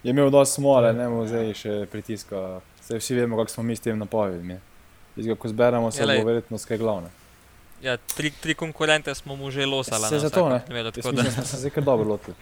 je 0.03 0.11
imel 0.11 0.29
dosti 0.29 0.55
smole, 0.55 0.93
ne 0.93 1.07
bomo 1.09 1.25
zdaj 1.27 1.53
še 1.53 1.73
pritiska. 1.91 2.61
Zdaj 2.85 2.99
vsi 2.99 3.15
vemo, 3.15 3.35
kako 3.37 3.51
smo 3.51 3.63
mi 3.63 3.75
s 3.75 3.83
tem 3.83 3.97
napovedmi. 3.99 4.59
Zdaj, 5.17 5.35
ko 5.35 5.49
zberemo, 5.49 5.91
se 5.91 6.01
Ja, 6.01 6.07
lej. 6.07 6.21
bo 6.21 6.29
verjetno 6.29 6.57
skaj 6.57 6.77
glavne. 6.77 7.09
Ja, 7.81 7.97
tri, 7.97 8.31
tri 8.31 8.53
konkurente 8.53 9.15
smo 9.15 9.35
mu 9.35 9.51
že 9.51 9.65
losali. 9.65 10.01
Saj 10.01 10.11
na 10.11 10.19
zato, 10.19 10.49
ne. 10.49 10.61
primeru, 10.65 10.91
tako 10.91 11.11
da- 11.11 11.31
smo 11.31 11.43
se 11.43 11.57
zdaj 11.57 11.71
kar 11.71 11.83
dobro 11.83 12.09
lotili. 12.09 12.35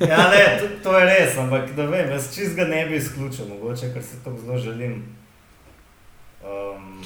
Ja, 0.00 0.30
ne, 0.30 0.58
to, 0.60 0.66
to 0.82 0.98
je 0.98 1.04
res, 1.04 1.36
ampak 1.36 1.74
da 1.76 1.84
vem, 1.84 2.10
jaz 2.10 2.34
čist 2.34 2.56
ga 2.56 2.64
ne 2.64 2.86
bi 2.86 2.96
izključil, 2.96 3.48
mogoče, 3.48 3.92
ker 3.92 4.02
se 4.02 4.16
to 4.24 4.36
zelo 4.44 4.58
želim. 4.58 5.16
Um, 6.44 7.04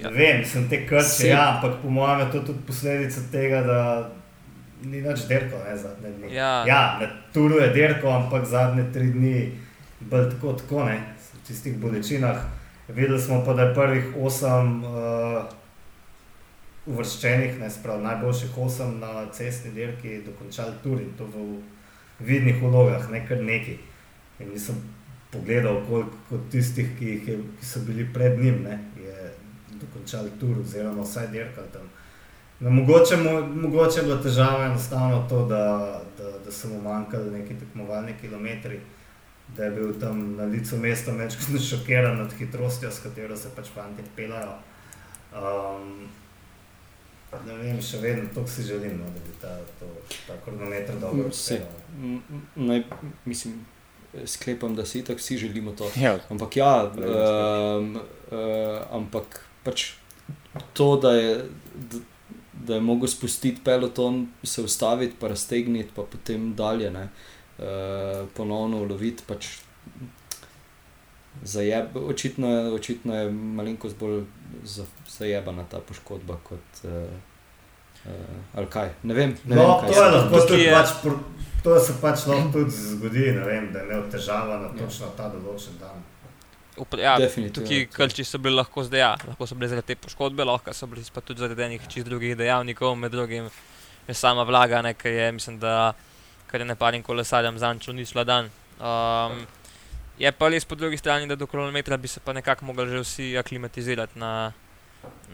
Ja. 0.00 0.08
Vem, 0.10 0.44
sem 0.44 0.68
te 0.68 0.80
krče, 0.86 1.28
ja, 1.28 1.54
ampak 1.54 1.76
po 1.82 1.90
mojem 1.90 2.20
je 2.20 2.30
to 2.32 2.40
tudi 2.40 2.58
posledica 2.66 3.20
tega, 3.30 3.60
da 3.62 4.10
ni 4.82 4.98
več 5.00 5.22
derko, 5.28 5.60
ne 5.62 5.76
zadnje 5.78 6.10
dni. 6.16 6.32
Ja. 6.34 6.64
ja 6.66 6.80
na 7.00 7.06
turu 7.32 7.60
je 7.62 7.68
derko, 7.76 8.10
ampak 8.10 8.42
zadnje 8.44 8.88
tri 8.92 9.12
dni 9.14 9.52
bolj 10.00 10.32
tako, 10.32 10.56
tako 10.58 10.84
ne, 10.88 10.96
v 11.34 11.46
tistih 11.46 11.76
bolečinah. 11.78 12.42
Videli 12.88 13.20
smo 13.20 13.44
pa, 13.44 13.54
da 13.54 13.62
je 13.62 13.74
prvih 13.74 14.04
osem 14.20 14.84
uh, 14.84 15.44
uvrščenih, 16.86 17.56
ne 17.60 17.70
sprav, 17.70 18.02
najboljših 18.02 18.58
osem 18.58 18.98
na 19.00 19.26
cestni 19.32 19.72
dirki 19.72 20.20
dokončali 20.26 20.76
tur 20.82 21.00
in 21.00 21.14
to 21.18 21.24
v 21.24 21.46
vidnih 22.20 22.60
vlogah, 22.62 23.08
ne 23.10 23.24
kar 23.28 23.40
neki. 23.40 23.78
In 24.38 24.52
nisem 24.52 24.76
pogledal, 25.32 25.80
koliko 25.88 26.38
tistih, 26.50 26.92
ki, 26.98 27.14
je, 27.26 27.38
ki 27.58 27.66
so 27.66 27.80
bili 27.86 28.06
pred 28.12 28.38
njim, 28.38 28.62
ne, 28.62 28.78
je 29.00 29.32
dokončali 29.80 30.30
tur, 30.40 30.60
oziroma 30.60 31.02
vsaj 31.02 31.30
dirkali 31.32 31.72
tam. 31.72 31.88
No, 32.60 32.70
mogoče, 32.70 33.16
mo, 33.16 33.40
mogoče 33.46 34.00
je 34.00 34.04
bila 34.04 34.20
težava 34.22 34.66
enostavno 34.66 35.24
to, 35.28 35.46
da, 35.46 35.64
da, 36.18 36.30
da 36.44 36.52
so 36.52 36.68
mu 36.68 36.82
manjkali 36.82 37.30
neki 37.38 37.56
tekmovalni 37.60 38.14
kilometri, 38.20 38.80
da 39.48 39.64
je 39.64 39.70
bil 39.70 40.00
tam 40.00 40.36
na 40.36 40.44
licu 40.44 40.76
mesta 40.76 41.12
večkrat 41.12 41.62
šokiran 41.62 42.18
nad 42.18 42.32
hitrostjo, 42.32 42.90
s 42.90 43.02
katero 43.02 43.36
se 43.36 43.48
pač 43.56 43.68
fanti 43.74 44.02
pelajo. 44.16 44.56
Um, 45.34 46.08
ne 47.46 47.56
vem, 47.58 47.82
še 47.82 47.98
vedno 48.02 48.30
to 48.34 48.46
si 48.46 48.62
želim, 48.62 48.98
no, 49.02 49.10
da 49.10 49.20
bi 49.26 49.36
ta, 49.42 49.52
to, 49.80 49.88
ta 50.26 50.36
kronometer 50.44 50.98
dobro 51.00 51.28
uspel. 51.28 51.66
m, 51.98 52.20
m, 52.30 52.42
naj, 52.54 52.84
mislim, 53.24 53.60
sklepam, 54.26 54.74
da 54.74 54.86
si 54.86 55.04
tako 55.04 55.18
vsi 55.18 55.38
želimo 55.38 55.72
to. 55.72 55.90
Ja, 56.00 56.18
Ampak 56.30 56.56
ja, 56.56 56.72
um, 56.86 57.96
uh, 57.96 58.80
ampak 58.90 59.40
pač 59.64 59.92
to, 60.72 60.96
da 61.02 61.14
je, 61.18 61.36
da, 61.74 62.02
da 62.52 62.78
je 62.78 62.80
mogel 62.80 63.10
spustiti 63.10 63.60
peloton, 63.64 64.28
se 64.42 64.62
ustaviti, 64.62 65.18
pa 65.20 65.28
raztegniti, 65.34 65.90
pa 65.94 66.06
potem 66.10 66.52
dalje, 66.54 66.90
ne, 66.94 67.08
uh, 67.10 67.33
ponovno 68.34 68.76
uloviti. 68.78 69.22
Pač, 69.26 69.46
zajeb, 71.42 71.96
očitno, 71.96 72.48
je- 72.50 72.72
očitno 72.72 73.14
je 73.14 73.30
malenkost 73.30 73.96
bolj 73.96 74.24
za, 74.64 74.84
zajebana 75.08 75.64
ta 75.64 75.78
poškodba 75.78 76.36
kot. 76.42 76.60
Uh, 76.84 76.90
uh, 78.06 78.12
ali 78.54 78.66
kaj? 78.66 78.88
Ne 79.02 79.14
vem. 79.14 79.36
Ne 79.44 79.56
No, 79.56 79.62
vem 79.62 79.80
kaj 79.80 79.92
to 79.92 80.04
je 80.04 80.10
lahko 80.10 80.46
tudi 80.46 80.62
je- 80.62 80.72
pač, 80.72 80.88
to 81.62 81.80
se 81.80 81.92
pač 82.00 82.26
lahko 82.26 82.52
tudi 82.52 82.70
zgodi, 82.70 83.32
ne 83.32 83.44
vem, 83.44 83.72
da 83.72 83.78
je 83.78 83.84
imel 83.84 84.10
težava 84.10 84.58
na 84.58 84.68
točno 84.70 85.06
ta 85.16 85.28
določen 85.28 85.78
dan. 85.80 86.02
Upra, 86.76 87.00
ja, 87.00 87.28
tukaj 87.52 87.86
krči 87.86 88.24
so 88.24 88.38
bili 88.38 88.56
lahko 88.56 88.82
zdaj, 88.82 88.98
ja, 89.00 89.16
lahko 89.26 89.46
so 89.46 89.54
bili 89.54 89.68
zaradi 89.68 89.86
te 89.86 89.94
poškodbe, 89.96 90.44
lahko 90.44 90.72
so 90.74 90.86
bili 90.86 91.04
pa 91.14 91.20
tudi 91.20 91.38
zaradi 91.38 91.62
enih 91.62 91.80
čist 91.88 92.06
drugih 92.06 92.36
dejavnikov, 92.36 92.96
med 92.96 93.12
drugim 93.12 93.46
je 94.08 94.14
sama 94.14 94.42
vlaga, 94.42 94.82
ne, 94.82 94.94
ki 94.94 95.08
je, 95.08 95.32
mislim, 95.32 95.58
da 95.58 95.92
kar 96.54 96.62
je 96.62 96.70
neparim 96.70 97.02
kolesarjem 97.02 97.58
zančo 97.58 97.92
ni 97.92 98.04
šla 98.06 98.22
dan. 98.24 98.46
Um, 98.78 99.40
je 100.18 100.30
pa 100.30 100.46
res 100.48 100.62
po 100.64 100.76
drugi 100.78 100.94
strani, 100.96 101.26
da 101.26 101.34
do 101.34 101.48
kilometra 101.50 101.96
bi 101.98 102.06
se 102.08 102.20
pa 102.22 102.32
nekako 102.32 102.68
mogli 102.68 102.86
že 102.92 103.00
vsi 103.02 103.26
aklimatizirati 103.38 104.18
na, 104.18 104.52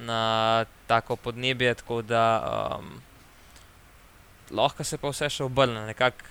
na 0.01 0.65
tako 0.87 1.17
podnebje, 1.17 1.75
tako 1.75 2.01
da 2.03 2.23
um, 2.81 3.03
lahko 4.51 4.85
se 4.85 4.97
pa 4.97 5.13
vse 5.13 5.29
še 5.29 5.45
obrne, 5.45 5.83
nekako 5.91 6.25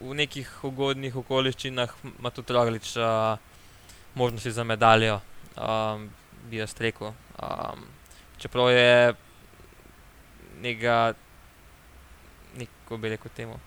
v 0.00 0.16
nekih 0.16 0.48
ugodnih 0.64 1.20
okoliščinah 1.20 1.92
ima 2.16 2.32
tudi 2.32 2.56
Roglič 2.56 2.94
uh, 2.96 3.36
možnosti 4.16 4.56
za 4.56 4.64
medaljo, 4.64 5.20
um, 5.52 6.08
bi 6.48 6.64
jaz 6.64 6.72
rekel. 6.80 7.12
Um, 7.36 7.84
čeprav 8.40 8.72
je 8.72 9.12
nekega, 10.64 11.12
neko 12.86 12.96
bi 12.96 13.08
rekel 13.08 13.30
temu, 13.36 13.58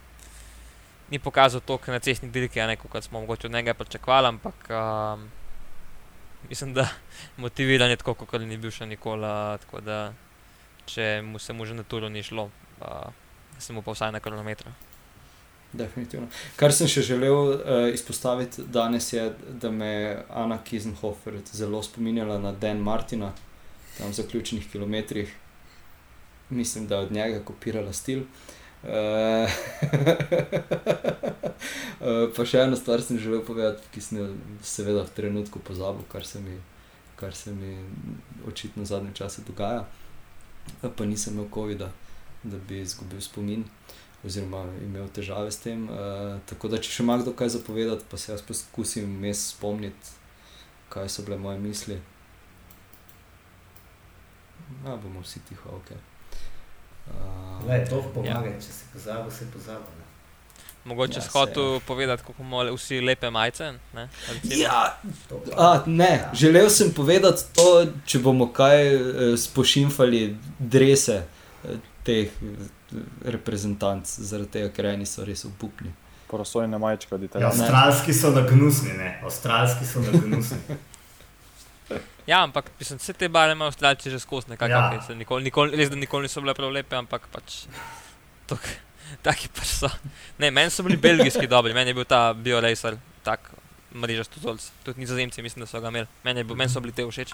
ni 1.12 1.20
pokazal 1.20 1.62
toliko 1.62 1.92
na 1.92 2.00
cestni 2.00 2.30
dirki, 2.32 2.60
ne 2.60 2.78
kot 2.78 3.04
smo 3.04 3.20
mogoče 3.20 3.48
od 3.48 3.54
njega 3.54 3.74
pričakovali, 3.74 4.28
ampak 4.28 4.70
um, 4.70 5.30
mislim, 6.50 6.74
da 6.74 6.88
motiviran 7.38 7.90
je 7.90 7.98
tako, 7.98 8.14
kot 8.14 8.42
ni 8.42 8.58
bil 8.58 8.72
še 8.72 8.86
nikoli. 8.86 9.28
Tako 9.60 9.82
da 9.82 10.14
če 10.86 11.22
mu 11.22 11.40
se 11.40 11.54
mu 11.54 11.66
že 11.66 11.74
na 11.74 11.84
turu 11.84 12.10
ni 12.10 12.24
šlo, 12.24 12.50
uh, 12.80 13.12
se 13.60 13.74
mu 13.74 13.82
pa 13.82 13.92
vsaj 13.92 14.12
na 14.12 14.20
kilometra. 14.20 14.72
Definitivno. 15.74 16.30
Kar 16.56 16.72
sem 16.74 16.88
še 16.88 17.04
želel 17.04 17.36
uh, 17.36 17.90
izpostaviti 17.94 18.64
danes, 18.64 19.12
je, 19.14 19.28
da 19.50 19.70
me 19.72 19.88
je 19.88 20.14
Ana 20.30 20.62
Kisenhofer 20.64 21.42
zelo 21.52 21.84
spominjala 21.84 22.40
na 22.40 22.52
Dan 22.52 22.80
Martina, 22.80 23.34
tam 23.98 24.14
v 24.14 24.18
zaključenih 24.22 24.72
kilometrih. 24.72 25.36
Mislim, 26.50 26.88
da 26.88 26.96
je 26.96 27.06
od 27.06 27.12
njega 27.12 27.44
kopirala 27.46 27.94
stil. 27.94 28.24
Uh, 28.24 28.56
pa 32.36 32.46
še 32.46 32.62
eno 32.64 32.76
stvar 32.80 33.02
sem 33.04 33.20
želel 33.20 33.44
povedati, 33.46 33.82
ki 33.94 34.02
sem 34.02 34.18
jo 34.22 34.28
seveda 34.64 35.04
v 35.04 35.16
trenutku 35.16 35.60
pozabil, 35.60 36.04
kar 36.12 36.26
se 36.26 36.40
mi, 36.40 36.56
kar 37.20 37.36
se 37.36 37.52
mi 37.52 37.78
očitno 38.48 38.84
v 38.84 38.92
zadnjem 38.94 39.14
času 39.20 39.42
dogaja. 39.48 39.82
Uh, 39.84 39.88
Pa 40.96 41.06
nisem 41.06 41.34
imel 41.34 41.48
COVID-a, 41.54 41.90
da 42.44 42.58
bi 42.58 42.82
izgubil 42.82 43.22
spomin 43.22 43.66
oziroma 44.24 44.64
imel 44.84 45.08
težave 45.16 45.52
s 45.52 45.62
tem. 45.64 45.88
Uh, 45.90 46.40
tako 46.46 46.72
da, 46.72 46.78
če 46.78 46.92
še 46.92 47.04
ima 47.04 47.18
kdo 47.22 47.34
kaj 47.34 47.56
zapovedati, 47.56 48.08
pa 48.12 48.20
se 48.20 48.32
jaz 48.32 48.44
poskusim 48.46 49.08
vmes 49.08 49.50
spomniti, 49.54 50.16
kaj 50.94 51.10
so 51.12 51.26
bile 51.28 51.40
moje 51.40 51.60
misli. 51.64 52.00
Ja, 54.86 54.96
bomo 54.96 55.24
vsi 55.24 55.42
tiho, 55.50 55.80
ok. 55.80 55.94
Uh, 55.96 56.09
Le, 57.68 57.86
to 57.86 58.02
pomaga, 58.14 58.50
če 58.56 58.72
si 58.72 58.86
pozabil, 58.94 59.32
si 59.32 59.46
pozabil. 59.46 59.82
ne. 59.90 60.06
Mogoče 60.86 61.14
Ja, 61.14 61.24
ja, 61.24 61.30
hotel 61.32 61.74
ja. 61.74 61.80
povedati, 61.80 62.24
kako 62.24 62.34
imamo 62.40 62.76
vsi 62.76 63.02
lepe 63.02 63.30
majice. 63.30 63.74
Ne, 63.94 64.10
recimo. 64.30 64.56
Ja, 64.58 64.98
a, 65.58 65.84
ne, 65.86 66.06
Ja. 66.16 66.32
želel 66.34 66.70
sem 66.70 66.92
povedati 66.92 67.44
to, 67.54 67.68
če 68.06 68.20
bomo 68.20 68.48
kaj 68.48 68.86
eh, 68.88 69.00
spošimfali 69.38 70.22
drese 70.60 71.24
eh, 71.64 71.70
teh 72.04 72.28
eh, 72.28 72.56
reprezentanc, 73.26 74.08
zaradi 74.08 74.50
tega, 74.50 74.70
ker 74.70 74.86
eni 74.88 75.06
so 75.06 75.26
res 75.26 75.46
upupni. 75.46 75.92
Porosojne 76.28 76.78
majčke 76.78 77.16
od 77.16 77.22
Ja, 77.22 77.26
Italijanov. 77.26 77.60
avstralski 77.60 78.14
so 78.14 78.30
nagnusni, 78.32 78.94
ne, 78.94 79.20
avstralski 79.24 79.86
so 79.86 80.00
nagnusni. 80.02 80.58
ja, 82.30 82.44
ampak 82.46 82.72
mislim, 82.80 83.00
vse 83.02 83.14
te 83.18 83.30
bare 83.30 83.56
imajo 83.56 83.72
avstralci 83.74 84.12
že 84.14 84.20
skozi 84.22 84.54
nekako. 84.54 84.72
Ja. 84.72 84.92
Okay, 84.94 85.16
nikoli, 85.18 85.44
nikoli, 85.44 85.78
res, 85.78 85.90
da 85.90 85.98
nikoli 85.98 86.28
niso 86.28 86.42
bile 86.46 86.54
prav 86.58 86.72
lepe, 86.72 86.96
ampak 86.96 87.26
pač. 87.34 87.64
Tok, 88.50 88.68
taki 89.26 89.50
pač 89.54 89.72
so. 89.82 89.90
Ne, 90.38 90.52
meni 90.52 90.70
so 90.74 90.86
bili 90.86 90.98
belgijski 90.98 91.48
dobri, 91.50 91.74
meni 91.74 91.94
je 91.94 92.00
bil 92.02 92.06
ta 92.10 92.30
BioRacer, 92.34 93.00
tak 93.26 93.50
mrežast 93.96 94.34
tuzolc. 94.36 94.62
Tudi 94.86 95.02
nizozemci 95.02 95.42
mislim, 95.42 95.66
da 95.66 95.70
so 95.72 95.82
ga 95.82 95.90
imeli. 95.90 96.08
Meni, 96.24 96.40
je 96.40 96.44
bil, 96.44 96.56
meni 96.56 96.70
so 96.70 96.82
bili 96.82 96.94
te 96.94 97.06
všeč. 97.08 97.34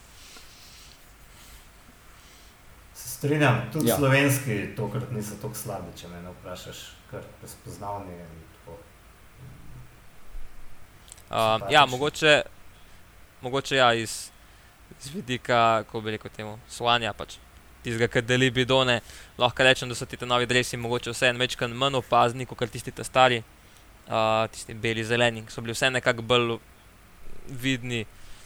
Se 2.95 3.09
strinjam, 3.09 3.65
tudi 3.73 3.89
Ja. 3.89 3.97
slovenski 3.97 4.75
tokrat 4.75 5.11
niso 5.11 5.35
tako 5.41 5.55
slabi, 5.55 5.91
če 5.99 6.07
me 6.07 6.21
vprašaš, 6.39 6.85
kar 7.11 7.21
razpoznavni. 7.41 8.13
in 8.13 8.45
tako. 8.55 8.77
Uh, 11.29 11.71
ja, 11.71 11.85
mogoče, 11.85 12.41
mogoče 13.41 13.75
ja, 13.75 13.93
iz, 13.93 14.31
iz 14.99 15.09
vidika, 15.13 15.83
kako 15.85 16.01
bi 16.01 16.15
rekel 16.15 16.31
temu, 16.35 16.57
slanja 16.69 17.13
pač. 17.13 17.37
Tistega, 17.85 18.07
ki 18.09 18.23
deli 18.25 18.49
bidone, 18.51 18.99
lahko 19.37 19.65
rečem, 19.65 19.89
da 19.89 19.95
so 19.95 20.07
ti 20.09 20.17
ti 20.17 20.25
novi 20.25 20.47
dresi 20.49 20.77
mogoče 20.77 21.13
vse 21.13 21.29
en 21.29 21.41
večkrat 21.41 21.73
manj 21.73 21.99
opazni, 22.01 22.47
kot 22.49 22.65
tisti 22.71 22.91
ta 22.91 23.03
stari, 23.05 23.43
uh, 24.07 24.45
tisti 24.51 24.73
beli 24.73 25.05
zeleni, 25.05 25.45
ki 25.45 25.53
so 25.53 25.61
bili 25.61 25.75
vse 25.77 25.91
nekako 25.93 26.25
bolj 26.25 26.57
vidni. 27.61 28.05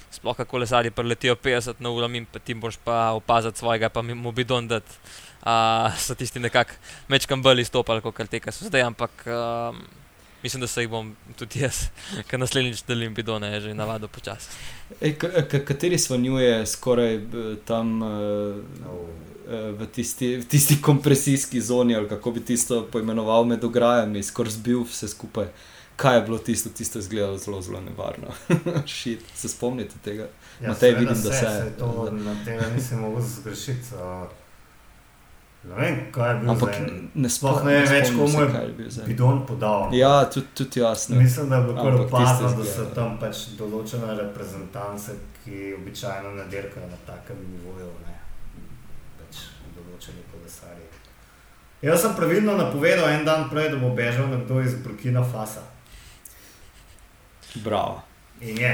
Sploh 0.09 0.33
kako 0.33 0.49
kolesari 0.49 0.89
preletijo 0.89 1.35
50 1.37 1.83
na 1.85 1.91
uro, 1.93 2.07
in 2.17 2.25
ti 2.43 2.53
boš 2.53 2.79
pa 2.83 3.11
opaziti 3.13 3.59
svojega, 3.59 3.89
pa 3.89 4.01
mi 4.01 4.13
mu 4.13 4.31
bidon 4.31 4.67
dati. 4.67 4.97
Uh, 5.39 5.93
so 6.03 6.15
tisti 6.15 6.39
nekako 6.39 6.75
večkrat 7.07 7.39
bolj 7.39 7.61
izstopali, 7.61 8.01
kot 8.01 8.19
te, 8.27 8.39
ki 8.39 8.51
so 8.51 8.65
zdaj, 8.65 8.87
ampak 8.89 9.23
um, 9.29 9.83
mislim, 10.43 10.61
da 10.61 10.67
se 10.67 10.81
jih 10.81 10.89
bom 10.89 11.09
tudi 11.35 11.59
jaz, 11.59 11.79
ker 12.27 12.39
naslednjič 12.39 12.83
delim 12.83 13.13
bidone, 13.13 13.47
je 13.49 13.61
že 13.61 13.73
navado 13.73 14.07
počasi. 14.07 14.47
Kateri 15.61 15.97
svanjuje 15.97 16.65
skoraj 16.67 17.15
eh, 17.15 17.21
tam 17.65 18.03
eh, 18.03 18.07
No. 18.79 18.99
eh, 19.47 19.71
v 19.71 19.87
tisti, 19.87 20.37
v 20.37 20.45
tisti 20.45 20.81
kompresijski 20.81 21.61
zoni, 21.61 21.95
ali 21.95 22.09
kako 22.09 22.31
bi 22.31 22.41
tisto 22.41 22.87
poimenoval 22.87 23.45
med 23.45 23.63
ograjami, 23.63 24.23
skoraj 24.23 24.51
zbil 24.51 24.83
vse 24.83 25.07
skupaj. 25.07 25.47
Kaj 25.95 26.15
je 26.15 26.21
bilo 26.21 26.37
tisto, 26.39 26.69
tisto 26.69 26.95
je 26.95 27.01
izgledalo 27.01 27.37
zelo, 27.37 27.61
zelo 27.61 27.81
nevarno. 27.81 28.27
Shit, 28.89 29.19
se 29.35 29.49
spomnite 29.49 29.95
tega? 30.03 30.27
Ja, 30.61 30.69
Matej, 30.69 30.79
seveda 30.91 30.99
vidim, 31.01 31.23
da 31.23 31.31
se- 31.31 31.39
saj 31.39 31.69
To, 31.79 31.87
na 32.13 32.35
tega 32.45 32.69
nisem 32.69 32.99
mogel 32.99 33.21
zgrešiti. 33.23 33.93
Uh, 33.93 34.27
ne 35.63 35.75
vem, 35.75 35.97
kaj 36.11 36.29
je 36.29 36.35
bil 36.39 36.49
Ampak 36.49 36.69
za 36.73 36.83
en 36.83 37.09
ne 37.13 37.29
Sploh 37.29 37.63
ne 37.65 37.73
vem 37.73 37.87
več, 37.91 38.11
komu 38.15 38.41
je 38.41 38.47
kaj 38.51 38.67
bil 38.77 38.87
en. 38.87 39.07
bidon 39.07 39.45
podal. 39.45 39.89
Ja, 39.93 40.25
tudi, 40.25 40.47
tudi 40.55 40.79
jaz. 40.79 41.09
Ne. 41.09 41.19
Mislim, 41.23 41.49
da 41.49 41.55
je 41.55 41.63
bilo 41.63 41.83
kar 41.83 41.99
opazno, 42.01 42.51
da 42.57 42.65
so 42.65 42.85
tam 42.95 43.17
pač 43.19 43.43
določene 43.59 44.15
reprezentance, 44.21 45.17
ki 45.43 45.73
običajno 45.81 46.31
ne 46.37 46.45
dirkajo 46.51 46.87
na 46.87 46.99
takem 47.07 47.35
nivoju, 47.51 47.91
ne 48.07 48.15
pač 49.19 49.43
določeni 49.75 50.23
kolesarji. 50.31 50.87
Jaz 51.81 52.01
sem 52.01 52.15
pravilno 52.15 52.55
napovedal 52.59 53.07
en 53.09 53.25
dan 53.25 53.49
prej, 53.49 53.69
da 53.71 53.77
bo 53.79 53.93
bežal 53.95 54.27
nekdo 54.27 54.61
iz 54.61 54.75
Burkina 54.83 55.23
Fasa. 55.23 55.61
Bravo. 57.63 58.01
In 58.41 58.57
je. 58.57 58.73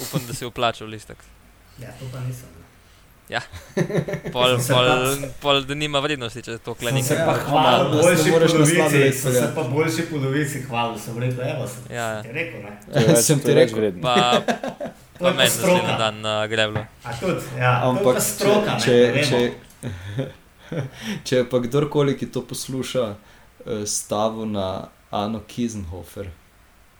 Upam, 0.00 0.26
da 0.26 0.34
si 0.34 0.46
uplačal 0.46 0.88
listek. 0.88 1.18
Ja, 1.78 1.88
to 2.00 2.08
pa 2.12 2.20
nisem. 2.20 2.63
Ne. 3.28 3.40
Pol, 4.32 4.48
Sem 4.50 4.60
se 4.60 4.72
pol, 4.72 4.88
pol, 5.40 5.62
da 5.62 5.74
nima 5.74 5.98
vrednosti, 5.98 6.42
če 6.42 6.58
to 6.58 6.72
Sem 6.72 6.80
kleni. 6.80 7.02
se 7.02 7.14
Ja, 7.14 7.24
pa 7.24 7.34
hvala, 7.40 7.62
hvalil 7.78 7.90
da 7.90 7.96
se 7.96 8.02
boljši 8.04 8.30
moraš 8.30 8.52
na 8.52 8.58
polovici, 8.58 9.12
sem 9.14 9.32
se 9.32 9.46
pa 9.54 9.62
boljši 9.64 10.02
polovici 10.04 10.62
hvalil, 10.62 10.98
sem 10.98 11.18
rekel, 11.18 11.40
evo, 11.46 11.66
sem 11.66 11.82
Ja, 11.90 12.06
ja. 12.10 12.22
ti 12.22 12.28
rekel, 12.30 12.60
ne. 12.60 12.74
Več- 13.06 13.22
Sem 13.22 13.40
ti 13.40 13.54
rekel. 13.54 13.78
vredno. 13.78 14.02
Pa, 14.02 14.14
pa 15.18 15.24
meni 15.26 15.36
naslednji 15.38 15.50
stroka. 15.78 15.96
dan 15.96 16.20
na 16.20 16.46
grevlu. 16.46 16.84
A 17.02 17.12
tudi, 17.14 17.40
ja, 17.58 17.72
Ampak 17.82 18.14
pa 18.14 18.20
stroka, 18.22 18.76
če, 18.78 18.96
ne, 19.10 19.24
če, 19.24 19.42
če, 20.14 20.28
če 21.24 21.44
pa 21.46 21.58
kdorkoli, 21.60 22.14
ki 22.14 22.26
to 22.28 22.42
posluša, 22.42 23.06
eh, 23.64 23.84
stavil 23.86 24.46
na 24.48 24.68
Ano 25.12 25.40
Kisenhofer, 25.40 26.28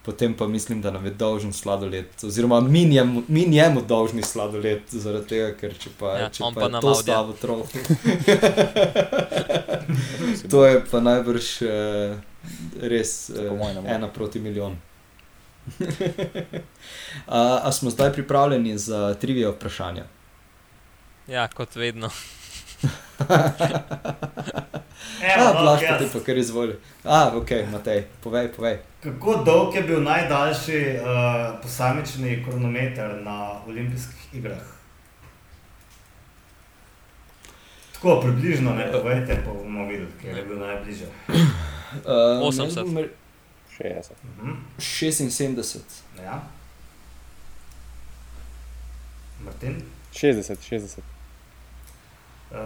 potem 0.05 0.33
pa 0.33 0.47
mislim, 0.47 0.81
da 0.81 0.91
nam 0.91 1.05
je 1.05 1.11
dolžen 1.11 1.53
sladoled, 1.53 2.05
oziroma 2.23 2.59
mi 2.61 2.85
njemu, 2.85 3.23
mi 3.27 3.45
njemu 3.45 3.81
dolžni 3.81 4.23
sladoled, 4.23 4.81
zaradi 4.89 5.27
tega, 5.27 5.51
ker 5.57 5.77
če 5.77 5.89
pa, 5.99 6.17
Ja, 6.19 6.29
če 6.29 6.43
pa, 6.43 6.51
pa 6.55 6.61
je 6.69 6.81
to 6.81 6.95
stavil 6.95 7.33
trofi. 7.41 7.79
to 10.51 10.65
je 10.65 10.81
pa 10.91 10.99
najbrž 10.99 11.49
eh, 11.61 12.17
res 12.81 13.29
eh, 13.29 13.49
ena 13.85 14.07
proti 14.07 14.39
milijon. 14.39 14.77
a, 17.27 17.59
a 17.63 17.71
smo 17.71 17.89
zdaj 17.89 18.13
pripravljeni 18.13 18.77
za 18.77 19.13
trivijo 19.13 19.51
vprašanja? 19.51 20.05
Ja, 21.27 21.47
kot 21.47 21.75
vedno. 21.75 22.09
Evo, 25.35 25.45
A, 25.49 25.53
no, 25.53 25.61
Blaž, 25.61 25.81
pa 25.89 25.97
ti 25.97 26.05
pa 26.13 26.19
kar 26.19 26.37
izvoli. 26.37 26.75
A, 27.03 27.31
ok, 27.37 27.51
Matej, 27.71 28.05
povej, 28.23 28.51
povej. 28.53 28.77
Kako 29.05 29.43
dolg 29.45 29.75
je 29.75 29.81
bil 29.81 30.03
najdaljši 30.03 30.97
uh, 30.97 31.59
posamični 31.61 32.43
kronometer 32.43 33.21
na 33.23 33.51
olimpijskih 33.67 34.33
igrah? 34.33 34.61
Tako 37.93 38.21
približno, 38.21 38.73
ne 38.73 38.91
povejte, 38.91 39.41
pa 39.45 39.51
bomo 39.53 39.85
videli, 39.85 40.11
kje 40.21 40.29
je 40.29 40.45
bil 40.45 40.59
najbližje. 40.59 41.07
Uh, 41.27 41.37
80. 42.49 42.65
jaz 42.65 42.75
bom 42.75 42.97
re- 42.97 43.09
60. 43.79 44.11
Mhm. 44.37 44.51
76. 44.79 45.79
Ja. 46.23 46.41
Martin? 49.43 49.81
60, 50.13 50.55
60. 50.69 50.99
Uh, 52.51 52.57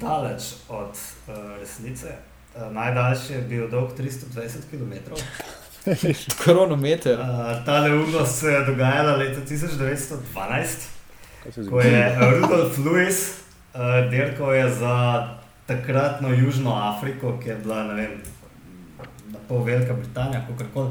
daleč 0.00 0.42
od 0.68 0.90
uh, 1.28 1.34
resnice. 1.60 2.14
Uh, 2.54 2.72
najdaljši 2.72 3.32
je 3.32 3.40
bil 3.40 3.70
dolg 3.70 3.90
320 3.98 4.70
km. 4.70 4.92
Kronometer. 6.42 7.20
Uh, 7.20 7.64
ta 7.64 7.80
neumnost 7.80 8.38
se 8.38 8.46
je 8.46 8.64
dogajala 8.64 9.16
leta 9.16 9.40
1912. 9.40 10.16
Kaj 11.42 11.52
se 11.52 11.66
Ko 11.70 11.80
je 11.80 12.18
Rudolf 12.20 12.78
Lewis 12.78 13.40
uh, 13.74 14.10
dirkal 14.10 14.54
je 14.54 14.70
za 14.74 15.28
takratno 15.66 16.28
Južno 16.28 16.74
Afriko, 16.74 17.38
ki 17.42 17.48
je 17.48 17.56
bila 17.56 17.84
ne 17.84 17.94
vem, 17.94 18.22
na 19.30 19.38
pol 19.48 19.64
Velika 19.64 19.92
Britanija, 19.92 20.46
kako 20.48 20.70
koli. 20.74 20.88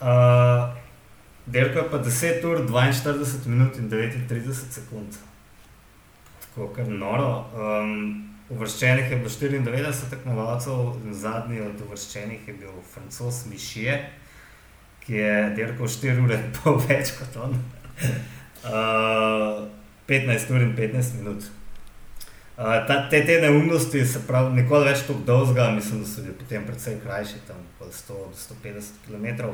Uh, 0.00 0.76
dirkal 1.46 1.82
je 1.82 1.90
pa 1.90 1.98
10 1.98 2.46
ur, 2.46 2.58
42 2.68 3.46
minut 3.46 3.76
in 3.76 3.90
39 3.90 4.52
sekund. 4.70 5.16
Tako 6.40 6.68
kar 6.68 6.88
noro. 6.88 7.44
Um, 7.54 8.33
uvrščenih 8.52 9.10
je 9.10 9.16
bilo 9.16 9.30
94 9.30 10.10
tekmovalcev, 10.10 10.92
zadnji 11.12 11.60
od 11.64 11.80
uvrščenih 11.86 12.48
je 12.48 12.54
bil 12.60 12.76
francos 12.92 13.44
Mišije, 13.50 13.98
ki 15.04 15.16
je 15.20 15.34
dirkal 15.56 15.88
4 15.88 16.24
ure 16.24 16.40
in 16.40 16.50
pol 16.58 16.80
več 16.88 17.16
kot 17.18 17.42
on. 17.48 17.58
Uh, 18.64 19.66
15 20.08 20.50
ur 20.56 20.62
in 20.64 20.70
15 20.72 21.18
minut. 21.18 21.44
Uh, 22.56 22.78
ta, 22.88 22.94
te, 23.12 23.18
te 23.28 23.34
neumnosti, 23.42 24.00
se 24.08 24.22
pravi, 24.24 24.54
nikoli 24.56 24.88
več 24.88 25.02
tako 25.04 25.20
dolga, 25.28 25.66
mislim, 25.76 26.00
da 26.00 26.08
so 26.08 26.24
bili 26.24 26.32
potem 26.38 26.64
precej 26.64 26.96
krajši, 27.02 27.42
tam 27.44 27.60
okoli 27.74 27.92
100-150 27.92 29.04
km. 29.04 29.50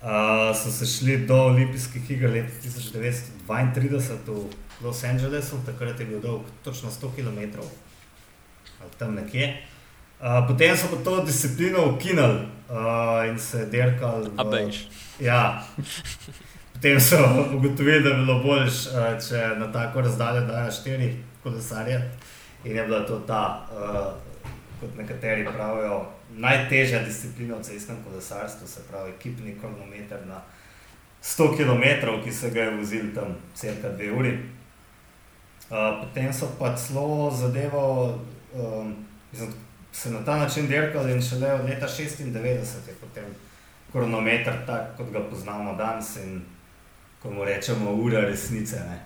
Uh, 0.00 0.52
so 0.54 0.70
se 0.70 0.86
šli 0.86 1.18
do 1.26 1.40
olimpijskih 1.48 2.10
iger 2.14 2.30
leta 2.30 2.54
1932 2.62 4.20
v 4.30 4.84
Los 4.86 5.02
Angelesu, 5.04 5.58
takrat 5.66 5.98
je 6.00 6.06
bil 6.06 6.22
dolg 6.22 6.46
točno 6.62 6.94
100 6.94 7.10
km, 7.18 7.66
ali 8.80 8.90
tam 8.98 9.14
nekje. 9.14 9.56
Uh, 10.20 10.46
potem 10.46 10.76
so 10.76 10.86
pa 10.88 10.96
to 11.00 11.24
disciplino 11.24 11.84
ukinili 11.86 12.38
uh, 12.68 12.76
in 13.26 13.38
se 13.38 13.66
dirkali. 13.66 14.28
v- 14.28 14.32
A 14.36 14.44
bejš. 14.44 14.86
Ja. 15.20 15.64
Potem 16.72 17.00
so 17.00 17.16
ugotovili, 17.52 18.00
da 18.00 18.08
je 18.08 18.14
bilo 18.16 18.38
bolj, 18.38 18.68
če 19.20 19.54
na 19.56 19.66
tako 19.68 20.00
razdaljo 20.00 20.40
dajo 20.42 20.72
štiri 20.72 21.10
kolesarje. 21.42 22.10
In 22.64 22.76
je 22.76 22.84
bila 22.84 23.00
to 23.00 23.18
ta, 23.20 23.40
uh, 23.70 24.12
kot 24.80 24.96
nekateri 24.96 25.44
pravijo, 25.46 26.02
najtežja 26.30 26.98
disciplina 27.00 27.56
v 27.56 27.62
cestnem 27.62 27.96
kolesarstvu, 28.02 28.68
se 28.68 28.80
pravi 28.82 29.10
ekipni 29.10 29.56
kronometer 29.60 30.18
na 30.26 30.40
100 31.22 31.56
km, 31.56 31.84
ki 32.24 32.32
se 32.32 32.50
ga 32.50 32.62
je 32.62 32.76
vozil 32.76 33.04
tam 33.14 33.32
cirka 33.54 33.88
dve 33.88 34.12
uri. 34.12 34.32
Uh, 35.70 35.76
potem 36.00 36.32
so 36.32 36.48
pa 36.58 36.76
celo 36.76 37.30
zadevo, 37.30 38.18
um, 38.54 38.96
se 39.92 40.10
na 40.10 40.24
ta 40.24 40.36
način 40.36 40.66
dirkali 40.66 41.12
in 41.12 41.22
šele 41.22 41.52
od 41.52 41.64
leta 41.64 41.86
96 41.88 42.88
je 42.88 42.94
potem 43.00 43.24
kronometer, 43.92 44.66
tak 44.66 44.96
kot 44.96 45.10
ga 45.12 45.20
poznamo 45.30 45.74
danes 45.74 46.16
in 46.16 46.42
ko 47.22 47.30
mu 47.30 47.44
rečemo 47.44 47.90
ura 47.92 48.20
resnice. 48.20 48.76
Ne? 48.76 49.00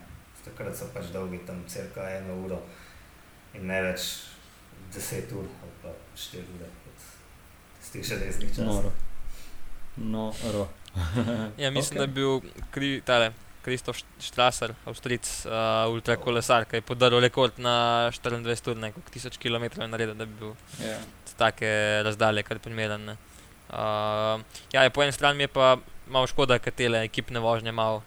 Takrat 0.44 0.76
so 0.76 0.84
pač 0.94 1.06
dolgi 1.12 1.38
tam 1.46 1.64
cirka 1.68 2.04
eno 2.10 2.34
uro 2.44 2.58
in 3.54 3.66
ne 3.66 3.82
več 3.82 4.00
10 4.94 5.32
ur 5.32 5.46
ali 5.62 5.72
pa 5.82 5.88
4 6.16 6.36
ure, 6.36 6.68
kot 6.84 7.92
teh 7.92 8.04
še 8.04 8.18
resnih 8.20 8.50
časov. 8.50 8.66
Noro. 8.66 8.92
Noro. 9.96 10.68
Ja, 11.56 11.70
mislim, 11.70 11.78
Ok. 11.80 11.90
okay. 11.90 11.96
da 11.98 12.02
je 12.02 12.06
bil 12.08 12.40
kri, 12.70 13.00
tale, 13.04 13.32
Kristof 13.64 14.02
Strasser, 14.20 14.74
Avstric, 14.86 15.24
uh, 15.48 15.88
ultrakolesar, 15.88 16.66
ki 16.68 16.76
je 16.82 16.84
podaril 16.84 17.22
rekord 17.24 17.56
na 17.58 18.10
24 18.12 18.70
ur, 18.74 18.76
nekaj 18.76 19.06
1000 19.14 19.38
km 19.40 19.64
je 19.80 19.88
naredil, 19.88 20.14
da 20.14 20.26
bi 20.28 20.36
bil 20.40 20.52
Ja. 20.84 20.98
z 21.26 21.38
take 21.40 21.70
razdalje 22.04 22.42
kar 22.44 22.58
primeren. 22.58 23.04
ne. 23.04 23.16
Uh, 23.72 24.40
ja, 24.72 24.82
je 24.84 24.90
po 24.90 25.02
eni 25.02 25.12
strani 25.12 25.48
je 25.48 25.48
pa 25.48 25.78
malo 26.06 26.26
škoda, 26.26 26.58
ker 26.58 26.72
te 26.72 26.84
ekipne 26.84 27.40
vožnje 27.40 27.72
malo 27.72 28.02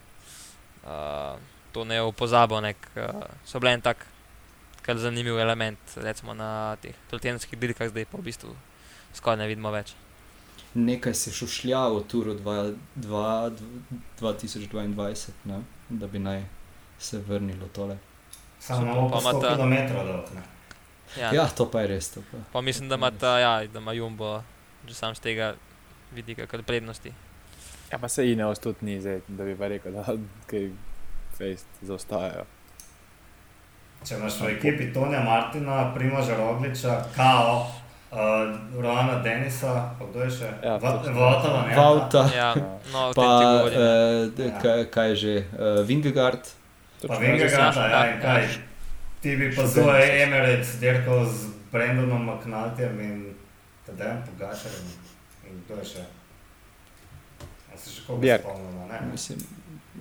uh, 0.85 1.35
to 1.73 1.84
ne 1.85 2.01
opozabo, 2.01 2.61
nek, 2.61 2.77
uh, 2.95 3.25
so 3.45 3.59
bile 3.59 3.73
en 3.73 3.81
tak 3.81 4.05
kar 4.85 4.95
zanimiv 4.97 5.39
element, 5.39 5.79
recimo 5.97 6.34
na 6.34 6.77
teh 6.81 6.93
trotenskih 7.09 7.59
dirkah, 7.59 7.89
zdaj 7.89 8.05
pa 8.05 8.17
v 8.17 8.29
bistvu 8.29 8.53
skoraj 9.13 9.41
ne 9.41 9.47
vidimo 9.49 9.71
več. 9.73 9.91
Nekaj 10.73 11.14
se 11.14 11.31
šušlja 11.31 11.80
o 11.80 11.99
turu 12.02 12.34
dva- 12.35 12.73
dva- 12.95 13.52
2022, 14.19 15.15
ne? 15.45 15.60
da 15.89 16.07
bi 16.07 16.19
naj 16.19 16.44
se 16.99 17.18
vrnilo 17.19 17.68
tole. 17.68 17.98
Samo 18.60 19.10
pa 19.10 19.14
pa 19.14 19.22
100 19.22 19.31
ima 19.31 19.41
ta- 19.41 19.56
km 19.88 20.07
dolg. 20.07 20.26
ne. 20.35 20.41
Ja, 21.18 21.34
Ja, 21.34 21.45
to 21.48 21.72
pa 21.72 21.81
je 21.81 21.88
res. 21.88 22.10
Pa. 22.11 22.38
Pa 22.52 22.61
mislim, 22.61 22.89
da 22.89 22.95
ima 22.95 23.11
ta, 23.11 23.39
ja, 23.39 23.68
da 23.68 23.80
ima 23.80 23.94
Jumbo 23.94 24.41
že 24.88 24.94
sam 24.94 25.15
z 25.15 25.19
tega 25.19 25.56
vidika 26.14 26.45
kar 26.45 26.64
prednosti. 26.64 27.11
Ja, 27.91 27.98
pa 27.98 28.07
se 28.07 28.31
Ineos 28.31 28.60
tudi 28.60 28.77
ni, 28.81 29.02
zdaj, 29.02 29.22
da 29.27 29.44
bi 29.44 29.56
pa 29.56 29.68
rekel, 29.68 29.91
da 29.94 30.03
kaj 30.48 30.72
fejst 31.34 31.65
zaostajajo. 31.81 32.45
Če 34.03 34.15
imaš 34.15 34.39
v 34.39 34.49
ekipi 34.49 34.94
Tonja 34.94 35.19
Martina, 35.19 35.94
Primoža 35.94 36.35
Rogliča, 36.35 37.06
Kao, 37.15 37.72
uh, 38.11 38.17
Roana 38.75 39.19
Denisa, 39.19 39.73
pa 39.99 40.05
kdo 40.05 40.19
je 40.21 40.31
še? 40.31 40.49
Ja, 40.63 40.77
Va-. 40.77 41.01
Vautova, 41.03 41.65
ne? 41.67 41.75
Vauta, 41.75 42.23
Ja, 42.35 42.53
no, 42.93 43.11
pa 43.15 43.27
uh, 43.63 43.71
Ja. 44.38 44.59
kaj, 44.61 44.85
kaj 44.88 45.15
že, 45.15 45.35
uh, 45.53 45.81
Vingegard. 45.84 46.43
Pa 47.07 47.15
Vingegaard, 47.15 47.73
Saša, 47.73 47.84
ja, 47.84 47.99
ja. 47.99 48.13
in 48.13 48.21
kaj? 48.21 48.43
Ti 49.21 49.35
bi 49.35 49.49
pa 49.55 49.65
zelo. 49.65 49.93
Emirates 49.93 50.79
dirkal 50.79 51.25
z 51.25 51.47
Brendanom 51.71 52.25
McNaltyjem 52.25 52.99
in 52.99 53.15
Tadejem 53.85 54.23
Pogačarjem 54.25 54.88
in 55.45 55.61
kdo 55.65 55.77
je 55.77 55.85
še? 55.85 56.03
A 57.67 57.77
se 57.77 57.89
še 57.91 58.01
koga 58.07 58.21
Bjerg. 58.21 58.41
spomnimo, 58.41 58.88
ne? 58.88 58.97
Mislim, 59.11 59.39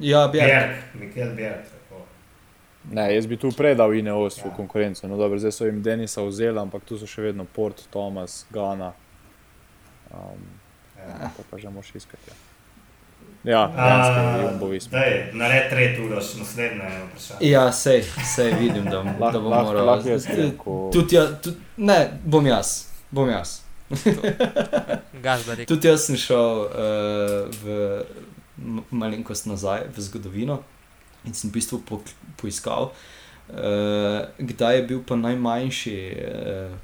ja, 0.00 0.26
Bjerg. 0.28 0.48
Bjerg, 0.48 0.72
Mikel 0.94 1.30
Bjerg. 1.36 1.64
Ne, 2.88 3.08
jaz 3.10 3.26
bi 3.26 3.36
tu 3.36 3.50
predal 3.50 3.90
Ineos 3.92 4.36
v 4.36 4.44
Ja. 4.44 4.50
konkurenco. 4.52 5.08
No, 5.08 5.16
dobro, 5.16 5.38
zdaj 5.38 5.52
so 5.52 5.64
jim 5.64 5.82
Denisa 5.82 6.22
vzeli, 6.22 6.58
ampak 6.58 6.84
tu 6.84 6.96
so 6.96 7.06
še 7.06 7.22
vedno 7.22 7.44
Port, 7.46 7.82
Thomas, 7.90 8.46
Gana. 8.50 8.92
Um, 10.08 10.38
Ja. 10.98 11.30
to 11.30 11.42
pa 11.50 11.58
že 11.58 11.68
moš 11.68 11.94
iskati. 11.94 12.30
Ja, 13.44 13.52
ja 13.52 13.66
dejansko 13.68 14.20
je 14.38 14.44
Jumbo 14.44 14.66
Visma. 14.66 14.90
Daj, 14.92 15.10
nared 15.34 15.70
tret 15.70 15.98
uroš, 16.00 16.34
naslednje 16.34 16.82
vprašanje. 17.04 17.40
Ja, 17.42 17.72
sej, 17.72 18.02
sej 18.26 18.52
vidim, 18.54 18.84
da, 18.84 19.02
Lah- 19.02 19.32
da 19.32 19.38
bom 19.38 19.50
lahko- 19.50 19.64
moral. 19.66 20.02
jaz 20.04 20.26
ko- 20.58 20.90
Tudi 20.92 21.16
ja, 21.16 21.26
tudi, 21.36 21.56
ne, 21.76 21.98
bom 22.24 22.46
jaz. 22.46 22.86
Bom 23.10 23.28
jaz. 23.28 23.62
Tudi 25.66 25.88
jaz 25.88 26.00
sem 26.02 26.16
šel 26.16 26.36
uh, 26.60 26.68
v 27.54 27.64
malenkost 28.90 29.46
nazaj 29.46 29.86
v 29.88 30.00
zgodovino 30.00 30.62
in 31.26 31.34
sem 31.34 31.50
v 31.50 31.58
bistvu 31.58 31.80
po, 31.86 32.00
poiskal, 32.40 32.90
uh, 32.90 34.26
kdaj 34.38 34.76
je 34.76 34.84
bil 34.90 35.02
pa 35.06 35.16
najmanjši, 35.16 35.96
uh, 36.16 36.76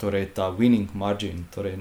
torej 0.00 0.26
ta 0.36 0.50
winning 0.52 0.92
margin, 0.94 1.46
torej 1.54 1.78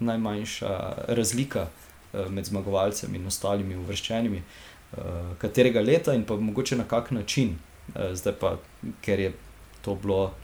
najmanjša 0.00 0.72
razlika 1.08 1.68
uh, 1.68 2.26
med 2.30 2.44
zmagovalcem 2.50 3.14
in 3.14 3.26
ostalimi 3.26 3.78
uvrščenimi, 3.78 4.42
uh, 4.42 5.32
katerega 5.38 5.80
leta 5.80 6.14
in 6.14 6.26
pa 6.28 6.36
mogoče 6.36 6.76
na 6.76 6.84
kak 6.88 7.10
način. 7.10 7.56
Uh, 7.94 8.12
zdaj 8.12 8.36
pa, 8.40 8.58
ker 9.00 9.20
je 9.20 9.32
to 9.82 9.94
bilo 9.94 10.34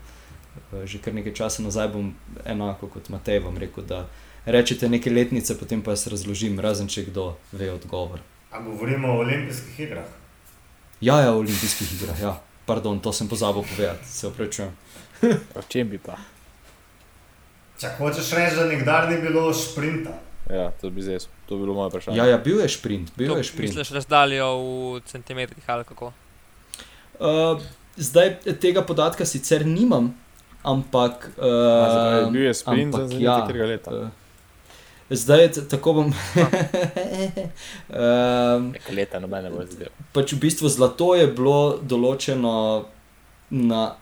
že 0.85 0.99
kar 1.03 1.15
nekaj 1.15 1.35
časa 1.35 1.63
nazaj, 1.63 1.89
bom 1.91 2.15
enako 2.47 2.89
kot 2.89 3.09
Matej 3.09 3.41
vam 3.43 3.59
rekel, 3.59 3.85
da 3.85 4.07
rečete 4.47 4.89
neke 4.89 5.11
letnice, 5.11 5.59
potem 5.59 5.83
pa 5.83 5.95
jaz 5.95 6.07
razložim, 6.07 6.61
razen 6.61 6.89
če 6.89 7.09
kdo 7.11 7.35
ve 7.53 7.73
odgovor. 7.73 8.23
A 8.55 8.61
govorimo 8.63 9.09
o 9.09 9.19
olimpijskih 9.25 9.81
igrah? 9.81 10.07
Ja, 11.01 11.21
ja, 11.21 11.33
o 11.33 11.39
olimpijskih 11.43 11.95
igrah, 11.97 12.21
ja. 12.23 12.37
Pardon, 12.67 13.01
to 13.03 13.13
sem 13.13 13.29
pozabil 13.29 13.63
povedati, 13.67 14.07
se 14.09 14.29
oprečujem. 14.31 14.71
O 15.59 15.63
čem 15.69 15.89
bi 15.91 15.99
pa? 15.99 16.15
Če 17.81 17.91
hočeš 17.99 18.31
reči, 18.39 18.55
da 18.57 18.69
nikdar 18.71 19.09
ni 19.11 19.19
bilo 19.19 19.49
šprinta. 19.53 20.15
Ja, 20.47 20.69
to 20.81 20.91
bi 20.95 21.03
zdaj, 21.03 21.27
to 21.49 21.57
bi 21.59 21.65
bilo 21.65 21.75
moje 21.75 21.91
vprašanje. 21.91 22.19
Ja, 22.21 22.29
ja, 22.31 22.39
bil 22.39 22.61
je 22.63 22.69
sprint, 22.69 23.11
bil 23.17 23.33
To 23.33 23.41
je 23.41 23.45
sprint. 23.49 23.75
Misliš 23.75 23.91
razdaljo 23.97 24.49
v 24.61 25.01
centimetrih 25.11 25.65
ali 25.67 25.85
kako? 25.89 26.13
Uh, 27.19 27.63
zdaj 27.97 28.37
tega 28.63 28.85
podatka 28.87 29.27
sicer 29.27 29.67
nimam, 29.67 30.13
ampak. 30.63 31.31
A, 31.39 31.51
zapravi, 31.91 32.25
Uh, 32.25 32.33
bil 32.33 32.47
je 32.47 32.55
sprint 32.55 32.95
ampak 32.95 33.09
za 33.11 33.19
ja, 33.19 33.41
katerega 33.41 33.67
leta. 33.67 33.91
uh, 33.91 34.09
Zdaj 35.11 35.41
je 35.43 35.69
tako 35.69 35.93
bom. 35.93 36.07
um, 36.07 36.15
Nekaj 38.73 38.95
leta 38.95 39.19
nobene 39.21 39.51
bo 39.51 39.65
zdel. 39.67 39.89
pač 40.13 40.33
v 40.33 40.39
bistvu 40.39 40.69
zlato 40.69 41.15
je 41.15 41.27
bilo 41.27 41.79
določeno 41.79 42.85
na 43.51 43.97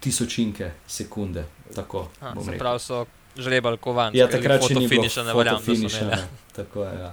tisočinke 0.00 0.72
sekunde. 0.86 1.44
Tako, 1.74 2.08
A, 2.20 2.34
bom 2.34 2.44
se 2.44 2.50
rekel. 2.50 2.58
pravi, 2.58 2.80
so 2.80 3.06
žrebali 3.36 3.78
kovan. 3.78 4.14
Ja, 4.14 4.28
takrat 4.28 4.62
še 4.62 4.74
ni 4.74 4.84
bilo 4.84 5.02
finiša, 5.02 5.22
ne 5.22 5.32
verjamem, 5.34 5.88
da 5.88 6.04
ne. 6.06 6.20
Tako 6.52 6.84
je. 6.84 6.92
Ja. 6.98 7.10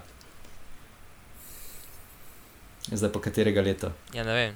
Zdaj 2.92 3.12
pa 3.12 3.20
katerega 3.22 3.62
leta? 3.62 3.92
Ja, 4.14 4.24
ne 4.24 4.34
vem. 4.34 4.54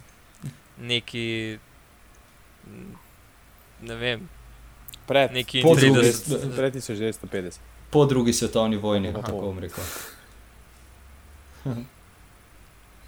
Neki. 0.80 1.58
Ne 3.82 3.96
vem, 3.96 4.28
Pred, 5.08 5.32
neki 5.32 5.62
Po 5.62 5.74
drugi- 5.74 6.06
30. 6.06 6.56
pred 6.56 6.74
1950. 6.76 7.58
Po 7.90 8.06
drugi 8.06 8.34
svetovni 8.34 8.78
vojni, 8.78 9.08
Aha. 9.10 9.18
tako 9.18 9.32
bom 9.42 9.60
rekel. 9.60 9.84
Ne 11.66 11.86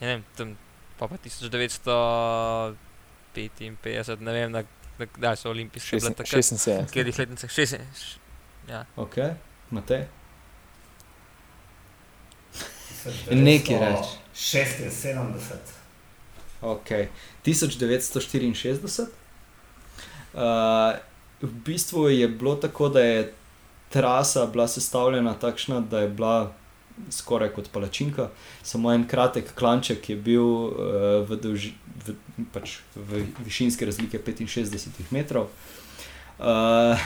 vem, 0.02 0.24
tam 0.36 0.58
pa, 0.98 1.08
pa 1.08 1.16
1955, 1.18 2.76
ne 4.20 4.32
vem, 4.34 4.52
na- 4.52 4.64
na- 4.98 5.06
kdaj 5.08 5.36
so 5.36 5.50
olimpijske 5.50 5.98
bile 5.98 6.10
takrat. 6.12 6.28
76. 6.36 6.82
V 6.82 6.86
katerih 6.88 7.20
letnicah? 7.20 7.50
Šest- 7.50 7.80
š- 7.94 8.18
Ja, 8.68 8.86
Ok, 8.96 9.16
Matej. 9.72 10.06
Nekaj 13.28 13.78
reči. 13.78 14.10
76. 14.36 15.74
Ok, 16.62 16.90
1964. 17.44 19.08
Uh, 20.34 20.40
v 21.42 21.54
bistvu 21.56 22.10
je 22.12 22.28
bilo 22.30 22.56
tako, 22.56 22.90
da 22.90 23.00
je 23.02 23.34
trasa 23.92 24.46
bila 24.46 24.68
sestavljena 24.68 25.34
takšna, 25.34 25.80
da 25.80 26.00
je 26.00 26.10
bila 26.10 26.52
skoraj 27.10 27.50
kot 27.56 27.70
palačinka, 27.72 28.30
samo 28.64 28.94
en 28.94 29.08
kratek 29.08 29.54
klanček 29.56 30.10
je 30.10 30.16
bil 30.16 30.44
uh, 30.44 30.72
v, 31.28 31.38
dolži, 31.42 31.74
v, 32.06 32.16
pač 32.54 32.80
v 32.96 33.26
višinske 33.46 33.86
razlike 33.86 34.20
65 34.20 35.12
metrov. 35.12 35.50
Uh, 36.42 36.98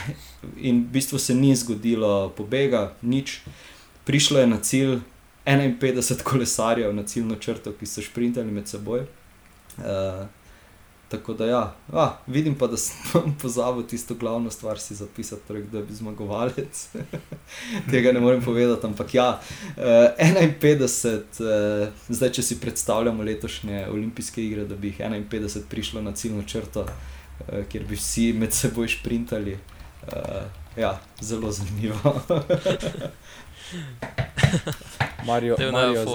in 0.57 0.85
v 0.85 0.95
bistvu 0.95 1.19
se 1.19 1.35
ni 1.35 1.55
zgodilo 1.55 2.29
pobega, 2.37 2.93
nič. 3.01 3.41
Prišlo 4.05 4.39
je 4.39 4.47
na 4.47 4.57
cilj 4.57 4.99
51 5.45 6.23
kolesarjev 6.23 6.93
na 6.95 7.03
ciljno 7.03 7.35
črto, 7.35 7.73
ki 7.73 7.85
so 7.85 8.01
šprintali 8.01 8.51
med 8.51 8.67
seboj. 8.67 9.05
Uh, 9.77 10.25
tako 11.15 11.33
da, 11.33 11.45
ja, 11.45 11.75
ah, 11.93 12.17
vidim 12.27 12.55
pa, 12.55 12.67
da 12.67 12.77
sem 12.77 13.35
pozabil 13.41 13.83
tisto 13.87 14.15
glavno 14.15 14.51
stvar 14.51 14.79
si 14.79 14.95
zapisati, 14.95 15.41
torej, 15.47 15.63
kdo 15.63 15.77
je 15.77 15.83
bil 15.83 15.95
zmagovalec. 15.95 16.87
Tega 17.91 18.11
ne 18.11 18.19
morem 18.19 18.41
povedati, 18.43 18.85
ampak 18.87 19.13
ja, 19.13 19.39
uh, 19.77 19.83
51, 20.19 21.21
uh, 21.39 21.87
zdaj 22.09 22.31
če 22.31 22.43
si 22.43 22.59
predstavljamo 22.59 23.23
letošnje 23.23 23.87
olimpijske 23.91 24.43
igre, 24.43 24.65
da 24.65 24.75
bi 24.75 24.87
jih 24.87 24.99
51 24.99 25.69
prišlo 25.69 26.01
na 26.01 26.11
ciljno 26.11 26.43
črto, 26.43 26.85
uh, 26.85 27.63
kjer 27.71 27.85
bi 27.89 27.95
vsi 27.95 28.33
med 28.33 28.53
seboj 28.53 28.87
šprintali. 28.87 29.57
Uh, 30.05 30.43
ja, 30.77 30.99
zelo 31.21 31.51
zanimivo. 31.51 31.97
Mario, 35.25 35.55
Mario 35.71 36.05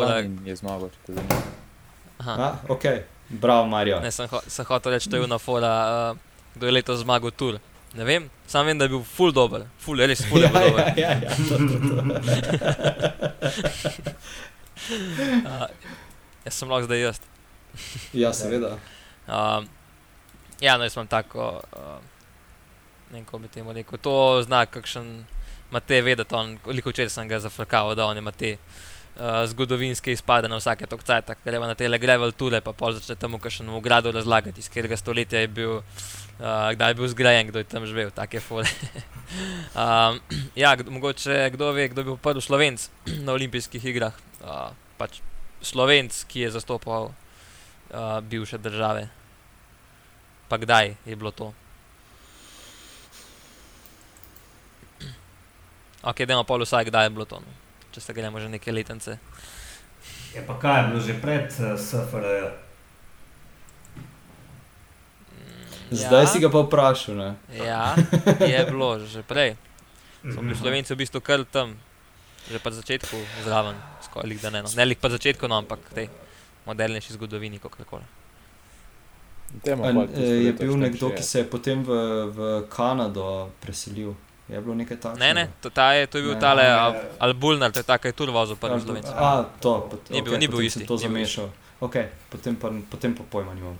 je 0.44 0.56
zmagal, 0.56 0.88
če 0.90 0.98
te 1.06 1.12
zanima. 1.14 1.40
aha. 2.18 2.34
ah, 2.42 2.54
ok, 2.68 2.84
bravo, 3.30 3.66
Marijo. 3.66 4.00
Ne, 4.00 4.10
sem, 4.10 4.28
ho 4.30 4.40
sem 4.46 4.66
hotel 4.68 4.92
reči, 4.92 5.08
da 5.10 5.16
je 5.16 5.24
ena 5.24 5.38
fora, 5.38 5.72
uh, 6.12 6.16
kdo 6.54 6.66
je 6.66 6.72
letos 6.72 7.00
zmagal 7.00 7.30
tur. 7.30 7.58
Ne 7.94 8.04
vem, 8.04 8.30
sam 8.46 8.66
vem, 8.66 8.78
da 8.78 8.84
je 8.86 8.88
bil 8.94 9.02
full 9.02 9.32
dober, 9.34 9.64
full, 9.78 9.98
res 10.06 10.22
full 10.26 10.42
bil 10.42 10.52
dober. 10.68 10.92
ja, 10.98 11.10
ja, 11.10 11.20
ja, 11.22 11.30
to, 11.48 11.56
to, 11.58 11.76
to. 11.88 12.00
Uh, 14.90 15.68
jaz 16.42 16.56
sem 16.56 16.70
lahko 16.70 16.86
zdaj 16.88 16.98
jaz. 17.04 17.18
ja, 18.16 18.32
seveda. 18.34 18.76
Um, 19.30 19.68
ja, 20.58 20.74
no, 20.74 20.82
jaz 20.82 20.96
imam 20.96 21.06
tako, 21.06 21.60
uh, 21.76 22.00
ne 23.12 23.20
vem, 23.20 23.24
kako 23.24 23.38
bi 23.38 23.48
temu 23.52 23.72
rekel. 23.76 23.98
To 24.02 24.14
zna, 24.42 24.64
kakšen 24.66 25.20
Matej 25.70 26.02
ve, 26.02 26.16
da 26.18 26.24
to 26.26 26.34
on, 26.34 26.56
koliko 26.64 26.90
včeraj 26.90 27.12
sem 27.14 27.28
ga 27.30 27.38
zafrkal, 27.38 27.94
da 27.94 28.08
on 28.10 28.18
ima 28.18 28.32
te 28.34 28.56
uh, 28.56 28.89
zgodovinske 29.46 30.12
izpade 30.12 30.48
na 30.48 30.56
vsake 30.56 30.86
tok 30.86 31.02
cajt, 31.04 31.32
gremo 31.44 31.66
na 31.66 31.74
te 31.74 31.88
gravel 31.98 32.32
ture, 32.32 32.60
pa 32.60 32.72
pol 32.72 32.94
začne 32.96 33.16
tam 33.20 33.36
v 33.36 33.40
kakšnem 33.44 33.80
gradu 33.84 34.12
razlagati, 34.12 34.60
iz 34.60 34.68
katerega 34.68 34.96
stoletja 34.96 35.40
je 35.40 35.48
bil, 35.48 35.72
uh, 35.80 36.72
kdaj 36.72 36.90
je 36.90 36.94
bil 36.94 37.08
zgrajen, 37.08 37.46
kdo 37.48 37.58
je 37.60 37.68
tam 37.68 37.86
živel, 37.86 38.10
take 38.10 38.40
fore. 38.40 38.68
um, 39.76 40.20
ja, 40.62 40.76
mogoče 40.88 41.50
kdo 41.52 41.72
ve, 41.72 41.88
kdo 41.88 42.00
je 42.00 42.04
bil 42.04 42.16
prvi 42.16 42.40
slovenc 42.40 42.88
na 43.26 43.32
olimpijskih 43.32 43.84
igrah. 43.84 44.16
Uh, 44.40 44.72
pač 44.96 45.20
slovenc, 45.60 46.24
ki 46.24 46.48
je 46.48 46.56
zastopal 46.56 47.12
uh, 47.12 48.20
bivše 48.24 48.58
države. 48.58 49.08
Pa 50.48 50.56
kdaj 50.56 50.96
je 51.04 51.16
bilo 51.16 51.30
to? 51.30 51.52
Ok, 56.02 56.24
da 56.24 56.32
imamo 56.32 56.48
pol 56.48 56.64
vsaj, 56.64 56.88
kdaj 56.88 57.04
je 57.04 57.10
bilo 57.12 57.28
to, 57.28 57.44
no. 57.44 57.69
Če 57.92 58.00
se 58.00 58.12
gremo 58.14 58.40
že 58.40 58.48
neke 58.48 58.72
letence. 58.72 59.18
Je 60.34 60.42
pa 60.46 60.54
kaj 60.58 60.78
je 60.78 60.86
bilo 60.88 61.00
že 61.00 61.14
pred 61.20 61.46
uh, 61.58 61.74
SFRJ? 61.74 62.40
Mm, 65.34 65.66
Zdaj 65.90 66.26
si 66.26 66.38
ga 66.38 66.48
pa 66.48 66.62
vprašal. 66.64 67.14
Ne? 67.18 67.30
Ja, 67.58 67.98
je 68.54 68.60
bilo 68.70 68.98
že 69.04 69.22
prej. 69.26 69.58
So 70.22 70.44
bili 70.44 70.56
Slovenci 70.56 70.92
v 70.92 71.00
bistvu 71.00 71.20
kar 71.24 71.44
tam, 71.48 71.74
že 72.50 72.60
pa 72.60 72.68
začetku 72.68 73.16
zraven, 73.44 73.76
skoraj 74.04 74.36
da 74.42 74.50
ne. 74.52 74.60
No. 74.62 74.68
Ne 74.76 74.84
lik 74.84 75.00
pa 75.00 75.08
začetku, 75.08 75.48
no, 75.48 75.56
ampak 75.56 75.80
tej 75.96 76.12
modernejši 76.68 77.16
zgodovini, 77.16 77.56
kako 77.58 77.84
koli. 77.88 78.06
An, 79.66 80.08
eh, 80.14 80.46
je 80.46 80.52
bil 80.52 80.76
nekdo, 80.76 81.10
ki 81.10 81.22
se 81.22 81.42
je 81.42 81.46
potem 81.48 81.82
v, 81.82 81.90
v 82.30 82.38
Kanado 82.68 83.50
preselil. 83.60 84.14
Je 84.50 84.60
bilo 84.60 84.74
nekaj 84.74 84.96
takega? 84.98 85.20
Ne, 85.20 85.30
ne, 85.34 85.44
to, 85.62 85.70
ta 85.70 85.92
je, 85.94 86.06
to 86.06 86.18
je 86.18 86.22
bil 86.26 86.34
Ne. 86.34 86.40
tale 86.40 86.62
Ne. 86.62 86.70
Al- 86.74 86.96
Albulnar, 87.20 87.70
to 87.70 87.78
je 87.78 87.86
ta, 87.86 87.98
ki 87.98 88.08
je 88.08 88.12
tur 88.12 88.30
vozil 88.30 88.56
prvi 88.58 88.80
Slovenc. 88.80 89.06
A, 89.06 89.46
to, 89.60 89.86
pot, 89.86 90.10
Ni 90.10 90.22
bil- 90.22 90.34
okay, 90.34 90.40
ni 90.40 90.48
bil 90.48 90.60
isti, 90.66 90.82
To 90.86 90.98
bil 90.98 91.06
zamešal. 91.06 91.46
Okay, 91.80 92.10
potem, 92.28 92.56
pa, 92.56 92.68
potem 92.90 93.14
pa 93.14 93.22
pojma 93.24 93.54
nimam. 93.54 93.78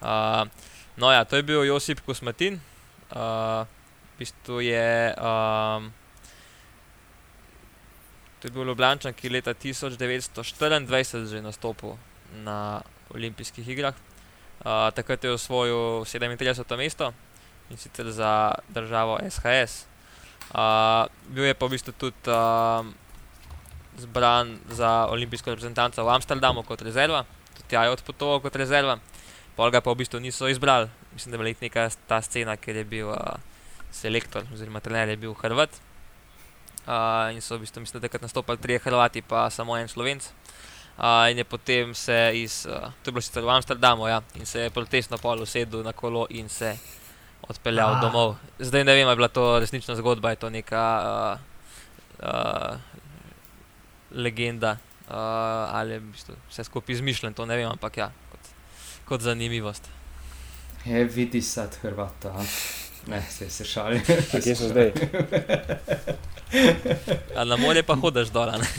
Uh, 0.00 0.48
no, 0.96 1.10
ja, 1.10 1.24
to 1.24 1.36
je 1.36 1.42
bil 1.42 1.64
Josip 1.64 2.00
Kosmatin. 2.00 2.60
Uh, 3.12 3.64
v 4.16 4.24
bistvu 4.24 4.60
je. 4.60 5.12
Um, 5.20 5.92
to 8.40 8.48
je 8.48 8.52
bil 8.52 8.64
Ljubljančan, 8.64 9.12
ki 9.12 9.26
je 9.26 9.32
leta 9.32 9.52
1924 9.54 11.26
že 11.26 11.42
nastopil 11.42 11.96
na 12.42 12.80
olimpijskih 13.12 13.68
igrah. 13.68 13.94
Uh, 14.64 14.88
takrat 14.90 15.24
je 15.24 15.30
osvojil 15.30 16.04
37. 16.04 16.64
mesto 16.76 17.12
in 17.70 17.76
sicer 17.76 18.10
za 18.10 18.54
državo 18.68 19.18
SHS. 19.30 19.86
Uh, 20.54 21.10
bil 21.34 21.44
je 21.50 21.54
pa 21.54 21.66
v 21.66 21.74
bistvu 21.74 21.92
tudi 21.98 22.30
um, 22.30 22.94
zbran 23.98 24.58
za 24.70 25.06
olimpijsko 25.10 25.50
reprezentanco 25.50 26.04
v 26.04 26.14
Amsterdamu 26.14 26.62
kot 26.62 26.82
rezerva, 26.86 27.24
tudi 27.56 27.68
tja 27.68 27.82
je 27.84 27.96
odpotoval 27.96 28.40
kot 28.40 28.56
rezerva. 28.56 28.98
Pol 29.56 29.72
ga 29.72 29.80
pa 29.80 29.90
v 29.90 30.04
bistvu 30.04 30.20
niso 30.20 30.48
izbrali. 30.48 30.86
Mislim, 31.16 31.32
da 31.32 31.36
je 31.36 31.42
bila 31.42 31.58
neka 31.60 31.88
ta 32.06 32.20
scena, 32.22 32.56
ker 32.56 32.76
je 32.76 32.84
bil 32.84 33.08
uh, 33.08 33.40
selektor 33.90 34.44
oziroma 34.52 34.80
trener 34.84 35.08
je 35.08 35.16
bil 35.16 35.34
Hrvat. 35.34 35.72
Uh, 36.86 37.32
in 37.34 37.40
so 37.42 37.56
v 37.56 37.64
bistvu, 37.64 37.82
mislim, 37.82 37.98
da 37.98 38.06
takrat 38.06 38.22
nastopili 38.22 38.60
trije 38.60 38.78
Hrvati, 38.84 39.22
pa 39.22 39.50
samo 39.50 39.74
en 39.76 39.88
Slovenc. 39.88 40.28
Uh, 40.96 41.26
in 41.30 41.38
je 41.38 41.44
potem 41.44 41.94
se 41.94 42.30
iz, 42.34 42.66
uh, 42.68 42.92
to 43.02 43.10
je 43.10 43.12
bilo 43.12 43.24
sicer 43.24 43.42
v 43.42 43.50
Amsterdamu, 43.50 44.08
ja, 44.08 44.22
in 44.34 44.46
se 44.46 44.60
je 44.60 44.70
protestno 44.70 45.18
pol 45.18 45.42
usedel 45.42 45.82
na 45.82 45.92
kolo 45.92 46.26
in 46.30 46.48
se 46.48 46.76
odpeljal 47.48 47.94
Ah. 47.96 48.00
domov. 48.00 48.36
Zdaj 48.58 48.84
ne 48.84 48.94
vem, 48.94 49.06
ali 49.06 49.12
je 49.12 49.16
bila 49.16 49.28
to 49.28 49.58
resnična 49.58 49.94
zgodba, 49.96 50.30
je 50.30 50.36
to 50.36 50.50
neka 50.50 50.84
uh, 51.02 51.38
uh, 52.22 52.76
legenda 54.10 54.76
uh, 55.08 55.14
ali 55.76 55.92
je 55.92 55.98
v 55.98 56.02
bistvu 56.12 56.34
vse 56.50 56.64
skupaj 56.64 56.92
izmišljen, 56.92 57.34
to 57.34 57.46
ne 57.46 57.56
vem, 57.56 57.68
ampak 57.70 57.96
ja, 57.96 58.10
kot, 58.30 58.40
kot 59.04 59.20
zanimivost. 59.20 59.88
Je 60.84 61.04
vidi 61.04 61.42
sad 61.42 61.74
Hrvata. 61.82 62.34
Ne, 63.06 63.22
se, 63.30 63.50
se 63.50 63.64
šali. 63.64 64.00
Kje 64.42 64.54
so 64.56 64.68
zdaj? 64.68 64.92
Na 67.46 67.56
morje 67.56 67.82
pa 67.82 67.94
hodiš 67.94 68.28
dol, 68.34 68.50
a 68.50 68.58
ne? 68.58 68.66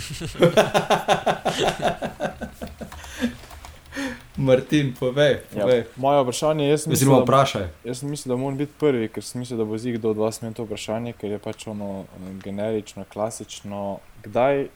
Martin, 4.38 4.94
povej. 5.00 5.40
povej. 5.54 5.80
Ja, 5.80 5.86
moje 5.96 6.24
vprašanje 6.24 6.68
je, 6.70 6.78
Oziroma, 6.94 7.24
vprašaj. 7.26 7.68
Jaz 7.84 8.00
sem 8.00 8.10
mislil, 8.10 8.36
da 8.36 8.40
moram 8.40 8.58
biti 8.58 8.74
prvi, 8.80 9.10
ker 9.10 9.26
sem 9.26 9.42
mislil, 9.42 9.58
da 9.58 9.66
bo 9.66 9.78
zig 9.82 9.98
do 10.02 10.14
vas 10.14 10.42
imel 10.42 10.54
to 10.54 10.66
vprašanje, 10.68 11.14
ker 11.18 11.32
je 11.34 11.40
pač 11.42 11.68
ono 11.68 12.06
eh, 12.06 12.34
generično, 12.44 13.06
klasično. 13.14 14.00
Kdaj 14.24 14.68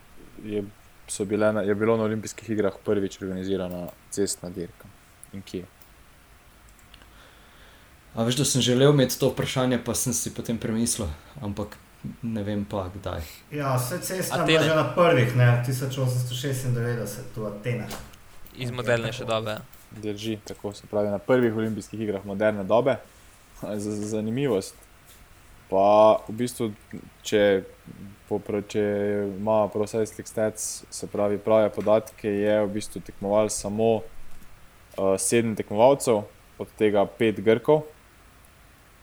je 0.45 0.63
so 1.11 1.25
bile 1.25 1.53
na, 1.53 1.61
je 1.61 1.75
bilo 1.75 1.97
na 1.97 2.03
olimpijskih 2.03 2.49
igrah 2.49 2.73
prvič 2.85 3.21
organizirana 3.21 3.87
cestna 4.09 4.49
dirka 4.49 4.87
in 5.33 5.41
kje. 5.41 5.65
A 8.15 8.23
veš, 8.23 8.35
da 8.35 8.45
sem 8.45 8.61
želel 8.61 8.93
imeti 8.93 9.19
to 9.19 9.29
vprašanje, 9.29 9.79
pa 9.85 9.95
sem 9.95 10.13
si 10.13 10.33
potem 10.33 10.57
premislil, 10.57 11.07
ampak 11.41 11.77
ne 12.21 12.43
vem 12.43 12.65
pa 12.65 12.89
kdaj. 12.95 13.21
Ja, 13.51 13.75
vse 13.75 13.99
ceste 13.99 14.35
Atene. 14.35 14.53
je 14.53 14.63
že 14.63 14.75
na 14.75 14.87
prvih, 14.95 15.35
ne, 15.35 15.63
1896 15.67 17.35
v 17.35 17.45
Atenah. 17.47 18.10
Iz 18.57 18.71
modernejše 18.71 19.25
dobe. 19.25 19.51
ja. 19.51 19.61
Drži, 19.91 20.37
tako 20.47 20.73
se 20.73 20.87
pravi 20.87 21.09
na 21.09 21.19
prvih 21.19 21.55
olimpijskih 21.55 22.01
igrah 22.01 22.25
moderne 22.25 22.63
dobe. 22.63 22.95
Z- 23.61 24.07
Zanimivost. 24.09 24.75
Pa 25.69 26.19
v 26.27 26.33
bistvu, 26.35 26.71
če, 27.23 27.63
popra, 28.29 28.59
če 28.61 28.81
ima 29.37 29.67
Processing 29.71 30.27
Stats, 30.27 30.83
se 30.89 31.07
pravi 31.07 31.37
prave 31.39 31.69
podatke, 31.69 32.27
je 32.27 32.57
v 32.65 32.69
bistvu 32.73 33.01
tekmoval 33.01 33.49
samo 33.49 34.01
uh, 34.01 35.15
sedem 35.17 35.55
tekmovalcev, 35.55 36.23
od 36.59 36.67
tega 36.77 37.05
pet 37.05 37.39
Grkov. 37.39 37.85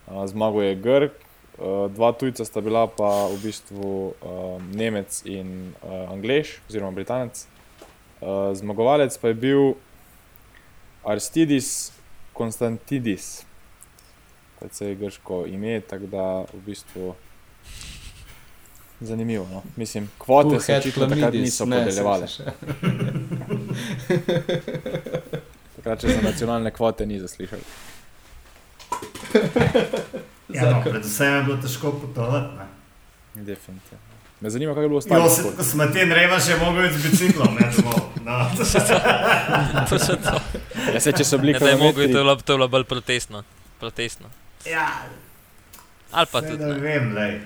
Uh, 0.09 0.25
zmagal 0.29 0.63
je 0.63 0.75
Grk, 0.77 1.17
uh, 1.59 1.89
dva 1.93 2.13
tujca 2.13 2.45
sta 2.45 2.61
bila 2.61 2.87
pa 2.87 3.29
v 3.33 3.41
bistvu 3.43 4.13
uh, 4.13 4.61
Nemec 4.73 5.23
in 5.25 5.73
uh, 5.81 6.13
Anglež, 6.13 6.61
oziroma 6.69 6.93
Britanec. 6.93 7.47
Uh, 8.21 8.27
zmagovalec 8.53 9.19
pa 9.19 9.29
je 9.29 9.35
bil 9.37 9.75
Aristidis 11.05 11.93
Konstantidis, 12.33 13.45
precej 14.59 14.95
grško 14.95 15.45
ime, 15.47 15.81
tako 15.81 16.07
da 16.07 16.23
v 16.45 16.61
bistvu 16.63 17.15
zanimivo. 19.01 19.47
No? 19.49 19.63
Mislim, 19.77 20.11
kvote 20.19 20.49
Who 20.49 20.61
se 20.61 20.77
očitno 20.77 21.07
takrat 21.07 21.35
niso 21.35 21.65
Ne, 21.65 21.79
podeljevale. 21.79 22.29
se- 22.29 22.35
se- 22.35 22.53
Takrat 25.77 26.01
še 26.01 26.09
za 26.09 26.21
nacionalne 26.23 26.71
kvote 26.71 27.07
ni 27.07 27.21
zaslišal. 27.21 27.59
Ja, 30.49 30.65
no, 30.65 30.83
predvsem 30.83 31.35
je 31.35 31.43
bilo 31.43 31.57
težko 31.59 31.93
potovati. 31.93 32.67
Definitivno. 33.37 34.08
Me 34.41 34.51
zanima, 34.51 34.75
kaj 34.75 34.83
je 34.83 34.89
bilo 34.89 34.97
Jo, 34.97 34.99
ostalo. 34.99 35.31
se- 35.31 35.57
ko 35.57 35.65
smo 35.65 35.87
ti 35.87 36.05
reva 36.05 36.39
še 36.39 36.57
mogli 36.57 36.91
z 36.91 37.03
biciklom, 37.03 37.55
ne 37.55 37.71
domov. 37.73 38.01
No. 38.21 38.37
To. 39.89 40.41
Ja, 40.93 41.01
se, 41.01 41.13
če 41.13 41.25
so 41.25 41.39
bili 41.39 41.53
Ja, 41.53 41.59
da 41.59 41.69
je 41.69 41.77
mogel, 41.77 42.05
to 42.05 42.19
je 42.19 42.25
bilo, 42.25 42.37
to 42.37 42.53
je 42.53 42.57
bilo 42.57 42.69
bolj 42.69 42.85
protestno. 42.85 43.43
protestno. 43.79 44.27
Ja, 44.65 44.89
Ali 46.13 46.27
pa 46.27 46.41
tudi 46.41 46.57
ne 46.59 46.67
ne. 46.67 46.75
vem, 46.75 47.15
lej. 47.15 47.41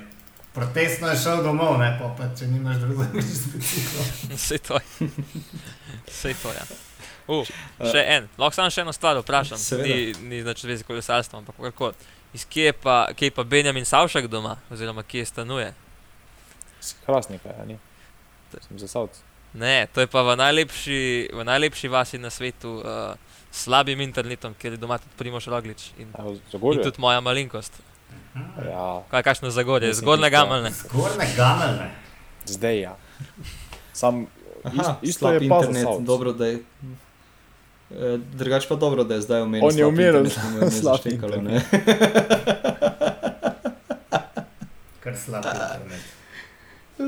Protestno 0.52 1.08
je 1.08 1.16
šel 1.16 1.42
domov, 1.42 1.78
ne, 1.78 1.98
pa, 1.98 2.08
pa 2.10 2.28
če 2.30 2.46
nimaš 2.46 2.76
drugega, 2.76 3.08
greš 3.12 3.24
z 3.24 3.46
biciklom. 3.46 4.06
Vse 4.36 4.58
to 4.58 4.74
je. 4.74 5.08
Vse 6.06 6.34
to 6.34 6.48
je. 6.50 6.62
Uh, 7.28 7.46
še 7.82 8.02
en, 8.08 8.28
lahko 8.36 8.54
samo 8.54 8.70
še 8.70 8.80
eno 8.80 8.92
stvar 8.92 9.16
vprašam, 9.18 9.58
Seveda. 9.58 9.88
ni, 9.88 9.96
ni 10.28 10.42
več 10.42 10.60
zvezi 10.60 10.82
s 10.82 10.86
kolesarstvom, 10.86 11.40
ampak 11.40 11.56
kako. 11.68 11.92
Iz 12.32 12.44
kje 12.44 12.64
je 12.64 12.72
pa, 12.74 13.08
kje 13.12 13.26
je 13.26 13.30
pa 13.32 13.44
Benjamin 13.44 13.84
Savšak 13.84 14.26
doma, 14.26 14.56
oziroma 14.68 15.02
kje 15.02 15.24
stanuje? 15.26 15.70
Hrastnika, 17.06 17.48
ja, 17.48 17.64
ni. 17.64 17.78
Sem 18.60 18.78
zasavc. 18.78 19.16
Ne, 19.54 19.86
to 19.86 20.00
je 20.00 20.06
pa 20.06 20.22
v 20.22 20.32
najlepši, 20.34 21.00
v 21.30 21.44
najlepši 21.44 21.88
vasi 21.88 22.18
na 22.18 22.30
svetu, 22.30 22.78
uh, 22.78 23.12
s 23.50 23.64
slabim 23.64 24.00
internetom, 24.00 24.54
kjer 24.54 24.72
je 24.72 24.78
doma 24.78 24.96
tudi 24.98 25.12
Primoš 25.14 25.46
Roglič 25.46 25.90
in, 25.98 26.08
A, 26.14 26.24
in 26.24 26.82
tudi 26.82 26.96
moja 26.98 27.20
malenkost. 27.20 27.72
Ja, 28.58 29.04
Kaj, 29.10 29.22
kakšno 29.22 29.50
zagorje, 29.50 29.88
Mislim, 29.88 30.04
zgornje 30.04 30.30
gameljne. 30.30 30.70
Zgornje 30.72 31.26
gameljne. 31.36 31.90
zdaj 32.46 32.80
ja. 32.80 32.96
Sam, 33.92 34.26
Aha, 34.64 34.96
ist, 35.02 35.10
isto 35.10 35.18
slab 35.18 35.34
je 35.34 35.44
internet, 35.44 35.86
dobro, 36.00 36.32
da 36.32 36.46
je. 36.46 36.58
eh, 37.90 38.16
Drugač 38.32 38.64
pa 38.66 38.74
dobro, 38.74 39.04
da 39.04 39.14
je 39.14 39.20
zdaj 39.20 39.40
omenil. 39.40 39.68
On 39.68 39.76
je 39.76 39.84
internet, 39.84 40.38
da 40.52 40.64
je 40.64 40.70
slab 40.72 41.00
internet. 41.04 41.42
ne. 41.42 41.60
Kar 45.00 45.16
slab 45.16 45.44
internet. 45.44 46.21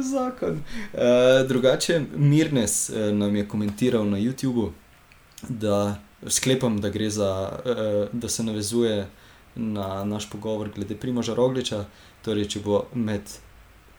Zakon. 0.02 0.62
Uh, 0.92 1.00
drugače, 1.48 2.00
Mirnes 2.16 2.90
uh, 2.90 3.12
nam 3.12 3.36
je 3.36 3.48
komentiral 3.48 4.04
na 4.10 4.18
YouTubu, 4.18 4.70
da 5.48 5.98
sklepam, 6.28 6.80
da 6.80 6.90
za, 7.10 7.52
uh, 7.64 8.08
da 8.12 8.28
se 8.28 8.42
navezuje 8.42 9.06
na 9.54 10.04
naš 10.04 10.30
pogovor 10.30 10.70
glede 10.74 10.96
Primoža 10.96 11.34
Rogliča. 11.34 11.84
Torej, 12.24 12.48
če 12.48 12.60
bo 12.60 12.86
med 12.94 13.22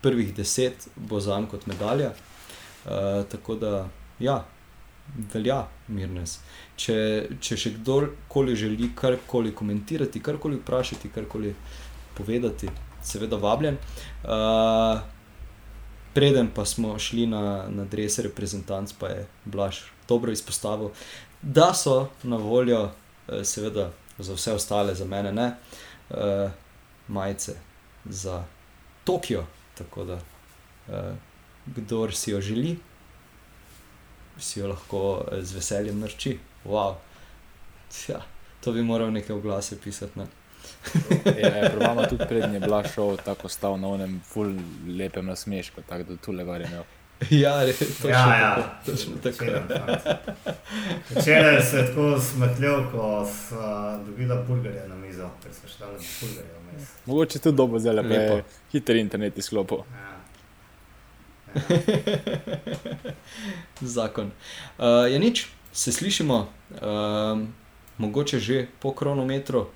prvih 0.02 0.34
deset, 0.36 0.88
bo 0.96 1.20
za 1.20 1.38
njim 1.38 1.48
kot 1.48 1.66
medalja. 1.66 2.12
Uh, 2.86 3.24
tako 3.32 3.56
da, 3.56 3.88
ja, 4.20 4.46
velja 5.34 5.66
Mirnes. 5.88 6.40
Če, 6.78 6.96
če 7.40 7.58
še 7.58 7.74
kdorkoli 7.78 8.56
želi 8.56 8.92
karkoli 8.96 9.54
komentirati, 9.56 10.22
karkoli 10.22 10.60
vprašati, 10.60 11.12
karkoli 11.16 11.54
povedati, 12.18 12.70
seveda 13.06 13.38
vabljen. 13.42 13.78
Uh, 14.24 15.15
Preden 16.16 16.48
pa 16.56 16.66
smo 16.66 17.00
šli 17.00 17.26
na, 17.28 17.68
na 17.70 17.84
dres 17.86 18.20
reprezentanc, 18.20 18.94
pa 19.00 19.08
je 19.08 19.26
Blaž 19.46 19.82
dobro 20.08 20.32
izpostavil, 20.32 20.90
da 21.42 21.74
so 21.74 22.10
na 22.24 22.38
voljo, 22.38 22.92
eh, 23.28 23.44
seveda 23.44 23.92
za 24.18 24.34
vse 24.34 24.54
ostale, 24.54 24.96
za 24.96 25.06
mene 25.06 25.34
ne, 25.34 25.56
eh, 26.10 26.50
majice 27.08 27.56
za 28.06 28.44
Tokio. 29.04 29.44
Tako 29.78 30.04
da, 30.04 30.20
eh, 30.90 31.16
kdor 31.66 32.16
si 32.16 32.32
jo 32.32 32.42
želi, 32.42 32.80
si 34.40 34.60
jo 34.60 34.68
lahko 34.68 35.26
z 35.42 35.54
veseljem 35.54 36.00
narči. 36.00 36.40
Wow. 36.66 36.96
Ja, 38.08 38.22
to 38.62 38.72
bi 38.72 38.84
moral 38.84 39.12
neke 39.12 39.34
oglase 39.34 39.82
pisati. 39.82 40.20
Ne? 40.20 40.26
Ja, 41.42 41.70
Probama 41.70 42.08
tudi 42.08 42.26
prednji 42.30 42.56
je 42.56 42.60
bila 42.60 42.84
šov, 42.88 43.18
tako 43.26 43.50
stal 43.50 43.80
na 43.80 43.88
onem 43.88 44.22
ful 44.28 44.54
lepem 44.88 45.26
nasmešku, 45.26 45.82
tako 45.90 46.04
da 46.04 46.18
tu 46.18 46.32
le 46.32 46.44
gor 46.44 46.62
je 46.62 46.68
imel. 46.68 46.84
Ja, 47.30 47.64
re, 47.64 47.74
točno 47.74 48.10
Ja, 48.10 48.26
tako. 48.26 48.62
ja. 48.62 48.82
Točno 48.86 49.14
tako. 49.24 49.46
Včeraj. 49.46 50.18
Včeraj 51.10 51.62
se 51.62 51.78
je 51.78 51.86
tako 51.88 52.20
smehljal, 52.20 52.92
ko 52.92 53.28
sva 53.48 54.00
dobila 54.06 54.36
burgerje 54.36 54.88
na 54.88 54.96
mizo, 54.96 55.30
ker 55.44 55.54
smo 55.54 55.70
šli 55.70 55.86
na 55.86 55.92
burgerje 56.22 56.52
vmes. 56.62 56.90
Mogoče 57.06 57.40
tudi 57.40 57.58
dobo 57.58 57.80
zdaj 57.80 57.94
lepo. 57.94 58.42
Hiter 58.72 58.96
internet 58.96 59.38
izklopil. 59.38 59.78
Ja. 59.78 60.16
Zakon. 63.82 64.32
Uh, 64.78 64.86
je 65.12 65.20
nič, 65.20 65.48
se 65.72 65.92
slišimo, 65.92 66.48
um, 66.82 67.54
mogoče 67.98 68.40
že 68.40 68.68
po 68.80 68.92
kronometru, 68.94 69.68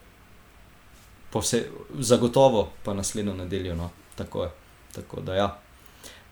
po 1.32 1.40
vse, 1.40 1.66
zagotovo 2.00 2.70
pa 2.84 2.94
naslednjo 2.94 3.34
nedeljo. 3.34 3.76
No. 3.76 3.90
Tako 4.16 4.44
je. 4.44 4.50
Tako 4.96 5.22
da 5.22 5.36
ja. 5.36 5.50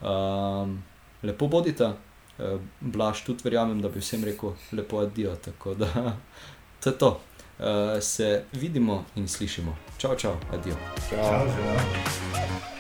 Um, 0.01 0.83
lepo 1.23 1.47
bodite, 1.47 1.85
uh, 1.85 2.61
blaž 2.79 3.23
tudi 3.25 3.43
verjamem, 3.43 3.81
da 3.81 3.89
bi 3.89 3.99
vsem 3.99 4.23
rekel 4.23 4.53
lepo 4.71 4.99
adijo. 4.99 5.35
Tako 5.35 5.73
da 5.73 5.87
to 6.83 6.89
je 6.89 6.97
to. 6.97 7.19
Uh, 7.59 7.65
se 8.01 8.43
vidimo 8.53 9.05
in 9.15 9.27
slišimo. 9.27 9.77
Čau, 9.97 10.15
čau, 10.15 10.35
adijo. 10.53 10.75
Čau. 11.09 11.17
Čau, 11.17 11.47
živijo. 11.47 12.76